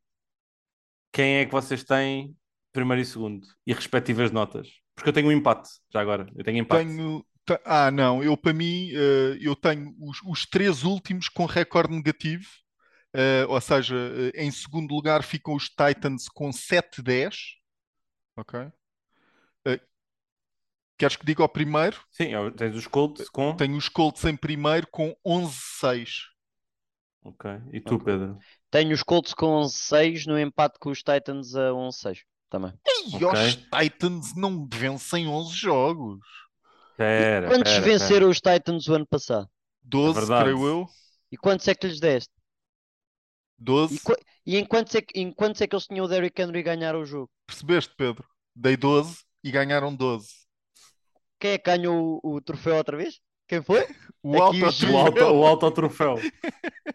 quem 1.13 1.37
é 1.39 1.47
que 1.47 1.53
vocês 1.53 1.83
têm 1.85 2.37
primeiro 2.77 3.03
e 3.03 3.05
segundo? 3.05 3.47
E 3.67 3.73
respectivas 3.73 4.31
notas? 4.31 4.69
Porque 4.95 5.09
eu 5.09 5.13
tenho 5.13 5.29
um 5.29 5.33
empate, 5.33 5.69
já 5.93 6.01
agora. 6.01 6.27
Eu 6.37 6.45
tenho 6.45 6.59
empate. 6.59 6.87
Tenho. 6.87 7.25
te- 7.45 7.61
Ah, 7.65 7.91
não, 7.91 8.23
eu 8.23 8.37
para 8.37 8.53
mim, 8.53 8.91
eh, 8.93 9.39
eu 9.41 9.55
tenho 9.57 9.95
os, 10.01 10.19
os 10.27 10.47
três 10.47 10.85
últimos 10.85 11.29
com 11.29 11.45
recorde 11.47 11.95
negativo. 11.95 12.47
Eh, 13.15 13.45
ou 13.49 13.61
seja, 13.61 13.95
eh, 14.35 14.45
em 14.45 14.51
segundo 14.51 14.95
lugar 14.95 15.23
ficam 15.23 15.55
os 15.55 15.69
Titans 15.69 16.29
com 16.29 16.53
7-10. 16.53 17.37
Ok? 18.37 18.71
Queres 20.99 21.17
que 21.17 21.27
diga 21.27 21.43
ao 21.43 21.49
primeiro? 21.49 22.01
Sim, 22.11 22.29
eu- 22.33 22.51
tens 22.51 22.75
os 22.75 22.87
Colts 22.87 23.29
com. 23.29 23.55
Tenho 23.55 23.77
os 23.77 23.89
Colts 23.89 24.25
em 24.25 24.35
primeiro 24.37 24.87
com 24.91 25.15
11-6. 25.25 26.31
Ok. 27.23 27.51
E 27.73 27.81
tu, 27.81 27.97
Ok. 27.97 28.05
Pedro? 28.07 28.39
Tenho 28.71 28.95
os 28.95 29.03
Colts 29.03 29.35
com 29.35 29.47
11-6 29.47 30.27
no 30.27 30.39
empate 30.39 30.79
com 30.79 30.91
os 30.91 30.99
Titans 31.03 31.55
a 31.55 31.73
11-6. 31.75 32.23
Também. 32.59 32.73
E 33.19 33.25
Ok. 33.25 33.39
os 33.39 33.57
Titans 33.57 34.35
não 34.35 34.67
vencem 34.73 35.29
11 35.29 35.55
jogos. 35.55 36.21
Pera, 36.97 37.49
Quantos 37.49 37.73
pera, 37.73 37.85
venceram 37.85 38.29
os 38.31 38.41
Titans 38.41 38.89
o 38.89 38.95
ano 38.95 39.07
passado? 39.07 39.49
12, 39.83 40.21
verdade. 40.21 40.45
creio 40.45 40.67
eu. 40.67 40.89
E 41.31 41.37
quantos 41.37 41.69
é 41.69 41.75
que 41.75 41.87
lhes 41.87 42.01
deste? 42.01 42.33
12. 43.59 44.01
E, 44.47 44.53
e 44.55 44.57
em, 44.59 44.65
quantos 44.65 44.95
é 44.95 45.03
que, 45.03 45.19
em 45.21 45.33
quantos 45.33 45.61
é 45.61 45.67
que 45.67 45.75
eles 45.75 45.87
tinham 45.87 46.05
o 46.05 46.09
Derrick 46.09 46.41
Henry 46.41 46.63
ganhar 46.63 46.95
o 46.97 47.05
jogo? 47.05 47.31
Percebeste, 47.47 47.95
Pedro? 47.97 48.25
Dei 48.55 48.77
12 48.77 49.19
e 49.45 49.51
ganharam 49.51 49.95
12. 49.95 50.29
Quem 51.39 51.53
é 51.53 51.59
que 51.59 51.71
ganhou 51.71 52.21
o, 52.23 52.37
o 52.37 52.41
troféu 52.41 52.77
outra 52.77 52.97
vez? 52.97 53.21
Quem 53.49 53.63
foi? 53.63 53.87
O 54.23 54.43
Aqui 54.43 54.61
alto 54.65 54.97
auto, 54.97 55.45
autotroféu. 55.45 56.17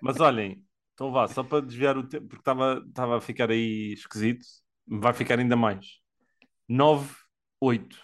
Mas 0.01 0.19
olhem, 0.19 0.61
então 0.93 1.09
vá, 1.09 1.25
só 1.29 1.43
para 1.43 1.65
desviar 1.65 1.97
o 1.97 2.03
tempo, 2.05 2.27
porque 2.27 2.41
estava 2.41 2.83
estava 2.85 3.17
a 3.17 3.21
ficar 3.21 3.49
aí 3.49 3.93
esquisito, 3.93 4.45
vai 4.99 5.13
ficar 5.13 5.39
ainda 5.39 5.55
mais. 5.55 5.99
9-8. 6.69 7.95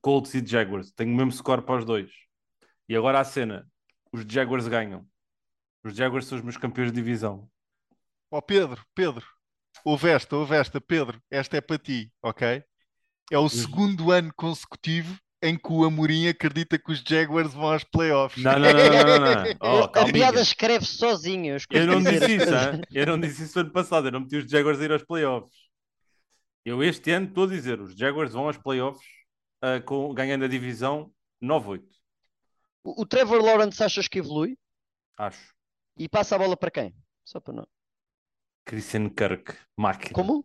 Colts 0.00 0.34
e 0.34 0.46
Jaguars. 0.46 0.92
Tenho 0.92 1.12
o 1.12 1.16
mesmo 1.16 1.32
score 1.32 1.62
para 1.62 1.78
os 1.78 1.84
dois. 1.84 2.10
E 2.88 2.96
agora 2.96 3.20
a 3.20 3.24
cena: 3.24 3.66
os 4.12 4.22
Jaguars 4.22 4.68
ganham. 4.68 5.06
Os 5.84 5.94
Jaguars 5.94 6.26
são 6.26 6.38
os 6.38 6.44
meus 6.44 6.56
campeões 6.56 6.90
de 6.90 6.96
divisão. 6.96 7.48
Ó 8.30 8.40
Pedro, 8.40 8.82
Pedro, 8.94 9.24
ouve 9.84 10.08
esta, 10.08 10.36
ouve 10.36 10.56
esta, 10.56 10.80
Pedro, 10.80 11.22
esta 11.30 11.56
é 11.56 11.60
para 11.60 11.78
ti, 11.78 12.10
ok? 12.22 12.64
É 13.30 13.38
o 13.38 13.48
segundo 13.48 14.10
ano 14.10 14.32
consecutivo 14.34 15.18
em 15.42 15.58
que 15.58 15.70
o 15.70 15.84
Amorim 15.84 16.26
acredita 16.26 16.78
que 16.78 16.90
os 16.90 17.00
Jaguars 17.06 17.52
vão 17.52 17.70
aos 17.70 17.84
playoffs. 17.84 18.42
Não, 18.42 18.58
não, 18.58 18.72
não, 18.72 18.72
não, 18.72 19.18
não. 19.18 19.44
Oh, 19.60 19.84
a 19.84 20.10
piada 20.10 20.40
escreve 20.40 20.86
sozinha. 20.86 21.56
Eu, 21.70 21.80
Eu 21.80 21.86
não 21.86 22.02
disse 22.02 22.36
isso, 22.36 22.50
eu 22.90 23.06
não 23.06 23.20
disse 23.20 23.42
isso 23.44 23.60
ano 23.60 23.70
passado, 23.70 24.08
eu 24.08 24.12
não 24.12 24.20
meti 24.20 24.36
os 24.36 24.50
Jaguars 24.50 24.80
a 24.80 24.84
ir 24.84 24.92
aos 24.92 25.02
playoffs. 25.02 25.63
Eu 26.64 26.82
este 26.82 27.10
ano 27.10 27.26
estou 27.28 27.44
a 27.44 27.48
dizer, 27.48 27.80
os 27.80 27.94
Jaguars 27.96 28.32
vão 28.32 28.46
aos 28.46 28.56
playoffs 28.56 29.06
ah, 29.60 29.80
com, 29.80 30.12
ganhando 30.14 30.44
a 30.44 30.48
divisão 30.48 31.12
9-8, 31.42 31.82
O, 32.82 33.02
o 33.02 33.06
Trevor 33.06 33.42
Lawrence 33.42 33.82
achas 33.82 34.08
que 34.08 34.18
evolui? 34.18 34.58
acho. 35.16 35.52
E 35.96 36.08
passa 36.08 36.34
a 36.34 36.38
bola 36.38 36.56
para 36.56 36.70
quem? 36.70 36.94
Só 37.24 37.38
para 37.38 37.54
não. 37.54 37.66
Christian 38.64 39.08
Kirk, 39.10 39.54
máquina. 39.76 40.12
Como? 40.12 40.44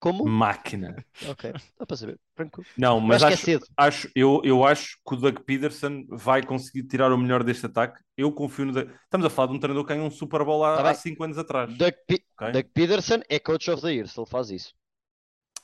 Como? 0.00 0.24
Máquina. 0.26 0.96
Ok, 1.28 1.52
dá 1.78 1.84
para 1.86 1.96
saber. 1.96 2.18
Tranquilo. 2.34 2.66
Não, 2.76 3.00
mas 3.00 3.22
acho 3.22 3.44
que 3.44 3.50
é 3.52 3.54
acho, 3.56 3.66
cedo. 3.66 3.74
acho, 3.76 4.10
eu, 4.14 4.40
eu 4.44 4.64
acho 4.64 4.96
que 5.06 5.14
o 5.14 5.16
Doug 5.16 5.38
Peterson 5.40 6.04
vai 6.08 6.42
conseguir 6.44 6.84
tirar 6.84 7.12
o 7.12 7.18
melhor 7.18 7.42
deste 7.44 7.66
ataque. 7.66 8.00
Eu 8.16 8.32
confio 8.32 8.66
no. 8.66 8.72
Doug- 8.72 8.88
Estamos 9.04 9.26
a 9.26 9.30
falar 9.30 9.48
de 9.48 9.54
um 9.54 9.58
treinador 9.60 9.84
que 9.84 9.92
ganhou 9.92 10.06
um 10.06 10.10
Super 10.10 10.44
Bowl 10.44 10.64
há, 10.64 10.76
Tá 10.76 10.80
há 10.80 10.92
bem. 10.92 10.94
cinco 10.94 11.24
anos 11.24 11.36
atrás. 11.36 11.76
Doug, 11.76 11.94
Pe- 12.06 12.24
ok? 12.40 12.52
Doug 12.52 12.66
Peterson 12.72 13.20
é 13.28 13.38
coach 13.40 13.70
of 13.70 13.82
the 13.82 13.92
year 13.92 14.06
se 14.08 14.18
ele 14.18 14.28
faz 14.30 14.50
isso. 14.50 14.72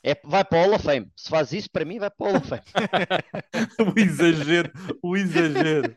É, 0.07 0.15
vai 0.23 0.45
para 0.45 0.59
o 0.59 0.63
Hall 0.63 0.75
of 0.75 0.85
Fame. 0.85 1.11
Se 1.17 1.31
faz 1.31 1.51
isso, 1.53 1.71
para 1.71 1.85
mim, 1.85 1.99
vai 1.99 2.11
para 2.11 2.27
o 2.27 2.29
Hall 2.29 2.37
of 2.37 2.47
Fame. 2.47 2.63
o 3.97 3.99
exagero, 3.99 4.71
o 5.03 5.17
exagero. 5.17 5.97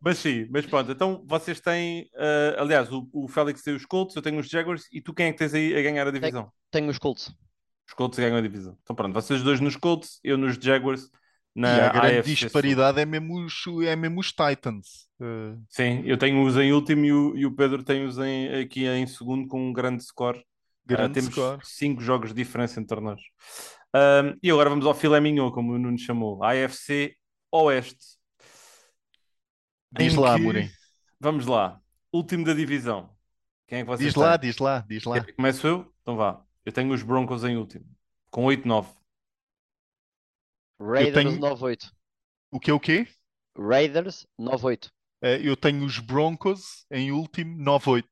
Mas 0.00 0.18
sim, 0.18 0.46
mas 0.48 0.64
pronto, 0.64 0.92
então 0.92 1.24
vocês 1.26 1.60
têm, 1.60 2.08
ah, 2.16 2.56
aliás, 2.62 2.90
o, 2.92 3.08
o 3.12 3.26
Félix 3.26 3.62
tem 3.62 3.74
os 3.74 3.84
Colts, 3.84 4.14
eu 4.14 4.22
tenho 4.22 4.38
os 4.38 4.48
Jaguars, 4.48 4.86
e 4.92 5.00
tu 5.02 5.12
quem 5.12 5.26
é 5.26 5.32
que 5.32 5.38
tens 5.38 5.54
aí 5.54 5.76
a 5.76 5.82
ganhar 5.82 6.06
a 6.06 6.12
divisão? 6.12 6.52
Tenho 6.70 6.88
os 6.88 6.98
Colts. 6.98 7.32
Os 7.88 7.94
Colts 7.94 8.18
ganham 8.18 8.36
a 8.36 8.40
divisão. 8.40 8.78
Então 8.82 8.94
pronto, 8.94 9.12
vocês 9.14 9.42
dois 9.42 9.60
nos 9.60 9.76
Colts, 9.76 10.20
eu 10.22 10.38
nos 10.38 10.54
Jaguars, 10.56 11.10
E 11.64 11.80
na 11.80 11.86
a 11.86 11.88
grande 11.88 12.20
AFC 12.20 12.34
disparidade 12.34 13.00
é 13.00 13.04
mesmo 13.06 13.44
os, 13.44 13.64
é 13.84 13.96
mesmo 13.96 14.20
os 14.20 14.32
Titans. 14.32 15.08
Eh, 15.20 15.56
Sim, 15.68 16.02
eu 16.04 16.16
tenho 16.18 16.42
os 16.44 16.56
em 16.56 16.72
último 16.72 17.04
e 17.04 17.12
o, 17.12 17.36
e 17.36 17.46
o 17.46 17.54
Pedro 17.54 17.82
tem 17.82 18.04
os 18.04 18.18
em, 18.18 18.62
aqui 18.62 18.86
em 18.86 19.06
segundo 19.06 19.46
com 19.48 19.68
um 19.68 19.72
grande 19.72 20.02
score. 20.04 20.42
Ah, 20.94 20.96
grande 20.96 21.14
temos 21.14 21.30
score. 21.34 21.60
cinco 21.64 22.00
jogos 22.00 22.30
de 22.30 22.36
diferença 22.42 22.80
entre 22.80 23.00
nós. 23.00 23.20
Ahm, 23.94 24.36
e 24.42 24.50
agora 24.50 24.70
vamos 24.70 24.86
ao 24.86 24.94
filé 24.94 25.20
mignon, 25.20 25.50
como 25.50 25.72
o 25.72 25.78
Nuno 25.78 25.98
chamou, 25.98 26.42
AFC 26.42 27.16
Oeste. 27.52 28.18
Diz 29.92 30.14
lá, 30.14 30.34
que- 30.36 30.40
Amorim. 30.42 30.70
Vamos 31.20 31.46
lá. 31.46 31.80
Último 32.12 32.44
da 32.44 32.52
divisão. 32.54 33.14
Quem 33.66 33.78
é 33.78 33.82
que 33.82 33.88
vocês 33.88 34.08
Diz 34.08 34.14
lá, 34.14 34.38
têm? 34.38 34.48
diz 34.50 34.58
lá, 34.58 34.84
diz 34.88 35.04
lá. 35.04 35.24
Começo 35.34 35.66
eu? 35.66 35.94
Então 36.02 36.16
vá. 36.16 36.42
Eu 36.64 36.72
tenho 36.72 36.92
os 36.92 37.02
Broncos 37.02 37.44
em 37.44 37.56
último, 37.56 37.84
com 38.30 38.44
8-9. 38.44 38.88
Raiders 40.80 41.14
tenho- 41.14 41.38
9-8. 41.40 41.90
O 42.50 42.60
que 42.60 42.70
é 42.70 42.74
o 42.74 42.80
quê? 42.80 43.06
Raiders 43.56 44.26
9-8. 44.38 44.90
Eh, 45.20 45.40
eu 45.42 45.56
tenho 45.56 45.84
os 45.84 45.98
Broncos 45.98 46.86
em 46.90 47.10
último 47.10 47.56
9-8. 47.58 48.08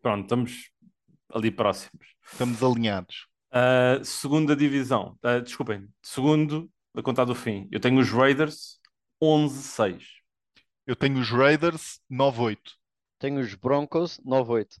Pronto, 0.00 0.22
estamos 0.24 0.70
ali 1.32 1.50
próximos. 1.50 2.06
Estamos 2.30 2.62
alinhados. 2.62 3.26
Ah, 3.50 4.00
segunda 4.04 4.54
divisão. 4.54 5.18
Ah, 5.22 5.38
desculpem. 5.38 5.88
Segundo, 6.02 6.70
a 6.94 7.02
contar 7.02 7.24
do 7.24 7.34
fim. 7.34 7.68
Eu 7.70 7.80
tenho 7.80 7.98
os 8.00 8.10
Raiders 8.10 8.78
11-6. 9.22 10.02
Eu 10.86 10.96
tenho 10.96 11.18
os 11.18 11.30
Raiders 11.30 12.00
9-8. 12.10 12.58
Tenho 13.18 13.40
os 13.40 13.54
Broncos 13.54 14.18
9-8. 14.24 14.78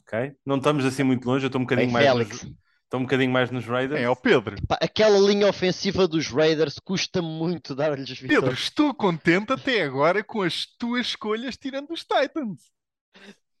Ok? 0.00 0.36
Não 0.44 0.56
estamos 0.58 0.84
assim 0.84 1.02
muito 1.02 1.26
longe. 1.26 1.44
Eu 1.44 1.48
estou 1.48 1.60
um 1.60 1.64
Bem, 1.74 1.86
bocadinho 1.86 1.92
mais 1.92 2.06
Félix. 2.06 2.42
nos, 2.42 2.52
estou 2.84 3.00
um 3.00 3.02
bocadinho 3.04 3.32
mais 3.32 3.50
nos 3.50 3.64
Raiders. 3.66 4.00
É, 4.00 4.08
ó 4.08 4.14
Pedro. 4.14 4.60
Aquela 4.80 5.18
linha 5.18 5.48
ofensiva 5.48 6.06
dos 6.06 6.28
Raiders 6.28 6.78
custa 6.78 7.22
muito 7.22 7.74
dar-lhes 7.74 8.20
Pedro, 8.26 8.52
vitórias. 8.52 8.58
estou 8.60 8.94
contente 8.94 9.52
até 9.52 9.82
agora 9.82 10.22
com 10.22 10.42
as 10.42 10.66
tuas 10.78 11.06
escolhas 11.08 11.56
tirando 11.56 11.90
os 11.92 12.00
Titans. 12.04 12.70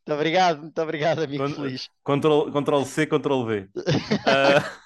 Muito 0.04 0.16
obrigado, 0.18 0.60
muito 0.62 0.82
obrigado, 0.82 1.22
amigo 1.22 1.44
Quando- 1.44 1.56
feliz. 1.56 1.88
Ctrl 2.04 2.84
C, 2.84 3.06
Ctrl 3.06 3.44
V. 3.44 3.68
Ah, 4.26 4.78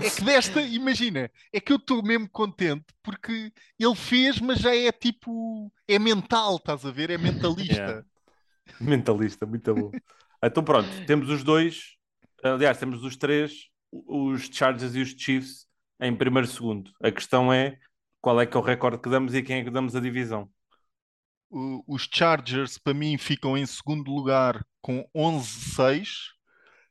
É 0.00 0.08
que 0.10 0.24
desta, 0.24 0.62
imagina, 0.62 1.30
é 1.52 1.60
que 1.60 1.72
eu 1.72 1.76
estou 1.76 2.02
mesmo 2.02 2.28
contente 2.30 2.86
porque 3.02 3.52
ele 3.78 3.94
fez, 3.94 4.40
mas 4.40 4.58
já 4.58 4.74
é 4.74 4.90
tipo, 4.90 5.70
é 5.86 5.98
mental, 5.98 6.56
estás 6.56 6.84
a 6.86 6.90
ver? 6.90 7.10
É 7.10 7.18
mentalista. 7.18 8.04
Yeah. 8.68 8.76
mentalista, 8.80 9.46
muito 9.46 9.74
bom. 9.74 9.90
Então 10.44 10.62
pronto, 10.62 10.88
temos 11.06 11.30
os 11.30 11.42
dois. 11.42 11.96
Aliás, 12.42 12.76
temos 12.78 13.02
os 13.02 13.16
três, 13.16 13.68
os 13.90 14.42
Chargers 14.52 14.94
e 14.94 15.00
os 15.00 15.10
Chiefs, 15.10 15.66
em 16.00 16.14
primeiro 16.14 16.46
e 16.46 16.50
segundo. 16.50 16.90
A 17.02 17.10
questão 17.10 17.52
é 17.52 17.78
qual 18.20 18.38
é 18.40 18.46
que 18.46 18.56
é 18.56 18.60
o 18.60 18.62
recorde 18.62 18.98
que 19.00 19.08
damos 19.08 19.32
e 19.34 19.38
a 19.38 19.42
quem 19.42 19.60
é 19.60 19.64
que 19.64 19.70
damos 19.70 19.94
a 19.96 20.00
divisão. 20.00 20.50
O- 21.50 21.82
os 21.86 22.08
Chargers, 22.12 22.78
para 22.78 22.92
mim, 22.94 23.16
ficam 23.16 23.56
em 23.56 23.64
segundo 23.66 24.10
lugar 24.10 24.64
com 24.82 25.08
11-6 25.14 26.32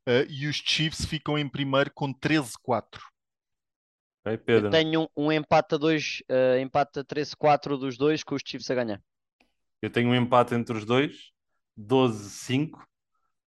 eh, 0.06 0.26
e 0.30 0.48
os 0.48 0.56
Chiefs 0.58 1.06
ficam 1.06 1.38
em 1.38 1.48
primeiro 1.48 1.92
com 1.94 2.14
13-4. 2.14 3.00
Ok, 4.26 4.34
Eu 4.34 4.40
Pedro? 4.40 4.70
tenho 4.72 5.02
um, 5.16 5.26
um 5.28 5.32
empate 5.32 5.76
a 5.76 5.78
2, 5.78 6.24
empate 6.62 7.00
a 7.00 7.04
13-4 7.04 7.78
dos 7.78 7.98
dois 7.98 8.24
com 8.24 8.36
os 8.36 8.42
Chiefs 8.46 8.70
a 8.72 8.76
ganhar. 8.76 9.02
Eu 9.82 9.90
tenho 9.92 10.10
um 10.10 10.16
empate 10.16 10.56
entre 10.56 10.76
os 10.76 10.86
dois, 10.86 11.32
12-5, 11.78 12.84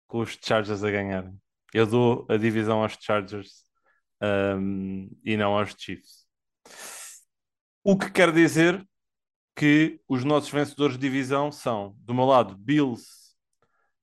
com 0.08 0.20
os 0.22 0.38
Chargers 0.42 0.84
a 0.84 0.90
ganharem. 0.90 1.40
Eu 1.74 1.86
dou 1.86 2.26
a 2.30 2.36
divisão 2.38 2.82
aos 2.82 2.98
Chargers 3.00 3.64
ahm, 4.22 5.08
e 5.24 5.38
não 5.38 5.56
aos 5.58 5.76
Chiefs. 5.78 6.26
O 7.84 7.98
que 7.98 8.10
quer 8.10 8.32
dizer 8.32 8.84
que 9.56 10.02
os 10.08 10.24
nossos 10.24 10.50
vencedores 10.50 10.98
de 10.98 11.02
divisão 11.02 11.52
são, 11.52 11.96
do 12.00 12.14
meu 12.14 12.26
lado, 12.26 12.58
Bills, 12.58 13.36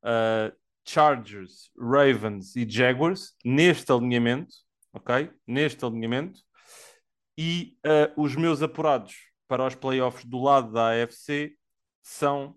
ah, 0.02 0.52
Chargers, 0.84 1.70
Ravens 1.78 2.56
e 2.56 2.68
Jaguars, 2.68 3.34
neste 3.44 3.92
alinhamento, 3.92 4.54
ok? 4.92 5.30
Neste 5.46 5.84
alinhamento. 5.84 6.40
E 7.36 7.76
ah, 7.84 8.12
os 8.16 8.34
meus 8.34 8.62
apurados 8.62 9.14
para 9.46 9.66
os 9.66 9.74
playoffs 9.74 10.24
do 10.24 10.40
lado 10.42 10.72
da 10.72 10.90
AFC 11.02 11.56
são 12.02 12.56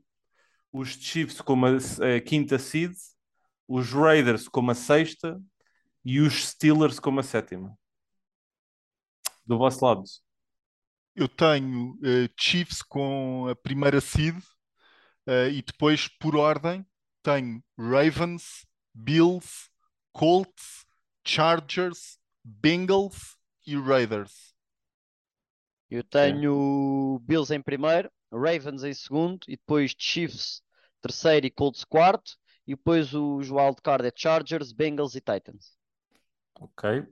os 0.71 0.89
Chiefs 0.89 1.41
como 1.41 1.65
a, 1.65 1.71
a 1.71 2.21
quinta 2.21 2.57
seed, 2.57 2.93
os 3.67 3.91
Raiders 3.91 4.47
como 4.47 4.71
a 4.71 4.75
sexta 4.75 5.39
e 6.03 6.19
os 6.19 6.47
Steelers 6.49 6.99
como 6.99 7.19
a 7.19 7.23
sétima. 7.23 7.77
Do 9.45 9.57
vosso 9.57 9.83
lado. 9.85 10.03
Eu 11.15 11.29
tenho 11.29 11.97
eh, 12.03 12.29
Chiefs 12.37 12.81
com 12.81 13.47
a 13.47 13.55
primeira 13.55 14.01
seed 14.01 14.35
eh, 15.25 15.49
e 15.49 15.61
depois, 15.61 16.07
por 16.07 16.35
ordem, 16.35 16.85
tenho 17.23 17.63
Ravens, 17.77 18.65
Bills, 18.93 19.69
Colts, 20.11 20.85
Chargers, 21.25 22.19
Bengals 22.43 23.37
e 23.65 23.75
Raiders. 23.77 24.53
Eu 25.89 26.03
tenho 26.03 27.19
Bills 27.23 27.53
em 27.53 27.61
primeiro, 27.61 28.11
Ravens 28.31 28.83
em 28.83 28.93
segundo 28.93 29.39
e 29.47 29.55
depois 29.55 29.95
Chiefs 29.97 30.61
terceiro 31.01 31.45
e 31.45 31.51
Colts 31.51 31.83
quarto. 31.83 32.37
E 32.67 32.75
depois 32.75 33.13
os 33.13 33.49
wildcard 33.49 34.07
é 34.07 34.11
Chargers, 34.15 34.71
Bengals 34.71 35.13
e 35.15 35.21
Titans. 35.21 35.77
Ok. 36.55 37.05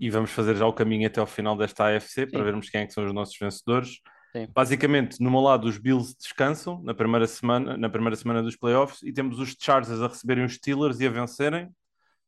E 0.00 0.08
vamos 0.10 0.30
fazer 0.30 0.56
já 0.56 0.66
o 0.66 0.72
caminho 0.72 1.06
até 1.06 1.20
ao 1.20 1.26
final 1.26 1.56
desta 1.56 1.94
AFC 1.94 2.26
para 2.26 2.38
Sim. 2.40 2.44
vermos 2.44 2.70
quem 2.70 2.80
é 2.80 2.86
que 2.86 2.92
são 2.94 3.04
os 3.04 3.12
nossos 3.12 3.36
vencedores. 3.38 3.98
Sim. 4.34 4.48
Basicamente, 4.54 5.20
no 5.20 5.30
meu 5.30 5.40
lado, 5.40 5.68
os 5.68 5.76
Bills 5.76 6.16
descansam 6.16 6.82
na 6.82 6.94
primeira 6.94 7.26
semana, 7.26 7.76
na 7.76 7.90
primeira 7.90 8.16
semana 8.16 8.42
dos 8.42 8.56
playoffs 8.56 9.02
e 9.02 9.12
temos 9.12 9.38
os 9.38 9.54
Chargers 9.60 10.00
a 10.00 10.06
receberem 10.08 10.44
os 10.44 10.54
Steelers 10.54 11.00
e 11.00 11.06
a 11.06 11.10
vencerem. 11.10 11.68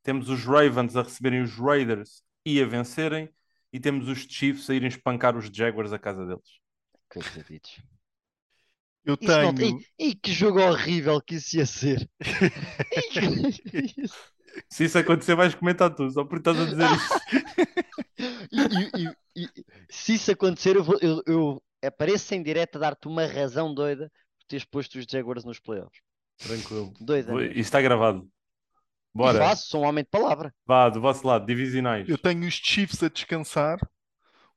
temos 0.03 0.29
os 0.29 0.45
Ravens 0.45 0.97
a 0.97 1.03
receberem 1.03 1.41
os 1.43 1.57
Raiders 1.57 2.23
e 2.45 2.61
a 2.61 2.67
vencerem, 2.67 3.29
e 3.73 3.79
temos 3.79 4.09
os 4.09 4.19
Chiefs 4.19 4.69
a 4.69 4.75
irem 4.75 4.89
espancar 4.89 5.37
os 5.37 5.47
Jaguars 5.47 5.93
a 5.93 5.99
casa 5.99 6.27
deles. 6.27 6.61
Coitaditos. 7.09 7.81
Eu 9.05 9.17
Isso 9.21 9.31
não- 9.41 9.55
tenho. 9.55 9.79
E, 9.99 10.09
e 10.09 10.15
que 10.15 10.33
jogo 10.33 10.61
horrível 10.61 11.21
que 11.21 11.37
isso 11.37 11.57
ia 11.57 11.67
ser. 11.67 12.09
Se 14.69 14.85
isso 14.85 14.99
acontecer, 14.99 15.35
vais 15.35 15.55
comentar 15.55 15.95
tu, 15.95 16.11
só 16.11 16.25
porque 16.25 16.49
estás 16.49 16.59
a 16.61 16.65
dizer 16.71 16.87
isso. 16.97 17.21
E, 18.51 18.61
e- 18.61 19.09
e- 19.37 19.45
e- 19.45 19.65
se 19.91 20.15
isso 20.15 20.31
acontecer, 20.31 20.77
eu, 20.77 20.85
vou, 20.85 20.99
eu, 21.01 21.23
eu 21.27 21.63
apareço 21.85 22.35
em 22.35 22.43
direto 22.43 22.77
a 22.77 22.81
dar-te 22.81 23.09
uma 23.09 23.27
razão 23.27 23.75
doida 23.75 24.11
por 24.39 24.47
teres 24.47 24.65
posto 24.65 24.99
os 24.99 25.07
Jaguars 25.11 25.45
nos 25.45 25.59
playoffs. 25.61 26.01
Tranquilo. 26.39 26.93
Doida. 27.01 27.33
Isto 27.47 27.59
está 27.59 27.81
gravado. 27.81 28.25
E 28.25 29.19
Bora. 29.19 29.39
faço, 29.39 29.69
sou 29.69 29.83
um 29.83 29.87
homem 29.87 30.05
de 30.05 30.11
palavra. 30.11 30.55
Vá, 30.67 30.89
do 30.89 31.01
vosso 31.01 31.27
lado, 31.27 31.47
divisionais. 31.47 32.09
Eu 32.09 32.17
tenho 32.19 32.47
os 32.47 32.55
Chiefs 32.55 33.03
a 33.03 33.09
descansar, 33.09 33.79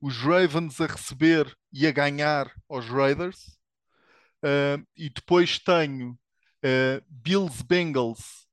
os 0.01 0.17
Ravens 0.17 0.79
a 0.79 0.87
receber 0.87 1.53
e 1.73 1.85
a 1.85 1.91
ganhar 1.91 2.49
aos 2.69 2.85
Raiders, 2.87 3.57
ah, 4.43 4.77
e 4.95 5.09
depois 5.09 5.59
tenho 5.59 6.17
ah, 6.63 7.01
Bills 7.09 7.63
Bengals 7.63 8.44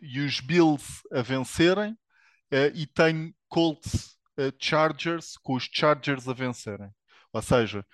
e 0.00 0.20
os 0.20 0.40
Bills 0.40 1.02
a 1.12 1.22
vencerem, 1.22 1.98
ah, 2.52 2.70
e 2.74 2.86
tenho 2.86 3.34
Colts 3.48 4.16
ah, 4.38 4.52
Chargers 4.58 5.36
com 5.38 5.54
os 5.54 5.68
Chargers 5.70 6.28
a 6.28 6.32
vencerem. 6.32 6.90
Ou 7.32 7.42
seja, 7.42 7.84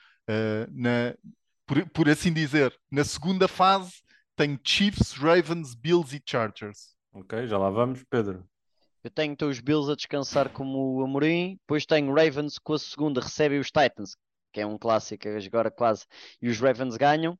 na, 0.71 1.15
por, 1.67 1.89
por 1.91 2.09
assim 2.09 2.33
dizer, 2.33 2.79
na 2.91 3.03
segunda 3.05 3.49
fase 3.49 4.03
tenho 4.37 4.61
Chiefs, 4.63 5.13
Ravens, 5.13 5.75
Bills 5.75 6.15
e 6.15 6.23
Chargers. 6.25 6.95
Ok, 7.13 7.47
já 7.47 7.57
lá 7.57 7.71
vamos, 7.71 8.05
Pedro. 8.05 8.47
Eu 9.03 9.11
tenho 9.11 9.33
então 9.33 9.49
os 9.49 9.61
Bills 9.61 9.91
a 9.91 9.97
descansar 9.97 10.51
como 10.51 10.97
o 10.97 11.03
Amorim, 11.03 11.57
depois 11.61 11.87
tenho 11.87 12.13
Ravens 12.15 12.59
com 12.59 12.75
a 12.75 12.79
segunda, 12.79 13.21
recebem 13.21 13.59
os 13.59 13.69
Titans, 13.69 14.15
que 14.53 14.61
é 14.61 14.67
um 14.67 14.77
clássico 14.77 15.27
agora 15.29 15.71
quase, 15.71 16.05
e 16.41 16.49
os 16.49 16.61
Ravens 16.61 16.97
ganham. 16.97 17.39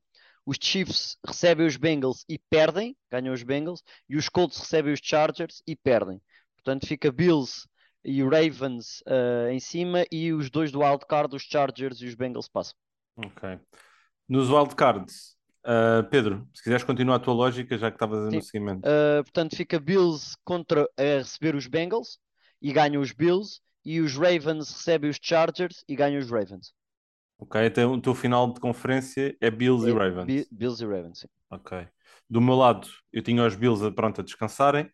Os 0.51 0.57
Chiefs 0.59 1.17
recebem 1.25 1.65
os 1.65 1.77
Bengals 1.77 2.25
e 2.27 2.37
perdem, 2.37 2.93
ganham 3.09 3.33
os 3.33 3.41
Bengals, 3.41 3.81
e 4.09 4.17
os 4.17 4.27
Colts 4.27 4.59
recebem 4.59 4.91
os 4.91 4.99
Chargers 5.01 5.63
e 5.65 5.77
perdem. 5.77 6.21
Portanto, 6.55 6.85
fica 6.85 7.09
Bills 7.09 7.65
e 8.03 8.21
Ravens 8.21 9.01
ah, 9.07 9.49
em 9.49 9.61
cima, 9.61 10.03
e 10.11 10.33
os 10.33 10.49
dois 10.49 10.69
do 10.69 10.81
wildcard, 10.81 11.33
os 11.33 11.43
Chargers 11.43 12.01
e 12.01 12.05
os 12.05 12.15
Bengals 12.15 12.49
passam. 12.49 12.75
Ok. 13.15 13.59
Nos 14.27 14.49
wildcards, 14.49 15.37
ah, 15.63 16.05
Pedro, 16.11 16.45
se 16.53 16.63
quiseres 16.63 16.83
continuar 16.83 17.15
a 17.15 17.19
tua 17.19 17.33
lógica, 17.33 17.77
já 17.77 17.89
que 17.89 17.95
estavas 17.95 18.33
no 18.33 18.41
seguimento. 18.41 18.85
Uh, 18.85 19.23
portanto, 19.23 19.55
fica 19.55 19.79
Bills 19.79 20.35
contra 20.43 20.85
a 20.97 21.19
receber 21.19 21.55
os 21.55 21.65
Bengals 21.65 22.19
e 22.61 22.73
ganham 22.73 23.01
os 23.01 23.13
Bills, 23.13 23.61
e 23.85 24.01
os 24.01 24.17
Ravens 24.17 24.69
recebem 24.69 25.09
os 25.09 25.17
Chargers 25.21 25.81
e 25.87 25.95
ganham 25.95 26.19
os 26.19 26.29
Ravens. 26.29 26.73
Ok, 27.43 27.65
então 27.65 27.93
o 27.93 27.99
teu 28.01 28.13
final 28.13 28.53
de 28.53 28.59
conferência 28.59 29.35
é 29.41 29.49
Bills 29.49 29.87
e 29.87 29.91
É 29.91 29.93
Ravens. 29.93 30.25
Bi- 30.27 30.47
Bills 30.51 30.83
e 30.83 30.87
Ravens, 30.87 31.19
sim. 31.19 31.27
Ok. 31.49 31.87
Do 32.29 32.39
meu 32.39 32.55
lado, 32.55 32.87
eu 33.11 33.21
tinha 33.23 33.43
os 33.45 33.55
Bills 33.55 33.83
a, 33.83 33.91
pronto, 33.91 34.21
a 34.21 34.23
descansarem, 34.23 34.87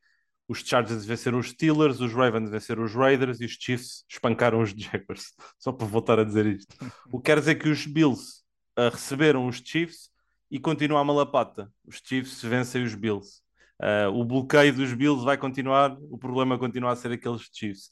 os 0.47 0.59
Chargers 0.59 1.05
venceram 1.05 1.39
os 1.39 1.49
Steelers, 1.49 1.99
os 1.99 2.13
Ravens 2.13 2.49
venceram 2.49 2.83
os 2.83 2.95
Raiders 2.95 3.41
e 3.41 3.45
os 3.45 3.51
Chiefs 3.59 4.05
espancaram 4.09 4.61
os 4.61 4.69
Jaguars. 4.69 5.33
Só 5.59 5.73
para 5.73 5.85
voltar 5.85 6.19
a 6.19 6.23
dizer 6.23 6.45
isto. 6.45 6.73
O 7.11 7.19
que 7.19 7.25
quer 7.25 7.37
dizer 7.39 7.55
que 7.55 7.67
os 7.67 7.85
Bills 7.85 8.41
ah, 8.77 8.89
receberam 8.89 9.45
os 9.45 9.57
Chiefs 9.57 10.09
e 10.49 10.57
continua 10.57 11.01
a 11.01 11.03
malapata. 11.03 11.69
Os 11.85 11.97
Chiefs 12.03 12.41
vencem 12.41 12.81
os 12.81 12.95
Bills. 12.95 13.41
Ah, 13.79 14.07
o 14.09 14.23
bloqueio 14.23 14.73
dos 14.73 14.93
Bills 14.93 15.23
vai 15.25 15.37
continuar, 15.37 15.97
o 16.09 16.17
problema 16.17 16.57
continua 16.57 16.93
a 16.93 16.95
ser 16.95 17.11
aqueles 17.11 17.41
Chiefs. 17.53 17.89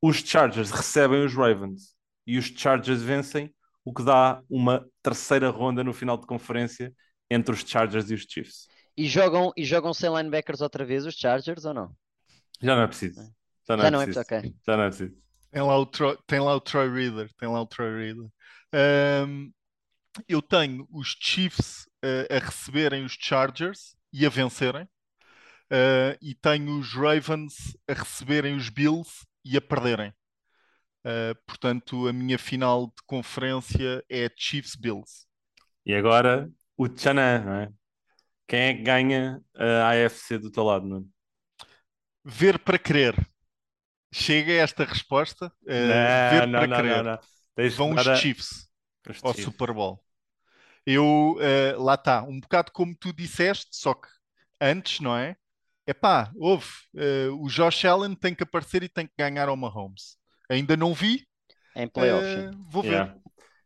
Os 0.00 0.16
Chargers 0.18 0.70
recebem 0.70 1.24
os 1.24 1.34
Ravens 1.34 1.94
e 2.26 2.36
os 2.36 2.44
Chargers 2.44 3.00
vencem, 3.00 3.50
o 3.84 3.92
que 3.92 4.02
dá 4.04 4.42
uma 4.50 4.86
terceira 5.02 5.50
ronda 5.50 5.84
no 5.84 5.92
final 5.92 6.16
de 6.16 6.26
conferência 6.26 6.92
entre 7.30 7.54
os 7.54 7.60
Chargers 7.60 8.10
e 8.10 8.14
os 8.14 8.22
Chiefs. 8.22 8.70
E 8.96 9.06
jogam, 9.06 9.52
e 9.56 9.64
jogam 9.64 9.94
sem 9.94 10.10
linebackers 10.12 10.60
outra 10.60 10.84
vez 10.84 11.06
os 11.06 11.14
Chargers 11.14 11.64
ou 11.64 11.72
não? 11.74 11.96
Já 12.62 12.74
não 12.76 12.82
é 12.82 12.86
preciso. 12.86 13.20
Já 13.68 13.76
não, 13.76 13.84
Já 13.84 13.86
é, 13.86 13.90
não 13.90 14.00
é 14.00 14.06
preciso. 14.06 14.20
ok. 14.20 14.44
Já 14.66 14.76
não 14.76 14.84
é 14.84 14.88
preciso. 14.88 15.16
Tem 15.50 15.62
lá 15.62 15.78
o, 15.78 15.86
Tro- 15.86 16.16
tem 16.26 16.40
lá 16.40 16.54
o 16.54 16.60
Troy 16.60 16.88
Reader, 16.90 17.30
tem 17.38 17.48
lá 17.48 17.60
o 17.62 17.66
Troy 17.66 17.90
Reader. 18.06 18.28
Ahm, 18.72 19.50
eu 20.28 20.42
tenho 20.42 20.86
os 20.92 21.16
Chiefs 21.20 21.86
eh, 22.04 22.28
a 22.36 22.40
receberem 22.40 23.04
os 23.04 23.14
Chargers 23.20 23.96
e 24.12 24.26
a 24.26 24.30
vencerem. 24.30 24.88
Ah, 25.70 26.16
e 26.22 26.34
tenho 26.34 26.78
os 26.80 26.92
Ravens 26.94 27.76
a 27.88 27.94
receberem 27.94 28.56
os 28.56 28.68
Bills 28.70 29.10
e 29.44 29.56
a 29.56 29.60
perderem. 29.62 30.12
Ah, 31.04 31.36
portanto, 31.46 32.08
a 32.08 32.12
minha 32.12 32.38
final 32.38 32.86
de 32.86 33.02
conferência 33.06 34.02
é 34.08 34.30
Chiefs 34.36 34.74
Bills. 34.74 35.26
E 35.84 35.94
agora 35.94 36.50
o 36.76 36.88
Tchanã, 36.88 37.44
não 37.44 37.54
é? 37.54 37.72
Quem 38.48 38.60
é 38.60 38.74
que 38.74 38.82
ganha 38.82 39.40
a 39.54 39.90
AFC 39.90 40.38
do 40.38 40.50
teu 40.50 40.64
lado, 40.64 40.86
Nuno? 40.86 41.08
Ver 42.24 42.58
para 42.58 42.78
crer. 42.78 43.14
Chega 44.12 44.52
a 44.52 44.56
esta 44.56 44.84
resposta. 44.84 45.52
Ah, 45.68 46.30
ver 46.30 46.46
não, 46.46 46.58
para 46.60 46.66
não, 46.66 46.76
crer. 46.78 47.04
não, 47.04 47.12
não. 47.12 47.70
Vão 47.70 47.94
os 47.94 48.18
Chiefs. 48.18 48.68
os 49.08 49.22
ao 49.22 49.32
Chiefs. 49.32 49.44
Super 49.44 49.72
Bowl. 49.72 50.02
Eu, 50.86 51.36
eh, 51.40 51.74
lá 51.78 51.94
está, 51.94 52.22
um 52.22 52.38
bocado 52.38 52.70
como 52.70 52.94
tu 52.94 53.12
disseste, 53.12 53.68
só 53.72 53.94
que 53.94 54.06
antes, 54.60 55.00
não 55.00 55.16
é? 55.16 55.34
Epá, 55.86 56.30
houve, 56.36 56.68
eh, 56.94 57.28
o 57.30 57.48
Josh 57.48 57.86
Allen 57.86 58.14
tem 58.14 58.34
que 58.34 58.42
aparecer 58.42 58.82
e 58.82 58.88
tem 58.88 59.06
que 59.06 59.14
ganhar 59.18 59.48
ao 59.48 59.56
Mahomes. 59.56 60.18
Ainda 60.50 60.76
não 60.76 60.94
vi, 60.94 61.26
Em 61.76 61.88
playoffs, 61.88 62.32
sim. 62.32 62.50
vou 62.70 62.82
ver. 62.82 62.90
Yeah. 62.92 63.14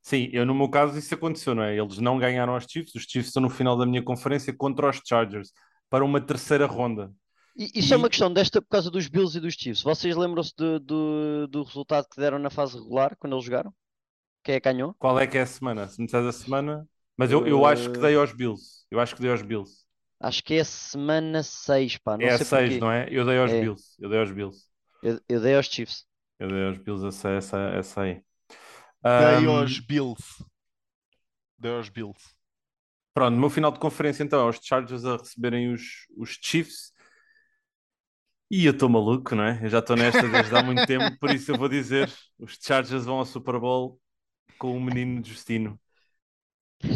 Sim, 0.03 0.29
eu 0.33 0.47
no 0.47 0.55
meu 0.55 0.69
caso 0.71 0.99
isso 0.99 1.15
aconteceu, 1.15 1.55
não 1.55 1.63
é? 1.63 1.77
Eles 1.77 1.99
não 1.99 2.19
ganharam 2.19 2.55
aos 2.55 2.65
Chiefs, 2.65 2.95
os 2.95 3.03
Chiefs 3.03 3.29
estão 3.29 3.43
no 3.43 3.51
final 3.51 3.77
da 3.77 3.85
minha 3.87 4.03
conferência 4.03 4.55
contra 4.57 4.89
os 4.89 5.01
Chargers 5.07 5.53
para 5.91 6.05
uma 6.05 6.21
terceira 6.21 6.67
ronda. 6.67 7.13
E, 7.57 7.71
e 7.81 7.83
só 7.83 7.97
uma 7.97 8.09
questão 8.09 8.33
desta 8.33 8.63
por 8.63 8.69
causa 8.69 8.91
dos 8.91 9.09
Bills 9.09 9.37
e 9.37 9.41
dos 9.41 9.55
Chiefs. 9.55 9.83
Vocês 9.83 10.17
lembram-se 10.17 10.55
do, 10.57 10.79
do, 10.81 11.47
do 11.49 11.63
resultado 11.65 12.07
que 12.09 12.21
deram 12.21 12.39
na 12.39 12.51
fase 12.51 12.79
regular 12.79 13.17
quando 13.19 13.35
eles 13.35 13.45
jogaram? 13.45 13.75
Quem 14.45 14.57
é 14.57 14.61
que 14.61 14.73
ganhou? 14.73 14.97
Qual 14.99 15.19
é 15.19 15.27
que 15.27 15.39
é 15.39 15.43
a 15.43 15.47
semana? 15.47 15.89
Se 15.89 15.99
me 16.01 16.07
disseres 16.07 16.27
a 16.29 16.33
semana, 16.33 16.89
mas 17.17 17.31
eu, 17.31 17.47
eu 17.47 17.65
acho 17.67 17.91
que 17.91 17.99
dei 17.99 18.15
aos 18.17 18.33
Bills. 18.33 18.85
Eu 18.91 19.01
acho 19.01 19.15
que 19.15 19.21
dei 19.23 19.31
aos 19.31 19.43
Bills. 19.43 19.85
Acho 20.21 20.43
que 20.45 20.55
é 20.55 20.61
a 20.61 20.65
semana 20.65 21.43
6, 21.43 21.97
pá. 21.99 22.17
Não 22.17 22.29
é 22.29 22.33
a 22.35 22.39
sei 22.39 22.45
6, 22.45 22.77
porquê. 22.77 22.79
não 22.79 22.91
é? 22.91 23.09
Eu 23.11 23.25
dei 23.25 23.39
aos 23.39 23.53
É. 23.53 23.61
Bills. 23.61 23.95
Eu 23.99 24.09
dei 24.11 24.19
aos 24.21 24.31
Bills. 24.33 24.69
Eu, 25.03 25.21
eu 25.29 25.41
dei 25.41 25.57
aos 25.57 25.67
Chiefs. 25.67 26.07
Eu 26.39 26.49
dei 26.49 26.67
aos 26.67 26.79
Bills 26.79 27.07
essa, 27.07 27.31
essa, 27.31 27.59
essa 27.75 28.03
aí. 28.03 28.23
Dei 29.19 29.45
Ahm, 29.45 29.47
aos 29.47 29.81
Bills. 29.81 30.43
Dei 31.59 31.71
aos 31.73 31.89
Bills. 31.89 32.35
Pronto, 33.15 33.35
no 33.35 33.41
meu 33.41 33.51
final 33.51 33.73
de 33.73 33.79
conferência 33.81 34.23
então 34.23 34.41
é 34.47 34.51
os 34.51 34.61
Chargers 34.63 35.05
a 35.05 35.17
receberem 35.17 35.73
os, 35.73 35.83
os 36.17 36.39
Chiefs. 36.43 36.93
E 38.51 38.65
eu 38.67 38.73
estou 38.73 38.89
maluco, 38.89 39.35
não 39.35 39.45
é? 39.45 39.61
Eu 39.65 39.69
já 39.69 39.79
estou 39.81 39.97
nesta 39.97 40.29
desde 40.29 40.55
há 40.55 40.63
muito 40.63 40.85
tempo, 40.85 41.15
por 41.19 41.31
isso 41.31 41.51
eu 41.51 41.57
vou 41.57 41.69
dizer: 41.69 42.11
os 42.39 42.59
Chargers 42.61 43.05
vão 43.05 43.19
ao 43.19 43.27
Super 43.27 43.59
Bowl 43.61 44.01
com 44.59 44.77
o 44.77 44.81
menino 44.83 45.25
Justino. 45.25 45.81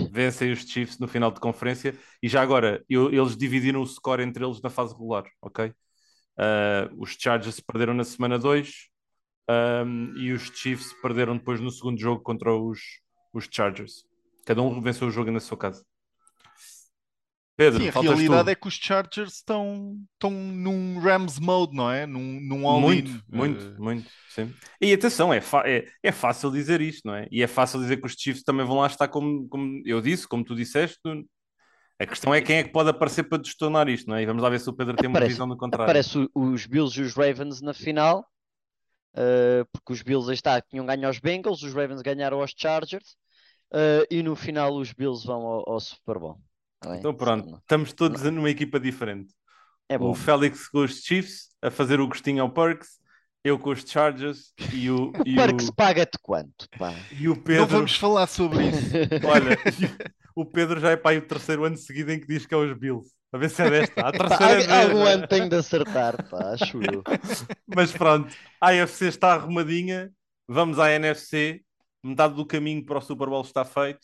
Vencem 0.08 0.52
os 0.52 0.60
Chiefs 0.60 0.98
no 0.98 1.08
final 1.08 1.30
de 1.30 1.40
conferência. 1.40 1.96
E 2.22 2.28
já 2.28 2.42
agora, 2.42 2.84
eu- 2.88 3.10
eles 3.12 3.36
dividiram 3.36 3.80
o 3.82 3.86
score 3.86 4.22
entre 4.22 4.44
eles 4.44 4.60
na 4.60 4.70
fase 4.70 4.92
regular, 4.92 5.24
ok? 5.40 5.72
Ah, 6.38 6.90
os 6.98 7.16
Chargers 7.20 7.60
perderam 7.60 7.94
na 7.94 8.04
semana 8.04 8.38
2 8.38 8.88
e 10.16 10.32
os 10.32 10.42
Chiefs 10.54 10.92
perderam 11.02 11.36
depois 11.36 11.60
no 11.60 11.70
segundo 11.70 12.00
jogo 12.00 12.22
contra 12.22 12.54
os, 12.54 12.78
os 13.32 13.48
Chargers. 13.50 14.04
Cada 14.46 14.62
um 14.62 14.80
venceu 14.80 15.08
o 15.08 15.10
jogo 15.10 15.30
na 15.30 15.40
sua 15.40 15.56
casa. 15.56 15.84
Pedro, 17.54 17.80
Sim, 17.82 17.88
a 17.88 17.92
realidade 18.00 18.44
tu. 18.44 18.50
é 18.50 18.54
que 18.54 18.66
os 18.66 18.74
Chargers 18.74 19.34
estão, 19.34 19.96
estão 20.14 20.30
num 20.30 20.98
Rams 20.98 21.38
mode, 21.38 21.76
não 21.76 21.90
é? 21.90 22.06
Num, 22.06 22.40
num 22.40 22.66
all-in. 22.66 23.02
Muito, 23.02 23.24
muito, 23.30 23.64
Eh, 23.64 23.78
muito, 23.78 24.10
sim. 24.30 24.52
E 24.80 24.92
atenção, 24.92 25.32
é, 25.32 25.40
é, 25.66 25.84
é 26.02 26.12
fácil 26.12 26.50
dizer 26.50 26.80
isto, 26.80 27.06
não 27.06 27.14
é? 27.14 27.28
E 27.30 27.42
é 27.42 27.46
fácil 27.46 27.78
dizer 27.78 27.98
que 27.98 28.06
os 28.06 28.14
Chiefs 28.18 28.42
também 28.42 28.64
vão 28.66 28.78
lá 28.78 28.86
estar 28.86 29.06
como, 29.06 29.46
como 29.48 29.82
eu 29.84 30.00
disse, 30.00 30.26
como 30.26 30.42
tu 30.42 30.54
disseste. 30.54 30.98
A 32.00 32.06
questão 32.06 32.34
é 32.34 32.40
quem 32.40 32.56
é 32.56 32.64
que 32.64 32.72
pode 32.72 32.88
aparecer 32.88 33.24
para 33.24 33.38
destonar 33.38 33.86
isto, 33.88 34.08
não 34.08 34.16
é? 34.16 34.22
E 34.22 34.26
vamos 34.26 34.42
lá 34.42 34.48
ver 34.48 34.58
se 34.58 34.68
o 34.68 34.72
Pedro 34.72 34.96
tem 34.96 35.08
uma 35.08 35.20
visão 35.20 35.46
do 35.46 35.56
contrário. 35.56 35.84
Aparece 35.84 36.26
os 36.34 36.66
Bills 36.66 36.98
e 36.98 37.02
os 37.04 37.14
Ravens 37.14 37.60
na 37.60 37.74
final, 37.74 38.26
uh, 39.14 39.66
porque 39.72 39.92
os 39.92 40.02
Bills 40.02 40.28
aí 40.28 40.34
está, 40.34 40.60
tinham 40.60 40.86
ganho 40.86 41.06
aos 41.06 41.18
Bengals, 41.18 41.62
os 41.62 41.72
Ravens 41.72 42.02
ganharam 42.02 42.40
aos 42.40 42.52
Chargers, 42.56 43.16
uh, 43.72 44.06
e 44.10 44.22
no 44.22 44.36
final 44.36 44.74
os 44.74 44.92
Bills 44.92 45.26
vão 45.26 45.42
ao, 45.42 45.70
ao 45.70 45.80
Super 45.80 46.18
Bowl. 46.18 46.40
Tá? 46.80 46.96
Então 46.96 47.14
pronto, 47.14 47.56
estamos 47.58 47.92
todos 47.92 48.22
numa 48.22 48.50
equipa 48.50 48.78
diferente. 48.78 49.32
É 49.88 49.98
bom. 49.98 50.10
O 50.10 50.14
Félix 50.14 50.68
com 50.68 50.84
os 50.84 51.02
Chiefs, 51.02 51.50
a 51.60 51.70
fazer 51.70 52.00
o 52.00 52.08
gostinho 52.08 52.42
ao 52.42 52.50
Perks, 52.50 53.02
eu 53.44 53.58
com 53.58 53.70
os 53.70 53.80
Chargers 53.80 54.52
e 54.72 54.90
o, 54.90 55.12
e 55.26 55.34
Parques 55.34 55.68
o, 55.68 55.74
paga-te 55.74 56.18
quanto? 56.22 56.68
Pá? 56.78 56.94
e 57.10 57.28
o 57.28 57.34
Não 57.34 57.42
Pedro. 57.42 57.66
vamos 57.66 57.96
falar 57.96 58.26
sobre 58.26 58.68
isso. 58.68 58.90
Olha, 59.26 59.58
o 60.34 60.44
Pedro 60.44 60.80
já 60.80 60.90
é 60.90 60.96
para 60.96 61.12
aí 61.12 61.18
o 61.18 61.26
terceiro 61.26 61.64
ano 61.64 61.76
seguido 61.76 62.12
em 62.12 62.20
que 62.20 62.26
diz 62.26 62.46
que 62.46 62.54
é 62.54 62.56
os 62.56 62.76
Bills. 62.78 63.10
A 63.32 63.38
ver 63.38 63.50
se 63.50 63.62
é 63.62 63.68
desta. 63.68 64.08
A 64.08 64.12
Pá, 64.14 64.26
terceira 64.28 64.54
vez. 64.56 64.68
al- 64.68 64.82
algum 64.82 65.04
ano 65.04 65.26
tenho 65.26 65.48
de 65.48 65.56
acertar, 65.56 66.28
pá, 66.28 66.52
acho 66.52 66.82
eu. 66.82 67.02
Mas 67.66 67.92
pronto, 67.92 68.32
a 68.60 68.68
AFC 68.70 69.06
está 69.08 69.32
arrumadinha. 69.34 70.12
Vamos 70.48 70.78
à 70.78 70.90
NFC. 70.92 71.62
Metade 72.02 72.34
do 72.34 72.44
caminho 72.46 72.84
para 72.84 72.98
o 72.98 73.00
Super 73.00 73.28
Bowl 73.28 73.42
está 73.42 73.64
feito. 73.64 74.00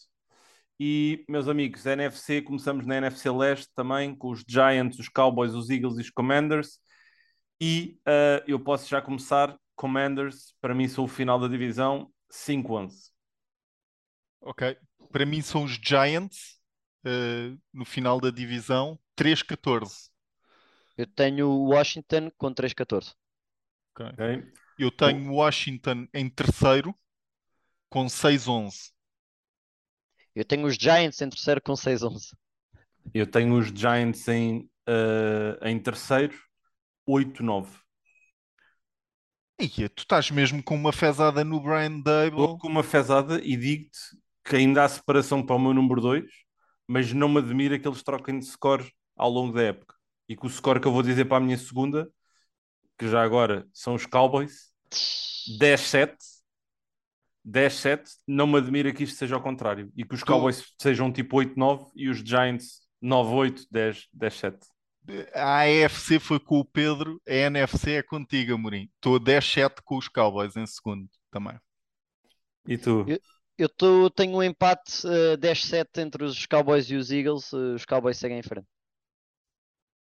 E, 0.80 1.24
meus 1.28 1.48
amigos, 1.48 1.86
NFC, 1.86 2.42
começamos 2.42 2.86
na 2.86 2.96
NFC 2.98 3.30
Leste 3.30 3.68
também, 3.74 4.14
com 4.16 4.30
os 4.30 4.44
Giants, 4.48 4.98
os 4.98 5.08
Cowboys, 5.08 5.54
os 5.54 5.70
Eagles 5.70 5.98
e 5.98 6.02
os 6.02 6.10
Commanders. 6.10 6.78
E 7.60 7.98
ah, 8.06 8.42
eu 8.46 8.60
posso 8.60 8.88
já 8.88 9.02
começar. 9.02 9.56
Commanders, 9.76 10.54
para 10.60 10.74
mim, 10.74 10.88
são 10.88 11.04
o 11.04 11.08
final 11.08 11.38
da 11.38 11.48
divisão 11.48 12.10
5-11. 12.30 13.10
Ok. 14.40 14.76
Para 15.12 15.26
mim 15.26 15.40
são 15.42 15.64
os 15.64 15.72
Giants 15.72 16.58
eh, 17.04 17.56
no 17.72 17.84
final 17.84 18.20
da 18.20 18.30
divisão 18.30 18.98
3-14. 19.18 20.10
Eu 20.96 21.06
tenho 21.06 21.48
o 21.48 21.68
Washington 21.70 22.30
com 22.38 22.54
3-14. 22.54 23.14
Ok. 23.94 24.06
ok? 24.06 24.52
Eu 24.78 24.92
tenho 24.92 25.32
Washington 25.32 26.06
em 26.14 26.28
terceiro 26.28 26.94
com 27.90 28.06
6-11. 28.06 28.92
Eu 30.34 30.44
tenho 30.44 30.66
os 30.66 30.76
Giants 30.76 31.20
em 31.20 31.28
terceiro 31.28 31.60
com 31.60 31.72
6-11. 31.72 32.32
Eu 33.12 33.26
tenho 33.26 33.58
os 33.58 33.66
Giants 33.66 34.28
em, 34.28 34.70
ah, 34.86 35.68
em 35.68 35.80
terceiro, 35.80 36.38
8-9. 37.08 37.68
Ia, 39.60 39.88
tu 39.88 40.02
estás 40.02 40.30
mesmo 40.30 40.62
com 40.62 40.76
uma 40.76 40.92
fezada 40.92 41.42
no 41.42 41.60
Brian 41.60 41.98
Dable. 42.00 42.40
Estou 42.40 42.58
com 42.58 42.68
uma 42.68 42.84
fezada 42.84 43.40
e 43.42 43.56
digo-te 43.56 43.98
que 44.44 44.54
ainda 44.54 44.84
há 44.84 44.88
separação 44.88 45.44
para 45.44 45.56
o 45.56 45.58
meu 45.58 45.74
número 45.74 46.00
2, 46.00 46.24
mas 46.86 47.12
não 47.12 47.28
me 47.28 47.38
admira 47.38 47.76
que 47.76 47.88
eles 47.88 48.04
troquem 48.04 48.38
de 48.38 48.46
score 48.46 48.88
ao 49.18 49.30
longo 49.30 49.52
da 49.54 49.62
época. 49.64 49.94
E 50.28 50.36
que 50.36 50.46
o 50.46 50.50
score 50.50 50.80
que 50.80 50.86
eu 50.86 50.92
vou 50.92 51.02
dizer 51.02 51.24
para 51.26 51.38
a 51.38 51.40
minha 51.40 51.58
segunda, 51.58 52.08
que 52.98 53.08
já 53.08 53.22
agora 53.22 53.66
são 53.72 53.94
os 53.94 54.06
Cowboys, 54.06 54.70
10-7. 55.58 56.16
10-7, 57.44 58.10
não 58.26 58.46
me 58.46 58.58
admira 58.58 58.92
que 58.92 59.04
isto 59.04 59.16
seja 59.16 59.34
ao 59.34 59.42
contrário. 59.42 59.90
E 59.96 60.04
que 60.04 60.14
os 60.14 60.20
Tu- 60.20 60.26
Cowboys 60.26 60.74
sejam 60.80 61.10
tipo 61.12 61.36
8-9 61.38 61.90
e 61.96 62.08
os 62.08 62.18
Giants 62.18 62.80
9-8, 63.02 63.64
10, 63.70 64.06
10-7. 64.12 64.58
A 65.34 65.60
AFC 65.62 66.18
foi 66.20 66.38
com 66.38 66.58
o 66.58 66.64
Pedro, 66.64 67.18
a 67.26 67.32
NFC 67.32 67.92
é 67.92 68.02
contigo, 68.02 68.52
Amorim. 68.54 68.90
Estou 68.96 69.16
a 69.16 69.18
10-7 69.18 69.80
com 69.82 69.96
os 69.96 70.08
Cowboys 70.08 70.54
em 70.56 70.66
segundo 70.66 71.08
também. 71.30 71.58
E 72.66 72.76
tu? 72.76 73.04
Eu- 73.08 73.20
Eu 73.60 73.68
tô, 73.68 74.08
tenho 74.08 74.36
um 74.36 74.42
empate 74.42 75.04
eh, 75.04 75.36
10-7 75.36 76.00
entre 76.00 76.22
os 76.24 76.46
Cowboys 76.46 76.88
e 76.90 76.94
os 76.94 77.10
Eagles. 77.10 77.52
eh, 77.52 77.74
os 77.74 77.84
Cowboys 77.84 78.16
seguem 78.16 78.38
em 78.38 78.42
frente. 78.42 78.68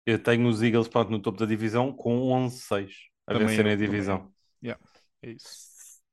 Eu 0.09 0.17
tenho 0.17 0.47
os 0.47 0.63
Eagles 0.63 0.87
pronto, 0.87 1.11
no 1.11 1.19
topo 1.21 1.37
da 1.37 1.45
divisão 1.45 1.93
com 1.93 2.31
11-6 2.31 2.91
a 3.27 3.33
Também 3.33 3.47
vencerem 3.47 3.73
eu, 3.73 3.77
a 3.77 3.79
divisão. 3.79 4.31
É 5.21 5.31
isso. 5.31 5.69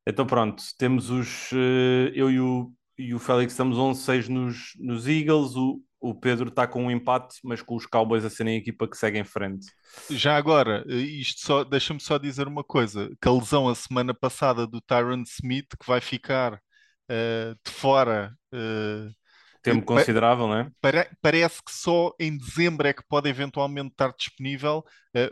Então 0.06 0.26
pronto, 0.26 0.62
temos 0.78 1.08
os. 1.08 1.50
eh, 1.52 2.12
eu 2.14 2.30
e 2.30 2.38
o, 2.38 2.72
e 2.98 3.14
o 3.14 3.18
Félix 3.18 3.54
estamos 3.54 3.78
11-6 3.78 4.28
nos, 4.28 4.72
nos 4.78 5.06
Eagles. 5.08 5.56
O, 5.56 5.82
o 5.98 6.14
Pedro 6.14 6.50
está 6.50 6.66
com 6.66 6.84
um 6.84 6.90
empate, 6.90 7.38
mas 7.42 7.62
com 7.62 7.74
os 7.74 7.86
Cowboys 7.86 8.24
a 8.24 8.28
serem 8.30 8.56
a 8.56 8.58
equipa 8.58 8.86
que 8.86 8.98
segue 8.98 9.18
em 9.18 9.24
frente. 9.24 9.66
Já 10.10 10.36
agora, 10.36 10.84
eh, 10.88 10.94
isto 10.96 11.40
só, 11.40 11.64
deixa-me 11.64 12.00
só 12.00 12.18
dizer 12.18 12.46
uma 12.46 12.62
coisa: 12.62 13.08
que 13.20 13.28
a 13.28 13.32
lesão 13.32 13.66
a 13.66 13.74
semana 13.74 14.12
passada 14.12 14.66
do 14.66 14.80
Tyron 14.82 15.22
Smith, 15.22 15.68
que 15.80 15.86
vai 15.86 16.02
ficar 16.02 16.60
eh, 17.08 17.54
de 17.64 17.72
fora, 17.72 18.36
eh, 18.52 19.08
Tempo 19.66 19.84
considerável, 19.84 20.46
não 20.46 20.56
é? 20.58 20.70
pare- 20.80 21.10
parece 21.22 21.62
que 21.62 21.72
só 21.72 22.12
em 22.20 22.36
dezembro 22.36 22.86
é 22.88 22.92
que 22.92 23.02
pode 23.08 23.28
eventualmente 23.28 23.90
estar 23.92 24.12
disponível. 24.18 24.84
eh, 25.14 25.30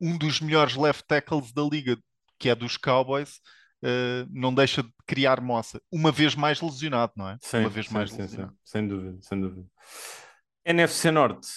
um 0.00 0.16
dos 0.18 0.40
melhores 0.40 0.76
left 0.76 1.04
tackles 1.06 1.52
da 1.52 1.62
liga, 1.62 1.98
que 2.38 2.48
é 2.48 2.54
dos 2.54 2.76
Cowboys, 2.76 3.40
eh, 3.82 4.26
não 4.30 4.54
deixa 4.54 4.82
de 4.82 4.90
criar 5.06 5.40
moça. 5.40 5.80
Uma 5.92 6.12
vez 6.12 6.34
mais 6.34 6.60
lesionado, 6.60 7.12
não 7.16 7.28
é? 7.28 7.38
Sim, 7.40 7.58
uma 7.58 7.70
vez 7.70 7.88
sim, 7.88 7.94
mais 7.94 8.10
sim, 8.10 8.28
sim. 8.28 8.48
Sem 8.64 8.86
dúvida, 8.86 9.18
sem 9.22 9.40
dúvida. 9.40 9.66
NFC 10.64 11.10
Norte, 11.10 11.48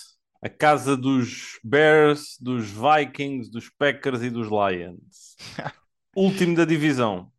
a 0.41 0.49
casa 0.49 0.95
dos 0.97 1.59
Bears, 1.63 2.37
dos 2.39 2.65
Vikings, 2.71 3.51
dos 3.51 3.69
Packers 3.69 4.21
e 4.21 4.29
dos 4.29 4.47
Lions. 4.47 5.35
Último 6.15 6.55
da 6.55 6.65
divisão. 6.65 7.31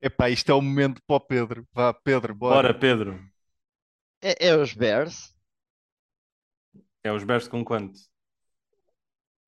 Epá, 0.00 0.30
isto 0.30 0.50
é 0.50 0.54
o 0.54 0.62
momento 0.62 1.02
para 1.06 1.16
o 1.16 1.20
Pedro. 1.20 1.66
Vá, 1.72 1.92
Pedro, 1.92 2.34
Bora, 2.48 2.72
bora. 2.72 2.74
Pedro. 2.74 3.20
É, 4.26 4.48
é 4.48 4.56
os 4.56 4.74
Bears, 4.74 5.32
É 7.04 7.12
os 7.12 7.22
Bears 7.22 7.46
com 7.46 7.64
quanto? 7.64 8.00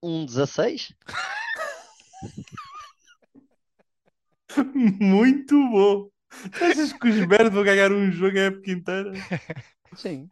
um 0.02 0.24
16. 0.24 0.92
Muito 4.74 5.56
bom. 5.70 6.10
Achas 6.60 6.92
que 6.92 7.08
os 7.08 7.26
Bears 7.26 7.50
vão 7.52 7.64
ganhar 7.64 7.90
um 7.90 8.10
jogo 8.12 8.38
a 8.38 8.42
época 8.42 8.70
inteira? 8.70 9.12
Sim. 9.96 10.30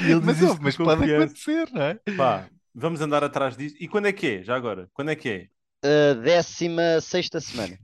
Ele 0.00 0.20
Mas, 0.24 0.42
oh, 0.42 0.56
mas 0.62 0.76
pode 0.76 1.04
acontecer, 1.12 1.70
não 1.72 1.82
é? 1.82 1.94
Pá, 2.16 2.48
vamos 2.74 3.00
andar 3.02 3.22
atrás 3.22 3.56
disto. 3.56 3.76
E 3.82 3.88
quando 3.88 4.06
é 4.06 4.12
que 4.12 4.26
é? 4.38 4.42
Já 4.42 4.56
agora? 4.56 4.88
Quando 4.94 5.10
é 5.10 5.16
que 5.16 5.28
é? 5.28 5.48
Uh, 5.84 6.14
décima 6.22 7.00
sexta 7.00 7.40
semana. 7.40 7.78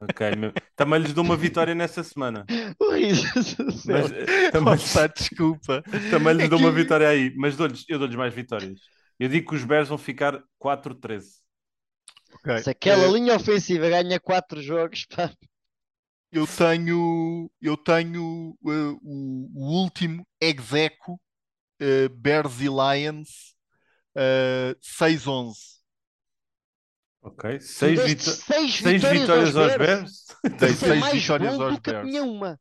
Ok, 0.00 0.20
também 0.76 1.00
lhes 1.00 1.12
dou 1.14 1.24
uma 1.24 1.36
vitória 1.36 1.74
nessa 1.74 2.02
semana. 2.02 2.48
Mas 3.84 4.10
eh, 4.10 4.28
também, 4.50 4.76
Opa, 4.76 5.06
desculpa. 5.08 5.82
também 6.08 6.34
lhes 6.34 6.48
É 6.48 6.48
dou 6.48 6.58
uma 6.58 6.72
vitória 6.72 7.08
aí. 7.08 7.34
Mas 7.36 7.56
dou-lhes, 7.56 7.84
eu 7.88 7.98
dou-lhes 7.98 8.16
mais 8.16 8.34
vitórias. 8.34 8.80
Eu 9.18 9.28
digo 9.28 9.48
que 9.50 9.56
os 9.56 9.64
Bears 9.64 9.88
vão 9.88 9.98
ficar 9.98 10.42
4-13. 10.58 11.40
Ok. 12.34 12.48
Se 12.54 12.70
aquela 12.70 13.06
Eh, 13.06 13.14
linha 13.14 13.34
ofensiva 13.36 13.88
ganha 13.88 14.20
4 14.20 14.60
jogos, 14.62 15.06
pá, 15.06 15.30
Eu 16.30 16.46
tenho, 16.46 17.50
eu 17.60 17.76
tenho 17.76 18.56
eh, 18.66 18.98
o, 19.02 19.50
o 19.54 19.82
último 19.82 20.26
execo 20.40 21.20
eh, 21.80 22.08
Bears 22.08 22.60
e 22.60 22.68
Lions 22.68 23.56
eh, 24.16 24.76
6-11. 24.80 25.81
Ok, 27.22 27.58
tu 27.58 27.64
6 27.64 27.94
deste 27.94 28.04
vitó 28.04 28.30
seis 28.30 28.74
seis 28.80 29.02
vitórias 29.04 29.56
aos 29.56 29.76
Bears. 29.76 30.26
É 30.60 30.72
seis 30.74 30.82
mais 30.98 31.12
vitórias 31.12 31.58
aos 31.60 31.78
Bears. 31.78 32.04
minha 32.04 32.22
uma. 32.24 32.60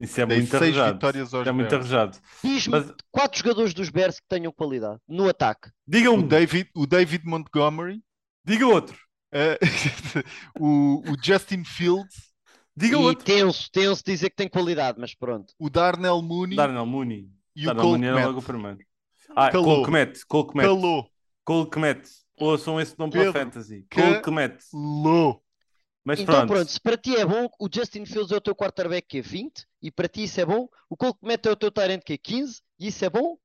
Isso 0.00 0.20
é 0.20 0.26
Dei 0.26 0.38
muito 0.38 0.50
seis 0.58 0.76
arrojado. 0.76 0.92
vitórias 0.94 1.34
aos 1.34 1.46
é 1.46 1.52
muito 1.52 1.68
Bears. 1.70 1.74
arrojado. 1.74 2.18
Diz-me 2.42 2.72
Mas 2.72 2.92
quatro 3.10 3.38
jogadores 3.38 3.74
dos 3.74 3.88
Bears 3.90 4.20
que 4.20 4.26
tenham 4.28 4.52
qualidade 4.52 5.00
no 5.08 5.28
ataque. 5.28 5.70
diga 5.86 6.10
O 6.10 6.14
um, 6.14 6.22
David, 6.22 6.70
o 6.74 6.86
David 6.86 7.24
Montgomery, 7.26 8.02
diga 8.44 8.66
outro, 8.66 8.96
eh, 9.32 9.58
o, 10.58 11.02
o 11.12 11.16
Justin 11.22 11.64
Fields, 11.64 12.32
diga 12.76 12.96
E 12.96 12.96
outro. 12.96 13.24
tenso, 13.24 13.68
tenso 13.72 14.02
dizer 14.04 14.30
que 14.30 14.36
tem 14.36 14.48
qualidade, 14.48 14.98
mas 15.00 15.14
pronto. 15.14 15.52
o 15.58 15.68
Darnell 15.70 16.22
Mooney 16.22 16.56
Darnell 16.56 16.86
Mooney. 16.86 17.28
e 17.56 17.62
o 17.62 17.66
Darnell 17.66 17.84
Cole 17.84 17.98
Mooney 17.98 18.08
era 18.08 18.26
logo 18.26 18.38
o 18.38 18.42
primeiro. 18.42 18.78
Ah. 19.36 19.50
Cole 19.50 19.84
Kmet, 19.84 20.26
Cole 20.26 20.46
Kmet. 20.48 20.66
Cole 21.44 21.70
Kmet. 21.70 22.08
Ouçam 22.40 22.80
esse 22.80 22.98
nome 22.98 23.12
Pedro, 23.12 23.32
fantasy. 23.32 23.86
Cole 23.92 24.14
que- 24.16 24.22
Kmet. 24.22 24.58
Calou. 24.72 25.42
Mas 26.04 26.20
Então 26.20 26.34
pronto. 26.36 26.48
pronto, 26.52 26.70
se 26.70 26.80
para 26.80 26.96
ti 26.96 27.16
é 27.16 27.24
bom, 27.26 27.48
o 27.60 27.68
Justin 27.72 28.06
Fields 28.06 28.32
é 28.32 28.36
o 28.36 28.40
teu 28.40 28.54
quarterback 28.54 29.06
que 29.06 29.18
é 29.18 29.22
20, 29.22 29.66
e 29.82 29.90
para 29.90 30.08
ti 30.08 30.22
isso 30.24 30.40
é 30.40 30.46
bom, 30.46 30.66
o 30.88 30.96
Cole 30.96 31.12
Kmet 31.20 31.46
é 31.46 31.50
o 31.52 31.56
teu 31.56 31.70
Tyrant 31.70 32.00
que 32.02 32.14
é 32.14 32.18
15, 32.18 32.62
e 32.80 32.86
isso 32.86 33.04
é 33.04 33.10
bom? 33.10 33.36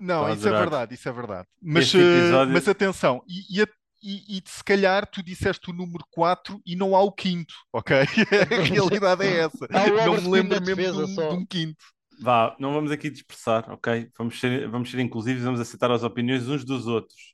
Não, 0.00 0.24
a 0.24 0.32
isso 0.32 0.48
é 0.48 0.50
verdade, 0.50 0.94
isso 0.94 1.08
é 1.08 1.12
verdade. 1.12 1.48
Mas, 1.60 1.94
eh, 1.94 1.98
episódio- 1.98 2.52
mas 2.54 2.66
atenção, 2.68 3.22
e, 3.28 3.58
e, 3.58 3.62
a- 3.62 3.68
e- 4.02 4.38
e 4.38 4.42
se 4.46 4.64
calhar 4.64 5.06
tu 5.06 5.22
disseste 5.22 5.70
o 5.70 5.74
número 5.74 6.04
4 6.10 6.60
e 6.64 6.74
não 6.74 6.96
há 6.96 7.02
o 7.02 7.12
quinto, 7.12 7.54
ok? 7.72 7.96
A 8.50 8.64
realidade 8.64 9.24
é 9.24 9.40
essa. 9.40 9.68
Não 9.70 10.14
me 10.22 10.28
lembro 10.30 10.60
mesmo 10.64 11.06
de 11.06 11.12
um, 11.12 11.14
de 11.14 11.34
um 11.34 11.46
quinto. 11.46 11.84
Vá, 12.20 12.56
não 12.58 12.72
vamos 12.72 12.90
aqui 12.92 13.10
dispersar, 13.10 13.70
ok? 13.70 14.08
Vamos 14.16 14.40
ser, 14.40 14.68
vamos 14.68 14.90
ser 14.90 15.00
inclusivos, 15.00 15.42
vamos 15.42 15.60
aceitar 15.60 15.90
as 15.90 16.02
opiniões 16.02 16.48
uns 16.48 16.64
dos 16.64 16.86
outros. 16.86 17.33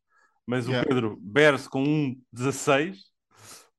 Mas 0.50 0.66
o 0.66 0.72
Yeah. 0.72 0.88
Pedro, 0.88 1.16
Bears 1.22 1.68
com 1.68 1.80
um 1.80 2.20
16, 2.32 3.04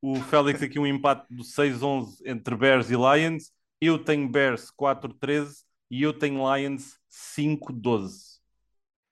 o 0.01 0.15
Félix 0.15 0.63
aqui 0.63 0.80
um 0.80 0.88
empate 0.88 1.26
do 1.30 1.43
6-11 1.43 2.22
entre 2.26 2.55
Bears 2.55 2.89
e 2.89 2.95
Lions, 2.95 3.51
eu 3.82 4.01
tenho 4.01 4.30
Bears 4.30 4.72
4-13 4.72 5.65
e 5.89 6.01
eu 6.01 6.13
tenho 6.13 6.39
Lions 6.55 6.97
5-12. 7.09 8.39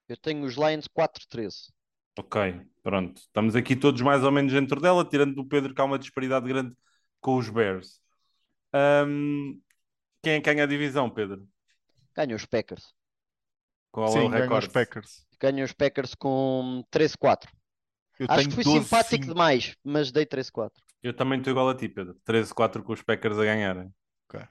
Eu 0.08 0.16
tenho 0.16 0.42
os 0.46 0.54
Lions 0.54 0.88
4-13. 0.88 1.70
Ok, 2.18 2.62
pronto. 2.82 3.20
Estamos 3.20 3.54
aqui 3.54 3.76
todos 3.76 4.00
mais 4.00 4.24
ou 4.24 4.32
menos 4.32 4.54
dentro 4.54 4.80
dela, 4.80 5.04
tirando 5.04 5.34
do 5.34 5.44
Pedro 5.44 5.74
que 5.74 5.80
há 5.82 5.84
uma 5.84 5.98
disparidade 5.98 6.48
grande 6.48 6.74
com 7.20 7.36
os 7.36 7.50
Bears. 7.50 8.00
Ahm, 8.72 9.60
quem 10.22 10.32
é 10.32 10.40
que 10.40 10.50
ganha 10.50 10.64
a 10.64 10.66
divisão, 10.66 11.10
Pedro? 11.10 11.46
Ganham 12.14 12.36
os 12.36 12.46
Packers. 12.46 12.94
Qual 13.92 14.06
é 14.06 14.10
o 14.10 14.12
Sim, 14.12 14.30
ganham 14.30 14.56
os 14.58 14.66
recorde? 14.66 14.68
Packers. 14.68 15.29
Ganham 15.40 15.64
os 15.64 15.72
Packers 15.72 16.14
com 16.14 16.84
13-4. 16.90 17.48
Eu 18.18 18.26
Acho 18.28 18.36
tenho 18.36 18.48
que 18.50 18.54
fui 18.56 18.64
12, 18.64 18.84
simpático 18.84 19.24
5. 19.24 19.26
demais, 19.26 19.74
mas 19.82 20.12
dei 20.12 20.26
13-4. 20.26 20.70
Eu 21.02 21.14
também 21.14 21.38
estou 21.38 21.50
igual 21.52 21.68
a 21.70 21.74
ti, 21.74 21.88
Pedro. 21.88 22.14
13-4 22.24 22.82
com 22.82 22.92
os 22.92 23.02
Packers 23.02 23.38
a 23.38 23.44
ganharem. 23.44 23.90
Ok. 24.28 24.46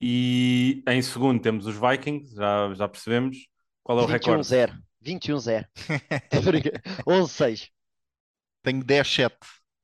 E 0.00 0.82
em 0.86 1.02
segundo 1.02 1.40
temos 1.42 1.66
os 1.66 1.74
Vikings, 1.76 2.34
já, 2.34 2.72
já 2.74 2.88
percebemos. 2.88 3.36
Qual 3.82 3.98
é 3.98 4.02
o 4.02 4.06
recorde? 4.06 4.48
21-0. 4.48 4.78
21-0. 5.02 5.66
11-6. 7.06 7.68
Tenho 8.62 8.82
10-7. 8.84 9.32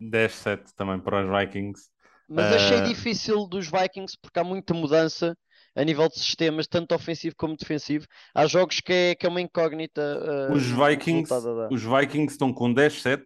10-7 0.01 0.73
também 0.77 1.01
para 1.01 1.25
os 1.25 1.39
Vikings. 1.41 1.89
Mas 2.29 2.53
achei 2.55 2.79
Ah. 2.79 2.83
difícil 2.83 3.47
dos 3.47 3.67
Vikings 3.71 4.17
porque 4.21 4.39
há 4.39 4.45
muita 4.45 4.75
mudança 4.75 5.37
a 5.77 5.85
nível 5.85 6.09
de 6.09 6.19
sistemas, 6.19 6.67
tanto 6.67 6.95
ofensivo 6.95 7.37
como 7.37 7.57
defensivo. 7.57 8.07
Há 8.35 8.47
jogos 8.47 8.81
que 8.81 8.93
é, 8.93 9.15
que 9.15 9.27
é 9.27 9.29
uma 9.29 9.41
incógnita. 9.41 10.03
ah, 10.03 10.53
Os 10.55 10.63
Vikings, 10.65 11.33
os 11.71 11.83
Vikings 11.83 12.33
estão 12.35 12.53
com 12.53 12.73
10-7, 12.73 13.25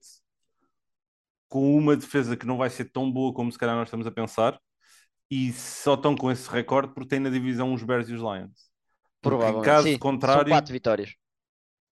com 1.48 1.76
uma 1.76 1.96
defesa 1.96 2.36
que 2.36 2.46
não 2.46 2.57
vai 2.57 2.70
ser 2.70 2.86
tão 2.90 3.11
boa 3.11 3.32
como 3.34 3.51
se 3.53 3.59
calhar 3.59 3.76
nós 3.76 3.88
estamos 3.88 4.07
a 4.07 4.11
pensar, 4.12 4.61
e 5.30 5.53
só 5.53 5.94
estão 5.94 6.16
com 6.16 6.30
esse 6.30 6.48
recorde 6.51 6.94
porque 6.94 7.09
têm 7.11 7.20
na 7.20 7.30
divisão 7.30 7.74
os 7.74 7.82
Bears 7.82 8.09
e 8.09 8.14
os 8.14 8.20
Lions. 8.20 8.70
Porque 9.22 9.51
em 9.51 9.61
Provavelmente. 9.61 9.64
caso 9.64 9.86
Sim, 9.92 9.98
contrário, 9.98 10.42
São 10.42 10.44
quatro 10.57 10.72
vitórias. 10.72 11.14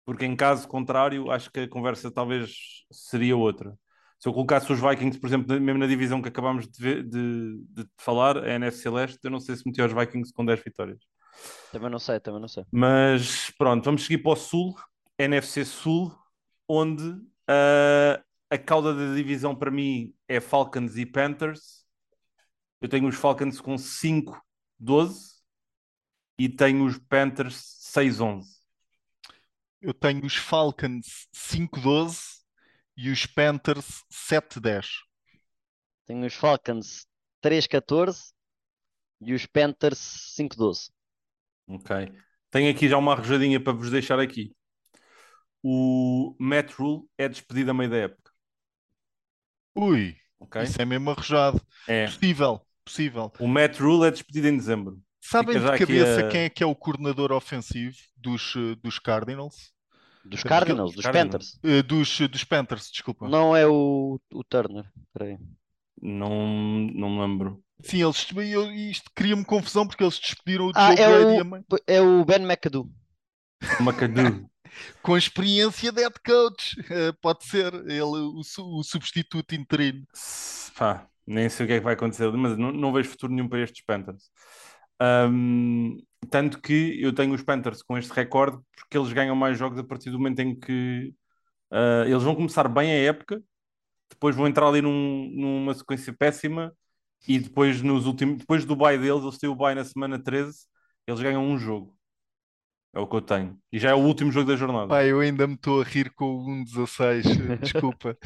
porque 0.05 0.25
em 0.25 0.35
caso 0.35 0.67
contrário, 0.67 1.29
acho 1.31 1.51
que 1.51 1.61
a 1.61 1.69
conversa 1.69 2.09
talvez 2.11 2.85
seria 2.91 3.35
outra. 3.35 3.77
Se 4.19 4.27
eu 4.27 4.33
colocasse 4.33 4.71
os 4.71 4.79
Vikings, 4.79 5.19
por 5.19 5.27
exemplo, 5.27 5.59
mesmo 5.59 5.79
na 5.79 5.87
divisão 5.87 6.21
que 6.21 6.29
acabámos 6.29 6.67
de, 6.67 6.81
ver- 6.81 7.03
de- 7.03 7.63
de 7.69 7.87
falar, 7.97 8.37
a 8.37 8.49
NFC 8.55 8.89
Leste, 8.89 9.19
eu 9.23 9.29
não 9.31 9.39
sei 9.39 9.55
se 9.55 9.63
metia 9.65 9.85
os 9.85 9.93
Vikings 9.93 10.33
com 10.33 10.43
10 10.45 10.59
vitórias. 10.63 10.99
Também 11.71 11.89
não 11.89 11.99
sei, 11.99 12.19
também 12.19 12.41
não 12.41 12.47
sei. 12.47 12.63
Mas 12.71 13.51
pronto, 13.57 13.85
vamos 13.85 14.03
seguir 14.03 14.19
para 14.19 14.31
o 14.31 14.35
Sul, 14.35 14.75
NFC 15.19 15.63
Sul, 15.63 16.17
onde 16.67 17.03
ah, 17.47 18.21
a 18.49 18.57
cauda 18.57 18.93
da 18.93 19.13
divisão 19.15 19.55
para 19.55 19.69
mim 19.69 20.13
é 20.27 20.39
Falcons 20.39 20.97
e 20.97 21.05
Panthers. 21.05 21.85
Eu 22.81 22.89
tenho 22.89 23.07
os 23.07 23.15
Falcons 23.15 23.61
com 23.61 23.75
5-12 23.77 25.37
e 26.39 26.49
tenho 26.49 26.85
os 26.85 26.97
Panthers 26.97 27.55
6-11. 27.93 28.45
Eu 29.81 29.93
tenho 29.93 30.25
os 30.25 30.35
Falcons 30.35 31.27
5-12 31.31 32.36
e 32.97 33.09
os 33.11 33.25
Panthers 33.25 34.03
7-10. 34.11 34.87
Tenho 36.05 36.25
os 36.25 36.33
Falcons 36.33 37.05
3-14 37.41 38.33
e 39.21 39.33
os 39.33 39.45
Panthers 39.45 40.33
5-12. 40.35 40.89
Ok. 41.67 42.11
Tenho 42.49 42.71
aqui 42.71 42.87
já 42.89 42.97
uma 42.97 43.13
arrojadinha 43.13 43.61
para 43.61 43.73
vos 43.73 43.91
deixar 43.91 44.19
aqui. 44.19 44.55
O 45.63 46.35
Matt 46.39 46.71
Rule 46.73 47.07
é 47.17 47.27
despedido 47.27 47.71
a 47.71 47.73
meio 47.73 47.89
da 47.89 47.97
época. 47.97 48.31
Ui, 49.75 50.15
Ok? 50.39 50.61
isso 50.63 50.81
é 50.81 50.85
mesmo 50.85 51.11
arrojado. 51.11 51.61
É. 51.87 52.05
Possível, 52.05 52.61
possível. 52.85 53.31
O 53.39 53.47
Matt 53.47 53.79
Rule 53.79 54.07
é 54.07 54.11
despedido 54.11 54.47
em 54.47 54.57
dezembro. 54.57 54.99
Sabem 55.21 55.59
de 55.59 55.77
cabeça 55.77 56.25
a- 56.25 56.29
quem 56.29 56.41
é 56.41 56.49
que 56.49 56.63
é 56.63 56.65
o 56.65 56.75
coordenador 56.75 57.31
ofensivo 57.31 57.95
dos, 58.15 58.53
eh, 58.55 58.75
dos 58.81 58.97
Cardinals? 58.97 59.73
Dos 60.29 60.43
Cardinals, 60.43 60.93
dos 60.93 61.03
Cardinals. 61.03 61.53
Panthers. 61.55 61.59
Eh, 61.63 61.83
dos, 61.83 62.19
dos 62.29 62.43
Panthers, 62.43 62.89
desculpa. 62.91 63.27
Não 63.27 63.55
é 63.55 63.65
o, 63.67 64.19
o 64.33 64.43
Turner. 64.43 64.85
Peraí. 65.13 65.37
Não, 66.01 66.29
não 66.93 67.09
me 67.09 67.21
lembro. 67.21 67.63
Sim, 67.81 68.03
eles, 68.03 68.27
eu, 68.51 68.71
isto 68.71 69.09
cria-me 69.15 69.45
confusão 69.45 69.87
porque 69.87 70.03
eles 70.03 70.19
despediram 70.19 70.67
o 70.67 70.71
Ah, 70.75 70.95
Joe 70.95 70.99
é 71.05 71.09
Brady 71.09 71.37
o- 71.37 71.41
a 71.41 71.43
mãe- 71.43 71.63
É 71.87 72.01
o 72.01 72.25
Ben 72.25 72.41
McAdoo. 72.43 72.89
McAdoo. 73.79 74.49
com 75.01 75.13
a 75.15 75.17
experiência 75.17 75.91
de 75.91 76.01
head 76.01 76.15
coach. 76.25 76.75
Eh, 76.89 77.11
pode 77.21 77.45
ser 77.45 77.73
ele 77.85 78.01
o, 78.01 78.39
o 78.39 78.83
substituto 78.83 79.55
interino. 79.55 80.05
Pá, 80.75 81.07
nem 81.25 81.49
sei 81.49 81.65
o 81.65 81.67
que 81.67 81.73
é 81.73 81.77
que 81.79 81.83
vai 81.83 81.93
acontecer 81.93 82.31
mas 82.33 82.57
não, 82.57 82.71
não 82.71 82.93
vejo 82.93 83.09
futuro 83.09 83.33
nenhum 83.33 83.49
para 83.49 83.61
estes 83.63 83.83
Panthers. 83.85 84.29
Ahm, 84.99 85.97
tanto 86.31 86.61
que 86.61 87.01
eu 87.01 87.13
tenho 87.13 87.33
os 87.33 87.43
Panthers 87.43 87.81
com 87.83 87.97
este 87.97 88.11
recorde 88.13 88.57
porque 88.75 88.97
eles 88.97 89.13
ganham 89.13 89.35
mais 89.35 89.57
jogos 89.57 89.79
a 89.79 89.83
partir 89.83 90.11
do 90.11 90.17
momento 90.19 90.39
em 90.41 90.57
que 90.59 91.13
ah, 91.71 92.05
eles 92.07 92.23
vão 92.23 92.35
começar 92.35 92.67
bem 92.69 92.91
a 92.91 92.95
época, 93.03 93.41
depois 94.11 94.35
vão 94.35 94.47
entrar 94.47 94.67
ali 94.69 94.81
num- 94.83 95.31
numa 95.35 95.75
sequência 95.75 96.13
péssima 96.17 96.73
e 97.27 97.39
depois 97.39 97.81
nos 97.83 98.07
últimos, 98.07 98.39
depois 98.39 98.65
do 98.65 98.77
bye 98.77 98.97
deles, 98.99 99.23
eles 99.23 99.39
têm 99.39 99.49
o 99.49 99.55
bye 99.55 99.75
na 99.75 99.85
semana 99.85 100.23
13, 100.23 100.67
eles 101.07 101.21
ganham 101.21 101.43
um 101.45 101.57
jogo. 101.59 101.96
É 102.95 102.99
o 102.99 103.05
que 103.05 103.15
eu 103.15 103.21
tenho. 103.21 103.55
E 103.71 103.77
já 103.77 103.89
é 103.91 103.93
o 103.93 103.99
último 103.99 104.31
jogo 104.31 104.49
da 104.49 104.55
jornada. 104.55 104.87
Pai, 104.87 105.11
eu 105.11 105.19
ainda 105.19 105.45
me 105.45 105.53
estou 105.53 105.81
a 105.81 105.83
rir 105.83 106.09
com 106.15 106.25
o 106.25 106.63
1-16. 106.63 107.25
eh, 107.51 107.55
Desculpa. 107.61 108.17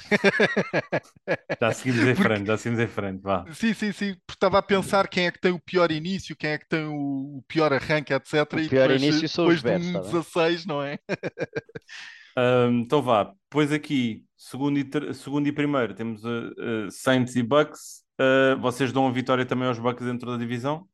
Já 1.59 1.72
seguimos 1.74 1.99
em 2.01 2.16
Porque- 2.16 2.24
frente, 2.24 2.47
já 2.47 2.57
seguimos 2.57 2.84
em 2.84 2.88
frente, 2.88 3.22
vá. 3.22 3.45
Sim, 3.53 3.74
sim, 3.74 3.91
sim. 3.91 4.14
Porque 4.26 4.38
estava 4.38 4.59
a 4.59 4.62
pensar 4.62 5.07
quem 5.09 5.26
é 5.28 5.32
que 5.32 5.41
tem 5.41 5.51
o 5.51 5.59
pior 5.59 5.91
início, 5.91 6.36
quem 6.38 6.51
é 6.51 6.57
que 6.57 6.68
tem 6.70 6.86
o, 6.88 7.43
pior 7.47 7.74
arranque, 7.74 8.14
etc. 8.14 8.34
O 8.53 8.59
e 8.59 8.70
pior 8.70 8.88
depois, 8.88 9.01
início 9.03 9.28
são 9.28 9.45
depois 9.45 9.62
Bears, 9.62 9.86
de 9.86 9.91
tá 9.91 9.99
um 9.99 10.01
bem? 10.03 10.12
16, 10.12 10.66
não 10.66 10.82
é? 10.84 10.99
Ahm, 12.38 12.82
então 12.82 13.01
vá, 13.01 13.26
depois 13.49 13.72
aqui, 13.74 14.24
segundo 14.38 14.80
e, 14.80 14.86
ter- 14.86 15.14
segundo 15.16 15.47
e 15.47 15.51
primeiro, 15.51 15.93
temos 15.93 16.24
uh, 16.24 16.28
uh, 16.88 16.91
Saints 16.91 17.36
e 17.36 17.43
Bucks. 17.43 18.03
Uh, 18.20 18.59
vocês 18.62 18.93
dão 18.93 19.07
a 19.07 19.12
vitória 19.12 19.45
também 19.45 19.68
aos 19.68 19.80
Bucks 19.80 20.05
dentro 20.05 20.32
da 20.32 20.38
divisão? 20.38 20.88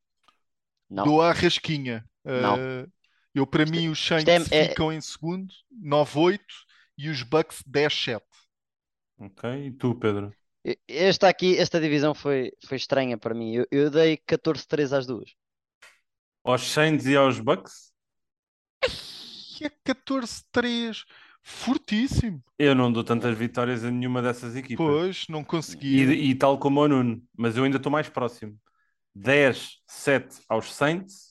Não. 0.89 1.03
Dou 1.03 1.21
à 1.21 1.31
rasquinha. 1.31 2.03
Não. 2.25 2.57
Eu, 3.33 3.45
para 3.47 3.65
mim, 3.65 3.87
os 3.89 3.99
Saints 4.05 4.51
é- 4.51 4.57
é- 4.65 4.67
ficam 4.69 4.91
em 4.91 4.99
segundo, 5.01 5.53
9-8, 5.71 6.55
e 6.97 7.09
os 7.09 7.23
Bucks 7.23 7.63
10-7. 7.65 8.25
Ok, 9.19 9.43
e 9.67 9.71
tu, 9.71 9.93
Pedro? 9.99 10.35
E- 10.63 10.79
Esta 10.87 11.27
aqui, 11.29 11.57
esta 11.57 11.79
divisão 11.79 12.13
foi, 12.13 12.51
foi 12.67 12.77
estranha 12.77 13.17
para 13.17 13.33
mim. 13.33 13.55
Eu, 13.55 13.65
eu 13.71 13.89
dei 13.89 14.17
14-3 14.17 14.93
às 14.93 15.05
duas. 15.07 15.29
Aos 16.43 16.63
Saints 16.71 17.05
e 17.05 17.15
aos 17.15 17.39
Bucks? 17.39 17.93
E 19.61 19.65
é 19.65 19.69
14-3. 19.83 21.05
Fortíssimo. 21.41 22.43
Eu 22.59 22.73
não 22.75 22.91
dou 22.91 23.03
tantas 23.03 23.37
vitórias 23.37 23.83
a 23.83 23.91
nenhuma 23.91 24.21
dessas 24.21 24.55
equipas. 24.55 24.85
Pois, 24.85 25.27
não 25.27 25.43
E, 25.91 26.03
consegui. 26.03 26.03
e 26.31 26.35
tal 26.35 26.59
como 26.59 26.81
o 26.81 26.87
Nuno, 26.87 27.21
mas 27.37 27.57
eu 27.57 27.63
ainda 27.63 27.77
estou 27.77 27.91
mais 27.91 28.09
próximo. 28.09 28.59
10-7 29.15 30.41
aos 30.49 30.73
Saints, 30.73 31.26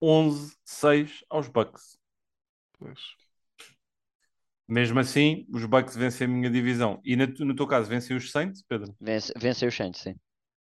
11-6 0.00 1.24
aos 1.28 1.48
Bucks. 1.48 1.98
Pois. 2.78 3.00
Mesmo 4.68 5.00
assim, 5.00 5.46
os 5.50 5.64
Bucks 5.64 5.96
vencem 5.96 6.26
a 6.26 6.30
minha 6.30 6.50
divisão. 6.50 7.00
E 7.04 7.16
no 7.16 7.56
teu 7.56 7.66
caso, 7.66 7.88
vencem 7.88 8.16
os 8.16 8.30
Saints, 8.30 8.62
Pedro? 8.62 8.94
Vence, 9.00 9.32
venceu 9.36 9.68
os 9.68 9.74
Saints, 9.74 10.02
sim. 10.02 10.14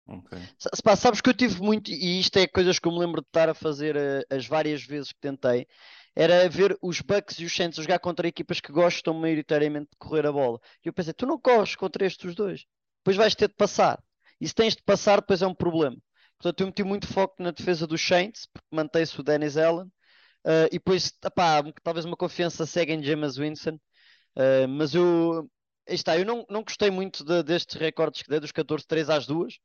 Ok. 0.07 0.39
Sa- 0.59 0.71
pá, 0.85 0.95
sabes 0.95 1.21
que 1.21 1.29
eu 1.29 1.35
tive 1.35 1.61
muito, 1.61 1.91
e 1.91 2.21
isto 2.21 2.39
é 2.39 2.47
coisas 2.47 2.79
que 2.79 2.87
eu 2.87 2.93
me 2.93 3.01
lembro 3.01 3.21
de 3.21 3.27
estar 3.27 3.49
a 3.49 3.55
fazer 3.55 3.97
eh, 3.97 4.25
as 4.31 4.47
várias 4.47 4.83
vezes 4.85 5.11
que 5.13 5.19
tentei, 5.21 5.67
era 6.15 6.49
ver 6.49 6.79
os 6.81 7.01
Bucks 7.01 7.39
e 7.41 7.45
os 7.45 7.55
Saints 7.55 7.79
jogar 7.83 7.99
contra 7.99 8.29
equipas 8.29 8.61
que 8.61 8.71
gostam 8.73 9.13
maioritariamente 9.15 9.91
de 9.91 9.97
correr 9.99 10.25
a 10.27 10.33
bola. 10.33 10.61
E 10.85 10.89
eu 10.89 10.93
pensei, 10.93 11.13
tu 11.13 11.27
não 11.27 11.39
corres 11.41 11.75
contra 11.75 12.07
estes 12.07 12.35
dois, 12.35 12.65
depois 12.99 13.17
vais 13.17 13.35
ter 13.35 13.49
de 13.49 13.55
passar. 13.55 14.01
E 14.41 14.47
se 14.47 14.55
tens 14.55 14.77
de 14.77 14.83
passar, 14.83 15.21
depois 15.21 15.43
é 15.43 15.47
um 15.47 15.55
problema. 15.55 15.97
Portanto, 16.39 16.61
eu 16.61 16.67
meti 16.67 16.85
muito 16.85 17.07
foco 17.07 17.43
na 17.43 17.51
defesa 17.51 17.87
dos 17.87 18.01
Saints, 18.07 18.47
porque 18.53 18.67
mantém-se 18.71 19.19
o 19.21 19.23
Dennis 19.23 19.57
Allen, 19.57 19.91
eh, 20.47 20.67
e 20.69 20.73
depois, 20.73 21.13
epá, 21.25 21.63
talvez 21.83 22.05
uma 22.07 22.17
confiança 22.17 22.67
cega 22.67 22.93
em 22.95 23.03
James 23.03 23.37
Winston, 23.39 23.79
eh, 24.37 24.67
mas 24.67 24.95
eu, 24.95 25.51
está, 25.87 26.19
eu 26.19 26.25
não, 26.27 26.47
não 26.51 26.63
gostei 26.65 26.91
muito 26.91 27.25
de- 27.25 27.43
destes 27.43 27.77
recordes 27.81 28.23
que 28.23 28.31
dei, 28.31 28.41
dos 28.41 28.53
14-3 28.53 29.11
às 29.11 29.27
duas, 29.27 29.59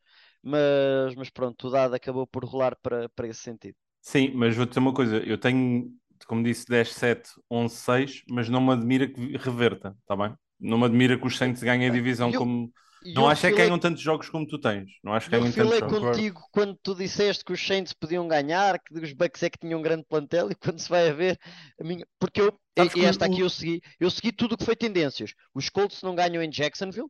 mas, 0.43 1.15
mas 1.15 1.29
pronto, 1.29 1.67
o 1.67 1.71
dado 1.71 1.95
acabou 1.95 2.27
por 2.27 2.45
rolar 2.45 2.75
para, 2.81 3.09
para 3.09 3.27
esse 3.27 3.41
sentido. 3.41 3.75
Sim, 4.01 4.31
mas 4.33 4.55
vou 4.55 4.65
dizer 4.65 4.79
uma 4.79 4.93
coisa, 4.93 5.17
eu 5.17 5.37
tenho, 5.37 5.91
como 6.27 6.43
disse, 6.43 6.65
10-7, 6.67 7.29
11-6, 7.49 8.23
mas 8.29 8.49
não 8.49 8.61
me 8.61 8.71
admira 8.73 9.07
que 9.07 9.37
reverta, 9.37 9.95
está 10.01 10.15
bem? 10.15 10.33
Não 10.59 10.77
me 10.77 10.85
admira 10.85 11.17
que 11.17 11.25
os 11.27 11.37
Saints 11.37 11.61
ganhem 11.61 11.87
a 11.89 11.91
divisão 11.91 12.31
Eu- 12.31 12.39
como. 12.39 12.71
Não 13.03 13.23
eu 13.23 13.27
acho 13.29 13.45
é 13.47 13.51
que 13.51 13.57
ganham 13.57 13.79
tantos 13.79 14.01
jogos 14.01 14.29
como 14.29 14.45
tu 14.47 14.59
tens. 14.59 14.89
Não 15.03 15.13
acho 15.13 15.29
que 15.29 15.35
Eu 15.35 15.39
ganham 15.41 15.53
tantos 15.53 15.79
jogos. 15.79 15.99
contigo 15.99 16.41
quando 16.51 16.75
tu 16.83 16.93
disseste 16.95 17.43
que 17.43 17.51
os 17.53 17.65
Saints 17.65 17.93
podiam 17.93 18.27
ganhar, 18.27 18.79
que 18.79 18.93
os 18.93 19.13
Bucks 19.13 19.41
é 19.43 19.49
que 19.49 19.57
tinham 19.59 19.79
um 19.79 19.83
grande 19.83 20.03
plantel, 20.07 20.51
e 20.51 20.55
quando 20.55 20.79
se 20.79 20.89
vai 20.89 21.09
a 21.09 21.13
ver, 21.13 21.39
a 21.79 21.83
minha... 21.83 22.05
porque 22.19 22.41
eu, 22.41 22.53
Sabes 22.77 22.95
e 22.95 23.03
esta 23.05 23.25
o- 23.25 23.31
aqui 23.31 23.41
eu 23.41 23.49
segui, 23.49 23.81
eu 23.99 24.09
segui 24.11 24.31
tudo 24.31 24.53
o 24.53 24.57
que 24.57 24.65
foi 24.65 24.75
tendências. 24.75 25.33
Os 25.53 25.69
Colts 25.69 26.01
não 26.03 26.15
ganham 26.15 26.43
em 26.43 26.49
Jacksonville, 26.49 27.07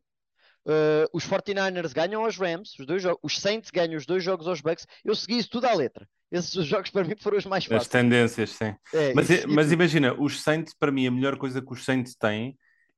uh, 0.65 1.07
os 1.13 1.25
49ers 1.25 1.93
ganham 1.93 2.23
aos 2.23 2.37
Rams, 2.37 2.77
os, 2.79 2.85
dois 2.85 3.03
os 3.21 3.37
Saints 3.39 3.69
ganham 3.71 3.97
os 3.97 4.05
dois 4.05 4.23
jogos 4.23 4.47
aos 4.47 4.61
Bucks, 4.61 4.85
eu 5.03 5.15
segui 5.15 5.37
isso 5.39 5.49
tudo 5.49 5.65
à 5.65 5.73
letra. 5.73 6.07
Esses 6.31 6.65
jogos 6.65 6.89
para 6.89 7.03
mim 7.03 7.15
foram 7.19 7.37
os 7.37 7.45
mais 7.45 7.63
As 7.65 7.67
fáceis. 7.69 7.87
tendências, 7.87 8.51
sim. 8.51 8.73
É, 8.93 9.13
Mas, 9.13 9.29
é- 9.29 9.45
mas 9.45 9.71
imagina, 9.71 10.13
os 10.17 10.41
Saints, 10.41 10.73
para 10.73 10.91
mim, 10.91 11.05
a 11.07 11.11
melhor 11.11 11.37
coisa 11.37 11.61
que 11.61 11.73
os 11.73 11.83
Saints 11.83 12.15
têm 12.15 12.57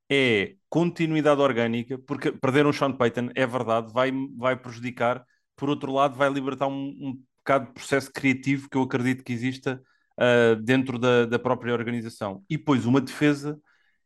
é 0.09 0.55
continuidade 0.69 1.41
orgânica, 1.41 1.97
porque 1.97 2.31
perder 2.31 2.65
um 2.65 2.73
Sean 2.73 2.91
Payton, 2.91 3.29
é 3.35 3.45
verdade, 3.45 3.91
vai, 3.93 4.11
vai 4.37 4.55
prejudicar, 4.55 5.25
por 5.55 5.69
outro 5.69 5.91
lado, 5.91 6.15
vai 6.15 6.29
libertar 6.29 6.67
um, 6.67 6.89
um 6.99 7.19
bocado 7.39 7.67
de 7.67 7.73
processo 7.73 8.11
criativo 8.11 8.69
que 8.69 8.77
eu 8.77 8.83
acredito 8.83 9.23
que 9.23 9.33
exista 9.33 9.81
ah, 10.17 10.55
dentro 10.61 10.99
da, 10.99 11.25
da 11.25 11.39
própria 11.39 11.73
organização. 11.73 12.43
E 12.49 12.57
depois 12.57 12.85
uma 12.85 13.01
defesa 13.01 13.59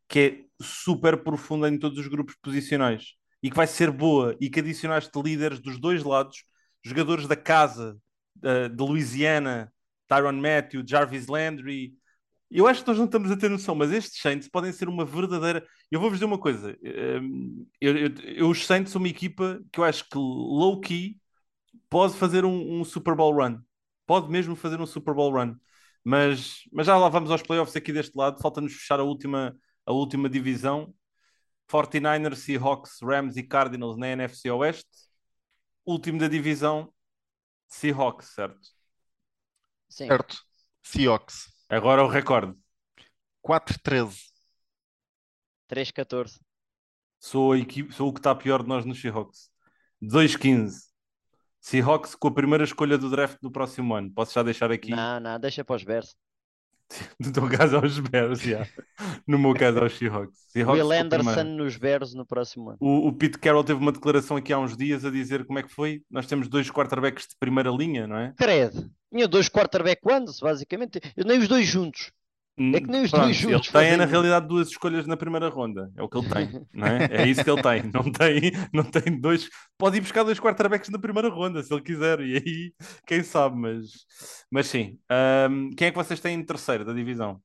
que 0.07 0.19
é 0.19 0.63
super 0.63 1.17
profunda 1.23 1.69
em 1.69 1.77
todos 1.77 1.99
os 1.99 2.07
grupos 2.07 2.35
posicionais 2.41 3.15
e 3.43 3.49
que 3.49 3.55
vai 3.55 3.67
ser 3.67 3.91
boa 3.91 4.35
e 4.39 4.49
que 4.49 4.59
adicionaste 4.59 5.11
líderes 5.21 5.59
dos 5.59 5.79
dois 5.79 6.03
lados, 6.03 6.43
jogadores 6.83 7.27
da 7.27 7.35
casa, 7.35 7.97
ah, 8.43 8.67
de 8.69 8.83
Louisiana, 8.83 9.71
Tyron 10.07 10.33
Matthew, 10.33 10.83
Jarvis 10.87 11.27
Landry, 11.27 11.93
Eu 12.49 12.65
acho 12.67 12.81
que 12.81 12.87
nós 12.87 12.97
não 12.97 13.05
estamos 13.05 13.29
a 13.31 13.37
ter 13.37 13.49
noção, 13.49 13.75
mas 13.75 13.91
estes 13.91 14.21
Saints 14.21 14.47
podem 14.47 14.71
ser 14.71 14.87
uma 14.87 15.03
verdadeira. 15.05 15.65
Eu 15.91 15.99
vou-vos 15.99 16.17
dizer 16.19 16.25
uma 16.25 16.39
coisa. 16.39 16.77
hum, 17.21 17.65
Eu, 17.81 17.97
eu, 17.97 18.09
eu, 18.23 18.49
os 18.49 18.65
Saints 18.65 18.91
são 18.91 18.99
uma 19.01 19.07
equipa 19.09 19.59
que 19.71 19.79
eu 19.79 19.83
acho 19.83 20.05
que 20.09 20.17
low-key 20.17 21.17
pode 21.89 22.15
fazer 22.17 22.45
um, 22.45 22.81
um 22.81 22.85
Super 22.85 23.15
Bowl 23.15 23.33
run. 23.33 23.59
Pode 24.07 24.29
mesmo 24.29 24.55
fazer 24.55 24.81
um 24.81 24.85
Super 24.87 25.13
Bowl 25.13 25.31
run. 25.33 25.55
Mas, 26.03 26.61
mas 26.73 26.87
já 26.87 26.97
lá 26.97 27.09
vamos 27.09 27.31
aos 27.31 27.41
playoffs 27.43 27.75
aqui 27.75 27.93
deste 27.93 28.15
lado. 28.17 28.41
Falta-nos 28.41 28.73
fechar 28.73 28.99
a 28.99 29.03
última, 29.03 29.55
a 29.85 29.91
última 29.93 30.29
divisão. 30.29 30.93
49ers, 31.67 32.37
Seahawks, 32.39 32.99
Rams 33.03 33.37
e 33.37 33.43
Cardinals 33.43 33.97
na 33.97 34.09
NFC 34.09 34.51
Oeste. 34.51 34.87
Último 35.85 36.19
da 36.19 36.27
divisão, 36.27 36.93
Seahawks, 37.69 38.33
certo? 38.35 38.59
Sim. 39.89 40.19
Certo. 40.19 40.35
Seahawks. 40.83 41.47
Agora 41.69 42.03
o 42.03 42.07
recorde. 42.07 42.55
4-13. 43.45 44.15
3-14. 45.69 46.39
Sou, 47.19 47.53
sou 47.91 48.09
o 48.09 48.13
que 48.13 48.19
está 48.19 48.33
pior 48.33 48.63
de 48.63 48.69
nós 48.69 48.85
nos 48.85 49.01
Seahawks. 49.01 49.49
2-15. 50.01 50.87
Seahawks 51.59 52.15
com 52.15 52.29
a 52.29 52.33
primeira 52.33 52.63
escolha 52.63 52.97
do 52.97 53.09
draft 53.09 53.37
do 53.41 53.51
próximo 53.51 53.93
ano. 53.93 54.11
Posso 54.13 54.33
já 54.33 54.43
deixar 54.43 54.71
aqui. 54.71 54.91
Não, 54.91 55.19
não, 55.19 55.39
deixa 55.39 55.65
para 55.65 55.75
os 55.75 55.83
Bears. 55.83 56.15
No 57.19 57.33
teu 57.33 57.49
caso 57.49 57.75
aos 57.75 57.99
Bears, 57.99 58.39
já. 58.39 58.65
No 59.27 59.37
meu 59.37 59.53
caso 59.53 59.79
aos 59.79 59.97
Seahawks. 59.97 60.39
Seahawks 60.47 60.81
Will 60.81 60.91
Anderson 60.93 61.43
nos 61.43 61.75
Bears 61.75 62.13
no 62.13 62.25
próximo 62.25 62.69
ano. 62.69 62.77
O, 62.79 63.09
o 63.09 63.13
Pete 63.13 63.37
Carroll 63.37 63.65
teve 63.65 63.81
uma 63.81 63.91
declaração 63.91 64.37
aqui 64.37 64.53
há 64.53 64.57
uns 64.57 64.77
dias 64.77 65.03
a 65.03 65.11
dizer 65.11 65.45
como 65.45 65.59
é 65.59 65.63
que 65.63 65.69
foi. 65.69 66.01
Nós 66.09 66.27
temos 66.27 66.47
dois 66.47 66.71
quarterbacks 66.71 67.27
de 67.27 67.35
primeira 67.37 67.69
linha, 67.69 68.07
não 68.07 68.17
é? 68.17 68.33
Credo. 68.37 68.89
Tinha 69.11 69.27
dois 69.27 69.49
quarterback 69.49 70.01
ones, 70.07 70.39
basicamente. 70.39 70.99
Eu 71.15 71.25
nem 71.25 71.39
os 71.39 71.47
dois 71.47 71.67
juntos. 71.67 72.11
É 72.71 72.81
que 72.81 72.87
nem 72.89 73.03
os 73.03 73.13
dois 73.13 73.37
Ele 73.43 73.53
juntos 73.53 73.71
tem, 73.71 73.71
fazem 73.71 73.97
na 73.97 74.05
um. 74.05 74.07
realidade, 74.07 74.47
duas 74.47 74.69
escolhas 74.69 75.05
na 75.07 75.15
primeira 75.15 75.47
ronda. 75.49 75.91
É 75.95 76.01
o 76.03 76.09
que 76.09 76.17
ele 76.17 76.27
tem, 76.27 76.55
não 76.73 76.87
é? 76.87 77.07
É 77.11 77.27
isso 77.27 77.43
que 77.43 77.49
ele 77.49 77.61
tem. 77.61 77.83
Não 77.93 78.11
tem, 78.11 78.51
não 78.73 78.83
tem 78.83 79.19
dois. 79.19 79.47
Pode 79.77 79.97
ir 79.97 80.01
buscar 80.01 80.23
dois 80.23 80.39
quarterbacks 80.39 80.89
na 80.89 80.99
primeira 80.99 81.29
ronda, 81.29 81.61
se 81.63 81.73
ele 81.73 81.81
quiser. 81.83 82.19
E 82.21 82.35
aí, 82.37 82.73
quem 83.05 83.23
sabe, 83.23 83.55
mas, 83.57 84.05
mas 84.51 84.67
sim. 84.67 84.99
Ahm, 85.09 85.69
quem 85.77 85.87
é 85.87 85.91
que 85.91 85.97
vocês 85.97 86.19
têm 86.19 86.39
em 86.39 86.45
terceiro 86.45 86.83
da 86.85 86.93
divisão? 86.93 87.41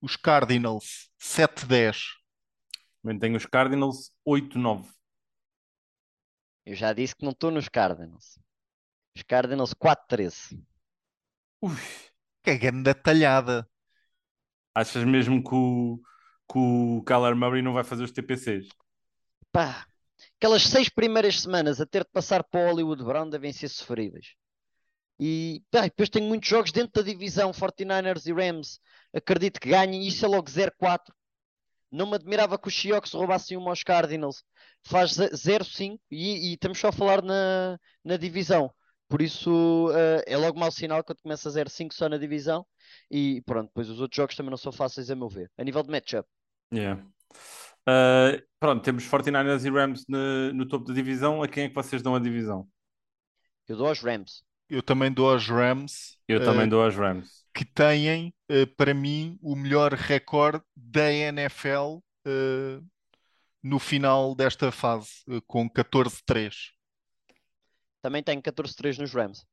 Os 0.00 0.16
Cardinals. 0.16 1.08
7-10. 1.20 1.98
Também 3.02 3.18
tenho 3.18 3.36
os 3.36 3.46
Cardinals 3.46 4.10
8-9. 4.26 4.86
Eu 6.64 6.74
já 6.76 6.92
disse 6.92 7.16
que 7.16 7.24
não 7.24 7.32
estou 7.32 7.50
nos 7.50 7.68
Cardinals. 7.68 8.38
Os 9.18 9.22
Cardinals 9.24 9.74
4-13. 9.74 10.62
Ui, 11.60 11.74
Que 12.44 12.50
é 12.50 12.56
grande 12.56 12.94
talhada. 12.94 13.68
achas 14.72 15.02
mesmo 15.04 15.42
que 15.42 15.52
o, 15.54 16.00
que 16.48 16.56
o 16.56 17.02
Kyler 17.04 17.34
Murray 17.34 17.60
não 17.62 17.72
vai 17.72 17.82
fazer 17.82 18.04
os 18.04 18.12
TPCs? 18.12 18.68
Pá, 19.50 19.84
aquelas 20.36 20.62
seis 20.62 20.88
primeiras 20.88 21.40
semanas 21.40 21.80
a 21.80 21.86
ter 21.86 22.04
de 22.04 22.10
passar 22.12 22.44
para 22.44 22.60
o 22.60 22.70
Hollywood 22.70 23.02
Brown 23.02 23.28
devem 23.28 23.52
ser 23.52 23.68
sofríveis. 23.68 24.34
E 25.18 25.64
pá, 25.68 25.82
depois 25.82 26.08
tenho 26.08 26.28
muitos 26.28 26.48
jogos 26.48 26.70
dentro 26.70 27.02
da 27.02 27.10
divisão 27.10 27.50
49ers 27.50 28.24
e 28.26 28.32
Rams. 28.32 28.78
Acredito 29.12 29.58
que 29.60 29.68
ganhem. 29.70 30.06
Isso 30.06 30.24
é 30.24 30.28
logo 30.28 30.48
0-4. 30.48 31.12
Não 31.90 32.06
me 32.06 32.14
admirava 32.14 32.56
que 32.56 32.68
os 32.68 32.74
Seahawks 32.80 33.12
roubassem 33.14 33.56
uma 33.56 33.70
aos 33.70 33.82
Cardinals. 33.82 34.44
Faz 34.84 35.14
ze- 35.14 35.30
0-5 35.34 35.98
e, 36.08 36.50
e 36.50 36.54
estamos 36.54 36.78
só 36.78 36.88
a 36.90 36.92
falar 36.92 37.20
na, 37.20 37.80
na 38.04 38.16
divisão. 38.16 38.72
Por 39.08 39.22
isso 39.22 39.90
eh, 39.94 40.24
é 40.26 40.36
logo 40.36 40.58
mau 40.58 40.70
sinal 40.70 41.02
quando 41.04 41.22
começa 41.22 41.48
a 41.48 41.52
0-5 41.52 41.92
só 41.94 42.08
na 42.08 42.18
divisão. 42.18 42.66
E 43.10 43.42
pronto, 43.42 43.68
depois 43.68 43.88
os 43.88 44.00
outros 44.00 44.16
jogos 44.16 44.36
também 44.36 44.50
não 44.50 44.56
são 44.58 44.72
fáceis 44.72 45.10
a 45.10 45.16
meu 45.16 45.28
ver. 45.28 45.50
A 45.58 45.64
nível 45.64 45.82
de 45.82 45.90
matchup. 45.90 46.28
Yeah. 46.72 47.02
Ah, 47.86 48.38
pronto, 48.60 48.82
temos 48.82 49.04
49ers 49.08 49.64
e 49.64 49.70
Rams 49.70 50.04
no, 50.08 50.52
no 50.52 50.68
topo 50.68 50.86
da 50.86 50.94
divisão. 50.94 51.42
A 51.42 51.48
quem 51.48 51.64
é 51.64 51.68
que 51.68 51.74
vocês 51.74 52.02
dão 52.02 52.14
a 52.14 52.20
divisão? 52.20 52.68
Eu 53.68 53.76
dou 53.76 53.86
aos 53.88 54.00
Rams. 54.00 54.42
Eu 54.68 54.82
também 54.82 55.12
dou 55.12 55.30
aos 55.30 55.46
Rams. 55.48 56.18
Eu 56.26 56.40
eh, 56.40 56.44
também 56.44 56.68
dou 56.68 56.82
aos 56.82 56.94
Rams. 56.96 57.44
que 57.54 57.64
têm, 57.64 58.34
eh, 58.48 58.66
para 58.66 58.94
mim, 58.94 59.38
o 59.42 59.56
melhor 59.56 59.92
recorde 59.92 60.64
da 60.76 61.12
NFL 61.12 61.98
eh, 62.26 62.80
no 63.62 63.78
final 63.78 64.34
desta 64.34 64.70
fase, 64.72 65.10
eh, 65.28 65.40
com 65.46 65.68
14-3. 65.70 66.72
Também 68.02 68.22
tenho 68.22 68.42
14-3 68.42 68.98
nos 68.98 69.12
Rams. 69.12 69.44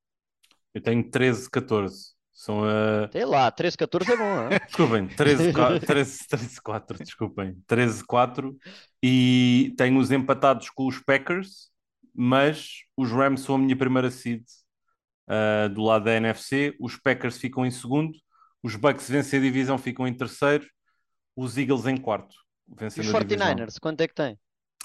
Eu 0.74 0.82
tenho 0.82 1.04
13-14. 1.10 2.16
São 2.34 2.66
a. 2.66 3.10
Sei 3.12 3.24
lá, 3.24 3.50
13-14 3.50 4.10
é 4.10 4.18
bom, 4.18 4.24
hã? 4.24 4.50
Desculpem, 4.68 5.08
13-4, 5.08 6.98
desculpem. 7.00 7.56
13-4 7.66 8.54
e 9.02 9.74
tenho 9.78 9.98
os 9.98 10.12
empatados 10.12 10.70
com 10.70 10.86
os 10.86 11.00
Packers, 11.00 11.72
mas 12.14 12.84
os 12.98 13.10
Rams 13.10 13.41
são 13.41 13.56
a 13.56 13.58
minha 13.58 13.76
primeira 13.78 14.12
seed 14.12 14.43
ah, 15.28 15.68
do 15.70 15.82
lado 15.82 16.06
da 16.06 16.14
NFC. 16.14 16.76
Os 16.80 16.98
Packers 16.98 17.38
ficam 17.38 17.66
em 17.66 17.72
segundo, 17.72 18.18
os 18.62 18.76
Bucks 18.76 19.10
vencem 19.10 19.39
a 19.39 19.41
divisão, 19.41 19.78
ficam 19.78 20.08
em 20.08 20.14
terceiro, 20.14 20.68
os 21.36 21.58
Eagles 21.58 21.86
em 21.86 21.98
quarto, 21.98 22.36
E 22.68 22.74
os 22.74 22.80
vencendo 22.80 23.10
a 23.12 23.20
divisão. 23.24 23.56
49ers, 23.56 23.80
quanto 23.80 24.02
é 24.02 24.08
que 24.08 24.14
tem? 24.16 24.38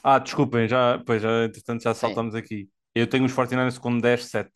Ah, 0.02 0.18
desculpem, 0.18 0.68
já, 0.68 0.98
pois, 1.04 1.20
já, 1.20 1.44
entretanto 1.44 1.82
já 1.82 1.92
Sim. 1.94 2.00
saltamos 2.00 2.34
aqui. 2.34 2.68
Eu 2.94 3.06
tenho 3.08 3.24
os 3.24 3.32
49ers 3.32 3.78
com 3.78 3.98
10-7. 3.98 4.52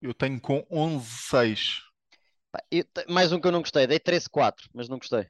Eu 0.00 0.14
tenho 0.14 0.40
com 0.40 0.66
11-6. 0.70 1.82
Pá, 2.50 2.62
eu 2.70 2.84
te- 2.84 3.06
mais 3.08 3.32
um 3.32 3.40
que 3.40 3.46
eu 3.46 3.52
não 3.52 3.60
gostei, 3.60 3.86
dei 3.86 3.98
13-4, 4.00 4.68
mas 4.74 4.88
não 4.88 4.98
gostei. 4.98 5.26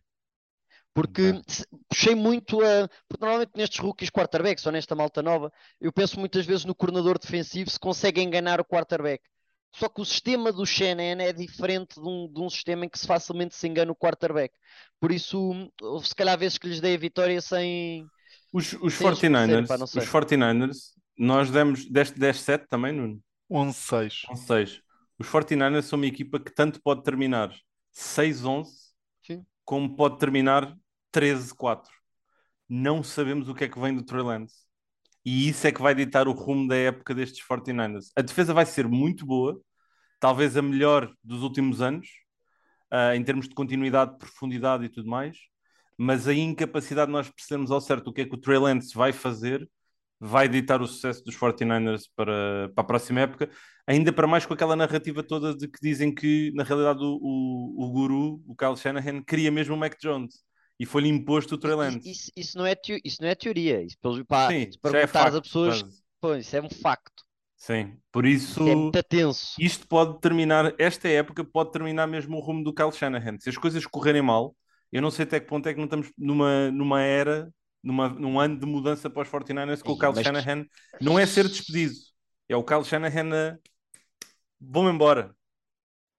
Porque 0.95 1.32
Ok. 1.32 1.43
se- 1.49 1.66
puxei 1.89 2.14
muito 2.14 2.61
a. 2.62 2.89
Porque 3.09 3.24
normalmente 3.24 3.53
nestes 3.57 3.78
rookies 3.80 4.11
quarterbacks 4.11 4.66
ou 4.66 4.72
nesta 4.72 4.95
malta 4.95 5.22
nova, 5.22 5.53
eu 5.80 5.93
penso 5.93 6.18
muitas 6.18 6.47
vezes 6.47 6.64
no 6.64 6.74
coordenador 6.74 7.18
defensivo 7.18 7.70
se 7.70 7.78
consegue 7.80 8.20
enganar 8.22 8.61
o 8.61 8.64
quarterback. 8.64 9.22
Só 9.74 9.89
que 9.89 10.01
o 10.01 10.05
sistema 10.05 10.53
do 10.53 10.64
Shanahan 10.66 11.22
é 11.22 11.32
diferente 11.32 11.95
de 12.01 12.09
um, 12.09 12.32
de 12.32 12.41
um 12.41 12.51
sistema 12.51 12.86
em 12.86 12.89
que 12.89 12.99
se 12.99 13.07
facilmente 13.07 13.55
se 13.55 13.68
engana 13.68 13.93
o 13.93 13.97
quarterback. 13.97 14.55
Por 15.01 15.12
isso, 15.12 15.70
houve 15.82 16.09
se 16.09 16.14
calhar 16.14 16.39
vezes 16.39 16.59
que 16.59 16.68
lhes 16.68 16.80
dei 16.80 16.95
a 16.95 16.99
vitória 16.99 17.41
sem. 17.41 18.11
Os, 18.53 18.72
os 18.74 18.95
Sem 18.95 19.11
esforço, 19.12 19.20
49ers, 19.20 19.68
pá, 19.68 19.78
não 19.78 19.86
sei. 19.86 20.03
os 20.03 20.09
49ers, 20.09 20.95
nós 21.19 21.51
demos, 21.51 21.85
deste 21.85 22.19
10-7 22.19 22.66
também, 22.69 22.93
Nuno? 22.93 23.21
11-6. 23.51 24.27
Ou 24.29 24.37
seja, 24.37 24.81
os 25.19 25.27
49ers 25.27 25.83
são 25.83 25.99
uma 25.99 26.07
equipa 26.07 26.39
que 26.39 26.55
tanto 26.55 26.81
pode 26.81 27.03
terminar 27.03 27.53
6-11 27.93 28.66
Sim. 29.27 29.45
como 29.64 29.97
pode 29.97 30.19
terminar 30.19 30.77
13-4. 31.12 31.87
Não 32.69 33.03
sabemos 33.03 33.49
o 33.49 33.55
que 33.55 33.64
é 33.64 33.69
que 33.69 33.81
vem 33.81 33.95
do 33.95 34.05
Trey 34.05 34.23
Lance. 34.23 34.69
E 35.25 35.49
isso 35.49 35.66
é 35.66 35.73
que 35.73 35.83
vai 35.83 35.95
ditar 35.95 36.29
o 36.29 36.33
rumo 36.33 36.69
da 36.69 36.77
época 36.77 37.14
destes 37.14 37.45
49ers. 37.45 38.11
A 38.16 38.23
defesa 38.23 38.55
vai 38.55 38.64
ser 38.64 38.87
muito 38.87 39.27
boa, 39.27 39.61
talvez 40.21 40.57
a 40.57 40.62
melhor 40.62 41.12
dos 41.23 41.43
últimos 41.43 41.83
anos, 41.83 42.09
ah, 42.91 43.14
em 43.16 43.23
termos 43.25 43.49
de 43.49 43.55
continuidade, 43.55 44.16
profundidade 44.19 44.85
e 44.85 44.89
tudo 44.89 45.09
mais, 45.09 45.37
mas 45.97 46.29
a 46.29 46.35
incapacidade 46.35 47.09
de 47.09 47.12
nós 47.12 47.29
percebermos 47.29 47.71
ao 47.71 47.81
certo 47.81 48.09
o 48.09 48.12
que 48.12 48.23
é 48.23 48.25
que 48.25 48.35
o 48.35 48.39
Trey 48.39 48.59
Lance 48.59 48.95
vai 48.95 49.12
fazer 49.12 49.69
vai 50.21 50.49
ditar 50.49 50.83
o 50.83 50.87
sucesso 50.87 51.23
dos 51.25 51.37
49ers 51.37 52.03
para, 52.16 52.71
para 52.75 52.83
a 52.83 52.87
próxima 52.87 53.21
época, 53.21 53.51
ainda 53.87 54.12
para 54.12 54.27
mais 54.27 54.45
com 54.47 54.55
aquela 54.55 54.77
narrativa 54.77 55.23
toda 55.23 55.55
de 55.57 55.69
que 55.69 55.79
dizem 55.81 56.14
que, 56.14 56.53
na 56.55 56.64
realidade, 56.64 57.01
o, 57.03 57.19
o, 57.21 57.85
o 57.85 57.91
guru, 57.93 58.43
o 58.47 58.55
Kyle 58.57 58.77
Shanahan, 58.77 59.23
queria 59.23 59.51
mesmo 59.51 59.75
o 59.75 59.79
Mac 59.79 59.95
Jones 60.01 60.35
e 60.79 60.87
foi-lhe 60.87 61.09
imposto 61.09 61.55
o 61.55 61.59
Trey 61.59 61.75
Lance. 61.75 62.11
Isso, 62.11 62.31
isso, 62.37 62.57
não 62.59 62.66
é 62.66 62.75
teo- 62.75 63.01
isso 63.05 63.23
não 63.23 63.29
é 63.29 63.35
teoria. 63.35 63.83
Isso, 63.83 63.97
pelos, 64.01 64.23
pá, 64.25 64.51
Sim, 64.51 64.64
se 64.71 64.79
já 64.91 64.99
é 65.01 65.07
facto, 65.07 65.43
pessoas, 65.43 65.85
pô, 66.21 66.35
isso 66.35 66.57
é 66.57 66.62
um 66.62 66.71
facto. 66.71 67.25
Sim, 67.57 68.01
por 68.12 68.25
isso 68.25 68.61
Isso 68.61 68.69
é 68.69 68.75
muito 68.77 69.03
tenso. 69.03 69.59
isto 69.59 69.87
pode 69.89 70.21
terminar, 70.21 70.75
esta 70.79 71.09
época 71.09 71.45
pode 71.45 71.73
terminar 71.73 72.07
mesmo 72.07 72.37
o 72.37 72.41
rumo 72.41 72.64
do 72.64 72.75
Kyle 72.75 72.93
Shanahan. 72.93 73.39
Se 73.41 73.49
as 73.51 73.59
coisas 73.59 73.87
correrem 73.87 74.23
mal, 74.23 74.57
eu 74.93 75.03
não 75.03 75.11
sei 75.11 75.25
até 75.25 75.41
que 75.41 75.47
ponto 75.47 75.69
é 75.69 75.73
que 75.75 75.79
não 75.79 75.87
estamos 75.87 76.12
numa, 76.19 76.71
numa 76.71 77.03
era, 77.03 77.53
numa, 77.83 78.09
num 78.09 78.39
ano 78.39 78.59
de 78.59 78.66
mudança 78.66 79.09
para 79.09 79.22
os 79.22 79.29
49ers 79.29 79.83
com 79.83 79.93
o 79.93 79.97
Ih, 79.97 79.99
Kyle 79.99 80.12
mas- 80.14 80.24
Shanahan. 80.24 80.66
Não 81.01 81.18
é 81.18 81.26
ser 81.26 81.49
despedido, 81.49 81.95
é 82.49 82.57
o 82.57 82.64
Kyle 82.64 82.85
Shanahan 82.85 83.31
a... 83.55 83.59
Vão 84.61 84.89
embora. 84.91 85.35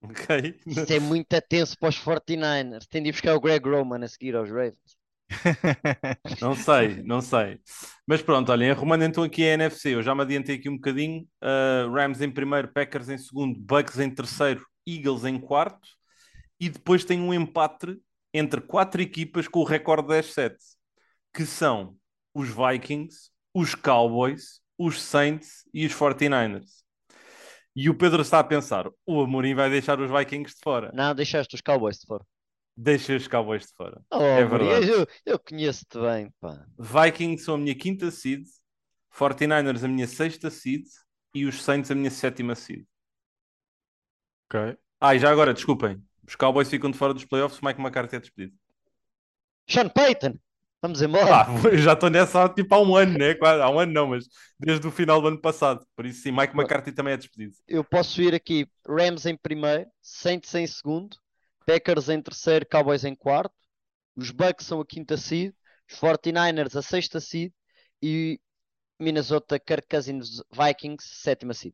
Ok? 0.02 0.58
Isso 0.66 0.94
é 0.94 0.98
muito 0.98 1.28
tenso 1.50 1.78
para 1.78 1.90
os 1.90 1.98
49ers. 2.00 2.88
Tem 2.90 3.04
de 3.04 3.10
ir 3.10 3.12
buscar 3.12 3.36
o 3.36 3.42
Greg 3.42 3.68
Roman 3.68 4.02
a 4.02 4.08
seguir 4.08 4.34
aos 4.34 4.50
Ravens. 4.50 4.98
Não 6.42 6.56
sei, 6.56 7.04
não 7.04 7.22
sei. 7.22 7.60
Mas 8.08 8.22
pronto, 8.22 8.52
olhem, 8.52 8.72
arrumando 8.72 9.04
então 9.04 9.24
aqui 9.24 9.44
a 9.44 9.54
NFC, 9.54 9.94
eu 9.96 10.02
já 10.02 10.16
me 10.16 10.22
adiantei 10.22 10.56
aqui 10.56 10.70
um 10.70 10.76
bocadinho. 10.76 11.28
Uh, 11.44 11.92
Rams 11.94 12.22
em 12.22 12.32
primeiro, 12.32 12.70
Packers 12.70 13.10
em 13.10 13.18
segundo, 13.18 13.60
Bucks 13.60 14.00
em 14.00 14.10
terceiro, 14.10 14.66
Eagles 14.88 15.26
em 15.26 15.38
quarto. 15.38 15.88
E 16.60 16.70
depois 16.70 17.04
tem 17.04 17.20
um 17.20 17.34
empate 17.34 17.98
entre 18.34 18.62
quatro 18.62 19.02
equipas 19.02 19.48
com 19.48 19.60
o 19.60 19.64
recorde 19.64 20.08
10-7, 20.08 20.56
que 21.40 21.46
são 21.46 21.96
os 22.34 22.50
Vikings, 22.50 23.30
os 23.54 23.74
Cowboys, 23.74 24.60
os 24.78 25.02
Saints 25.02 25.64
e 25.74 25.86
os 25.86 25.94
49ers. 25.94 26.84
E 27.74 27.90
o 27.90 27.96
Pedro 27.98 28.22
está 28.22 28.40
a 28.40 28.44
pensar, 28.44 28.90
o 29.06 29.22
Amorim 29.22 29.56
vai 29.56 29.70
deixar 29.70 30.02
os 30.02 30.12
Vikings 30.12 30.54
de 30.54 30.62
fora. 30.62 30.92
Não, 30.94 31.16
deixaste 31.16 31.56
os 31.56 31.62
Cowboys 31.62 31.98
de 32.00 32.06
fora. 32.06 32.26
deixei 32.76 33.16
os 33.16 33.26
Cowboys 33.26 33.68
de 33.68 33.74
fora. 33.74 34.02
Oh, 34.12 34.22
É 34.22 34.44
verdade. 34.44 34.90
eu, 34.90 35.08
eu 35.26 35.40
conheço-te 35.40 35.98
bem, 35.98 36.30
pá. 36.42 36.66
Vikings 36.78 37.46
são 37.46 37.56
a 37.56 37.58
minha 37.58 37.74
quinta 37.76 38.12
seed, 38.12 38.46
49ers 39.18 39.86
a 39.86 39.88
minha 39.88 40.08
sexta 40.08 40.50
seed 40.50 40.84
e 41.34 41.46
os 41.46 41.64
Saints 41.64 41.90
a 41.90 41.96
minha 41.96 42.12
sétima 42.12 42.54
seed. 42.54 42.84
Ok. 44.50 44.78
Ah, 45.00 45.16
e 45.16 45.20
já 45.20 45.32
agora, 45.32 45.54
desculpem, 45.54 46.04
os 46.28 46.36
Cowboys 46.36 46.70
ficam 46.70 46.92
de 46.92 46.98
fora 46.98 47.14
dos 47.14 47.24
playoffs, 47.24 47.62
o 47.62 47.66
Mike 47.66 47.80
McCarthy 47.80 48.18
é 48.18 48.20
despedido. 48.20 48.58
Sean 49.70 49.88
Payton, 49.88 50.38
vamos 50.82 51.02
embora. 51.02 51.42
Ah, 51.42 51.46
já 51.78 51.94
estou 51.94 52.10
nessa 52.10 52.44
há, 52.44 52.50
tipo 52.50 52.74
há 52.74 52.82
um 52.82 52.96
ano, 52.96 53.18
né? 53.18 53.36
Quase, 53.36 53.62
há 53.62 53.70
um 53.70 53.80
ano 53.80 53.92
não, 53.92 54.08
mas 54.08 54.26
desde 54.60 54.86
o 54.88 54.92
final 54.92 55.22
do 55.22 55.28
ano 55.28 55.42
passado. 55.42 55.86
Por 55.96 56.06
isso 56.06 56.22
sim, 56.22 56.32
Mike 56.32 56.56
McCarthy 56.56 56.92
também 56.92 57.14
é 57.14 57.18
despedido. 57.18 57.54
Eu 57.68 57.84
posso 57.84 58.22
ir 58.22 58.34
aqui, 58.34 58.68
Rams 58.88 59.26
em 59.26 59.36
primeiro, 59.36 59.86
Saints 60.02 60.54
em 60.56 60.68
segundo, 60.68 61.18
Packers 61.66 62.10
em 62.10 62.22
terceiro, 62.22 62.66
Cowboys 62.66 63.04
em 63.04 63.16
quarto, 63.16 63.54
os 64.16 64.32
Bucks 64.32 64.66
são 64.66 64.82
a 64.82 64.86
quinta 64.86 65.18
seed, 65.18 65.54
os 65.90 65.98
49ers 66.00 66.76
a 66.76 66.82
sexta 66.82 67.20
seed 67.20 67.52
e 68.02 68.40
Minnesota 69.00 69.60
Kirk 69.60 69.88
Cousins 69.88 70.42
Vikings 70.52 71.08
sétima 71.08 71.54
seed. 71.54 71.74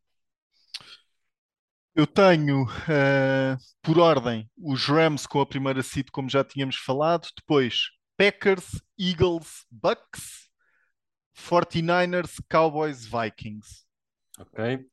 Eu 1.96 2.06
tenho, 2.06 2.66
eh, 2.90 3.56
por 3.82 3.98
ordem, 4.00 4.50
os 4.58 4.86
Rams 4.86 5.26
com 5.26 5.40
a 5.40 5.46
primeira 5.46 5.82
seed, 5.82 6.08
como 6.12 6.30
já 6.30 6.44
tínhamos 6.44 6.76
falado. 6.76 7.30
Depois, 7.38 7.84
Packers, 8.18 8.82
Eagles, 8.98 9.66
Bucks, 9.70 10.50
49ers, 11.36 12.42
Cowboys, 12.50 13.06
Vikings. 13.06 13.86
Ok? 14.40 14.90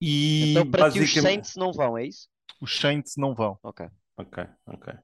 E 0.00 0.50
Então 0.50 0.70
para 0.70 0.90
ti 0.90 1.00
os 1.00 1.06
basicamente. 1.06 1.22
Saints 1.22 1.56
não 1.56 1.72
vão, 1.72 1.96
é 1.98 2.06
isso? 2.06 2.28
Os 2.60 2.76
Saints 2.78 3.14
não 3.16 3.34
vão. 3.34 3.58
Ok. 3.62 3.86
Ok, 4.16 4.44
ok. 4.66 4.94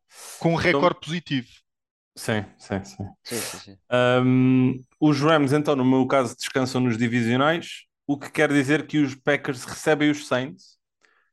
Com 0.40 0.52
um 0.52 0.56
recorde 0.56 1.00
positivo. 1.00 1.48
Sim, 2.16 2.44
sim, 2.58 2.84
sim. 2.84 3.04
Sim, 3.24 3.36
sim, 3.36 3.58
sim. 3.58 3.78
Um, 3.92 4.74
os 5.00 5.20
Rams, 5.20 5.52
então, 5.52 5.76
no 5.76 5.84
meu 5.84 6.06
caso, 6.06 6.34
descansam 6.36 6.80
nos 6.80 6.96
divisionais, 6.96 7.84
o 8.06 8.18
que 8.18 8.30
quer 8.30 8.50
dizer 8.50 8.86
que 8.86 8.98
os 8.98 9.14
Packers 9.14 9.64
recebem 9.64 10.10
os 10.10 10.26
Saints, 10.26 10.78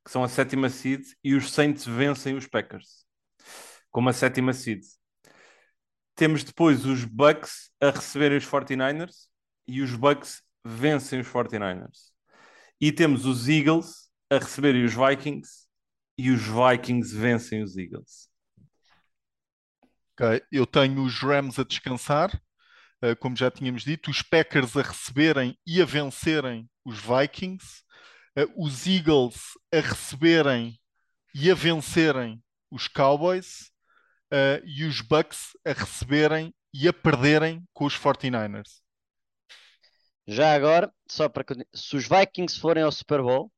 que 0.03 0.11
são 0.11 0.23
a 0.23 0.27
sétima 0.27 0.69
seed, 0.69 1.01
e 1.23 1.35
os 1.35 1.51
Saints 1.51 1.85
vencem 1.85 2.35
os 2.35 2.47
Packers, 2.47 3.05
como 3.91 4.09
a 4.09 4.13
sétima 4.13 4.53
seed. 4.53 4.81
Temos 6.15 6.43
depois 6.43 6.85
os 6.85 7.05
Bucks 7.05 7.71
a 7.81 7.89
receberem 7.89 8.37
os 8.37 8.45
49ers, 8.45 9.27
e 9.67 9.81
os 9.81 9.95
Bucks 9.95 10.41
vencem 10.63 11.19
os 11.19 11.27
49ers. 11.27 12.11
E 12.79 12.91
temos 12.91 13.25
os 13.25 13.47
Eagles 13.47 14.09
a 14.29 14.37
receberem 14.37 14.83
os 14.83 14.93
Vikings, 14.93 15.67
e 16.17 16.29
os 16.29 16.41
Vikings 16.41 17.15
vencem 17.15 17.63
os 17.63 17.75
Eagles. 17.75 18.29
Eu 20.51 20.67
tenho 20.67 21.03
os 21.03 21.19
Rams 21.19 21.57
a 21.57 21.63
descansar, 21.63 22.39
eh, 23.01 23.15
como 23.15 23.35
já 23.35 23.49
tínhamos 23.49 23.83
dito, 23.83 24.11
os 24.11 24.21
Packers 24.21 24.77
a 24.77 24.81
receberem 24.81 25.57
e 25.65 25.81
a 25.81 25.85
vencerem 25.85 26.69
os 26.85 26.99
Vikings, 26.99 27.83
eh, 28.35 28.45
os 28.55 28.85
Eagles 28.85 29.57
a 29.73 29.79
receberem 29.79 30.79
e 31.33 31.49
a 31.49 31.55
vencerem 31.55 32.41
os 32.71 32.87
Cowboys, 32.87 33.72
eh, 34.33 34.61
e 34.65 34.83
os 34.85 34.99
Bucks 35.01 35.51
a 35.65 35.73
receberem 35.73 36.53
e 36.73 36.87
a 36.87 36.93
perderem 36.93 37.63
com 37.73 37.85
os 37.85 37.95
49ers. 37.95 38.81
Já 40.27 40.53
agora, 40.55 40.91
só 41.07 41.29
para 41.29 41.45
se 41.73 41.95
os 41.95 42.07
Vikings 42.07 42.59
forem 42.59 42.83
ao 42.83 42.91
Super 42.91 43.21
Bowl, 43.21 43.51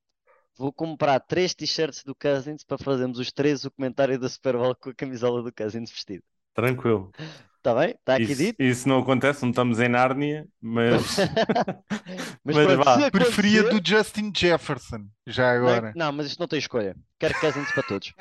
vou 0.57 0.73
comprar 0.73 1.19
três 1.19 1.53
t-shirts 1.53 2.03
do 2.03 2.15
Cousins 2.15 2.63
para 2.63 2.77
fazermos 2.77 3.19
os 3.19 3.31
três 3.31 3.63
o 3.65 3.71
comentário 3.71 4.19
do 4.19 4.27
Super 4.27 4.53
Bowl 4.57 4.75
com 4.75 4.89
a 4.89 4.93
camisola 4.95 5.43
do 5.43 5.53
Cousins 5.53 5.91
vestido. 5.91 6.23
Tranquilo. 6.53 7.11
Está 7.57 7.73
bem? 7.73 7.89
Está 7.91 8.15
aqui 8.15 8.23
Isso, 8.23 8.35
dito? 8.35 8.61
isso 8.63 8.87
não 8.89 8.99
acontece, 8.99 9.41
não 9.41 9.49
estamos 9.49 9.79
em 9.79 9.89
Nárnia, 9.89 10.47
mas 10.61 11.17
Mas, 12.43 12.55
Mas 12.55 12.77
vá, 12.77 13.11
Preferia 13.11 13.63
do 13.63 13.81
Justin 13.85 14.31
Jefferson, 14.35 15.07
já 15.25 15.57
Não, 15.59 15.69
agora. 15.69 15.93
não, 15.95 16.11
mas 16.11 16.27
isto 16.27 16.39
não 16.39 16.47
tem 16.47 16.59
escolha. 16.59 16.95
Quero 17.19 17.39
Cousins 17.39 17.71
para 17.71 17.83
todos. 17.83 18.13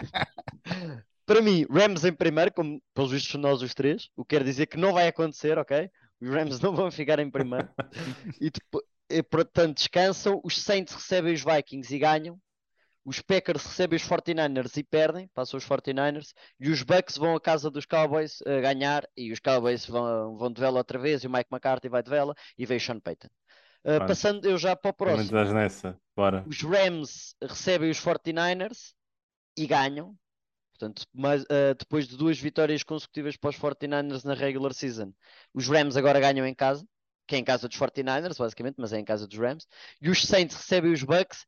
Para 1.27 1.41
mim, 1.41 1.67
Rams 1.71 2.05
em 2.05 2.13
primeiro, 2.13 2.53
como 2.53 2.83
pelos 2.93 3.11
vistos 3.11 3.41
nós 3.41 3.63
os 3.63 3.75
três, 3.75 4.09
o 4.17 4.25
que 4.25 4.37
quer 4.37 4.45
dizer 4.45 4.67
que 4.67 4.77
não 4.77 4.93
vai 4.93 5.09
acontecer, 5.09 5.59
ok? 5.59 5.91
Os 6.21 6.29
Rams 6.29 6.61
não 6.61 6.75
vão 6.75 6.91
ficar 6.91 7.19
em 7.19 7.31
primeiro. 7.31 7.69
E, 8.41 8.51
depois, 8.51 8.85
e, 9.11 9.23
portanto, 9.23 9.77
descansam. 9.77 10.41
Os 10.45 10.61
Saints 10.61 10.95
recebem 10.95 11.33
os 11.35 11.45
Vikings 11.45 11.95
e 11.95 11.99
ganham. 11.99 12.39
Os 13.05 13.21
Packers 13.21 13.67
recebem 13.67 13.99
os 13.99 14.03
49ers 14.03 14.79
e 14.79 14.83
perdem, 14.83 15.29
passam 15.35 15.59
os 15.59 15.67
49ers. 15.67 16.33
E 16.59 16.71
os 16.71 16.83
Bucks 16.83 17.19
vão 17.19 17.37
à 17.37 17.41
casa 17.41 17.71
dos 17.71 17.85
Cowboys 17.85 18.41
a 18.47 18.61
ganhar. 18.61 19.07
E 19.15 19.31
os 19.31 19.41
Cowboys 19.41 19.87
vão, 19.87 20.37
vão 20.37 20.51
de 20.51 20.61
vela 20.61 20.79
outra 20.79 20.99
vez. 20.99 21.23
E 21.23 21.27
o 21.27 21.31
Mike 21.31 21.49
McCarthy 21.53 21.89
vai 21.89 22.03
de 22.03 22.09
vela. 22.09 22.35
E 22.57 22.65
veio 22.65 22.81
Sean 22.81 22.99
Payton. 22.99 23.29
Uh, 23.85 24.07
passando 24.07 24.47
eu 24.49 24.57
já 24.57 24.75
para 24.75 24.91
o 24.91 24.95
próximo. 24.95 25.39
nessa. 25.53 26.01
Bora. 26.17 26.43
Os 26.47 26.63
Rams 26.63 27.35
recebem 27.43 27.91
os 27.91 28.01
49ers 28.01 28.95
e 29.57 29.67
ganham. 29.67 30.17
Portanto, 30.79 31.07
mais, 31.15 31.45
ah, 31.45 31.75
depois 31.79 32.09
de 32.09 32.17
duas 32.17 32.39
vitórias 32.39 32.83
consecutivas 32.83 33.37
para 33.37 33.51
os 33.51 33.57
49ers 33.57 34.25
na 34.25 34.35
regular 34.35 34.75
season, 34.75 35.13
os 35.53 35.69
Rams 35.69 35.97
agora 35.97 36.19
ganham 36.19 36.47
em 36.47 36.55
casa, 36.55 36.85
que 37.27 37.37
é 37.37 37.39
em 37.39 37.45
casa 37.45 37.69
dos 37.69 37.79
49ers, 37.79 38.37
basicamente, 38.37 38.75
mas 38.79 38.93
é 38.93 38.99
em 38.99 39.05
casa 39.05 39.27
dos 39.27 39.39
Rams. 39.39 39.67
E 40.03 40.11
os 40.11 40.23
Saints 40.27 40.57
recebem 40.57 40.93
os 40.93 41.03
Bucks 41.03 41.47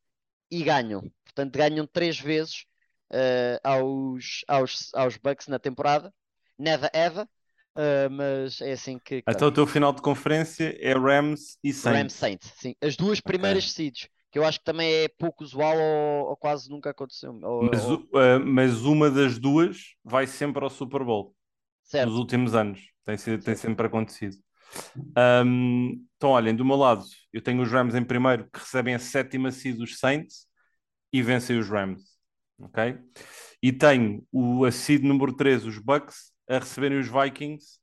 e 0.49 0.63
ganham. 0.63 1.01
Portanto, 1.25 1.57
ganham 1.57 1.85
três 1.85 2.17
vezes 2.19 2.65
ah, 3.11 3.59
aos, 3.63 4.43
aos, 4.47 4.89
aos 4.93 5.17
Bucks 5.17 5.47
na 5.47 5.59
temporada. 5.59 6.13
Never 6.57 6.89
ever. 6.93 7.27
ah, 7.75 8.09
mas 8.09 8.61
é 8.61 8.71
assim 8.71 8.97
que. 8.97 9.21
que 9.21 9.31
Então 9.31 9.49
o 9.49 9.51
teu 9.51 9.67
final 9.67 9.91
de 9.91 10.01
conferência 10.01 10.75
é 10.79 10.93
Rams 10.93 11.57
e 11.61 11.71
Rams 11.71 11.81
Saints. 11.81 12.15
Saints, 12.15 12.53
sim. 12.55 12.75
As 12.81 12.95
duas 12.95 13.19
primeiras 13.19 13.71
seeds, 13.71 14.07
que 14.31 14.39
eu 14.39 14.45
acho 14.45 14.59
que 14.59 14.65
também 14.65 14.91
é 14.91 15.07
pouco 15.07 15.43
usual 15.43 15.75
ou, 15.77 16.29
ou 16.29 16.37
quase 16.37 16.69
nunca 16.69 16.89
aconteceu. 16.89 17.33
Ou- 17.43 17.63
Mas, 17.63 17.85
ou- 17.85 18.07
o- 18.13 18.17
ah, 18.17 18.39
mas 18.39 18.83
uma 18.83 19.09
das 19.09 19.37
duas 19.39 19.95
vai 20.03 20.27
sempre 20.27 20.63
ao 20.63 20.69
Super 20.69 21.03
Bowl 21.03 21.35
certo. 21.83 22.09
nos 22.09 22.17
últimos 22.19 22.55
anos. 22.55 22.81
Tem, 23.05 23.17
sido, 23.17 23.43
tem 23.43 23.55
sempre 23.55 23.87
acontecido. 23.87 24.35
Ahm, 25.15 26.05
então, 26.17 26.31
olhem, 26.31 26.55
do 26.55 26.65
meu 26.65 26.75
lado, 26.75 27.03
eu 27.31 27.41
tenho 27.41 27.61
os 27.61 27.71
Rams 27.71 27.95
em 27.95 28.03
primeiro, 28.03 28.49
que 28.51 28.59
recebem 28.59 28.95
a 28.95 28.99
sétima 28.99 29.51
seed 29.51 29.77
dos 29.77 29.97
Saints 29.99 30.45
e 31.11 31.21
vencem 31.21 31.57
os 31.57 31.69
Rams. 31.69 32.01
Ok? 32.59 32.97
E 33.61 33.71
tenho 33.71 34.25
o, 34.31 34.65
a 34.65 34.71
seed 34.71 35.03
número 35.03 35.33
3, 35.35 35.65
os 35.65 35.77
Bucks, 35.77 36.33
a 36.49 36.59
receberem 36.59 36.99
os 36.99 37.07
Vikings 37.07 37.79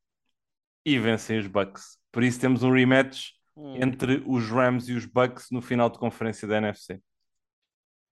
e 0.85 0.99
vencem 0.99 1.39
os 1.39 1.47
Bucks. 1.47 1.99
Por 2.13 2.23
isso 2.23 2.41
temos 2.41 2.63
um 2.63 2.71
rematch 2.73 3.31
Hum. 3.57 3.77
entre 3.81 4.23
os 4.27 4.49
Rams 4.49 4.89
e 4.89 4.95
os 4.95 5.05
Bucks 5.05 5.49
no 5.51 5.63
final 5.63 5.89
de 5.89 5.99
conferência 5.99 6.47
da 6.49 6.57
NFC. 6.57 7.01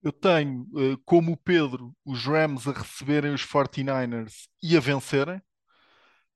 Eu 0.02 0.12
tenho, 0.12 0.66
eh, 0.76 0.96
como 1.04 1.32
o 1.32 1.36
Pedro, 1.36 1.94
os 2.04 2.24
Rams 2.24 2.66
a 2.66 2.72
receberem 2.72 3.32
os 3.34 3.42
49ers 3.42 4.48
e 4.62 4.76
a 4.76 4.80
vencerem. 4.80 5.40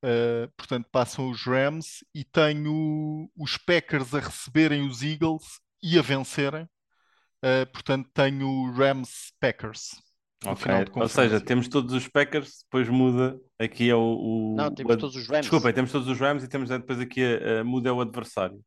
Eh, 0.03 0.49
portanto, 0.57 0.87
passam 0.93 1.31
os 1.31 1.43
Rams. 1.45 2.05
E 2.15 2.25
tenho 2.25 3.31
os 3.37 3.57
Packers 3.57 4.15
a 4.15 4.21
receberem 4.21 4.87
os 4.87 5.03
Eagles 5.03 5.61
e 5.83 5.99
a 5.99 6.03
vencerem. 6.03 6.69
Eh, 7.43 7.65
portanto, 7.67 8.11
tenho 8.13 8.71
Rams 8.73 9.33
Packers. 9.41 10.03
No 10.45 10.53
Ok, 10.53 10.63
final 10.63 10.85
de 10.85 10.91
Ou 10.95 11.09
seja, 11.09 11.41
temos 11.41 11.69
todos 11.69 11.93
os 11.95 12.09
Packers, 12.09 12.65
depois 12.65 12.89
muda 12.89 13.39
aqui 13.59 13.89
é 13.91 13.95
o. 13.95 13.99
o- 14.01 14.55
Não, 14.57 14.67
o 14.67 14.71
temos 14.75 14.93
ad- 14.93 15.01
todos 15.01 15.17
os 15.17 15.27
Rams. 15.27 15.41
Desculpem, 15.41 15.73
temos 15.73 15.93
todos 15.93 16.09
os 16.09 16.19
Rams 16.19 16.45
e 16.45 16.49
temos 16.49 16.69
depois 16.69 17.01
aqui 17.01 17.23
a, 17.25 17.61
a- 17.61 17.65
muda 17.65 17.89
é 17.89 17.93
o 17.93 18.01
adversário. 18.01 18.61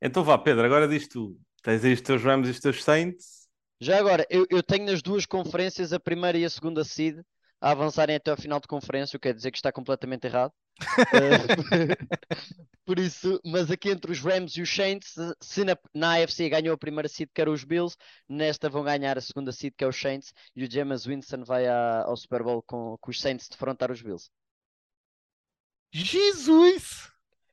Então 0.00 0.22
vá, 0.22 0.38
Pedro, 0.38 0.64
agora 0.64 0.86
diz 0.86 1.08
tu. 1.08 1.36
Tens 1.62 1.84
aí 1.84 1.92
os 1.92 2.00
teus 2.00 2.22
Rams 2.22 2.46
e 2.48 2.52
os 2.52 2.60
teus 2.60 2.82
Saints. 2.84 3.48
Já 3.80 3.98
agora, 3.98 4.26
eu, 4.30 4.46
eu 4.50 4.62
tenho 4.62 4.86
nas 4.86 5.02
duas 5.02 5.24
conferências, 5.26 5.92
a 5.92 6.00
primeira 6.00 6.36
e 6.38 6.44
a 6.44 6.50
segunda 6.50 6.84
seed, 6.84 7.18
a 7.60 7.70
avançarem 7.70 8.16
até 8.16 8.30
ao 8.30 8.36
final 8.36 8.60
de 8.60 8.68
conferência, 8.68 9.16
o 9.16 9.20
que 9.20 9.28
quer 9.28 9.34
dizer 9.34 9.50
que 9.50 9.58
está 9.58 9.72
completamente 9.72 10.26
errado. 10.26 10.52
Eh, 11.12 11.96
Por 12.84 12.98
isso, 12.98 13.38
mas 13.44 13.70
aqui 13.70 13.90
entre 13.90 14.10
os 14.10 14.20
Rams 14.20 14.56
e 14.56 14.62
os 14.62 14.74
Saints, 14.74 15.14
se 15.42 15.62
na, 15.64 15.76
na 15.94 16.14
AFC 16.22 16.48
ganhou 16.48 16.74
a 16.74 16.78
primeira 16.78 17.06
seed, 17.08 17.28
que 17.34 17.40
era 17.40 17.50
os 17.50 17.62
Bills, 17.64 17.94
nesta 18.28 18.70
vão 18.70 18.82
ganhar 18.82 19.18
a 19.18 19.20
segunda 19.20 19.52
seed, 19.52 19.74
que 19.76 19.84
é 19.84 19.86
os 19.88 20.00
Saints, 20.00 20.32
e 20.56 20.64
o 20.64 20.70
James 20.70 21.04
Winston 21.04 21.44
vai 21.44 21.66
à- 21.66 22.04
ao 22.04 22.16
Super 22.16 22.42
Bowl 22.42 22.62
com, 22.62 22.96
com 22.98 23.10
os 23.10 23.20
Saints 23.20 23.46
defrontar 23.48 23.90
os 23.92 24.00
Bills. 24.00 24.30
Jesus! 25.92 27.10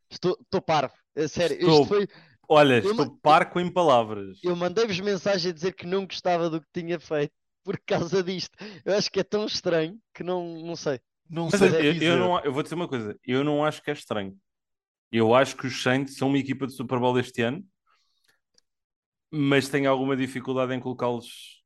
Estou, 0.10 0.38
estou 0.42 0.62
parvo, 0.62 0.94
a 1.18 1.28
sério. 1.28 1.56
Estou- 1.58 1.82
Isto 1.82 1.88
foi, 1.88 2.08
Olha, 2.48 2.76
Eu 2.80 2.92
estou 2.92 3.18
parco 3.22 3.60
em 3.60 3.72
palavras. 3.72 4.38
eu 4.44 4.56
mandei-vos 4.56 5.00
mensagem 5.00 5.50
a 5.52 5.54
dizer 5.54 5.74
que 5.74 5.86
não 5.88 6.06
gostava 6.06 6.50
do 6.50 6.62
que 6.62 6.68
tinha 6.74 7.00
feito 7.00 7.34
por 7.66 7.80
causa 7.80 8.24
disto. 8.24 8.56
Eu 8.86 8.96
acho 8.96 9.12
que 9.12 9.20
é 9.20 9.24
tão 9.24 9.46
estranho 9.46 10.00
que 10.14 10.24
não, 10.24 10.60
não 10.62 10.76
sei. 10.76 11.02
Não 11.28 11.50
Mas 11.52 11.60
sei 11.60 11.70
eu, 11.70 11.84
eu 11.84 11.94
dizer. 11.94 12.18
não, 12.18 12.40
eu 12.42 12.54
vou 12.54 12.62
dizer 12.62 12.76
uma 12.76 12.88
coisa, 12.88 13.20
eu 13.26 13.44
não 13.44 13.66
acho 13.66 13.82
que 13.82 13.90
é 13.90 13.94
estranho. 13.94 14.38
Eu 15.12 15.34
acho 15.34 15.58
que 15.58 15.66
os 15.66 15.82
Saints 15.82 16.16
são 16.16 16.28
uma 16.28 16.38
equipa 16.38 16.68
de 16.68 16.74
Super 16.74 17.00
Bowl 17.00 17.18
este 17.20 17.42
ano, 17.42 17.66
mas 19.32 19.68
tenho 19.68 19.90
alguma 19.90 20.16
dificuldade 20.16 20.74
em 20.74 20.80
colocá-los 20.80 21.64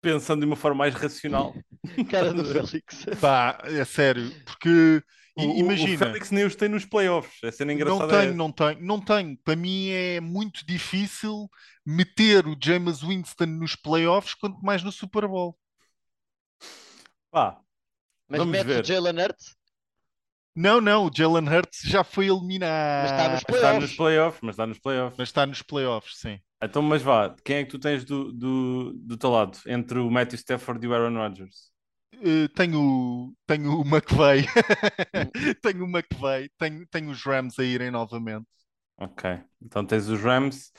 pensando 0.00 0.40
de 0.40 0.46
uma 0.46 0.56
forma 0.56 0.78
mais 0.78 0.94
racional. 0.94 1.52
Cara 2.10 2.32
do 2.32 2.44
Félix. 2.44 3.04
Pá, 3.20 3.58
é 3.64 3.84
sério, 3.84 4.30
porque 4.46 5.02
O- 5.46 5.52
o- 5.54 5.58
imagina. 5.58 5.94
O 5.94 5.98
Félix 5.98 6.30
nem 6.30 6.44
os 6.44 6.56
tem 6.56 6.68
nos 6.68 6.84
playoffs. 6.84 7.42
A 7.44 7.52
cena 7.52 7.72
Não 7.72 7.74
engraçada 7.80 8.16
é 8.16 8.20
tenho, 8.22 8.34
não 8.36 8.52
tenho, 8.52 8.80
não 8.80 9.00
tenho. 9.00 9.36
Para 9.44 9.56
mim 9.56 9.88
é 9.90 10.20
muito 10.20 10.66
difícil 10.66 11.48
meter 11.86 12.46
o 12.46 12.56
James 12.62 13.00
Winston 13.00 13.46
nos 13.46 13.76
playoffs, 13.76 14.34
quanto 14.34 14.60
mais 14.62 14.82
no 14.82 14.92
Super 14.92 15.26
Bowl. 15.28 15.56
Pá, 17.30 17.60
Mas 18.28 18.38
Vamos 18.38 18.52
metes 18.52 18.66
ver. 18.66 18.82
o 18.82 18.84
Jalen 18.86 19.24
Hurts? 19.24 19.56
Não, 20.54 20.80
não, 20.80 21.06
o 21.06 21.10
Jalen 21.14 21.48
Hurts 21.48 21.82
já 21.84 22.02
foi 22.02 22.28
Mas 22.28 22.36
eliminado. 22.36 23.04
está 23.06 23.28
nos 23.28 23.32
mas 23.32 23.40
está 23.40 23.46
playoffs. 23.52 23.80
nos 23.82 23.96
playoffs, 23.96 24.40
mas 24.42 24.54
está 24.54 24.66
nos 24.66 24.78
playoffs. 24.78 25.18
Mas 25.18 25.28
está 25.28 25.46
nos 25.46 25.62
playoffs, 25.62 26.18
sim. 26.18 26.40
Então, 26.62 26.82
mas 26.82 27.02
vá, 27.02 27.34
quem 27.44 27.58
é 27.58 27.64
que 27.64 27.70
tu 27.70 27.78
tens 27.78 28.04
do, 28.04 28.32
do, 28.32 28.92
do 28.94 29.16
teu 29.16 29.30
lado? 29.30 29.58
Entre 29.66 29.98
o 30.00 30.10
Matthew 30.10 30.36
Stafford 30.38 30.84
e 30.84 30.88
o 30.88 30.94
Aaron 30.94 31.14
Rodgers? 31.16 31.70
Eh, 32.20 32.48
tenho, 32.54 33.32
tenho 33.46 33.80
o 33.80 33.82
McVeigh, 33.82 34.46
tenho 35.62 35.84
o 35.84 35.88
McVeigh, 35.88 36.50
tenho, 36.58 36.86
tenho 36.88 37.10
os 37.10 37.22
Rams 37.22 37.58
a 37.58 37.64
irem 37.64 37.90
novamente. 37.90 38.46
Ok, 38.96 39.40
então 39.62 39.84
tens 39.84 40.08
os 40.08 40.20
Rams. 40.20 40.72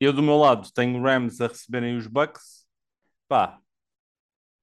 Eu 0.00 0.12
do 0.12 0.22
meu 0.22 0.36
lado 0.36 0.70
tenho 0.72 1.02
Rams 1.02 1.40
a 1.40 1.48
receberem 1.48 1.96
os 1.96 2.06
Bucks. 2.06 2.66
Pá, 3.28 3.58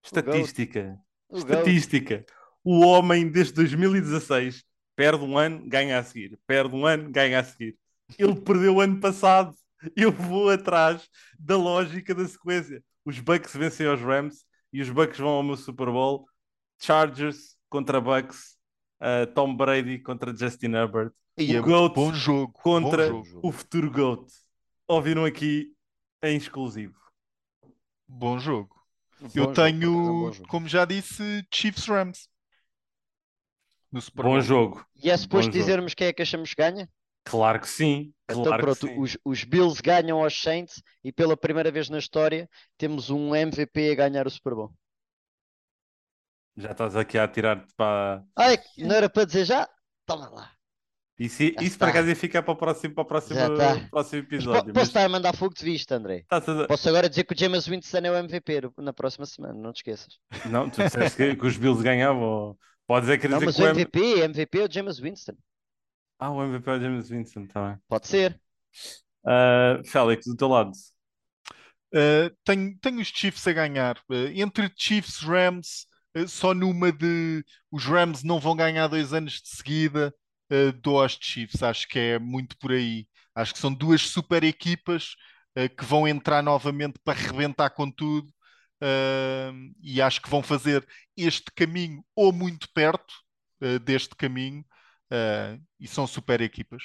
estatística, 0.03 0.97
O 1.29 1.37
estatística. 1.37 2.25
O 2.63 2.79
homem 2.85 3.29
desde 3.29 3.53
2016 3.53 4.63
perde 4.95 5.23
um 5.23 5.37
ano, 5.37 5.67
ganha 5.67 5.99
a 5.99 6.03
seguir. 6.03 6.39
Perde 6.47 6.75
um 6.75 6.85
ano, 6.85 7.11
ganha 7.11 7.39
a 7.39 7.43
seguir. 7.43 7.77
Ele 8.17 8.35
perdeu 8.41 8.75
o 8.75 8.81
ano 8.81 8.99
passado. 8.99 9.53
Eu 9.95 10.11
vou 10.11 10.49
atrás 10.49 11.07
da 11.37 11.57
lógica 11.57 12.15
da 12.15 12.25
sequência. 12.27 12.81
Os 13.05 13.19
Bucks 13.19 13.53
vencem 13.53 13.85
aos 13.85 13.99
Rams 13.99 14.45
e 14.73 14.81
os 14.81 14.89
Bucks 14.91 15.19
vão 15.19 15.29
ao 15.29 15.43
meu 15.43 15.57
Super 15.57 15.87
Bowl. 15.91 16.27
Chargers 16.79 17.57
contra 17.69 18.01
Bucks. 18.01 18.57
uh, 19.01 19.27
Tom 19.33 19.55
Brady 19.55 19.99
contra 19.99 20.35
Justin 20.35 20.73
Herbert. 20.73 21.11
E 21.37 21.55
O 21.55 21.57
é 21.57 21.61
GOAT 21.61 21.93
bom 21.93 22.13
jogo. 22.13 22.53
contra 22.53 23.11
Bom 23.11 23.23
jogo. 23.23 23.49
o 23.49 23.51
futuro 23.51 23.91
GOAT. 23.91 24.27
Ouviram 24.87 25.25
aqui 25.25 25.73
em 26.23 26.37
exclusivo. 26.37 26.95
Bom 28.07 28.39
jogo. 28.39 28.75
Bom 29.19 29.29
Eu 29.33 29.47
jogo, 29.47 29.81
é 29.95 30.13
um 30.15 30.27
tenho, 30.27 30.31
jogo. 30.31 30.47
como 30.47 30.67
já 30.67 30.85
disse, 30.85 31.45
Chiefs 31.53 31.87
Rams. 31.87 32.29
No 33.93 34.01
Super 34.01 34.25
Bom 34.25 34.41
jogo. 34.41 34.85
E 35.03 35.09
é 35.11 35.17
suposto 35.17 35.51
Bom 35.51 35.51
jogo. 35.51 35.59
dizermos 35.59 35.93
quem 35.93 36.07
é 36.07 36.13
que 36.13 36.21
achamos 36.23 36.49
que 36.53 36.61
ganha? 36.61 36.89
Claro 37.25 37.59
que 37.59 37.67
sim. 37.69 38.13
Então 38.29 38.43
Claro 38.43 38.63
pronto, 38.63 38.87
sim. 38.87 38.97
os, 38.97 39.17
os 39.23 39.43
Bills 39.43 39.81
ganham 39.81 40.21
aos 40.23 40.39
Saints 40.41 40.81
e 41.03 41.11
pela 41.11 41.37
primeira 41.37 41.71
vez 41.71 41.89
na 41.89 41.99
história 41.99 42.49
temos 42.77 43.09
um 43.09 43.35
MVP 43.35 43.91
a 43.91 43.95
ganhar 43.95 44.27
o 44.27 44.29
Super 44.31 44.55
Bowl. 44.55 44.73
Já 46.55 46.71
estás 46.71 46.95
aqui 46.95 47.17
a 47.17 47.27
tirar-te 47.27 47.73
para. 47.75 48.23
Ai, 48.35 48.57
não 48.77 48.95
era 48.95 49.09
para 49.09 49.25
dizer 49.25 49.45
já? 49.45 49.67
Toma 50.05 50.29
lá. 50.29 50.51
Isso, 51.17 51.43
Já 51.55 51.61
isso 51.61 51.77
para 51.77 51.91
casa 51.91 52.09
ia 52.09 52.15
ficar 52.15 52.41
para 52.43 52.53
o 52.53 52.57
próximo, 52.57 52.93
para 52.95 53.03
o 53.03 53.05
próximo, 53.05 53.39
próximo 53.89 54.23
Mas 54.49 54.63
episódio. 54.63 54.73
posso 54.73 54.87
estar 54.87 55.03
a 55.05 55.09
mandar 55.09 55.35
fogo 55.35 55.53
de 55.53 55.63
vista, 55.63 55.95
André. 55.95 56.25
Posso 56.67 56.89
agora 56.89 57.09
dizer 57.09 57.23
que 57.25 57.33
o 57.33 57.37
James 57.37 57.67
Winston 57.67 57.99
é 57.99 58.11
o 58.11 58.15
MVP 58.17 58.61
na 58.77 58.93
próxima 58.93 59.25
semana, 59.25 59.53
não 59.53 59.71
te 59.71 59.77
esqueças. 59.77 60.19
Não, 60.43 60.69
tu 60.69 60.83
disseste 60.83 61.17
que, 61.17 61.35
que 61.35 61.45
os 61.45 61.57
Bills 61.57 61.83
ganhavam. 61.83 62.57
Pode 62.87 63.05
dizer 63.05 63.19
que 63.19 63.27
Não, 63.27 63.39
dizer 63.39 63.45
mas 63.45 63.55
que 63.55 63.61
o 63.61 63.67
MVP, 63.67 63.99
MVP 64.23 64.59
é 64.59 64.65
o 64.65 64.71
James 64.71 64.99
Winston. 64.99 65.35
Ah, 66.19 66.31
o 66.31 66.43
MVP 66.43 66.69
é 66.69 66.73
o 66.73 66.81
James 66.81 67.09
Winston, 67.09 67.43
está 67.43 67.69
bem. 67.69 67.77
Pode 67.87 68.07
ser. 68.07 68.39
Ah, 69.25 69.81
Félix, 69.85 70.25
do 70.25 70.35
teu 70.35 70.47
lado. 70.47 70.71
Uh, 71.93 72.35
tenho, 72.43 72.75
tenho 72.79 72.99
os 72.99 73.07
Chiefs 73.07 73.45
a 73.47 73.53
ganhar. 73.53 73.97
Uh, 74.09 74.27
entre 74.33 74.71
Chiefs 74.75 75.21
e 75.21 75.25
Rams, 75.25 75.85
uh, 76.17 76.27
só 76.27 76.53
numa 76.53 76.91
de 76.91 77.45
os 77.71 77.85
Rams 77.85 78.23
não 78.23 78.39
vão 78.39 78.55
ganhar 78.55 78.87
dois 78.87 79.13
anos 79.13 79.33
de 79.33 79.49
seguida, 79.49 80.13
uh, 80.51 80.71
dou 80.81 81.01
aos 81.01 81.17
Chiefs. 81.21 81.61
Acho 81.61 81.87
que 81.87 81.99
é 81.99 82.19
muito 82.19 82.57
por 82.57 82.71
aí. 82.71 83.07
Acho 83.35 83.53
que 83.53 83.59
são 83.59 83.71
duas 83.73 84.01
super 84.01 84.43
equipas 84.43 85.15
uh, 85.57 85.69
que 85.75 85.85
vão 85.85 86.07
entrar 86.07 86.41
novamente 86.41 86.99
para 87.03 87.17
arrebentar 87.17 87.69
com 87.69 87.89
tudo. 87.91 88.33
Uh, 88.81 89.71
e 89.81 90.01
acho 90.01 90.21
que 90.21 90.29
vão 90.29 90.43
fazer 90.43 90.85
este 91.15 91.45
caminho 91.55 92.03
ou 92.15 92.33
muito 92.33 92.67
perto 92.73 93.13
uh, 93.61 93.79
deste 93.79 94.15
caminho. 94.15 94.65
Uh, 95.11 95.61
e 95.79 95.87
são 95.87 96.07
super 96.07 96.41
equipas. 96.41 96.83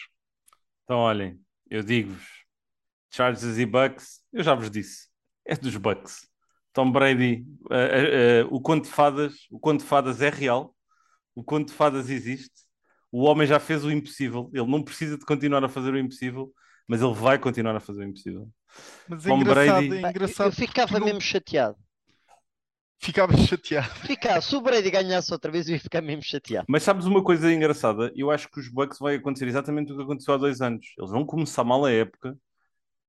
Então, 0.85 0.99
olhem, 0.99 1.41
eu 1.71 1.83
digo-vos: 1.83 2.27
Chargers 3.11 3.59
e 3.59 3.67
Bucks, 3.67 4.21
eu 4.33 4.43
já 4.43 4.55
vos 4.55 4.71
disse, 4.71 5.09
é 5.47 5.57
dos 5.57 5.77
Bucks. 5.77 6.27
Tom 6.73 6.93
Brady, 6.93 7.45
ah, 7.71 8.43
ah, 8.45 8.47
o 8.51 8.61
conto 8.61 8.85
de 8.85 8.91
fadas, 8.91 9.35
o 9.51 9.59
conto 9.59 9.81
de 9.81 9.87
fadas 9.87 10.23
é 10.23 10.29
real, 10.31 10.75
o 11.35 11.43
conto 11.43 11.69
de 11.69 11.75
fadas 11.75 12.09
existe. 12.09 12.67
O 13.11 13.25
homem 13.25 13.47
já 13.47 13.59
fez 13.59 13.85
o 13.85 13.91
impossível, 13.91 14.51
ele 14.53 14.67
não 14.67 14.83
precisa 14.83 15.17
de 15.17 15.25
continuar 15.25 15.65
a 15.65 15.69
fazer 15.69 15.93
o 15.93 15.99
impossível, 15.99 16.53
mas 16.87 17.01
ele 17.01 17.15
vai 17.15 17.39
continuar 17.39 17.75
a 17.75 17.81
fazer 17.81 18.01
o 18.03 18.05
impossível. 18.05 18.49
Mas 19.09 19.27
é 19.27 19.31
Tom 19.31 19.41
engraçado, 19.41 19.89
Brady- 19.89 20.05
é 20.07 20.11
engraçado. 20.11 20.47
eu 20.49 20.53
ficava 20.53 20.99
não- 20.99 21.07
mesmo 21.07 21.21
chateado. 21.21 21.79
Ficava 23.01 23.37
chateado. 23.37 23.89
Ficava, 24.07 24.41
se 24.41 24.55
o 24.57 24.61
Brady 24.61 24.91
ganhasse 24.91 25.33
outra 25.33 25.51
vez, 25.51 25.69
eu 25.69 25.75
ia 25.75 25.81
ficar 25.81 26.01
mesmo 26.03 26.23
chateado. 26.23 26.69
Mas 26.69 26.83
sabes 26.83 27.07
uma 27.07 27.23
coisa 27.25 27.53
engraçada? 27.53 28.13
Eu 28.15 28.31
acho 28.31 28.49
que 28.51 28.61
os 28.61 28.69
Bucks 28.69 28.99
vai 28.99 29.15
acontecer 29.17 29.49
exatamente 29.49 29.93
o 29.93 29.97
que 29.97 30.03
aconteceu 30.03 30.35
há 30.35 30.37
dois 30.37 30.61
anos. 30.61 30.87
Eles 30.99 31.11
vão 31.11 31.25
começar 31.25 31.65
mal 31.65 31.85
a 31.85 31.91
época 31.91 32.39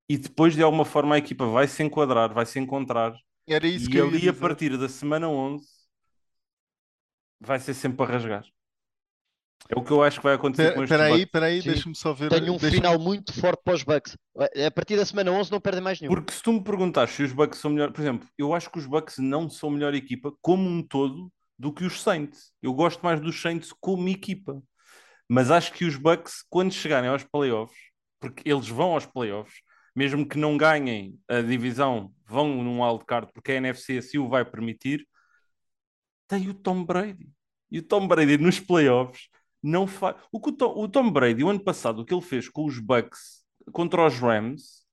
e 0.09 0.17
depois, 0.17 0.55
de 0.55 0.63
alguma 0.63 0.85
forma, 0.85 1.15
a 1.15 1.19
equipa 1.19 1.45
vai 1.47 1.67
se 1.67 1.83
enquadrar, 1.83 2.33
vai 2.33 2.45
se 2.45 2.59
encontrar. 2.59 3.13
Era 3.47 3.67
isso 3.67 3.89
e 3.89 3.91
que 3.91 3.97
eu 3.97 4.05
ia 4.05 4.07
ali, 4.07 4.29
a 4.29 4.33
dizer. 4.33 4.33
partir 4.33 4.77
da 4.77 4.89
semana 4.89 5.29
11, 5.29 5.65
vai 7.39 7.59
ser 7.59 7.73
sempre 7.73 8.03
a 8.05 8.07
rasgar. 8.09 8.45
É 9.67 9.77
o 9.77 9.83
que 9.83 9.91
eu 9.91 10.01
acho 10.01 10.17
que 10.19 10.23
vai 10.23 10.35
acontecer 10.35 10.73
com 10.73 10.83
estes 10.83 10.91
Espera 10.91 11.03
aí, 11.03 11.11
Bucks. 11.11 11.25
espera 11.25 11.45
aí, 11.45 11.61
Sim. 11.61 11.69
deixa-me 11.69 11.95
só 11.95 12.13
ver. 12.13 12.29
Tenho 12.29 12.53
um 12.53 12.59
final 12.59 12.97
muito 12.97 13.33
forte 13.33 13.61
para 13.63 13.73
os 13.75 13.83
Bucks. 13.83 14.17
A 14.65 14.71
partir 14.71 14.95
da 14.95 15.05
semana 15.05 15.31
11 15.31 15.51
não 15.51 15.59
perdem 15.59 15.81
mais 15.81 15.99
nenhum. 15.99 16.13
Porque 16.13 16.33
se 16.33 16.41
tu 16.41 16.53
me 16.53 16.63
perguntares 16.63 17.13
se 17.13 17.23
os 17.23 17.33
Bucks 17.33 17.59
são 17.59 17.69
melhor, 17.71 17.91
por 17.91 18.01
exemplo, 18.01 18.27
eu 18.37 18.53
acho 18.53 18.71
que 18.71 18.79
os 18.79 18.85
Bucks 18.85 19.17
não 19.17 19.49
são 19.49 19.69
melhor 19.69 19.93
equipa 19.93 20.31
como 20.41 20.67
um 20.67 20.81
todo 20.81 21.31
do 21.57 21.73
que 21.73 21.83
os 21.83 22.01
Saints. 22.01 22.51
Eu 22.63 22.73
gosto 22.73 23.01
mais 23.03 23.19
dos 23.19 23.39
Saints 23.39 23.73
como 23.79 24.07
equipa. 24.07 24.61
Mas 25.27 25.51
acho 25.51 25.73
que 25.73 25.85
os 25.85 25.95
Bucks, 25.95 26.43
quando 26.49 26.73
chegarem 26.73 27.09
aos 27.09 27.23
playoffs, 27.23 27.77
porque 28.19 28.49
eles 28.49 28.67
vão 28.67 28.93
aos 28.93 29.05
playoffs, 29.05 29.59
mesmo 29.95 30.27
que 30.27 30.37
não 30.37 30.57
ganhem 30.57 31.19
a 31.27 31.41
divisão, 31.41 32.11
vão 32.25 32.63
num 32.63 32.81
wildcard, 32.83 33.29
porque 33.33 33.51
a 33.51 33.55
NFC 33.55 33.99
assim 33.99 34.17
o 34.17 34.27
vai 34.27 34.43
permitir, 34.43 35.05
tem 36.27 36.49
o 36.49 36.53
Tom 36.53 36.83
Brady. 36.83 37.29
E 37.71 37.79
o 37.79 37.83
Tom 37.83 38.07
Brady 38.07 38.37
nos 38.37 38.59
playoffs 38.59 39.27
não 39.61 39.87
faz. 39.87 40.15
O, 40.31 40.39
que 40.39 40.49
o, 40.49 40.53
Tom, 40.53 40.73
o 40.77 40.87
Tom 40.87 41.11
Brady, 41.11 41.43
o 41.43 41.49
ano 41.49 41.59
passado, 41.63 42.01
o 42.01 42.05
que 42.05 42.13
ele 42.13 42.21
fez 42.21 42.49
com 42.49 42.65
os 42.65 42.79
Bucks 42.79 43.43
contra 43.71 44.05
os 44.07 44.15
Rams 44.19 44.85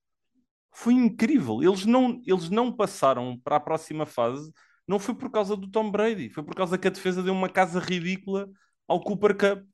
foi 0.73 0.93
incrível. 0.93 1.63
Eles 1.63 1.85
não, 1.85 2.21
eles 2.25 2.49
não 2.49 2.71
passaram 2.71 3.39
para 3.43 3.57
a 3.57 3.59
próxima 3.59 4.05
fase, 4.05 4.51
não 4.87 4.99
foi 4.99 5.15
por 5.15 5.31
causa 5.31 5.55
do 5.57 5.69
Tom 5.69 5.91
Brady, 5.91 6.29
foi 6.29 6.43
por 6.43 6.55
causa 6.55 6.77
que 6.77 6.87
a 6.87 6.91
defesa 6.91 7.23
deu 7.23 7.33
uma 7.33 7.49
casa 7.49 7.79
ridícula 7.79 8.49
ao 8.87 9.01
Cooper 9.01 9.35
Cup. 9.37 9.65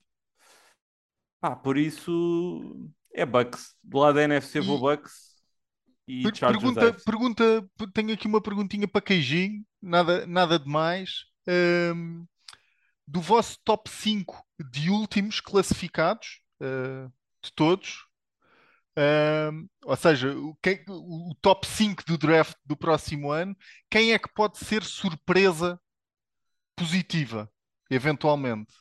Ah, 1.42 1.54
por 1.54 1.76
isso 1.76 2.88
é 3.12 3.26
Bucks. 3.26 3.74
Do 3.82 3.98
lado 3.98 4.14
da 4.14 4.22
NFC 4.22 4.60
vou 4.60 4.78
Bucks 4.78 5.34
e 6.08 6.22
Per- 6.22 6.34
Chargers 6.34 6.62
pergunta, 6.62 6.92
pergunta, 7.04 7.70
tenho 7.92 8.12
aqui 8.12 8.26
uma 8.26 8.40
perguntinha 8.40 8.88
para 8.88 9.00
Queijinho, 9.00 9.64
nada, 9.80 10.26
nada 10.26 10.58
de 10.58 10.68
mais. 10.68 11.24
Ahm, 11.46 12.24
do 13.06 13.20
vosso 13.20 13.58
top 13.64 13.90
5 13.90 14.43
de 14.58 14.90
últimos 14.90 15.40
classificados, 15.40 16.40
ah, 16.60 17.08
de 17.42 17.52
todos, 17.54 18.06
ahm, 18.96 19.66
ou 19.84 19.96
seja, 19.96 20.36
o, 20.36 20.54
que- 20.62 20.84
o- 20.88 21.34
top 21.40 21.66
5 21.66 22.02
do 22.06 22.16
draft 22.18 22.56
do 22.64 22.76
próximo 22.76 23.30
ano, 23.32 23.56
quem 23.90 24.12
é 24.12 24.18
que 24.18 24.32
pode 24.34 24.58
ser 24.58 24.82
surpresa 24.84 25.80
positiva, 26.76 27.50
eventualmente? 27.90 28.72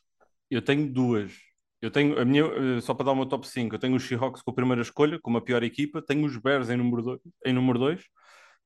Eu 0.49 0.61
tenho 0.61 0.91
duas. 0.91 1.33
Eu 1.81 1.91
tenho 1.91 2.17
a 2.19 2.23
minha, 2.23 2.43
eh, 2.77 2.81
só 2.81 2.93
para 2.93 3.07
dar 3.07 3.15
meu 3.15 3.25
top 3.25 3.45
5, 3.47 3.75
eu 3.75 3.79
tenho 3.79 3.95
os 3.95 4.03
Seahawks 4.07 4.41
com 4.41 4.51
a 4.51 4.53
primeira 4.53 4.81
escolha, 4.81 5.19
como 5.21 5.37
a 5.37 5.41
pior 5.41 5.63
equipa, 5.63 6.01
tenho 6.01 6.25
os 6.25 6.37
Bears 6.37 6.69
em 6.69 6.77
número 6.77 7.01
2, 7.03 7.19
em 7.45 7.53
número 7.53 7.77
2, 7.77 8.03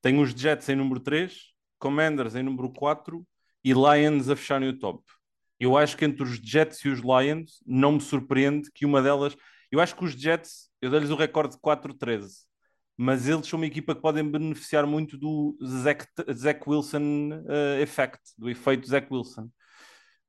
tenho 0.02 0.22
os 0.22 0.32
Jets 0.32 0.70
em 0.70 0.76
número 0.76 1.00
3, 1.00 1.36
Commanders 1.80 2.36
em 2.36 2.44
número 2.44 2.72
4 2.72 3.26
e 3.64 3.74
Lions 3.74 4.30
a 4.30 4.36
fecharem 4.36 4.70
o 4.70 4.78
top. 4.78 5.04
Eu 5.60 5.78
acho 5.78 5.98
que 5.98 6.06
entre 6.06 6.24
os 6.24 6.36
Jets 6.36 6.84
e 6.86 6.90
os 6.90 7.00
Lions 7.00 7.64
não 7.66 7.94
me 7.94 8.02
surpreende 8.02 8.70
que 8.74 8.86
uma 8.86 9.02
delas. 9.02 9.36
Eu 9.72 9.80
acho 9.80 9.96
que 9.96 10.06
os 10.06 10.14
Jets, 10.14 10.70
eu 10.82 10.90
dei-lhes 10.92 11.10
o 11.10 11.16
recorde 11.16 11.56
de 11.56 11.62
4-13, 11.62 12.46
mas 12.96 13.28
eles 13.28 13.48
são 13.48 13.60
uma 13.60 13.66
equipa 13.66 13.96
que 13.96 14.02
podem 14.02 14.30
beneficiar 14.30 14.86
muito 14.86 15.18
do 15.18 15.58
Zach, 15.64 16.06
Zach 16.34 16.62
Wilson 16.68 17.30
eh, 17.48 17.82
effect, 17.82 18.20
do 18.38 18.50
efeito 18.50 18.88
Zach 18.88 19.08
Wilson. 19.12 19.50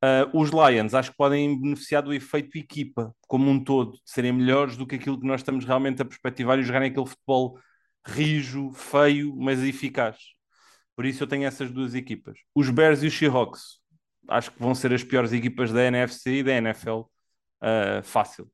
Uh, 0.05 0.31
os 0.33 0.51
Lions 0.51 0.95
acho 0.95 1.11
que 1.11 1.17
podem 1.17 1.61
beneficiar 1.61 2.03
do 2.05 2.15
efeito 2.15 2.57
equipa 2.57 3.13
como 3.27 3.51
um 3.51 3.63
todo, 3.63 3.95
de 3.95 4.01
serem 4.05 4.33
melhores 4.33 4.77
do 4.77 4.87
que 4.87 4.95
aquilo 4.95 5.19
que 5.19 5.27
nós 5.27 5.41
estamos 5.41 5.65
realmente 5.65 6.01
a 6.01 6.05
perspectivar 6.05 6.57
e 6.59 6.63
jogarem 6.63 6.91
aquele 6.91 7.07
futebol 7.07 7.59
rijo, 8.07 8.71
feio, 8.73 9.35
mas 9.37 9.61
eficaz. 9.63 10.17
Por 10.95 11.05
isso 11.05 11.23
eu 11.23 11.27
tenho 11.27 11.45
essas 11.45 11.71
duas 11.71 11.95
equipas. 11.95 12.39
Os 12.55 12.71
Bears 12.71 13.03
e 13.03 13.09
os 13.09 13.17
Seahawks 13.17 13.81
acho 14.29 14.53
que 14.53 14.61
vão 14.61 14.75
ser 14.75 14.93
as 14.93 15.03
piores 15.03 15.33
equipas 15.33 15.73
da 15.73 15.83
NFC 15.85 16.31
e 16.39 16.43
da 16.43 16.53
NFL. 16.53 17.01
Uh, 17.61 18.03
fácil. 18.05 18.51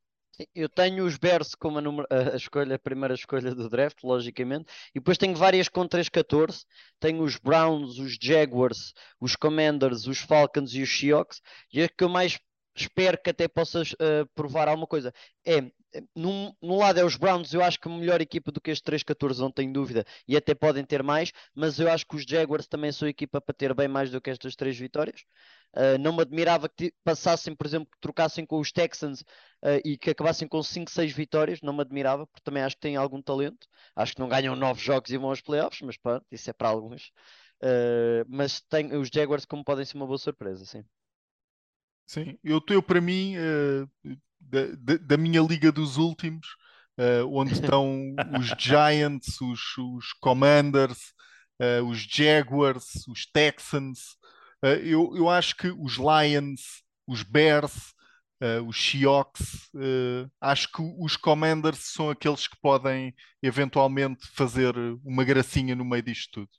Eu 0.55 0.69
tenho 0.69 1.05
os 1.05 1.17
Bears 1.17 1.55
como 1.55 1.79
a, 1.79 1.81
número, 1.81 2.09
a, 2.11 2.37
escolha, 2.37 2.75
a 2.75 2.79
primeira 2.79 3.15
escolha 3.15 3.55
do 3.55 3.69
draft, 3.69 4.03
logicamente, 4.03 4.67
e 4.91 4.99
depois 4.99 5.17
tenho 5.19 5.37
várias 5.37 5.69
com 5.69 5.87
3-14. 5.87 6.65
Tenho 6.99 7.23
os 7.23 7.37
Browns, 7.37 7.99
os 7.99 8.17
Jaguars, 8.21 8.93
os 9.21 9.37
Commanders, 9.37 10.07
os 10.07 10.19
Falcons 10.19 10.75
e 10.75 10.83
os 10.83 10.99
Seahawks. 10.99 11.41
E 11.73 11.83
a 11.83 11.89
que 11.89 12.03
eu 12.03 12.09
mais 12.09 12.39
espero 12.77 13.17
que 13.23 13.31
até 13.31 13.47
possas 13.47 13.93
uh, 13.93 14.27
provar 14.35 14.67
alguma 14.67 14.87
coisa 14.87 15.13
é 15.47 15.71
num, 16.15 16.53
num, 16.61 16.77
lado 16.77 16.99
é 16.99 17.05
os 17.05 17.17
Browns, 17.17 17.53
eu 17.55 17.63
acho 17.63 17.79
que 17.79 17.89
melhor 17.89 18.21
equipa 18.21 18.51
do 18.51 18.61
que 18.61 18.71
este 18.71 18.85
3-14, 18.85 19.39
não 19.39 19.51
tenho 19.51 19.73
dúvida, 19.73 20.05
e 20.27 20.37
até 20.37 20.55
podem 20.55 20.85
ter 20.85 21.03
mais, 21.03 21.33
mas 21.55 21.79
eu 21.79 21.91
acho 21.91 22.07
que 22.07 22.17
os 22.17 22.25
Jaguars 22.25 22.67
também 22.67 22.91
são 22.93 23.07
equipa 23.07 23.41
para 23.41 23.55
ter 23.55 23.75
bem 23.75 23.89
mais 23.89 24.11
do 24.11 24.21
que 24.21 24.31
estas 24.31 24.57
três 24.57 24.77
vitórias. 24.77 25.25
Uh, 25.75 25.99
não 25.99 26.13
me 26.13 26.23
admirava 26.23 26.69
que 26.69 26.95
passassem, 27.03 27.55
por 27.55 27.67
exemplo, 27.67 27.89
que 27.91 28.01
trocassem 28.01 28.47
com 28.47 28.61
os 28.61 28.71
Texans 28.71 29.23
uh, 29.23 29.81
e 29.85 29.99
que 29.99 30.11
acabassem 30.11 30.47
com 30.47 30.63
5, 30.63 30.89
6 30.89 31.13
vitórias, 31.13 31.61
não 31.63 31.73
me 31.73 31.81
admirava, 31.81 32.29
porque 32.29 32.43
também 32.45 32.63
acho 32.63 32.77
que 32.77 32.83
têm 32.83 32.95
algum 32.95 33.21
talento. 33.21 33.67
Acho 33.97 34.15
que 34.15 34.21
não 34.21 34.29
ganham 34.29 34.55
9 34.55 34.81
jogos 34.81 35.11
e 35.11 35.17
vão 35.17 35.31
aos 35.31 35.41
playoffs, 35.41 35.83
mas 35.83 35.97
pronto, 35.97 36.25
isso 36.31 36.49
é 36.49 36.53
para 36.53 36.69
alguns. 36.69 37.11
Uh, 37.61 38.25
mas 38.29 38.61
tem 38.61 38.95
os 38.95 39.09
Jaguars 39.13 39.45
como 39.45 39.65
podem 39.65 39.85
ser 39.85 39.97
uma 39.97 40.07
boa 40.07 40.19
surpresa, 40.19 40.65
sim. 40.65 40.85
Sim, 42.07 42.39
eu 42.45 42.61
tenho 42.61 42.83
para 42.83 43.01
mim, 43.01 43.35
da, 44.39 44.67
da, 44.77 44.97
da, 44.99 45.17
minha 45.17 45.41
liga 45.41 45.73
dos 45.73 45.97
últimos, 45.97 46.47
onde 47.31 47.55
estão 47.55 48.15
os 48.39 48.49
Giants, 48.59 49.41
os, 49.41 49.79
os 49.79 50.13
Commanders, 50.21 51.15
os 51.89 52.01
Jaguars, 52.01 53.07
os 53.09 53.25
Texans, 53.25 54.19
eu, 54.83 55.17
eu 55.17 55.29
acho 55.29 55.57
que 55.57 55.69
os 55.69 55.97
Lions, 55.97 56.83
os 57.07 57.23
Bears, 57.23 57.95
uh, 58.43 58.63
os 58.67 58.77
Seahawks, 58.77 59.71
uh, 59.75 60.31
acho 60.41 60.71
que 60.73 60.83
os 60.99 61.17
Commanders 61.17 61.93
são 61.93 62.11
aqueles 62.11 62.47
que 62.47 62.57
podem 62.61 63.15
eventualmente 63.43 64.27
fazer 64.35 64.75
uma 65.05 65.25
gracinha 65.25 65.75
no 65.75 65.85
meio 65.85 66.03
disto 66.03 66.31
tudo. 66.33 66.51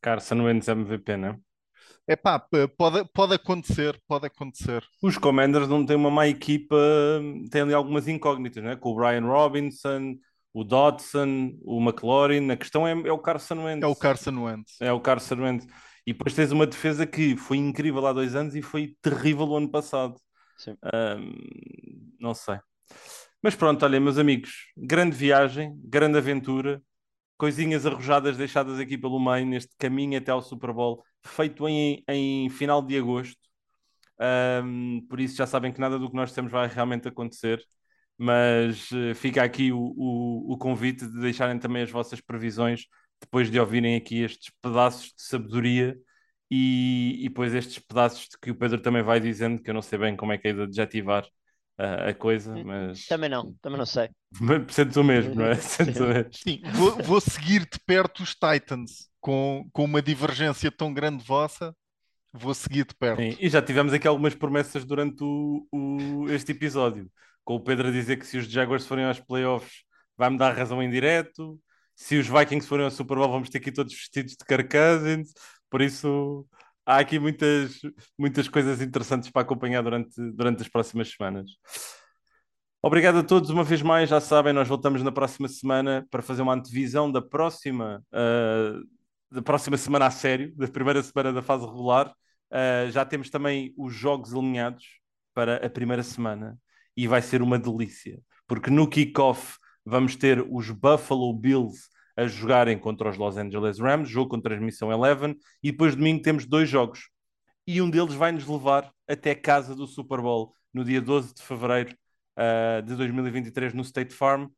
Carson 0.00 0.42
Wentz 0.44 0.68
MVP, 0.68 1.16
não 1.16 1.28
é? 1.28 1.38
É 2.10 2.16
pá, 2.16 2.38
pode, 2.38 3.04
pode 3.12 3.34
acontecer, 3.34 4.00
pode 4.08 4.26
acontecer. 4.26 4.82
Os 5.02 5.18
Commanders 5.18 5.68
não 5.68 5.84
têm 5.84 5.96
uma 5.96 6.10
má 6.10 6.26
equipa, 6.26 6.74
têm 7.50 7.62
ali 7.62 7.74
algumas 7.74 8.08
incógnitas, 8.08 8.64
não 8.64 8.70
é? 8.70 8.76
Com 8.76 8.92
o 8.92 8.94
Brian 8.94 9.26
Robinson, 9.26 10.14
o 10.54 10.64
Dodson, 10.64 11.52
o 11.62 11.78
McLaurin, 11.82 12.50
a 12.50 12.56
questão 12.56 12.88
é, 12.88 12.92
é 12.92 13.12
o 13.12 13.18
Carson 13.18 13.62
Wentz. 13.62 13.82
É 13.82 13.86
o 13.86 13.94
Carson 13.94 14.42
Wentz. 14.42 14.80
É 14.80 14.92
o 14.92 15.00
Carson 15.00 15.34
Wentz. 15.34 15.66
E 16.08 16.12
depois 16.14 16.34
tens 16.34 16.50
uma 16.52 16.66
defesa 16.66 17.06
que 17.06 17.36
foi 17.36 17.58
incrível 17.58 18.06
há 18.06 18.14
dois 18.14 18.34
anos 18.34 18.54
e 18.54 18.62
foi 18.62 18.96
terrível 19.02 19.46
o 19.46 19.58
ano 19.58 19.70
passado. 19.70 20.18
Um, 20.66 21.34
não 22.18 22.32
sei. 22.32 22.58
Mas 23.42 23.54
pronto, 23.54 23.84
olha, 23.84 24.00
meus 24.00 24.16
amigos, 24.16 24.72
grande 24.74 25.14
viagem, 25.14 25.78
grande 25.84 26.16
aventura, 26.16 26.82
coisinhas 27.36 27.84
arrojadas 27.84 28.38
deixadas 28.38 28.78
aqui 28.80 28.96
pelo 28.96 29.20
meio 29.20 29.44
neste 29.44 29.76
caminho 29.76 30.16
até 30.16 30.30
ao 30.30 30.40
Super 30.40 30.72
Bowl, 30.72 31.04
feito 31.22 31.68
em, 31.68 32.02
em 32.08 32.48
final 32.48 32.80
de 32.80 32.96
agosto. 32.96 33.36
Um, 34.64 35.06
por 35.10 35.20
isso 35.20 35.36
já 35.36 35.46
sabem 35.46 35.70
que 35.70 35.78
nada 35.78 35.98
do 35.98 36.08
que 36.08 36.16
nós 36.16 36.32
temos 36.32 36.50
vai 36.50 36.68
realmente 36.68 37.06
acontecer. 37.06 37.62
Mas 38.16 38.90
uh, 38.92 39.14
fica 39.14 39.42
aqui 39.42 39.72
o, 39.72 39.78
o, 39.78 40.54
o 40.54 40.56
convite 40.56 41.06
de 41.06 41.20
deixarem 41.20 41.58
também 41.58 41.82
as 41.82 41.90
vossas 41.90 42.18
previsões 42.18 42.86
depois 43.20 43.50
de 43.50 43.58
ouvirem 43.58 43.96
aqui 43.96 44.22
estes 44.22 44.52
pedaços 44.62 45.06
de 45.06 45.22
sabedoria 45.22 45.96
e, 46.50 47.16
e 47.20 47.28
depois 47.28 47.54
estes 47.54 47.78
pedaços 47.78 48.28
de 48.28 48.38
que 48.40 48.50
o 48.50 48.54
Pedro 48.54 48.80
também 48.80 49.02
vai 49.02 49.20
dizendo, 49.20 49.62
que 49.62 49.70
eu 49.70 49.74
não 49.74 49.82
sei 49.82 49.98
bem 49.98 50.16
como 50.16 50.32
é 50.32 50.38
que 50.38 50.48
é 50.48 50.52
de 50.52 50.62
adjetivar 50.62 51.24
uh, 51.78 52.08
a 52.08 52.14
coisa, 52.14 52.54
hum, 52.54 52.64
mas... 52.64 53.06
Também 53.06 53.28
não, 53.28 53.54
também 53.60 53.78
não 53.78 53.86
sei. 53.86 54.08
Sentes 54.68 54.96
o 54.96 55.04
mesmo, 55.04 55.34
não 55.34 55.46
é? 55.46 55.54
Sentes 55.56 56.00
o 56.00 56.06
mesmo. 56.06 56.30
Sim, 56.32 56.60
vou, 56.74 56.96
vou 57.02 57.20
seguir 57.20 57.60
de 57.60 57.78
perto 57.86 58.22
os 58.22 58.34
Titans, 58.34 59.08
com, 59.20 59.68
com 59.72 59.84
uma 59.84 60.00
divergência 60.00 60.70
tão 60.70 60.92
grande 60.92 61.22
vossa, 61.24 61.74
vou 62.32 62.54
seguir 62.54 62.86
de 62.86 62.94
perto. 62.94 63.20
Sim, 63.20 63.36
e 63.38 63.48
já 63.48 63.60
tivemos 63.60 63.92
aqui 63.92 64.06
algumas 64.08 64.34
promessas 64.34 64.84
durante 64.84 65.22
o, 65.22 65.66
o, 65.72 66.30
este 66.30 66.52
episódio, 66.52 67.10
com 67.44 67.56
o 67.56 67.60
Pedro 67.60 67.88
a 67.88 67.90
dizer 67.90 68.18
que 68.18 68.26
se 68.26 68.38
os 68.38 68.46
Jaguars 68.46 68.86
forem 68.86 69.04
aos 69.04 69.20
playoffs 69.20 69.82
vai-me 70.16 70.36
dar 70.36 70.56
razão 70.56 70.82
em 70.82 70.90
direto, 70.90 71.60
se 71.98 72.16
os 72.16 72.28
Vikings 72.28 72.68
forem 72.68 72.84
ao 72.84 72.92
Super 72.92 73.16
Bowl, 73.16 73.28
vamos 73.28 73.50
ter 73.50 73.58
aqui 73.58 73.72
todos 73.72 73.92
vestidos 73.92 74.36
de 74.36 74.44
Kirk. 74.44 74.72
Por 75.68 75.82
isso, 75.82 76.46
há 76.86 76.98
aqui 76.98 77.18
muitas, 77.18 77.80
muitas 78.16 78.48
coisas 78.48 78.80
interessantes 78.80 79.28
para 79.30 79.42
acompanhar 79.42 79.82
durante, 79.82 80.14
durante 80.30 80.62
as 80.62 80.68
próximas 80.68 81.10
semanas. 81.10 81.50
Obrigado 82.80 83.18
a 83.18 83.24
todos 83.24 83.50
uma 83.50 83.64
vez 83.64 83.82
mais. 83.82 84.08
Já 84.08 84.20
sabem, 84.20 84.52
nós 84.52 84.68
voltamos 84.68 85.02
na 85.02 85.10
próxima 85.10 85.48
semana 85.48 86.06
para 86.08 86.22
fazer 86.22 86.40
uma 86.40 86.54
antevisão 86.54 87.10
da 87.10 87.20
próxima, 87.20 88.00
uh, 88.12 88.80
da 89.28 89.42
próxima 89.42 89.76
semana 89.76 90.06
a 90.06 90.10
sério, 90.12 90.54
da 90.54 90.68
primeira 90.68 91.02
semana 91.02 91.32
da 91.32 91.42
fase 91.42 91.66
regular. 91.66 92.14
Uh, 92.48 92.92
já 92.92 93.04
temos 93.04 93.28
também 93.28 93.74
os 93.76 93.92
jogos 93.92 94.32
alinhados 94.32 94.84
para 95.34 95.66
a 95.66 95.68
primeira 95.68 96.04
semana 96.04 96.56
e 96.96 97.08
vai 97.08 97.22
ser 97.22 97.42
uma 97.42 97.58
delícia, 97.58 98.20
porque 98.46 98.70
no 98.70 98.88
kickoff 98.88 99.58
vamos 99.88 100.16
ter 100.16 100.46
os 100.50 100.70
Buffalo 100.70 101.32
Bills 101.32 101.88
a 102.14 102.26
jogarem 102.26 102.78
contra 102.78 103.08
os 103.08 103.16
Los 103.16 103.36
Angeles 103.38 103.78
Rams, 103.78 104.08
jogo 104.08 104.30
com 104.30 104.40
transmissão 104.40 104.90
11, 104.90 105.38
e 105.62 105.70
depois 105.70 105.96
domingo 105.96 106.20
temos 106.20 106.44
dois 106.44 106.68
jogos. 106.68 107.08
E 107.66 107.80
um 107.80 107.88
deles 107.88 108.14
vai 108.14 108.30
nos 108.30 108.46
levar 108.46 108.92
até 109.08 109.34
casa 109.34 109.74
do 109.74 109.86
Super 109.86 110.20
Bowl, 110.20 110.52
no 110.74 110.84
dia 110.84 111.00
12 111.00 111.34
de 111.34 111.42
fevereiro 111.42 111.96
uh, 112.36 112.82
de 112.82 112.96
2023, 112.96 113.72
no 113.72 113.82
State 113.82 114.12
Farm. 114.12 114.48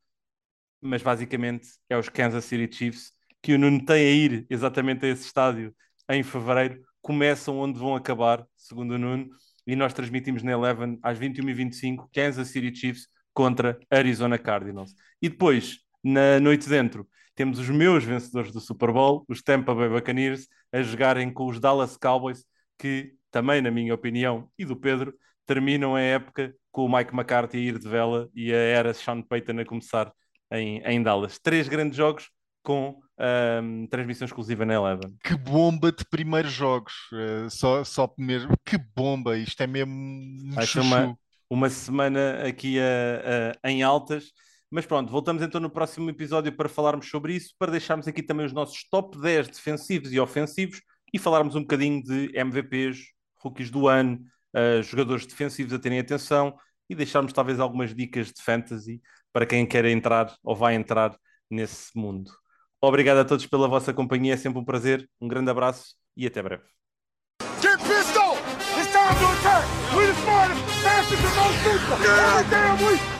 Mas 0.80 1.02
basicamente 1.02 1.68
é 1.88 1.96
os 1.96 2.08
Kansas 2.08 2.44
City 2.44 2.74
Chiefs, 2.74 3.12
que 3.42 3.54
o 3.54 3.58
Nuno 3.58 3.84
tem 3.84 4.06
a 4.06 4.10
ir 4.10 4.46
exatamente 4.50 5.06
a 5.06 5.08
esse 5.08 5.26
estádio 5.26 5.74
em 6.08 6.22
fevereiro, 6.22 6.82
começam 7.00 7.58
onde 7.58 7.78
vão 7.78 7.94
acabar, 7.94 8.44
segundo 8.56 8.92
o 8.92 8.98
Nuno, 8.98 9.28
e 9.66 9.76
nós 9.76 9.92
transmitimos 9.92 10.42
na 10.42 10.52
Eleven 10.52 10.98
às 11.02 11.18
21h25, 11.18 12.08
Kansas 12.12 12.48
City 12.48 12.74
Chiefs 12.74 13.06
contra 13.32 13.78
Arizona 13.90 14.38
Cardinals. 14.38 14.94
E 15.20 15.28
depois, 15.28 15.78
na 16.02 16.40
noite 16.40 16.68
dentro, 16.68 17.08
temos 17.34 17.58
os 17.58 17.68
meus 17.68 18.04
vencedores 18.04 18.52
do 18.52 18.60
Super 18.60 18.92
Bowl, 18.92 19.24
os 19.28 19.42
Tampa 19.42 19.74
Bay 19.74 19.88
Buccaneers, 19.88 20.46
a 20.72 20.82
jogarem 20.82 21.32
com 21.32 21.46
os 21.46 21.58
Dallas 21.58 21.96
Cowboys, 21.96 22.44
que 22.78 23.14
também, 23.30 23.62
na 23.62 23.70
minha 23.70 23.94
opinião, 23.94 24.48
e 24.58 24.64
do 24.64 24.76
Pedro, 24.76 25.14
terminam 25.46 25.94
a 25.94 26.00
época 26.00 26.54
com 26.70 26.84
o 26.84 26.92
Mike 26.96 27.14
McCarthy 27.14 27.56
a 27.56 27.60
ir 27.60 27.78
de 27.78 27.88
vela 27.88 28.28
e 28.34 28.52
a 28.52 28.56
era 28.56 28.94
Sean 28.94 29.22
Payton 29.22 29.60
a 29.60 29.64
começar 29.64 30.12
em, 30.52 30.80
em 30.84 31.02
Dallas. 31.02 31.38
Três 31.38 31.68
grandes 31.68 31.96
jogos 31.96 32.30
com 32.62 33.00
um, 33.62 33.86
transmissão 33.86 34.26
exclusiva 34.26 34.64
na 34.64 34.74
Eleven. 34.74 35.16
Que 35.24 35.34
bomba 35.36 35.92
de 35.92 36.04
primeiros 36.04 36.52
jogos, 36.52 36.92
uh, 37.12 37.50
só, 37.50 37.84
só 37.84 38.12
mesmo, 38.18 38.52
que 38.64 38.78
bomba, 38.78 39.36
isto 39.36 39.62
é 39.62 39.66
mesmo 39.66 39.92
um 39.92 40.54
uma, 40.82 41.18
uma 41.50 41.68
semana 41.68 42.46
aqui 42.46 42.78
a, 42.78 43.58
a, 43.62 43.70
em 43.70 43.82
altas. 43.82 44.32
Mas 44.70 44.86
pronto, 44.86 45.10
voltamos 45.10 45.42
então 45.42 45.60
no 45.60 45.68
próximo 45.68 46.08
episódio 46.08 46.52
para 46.52 46.68
falarmos 46.68 47.10
sobre 47.10 47.34
isso, 47.34 47.52
para 47.58 47.72
deixarmos 47.72 48.06
aqui 48.06 48.22
também 48.22 48.46
os 48.46 48.52
nossos 48.52 48.88
top 48.88 49.20
10 49.20 49.48
defensivos 49.48 50.12
e 50.12 50.20
ofensivos 50.20 50.80
e 51.12 51.18
falarmos 51.18 51.56
um 51.56 51.62
bocadinho 51.62 52.00
de 52.00 52.30
MVPs, 52.38 52.98
rookies 53.42 53.68
do 53.68 53.88
ano, 53.88 54.20
uh, 54.54 54.80
jogadores 54.80 55.26
defensivos 55.26 55.72
a 55.72 55.78
terem 55.78 55.98
atenção 55.98 56.56
e 56.88 56.94
deixarmos 56.94 57.32
talvez 57.32 57.58
algumas 57.58 57.92
dicas 57.92 58.28
de 58.28 58.40
fantasy 58.40 59.02
para 59.32 59.44
quem 59.44 59.66
quer 59.66 59.84
entrar 59.86 60.32
ou 60.44 60.54
vai 60.54 60.76
entrar 60.76 61.18
nesse 61.50 61.90
mundo. 61.98 62.30
Obrigado 62.80 63.18
a 63.18 63.24
todos 63.24 63.46
pela 63.46 63.68
vossa 63.68 63.92
companhia, 63.92 64.34
é 64.34 64.36
sempre 64.36 64.60
um 64.60 64.64
prazer, 64.64 65.08
um 65.20 65.26
grande 65.26 65.50
abraço 65.50 65.96
e 66.16 66.26
até 66.26 66.40
breve. 66.40 66.62
Nothing 71.10 71.26
promotes 71.26 71.56
people. 71.64 71.96
Every 72.06 72.50
damn 72.50 72.86
week. 72.86 73.19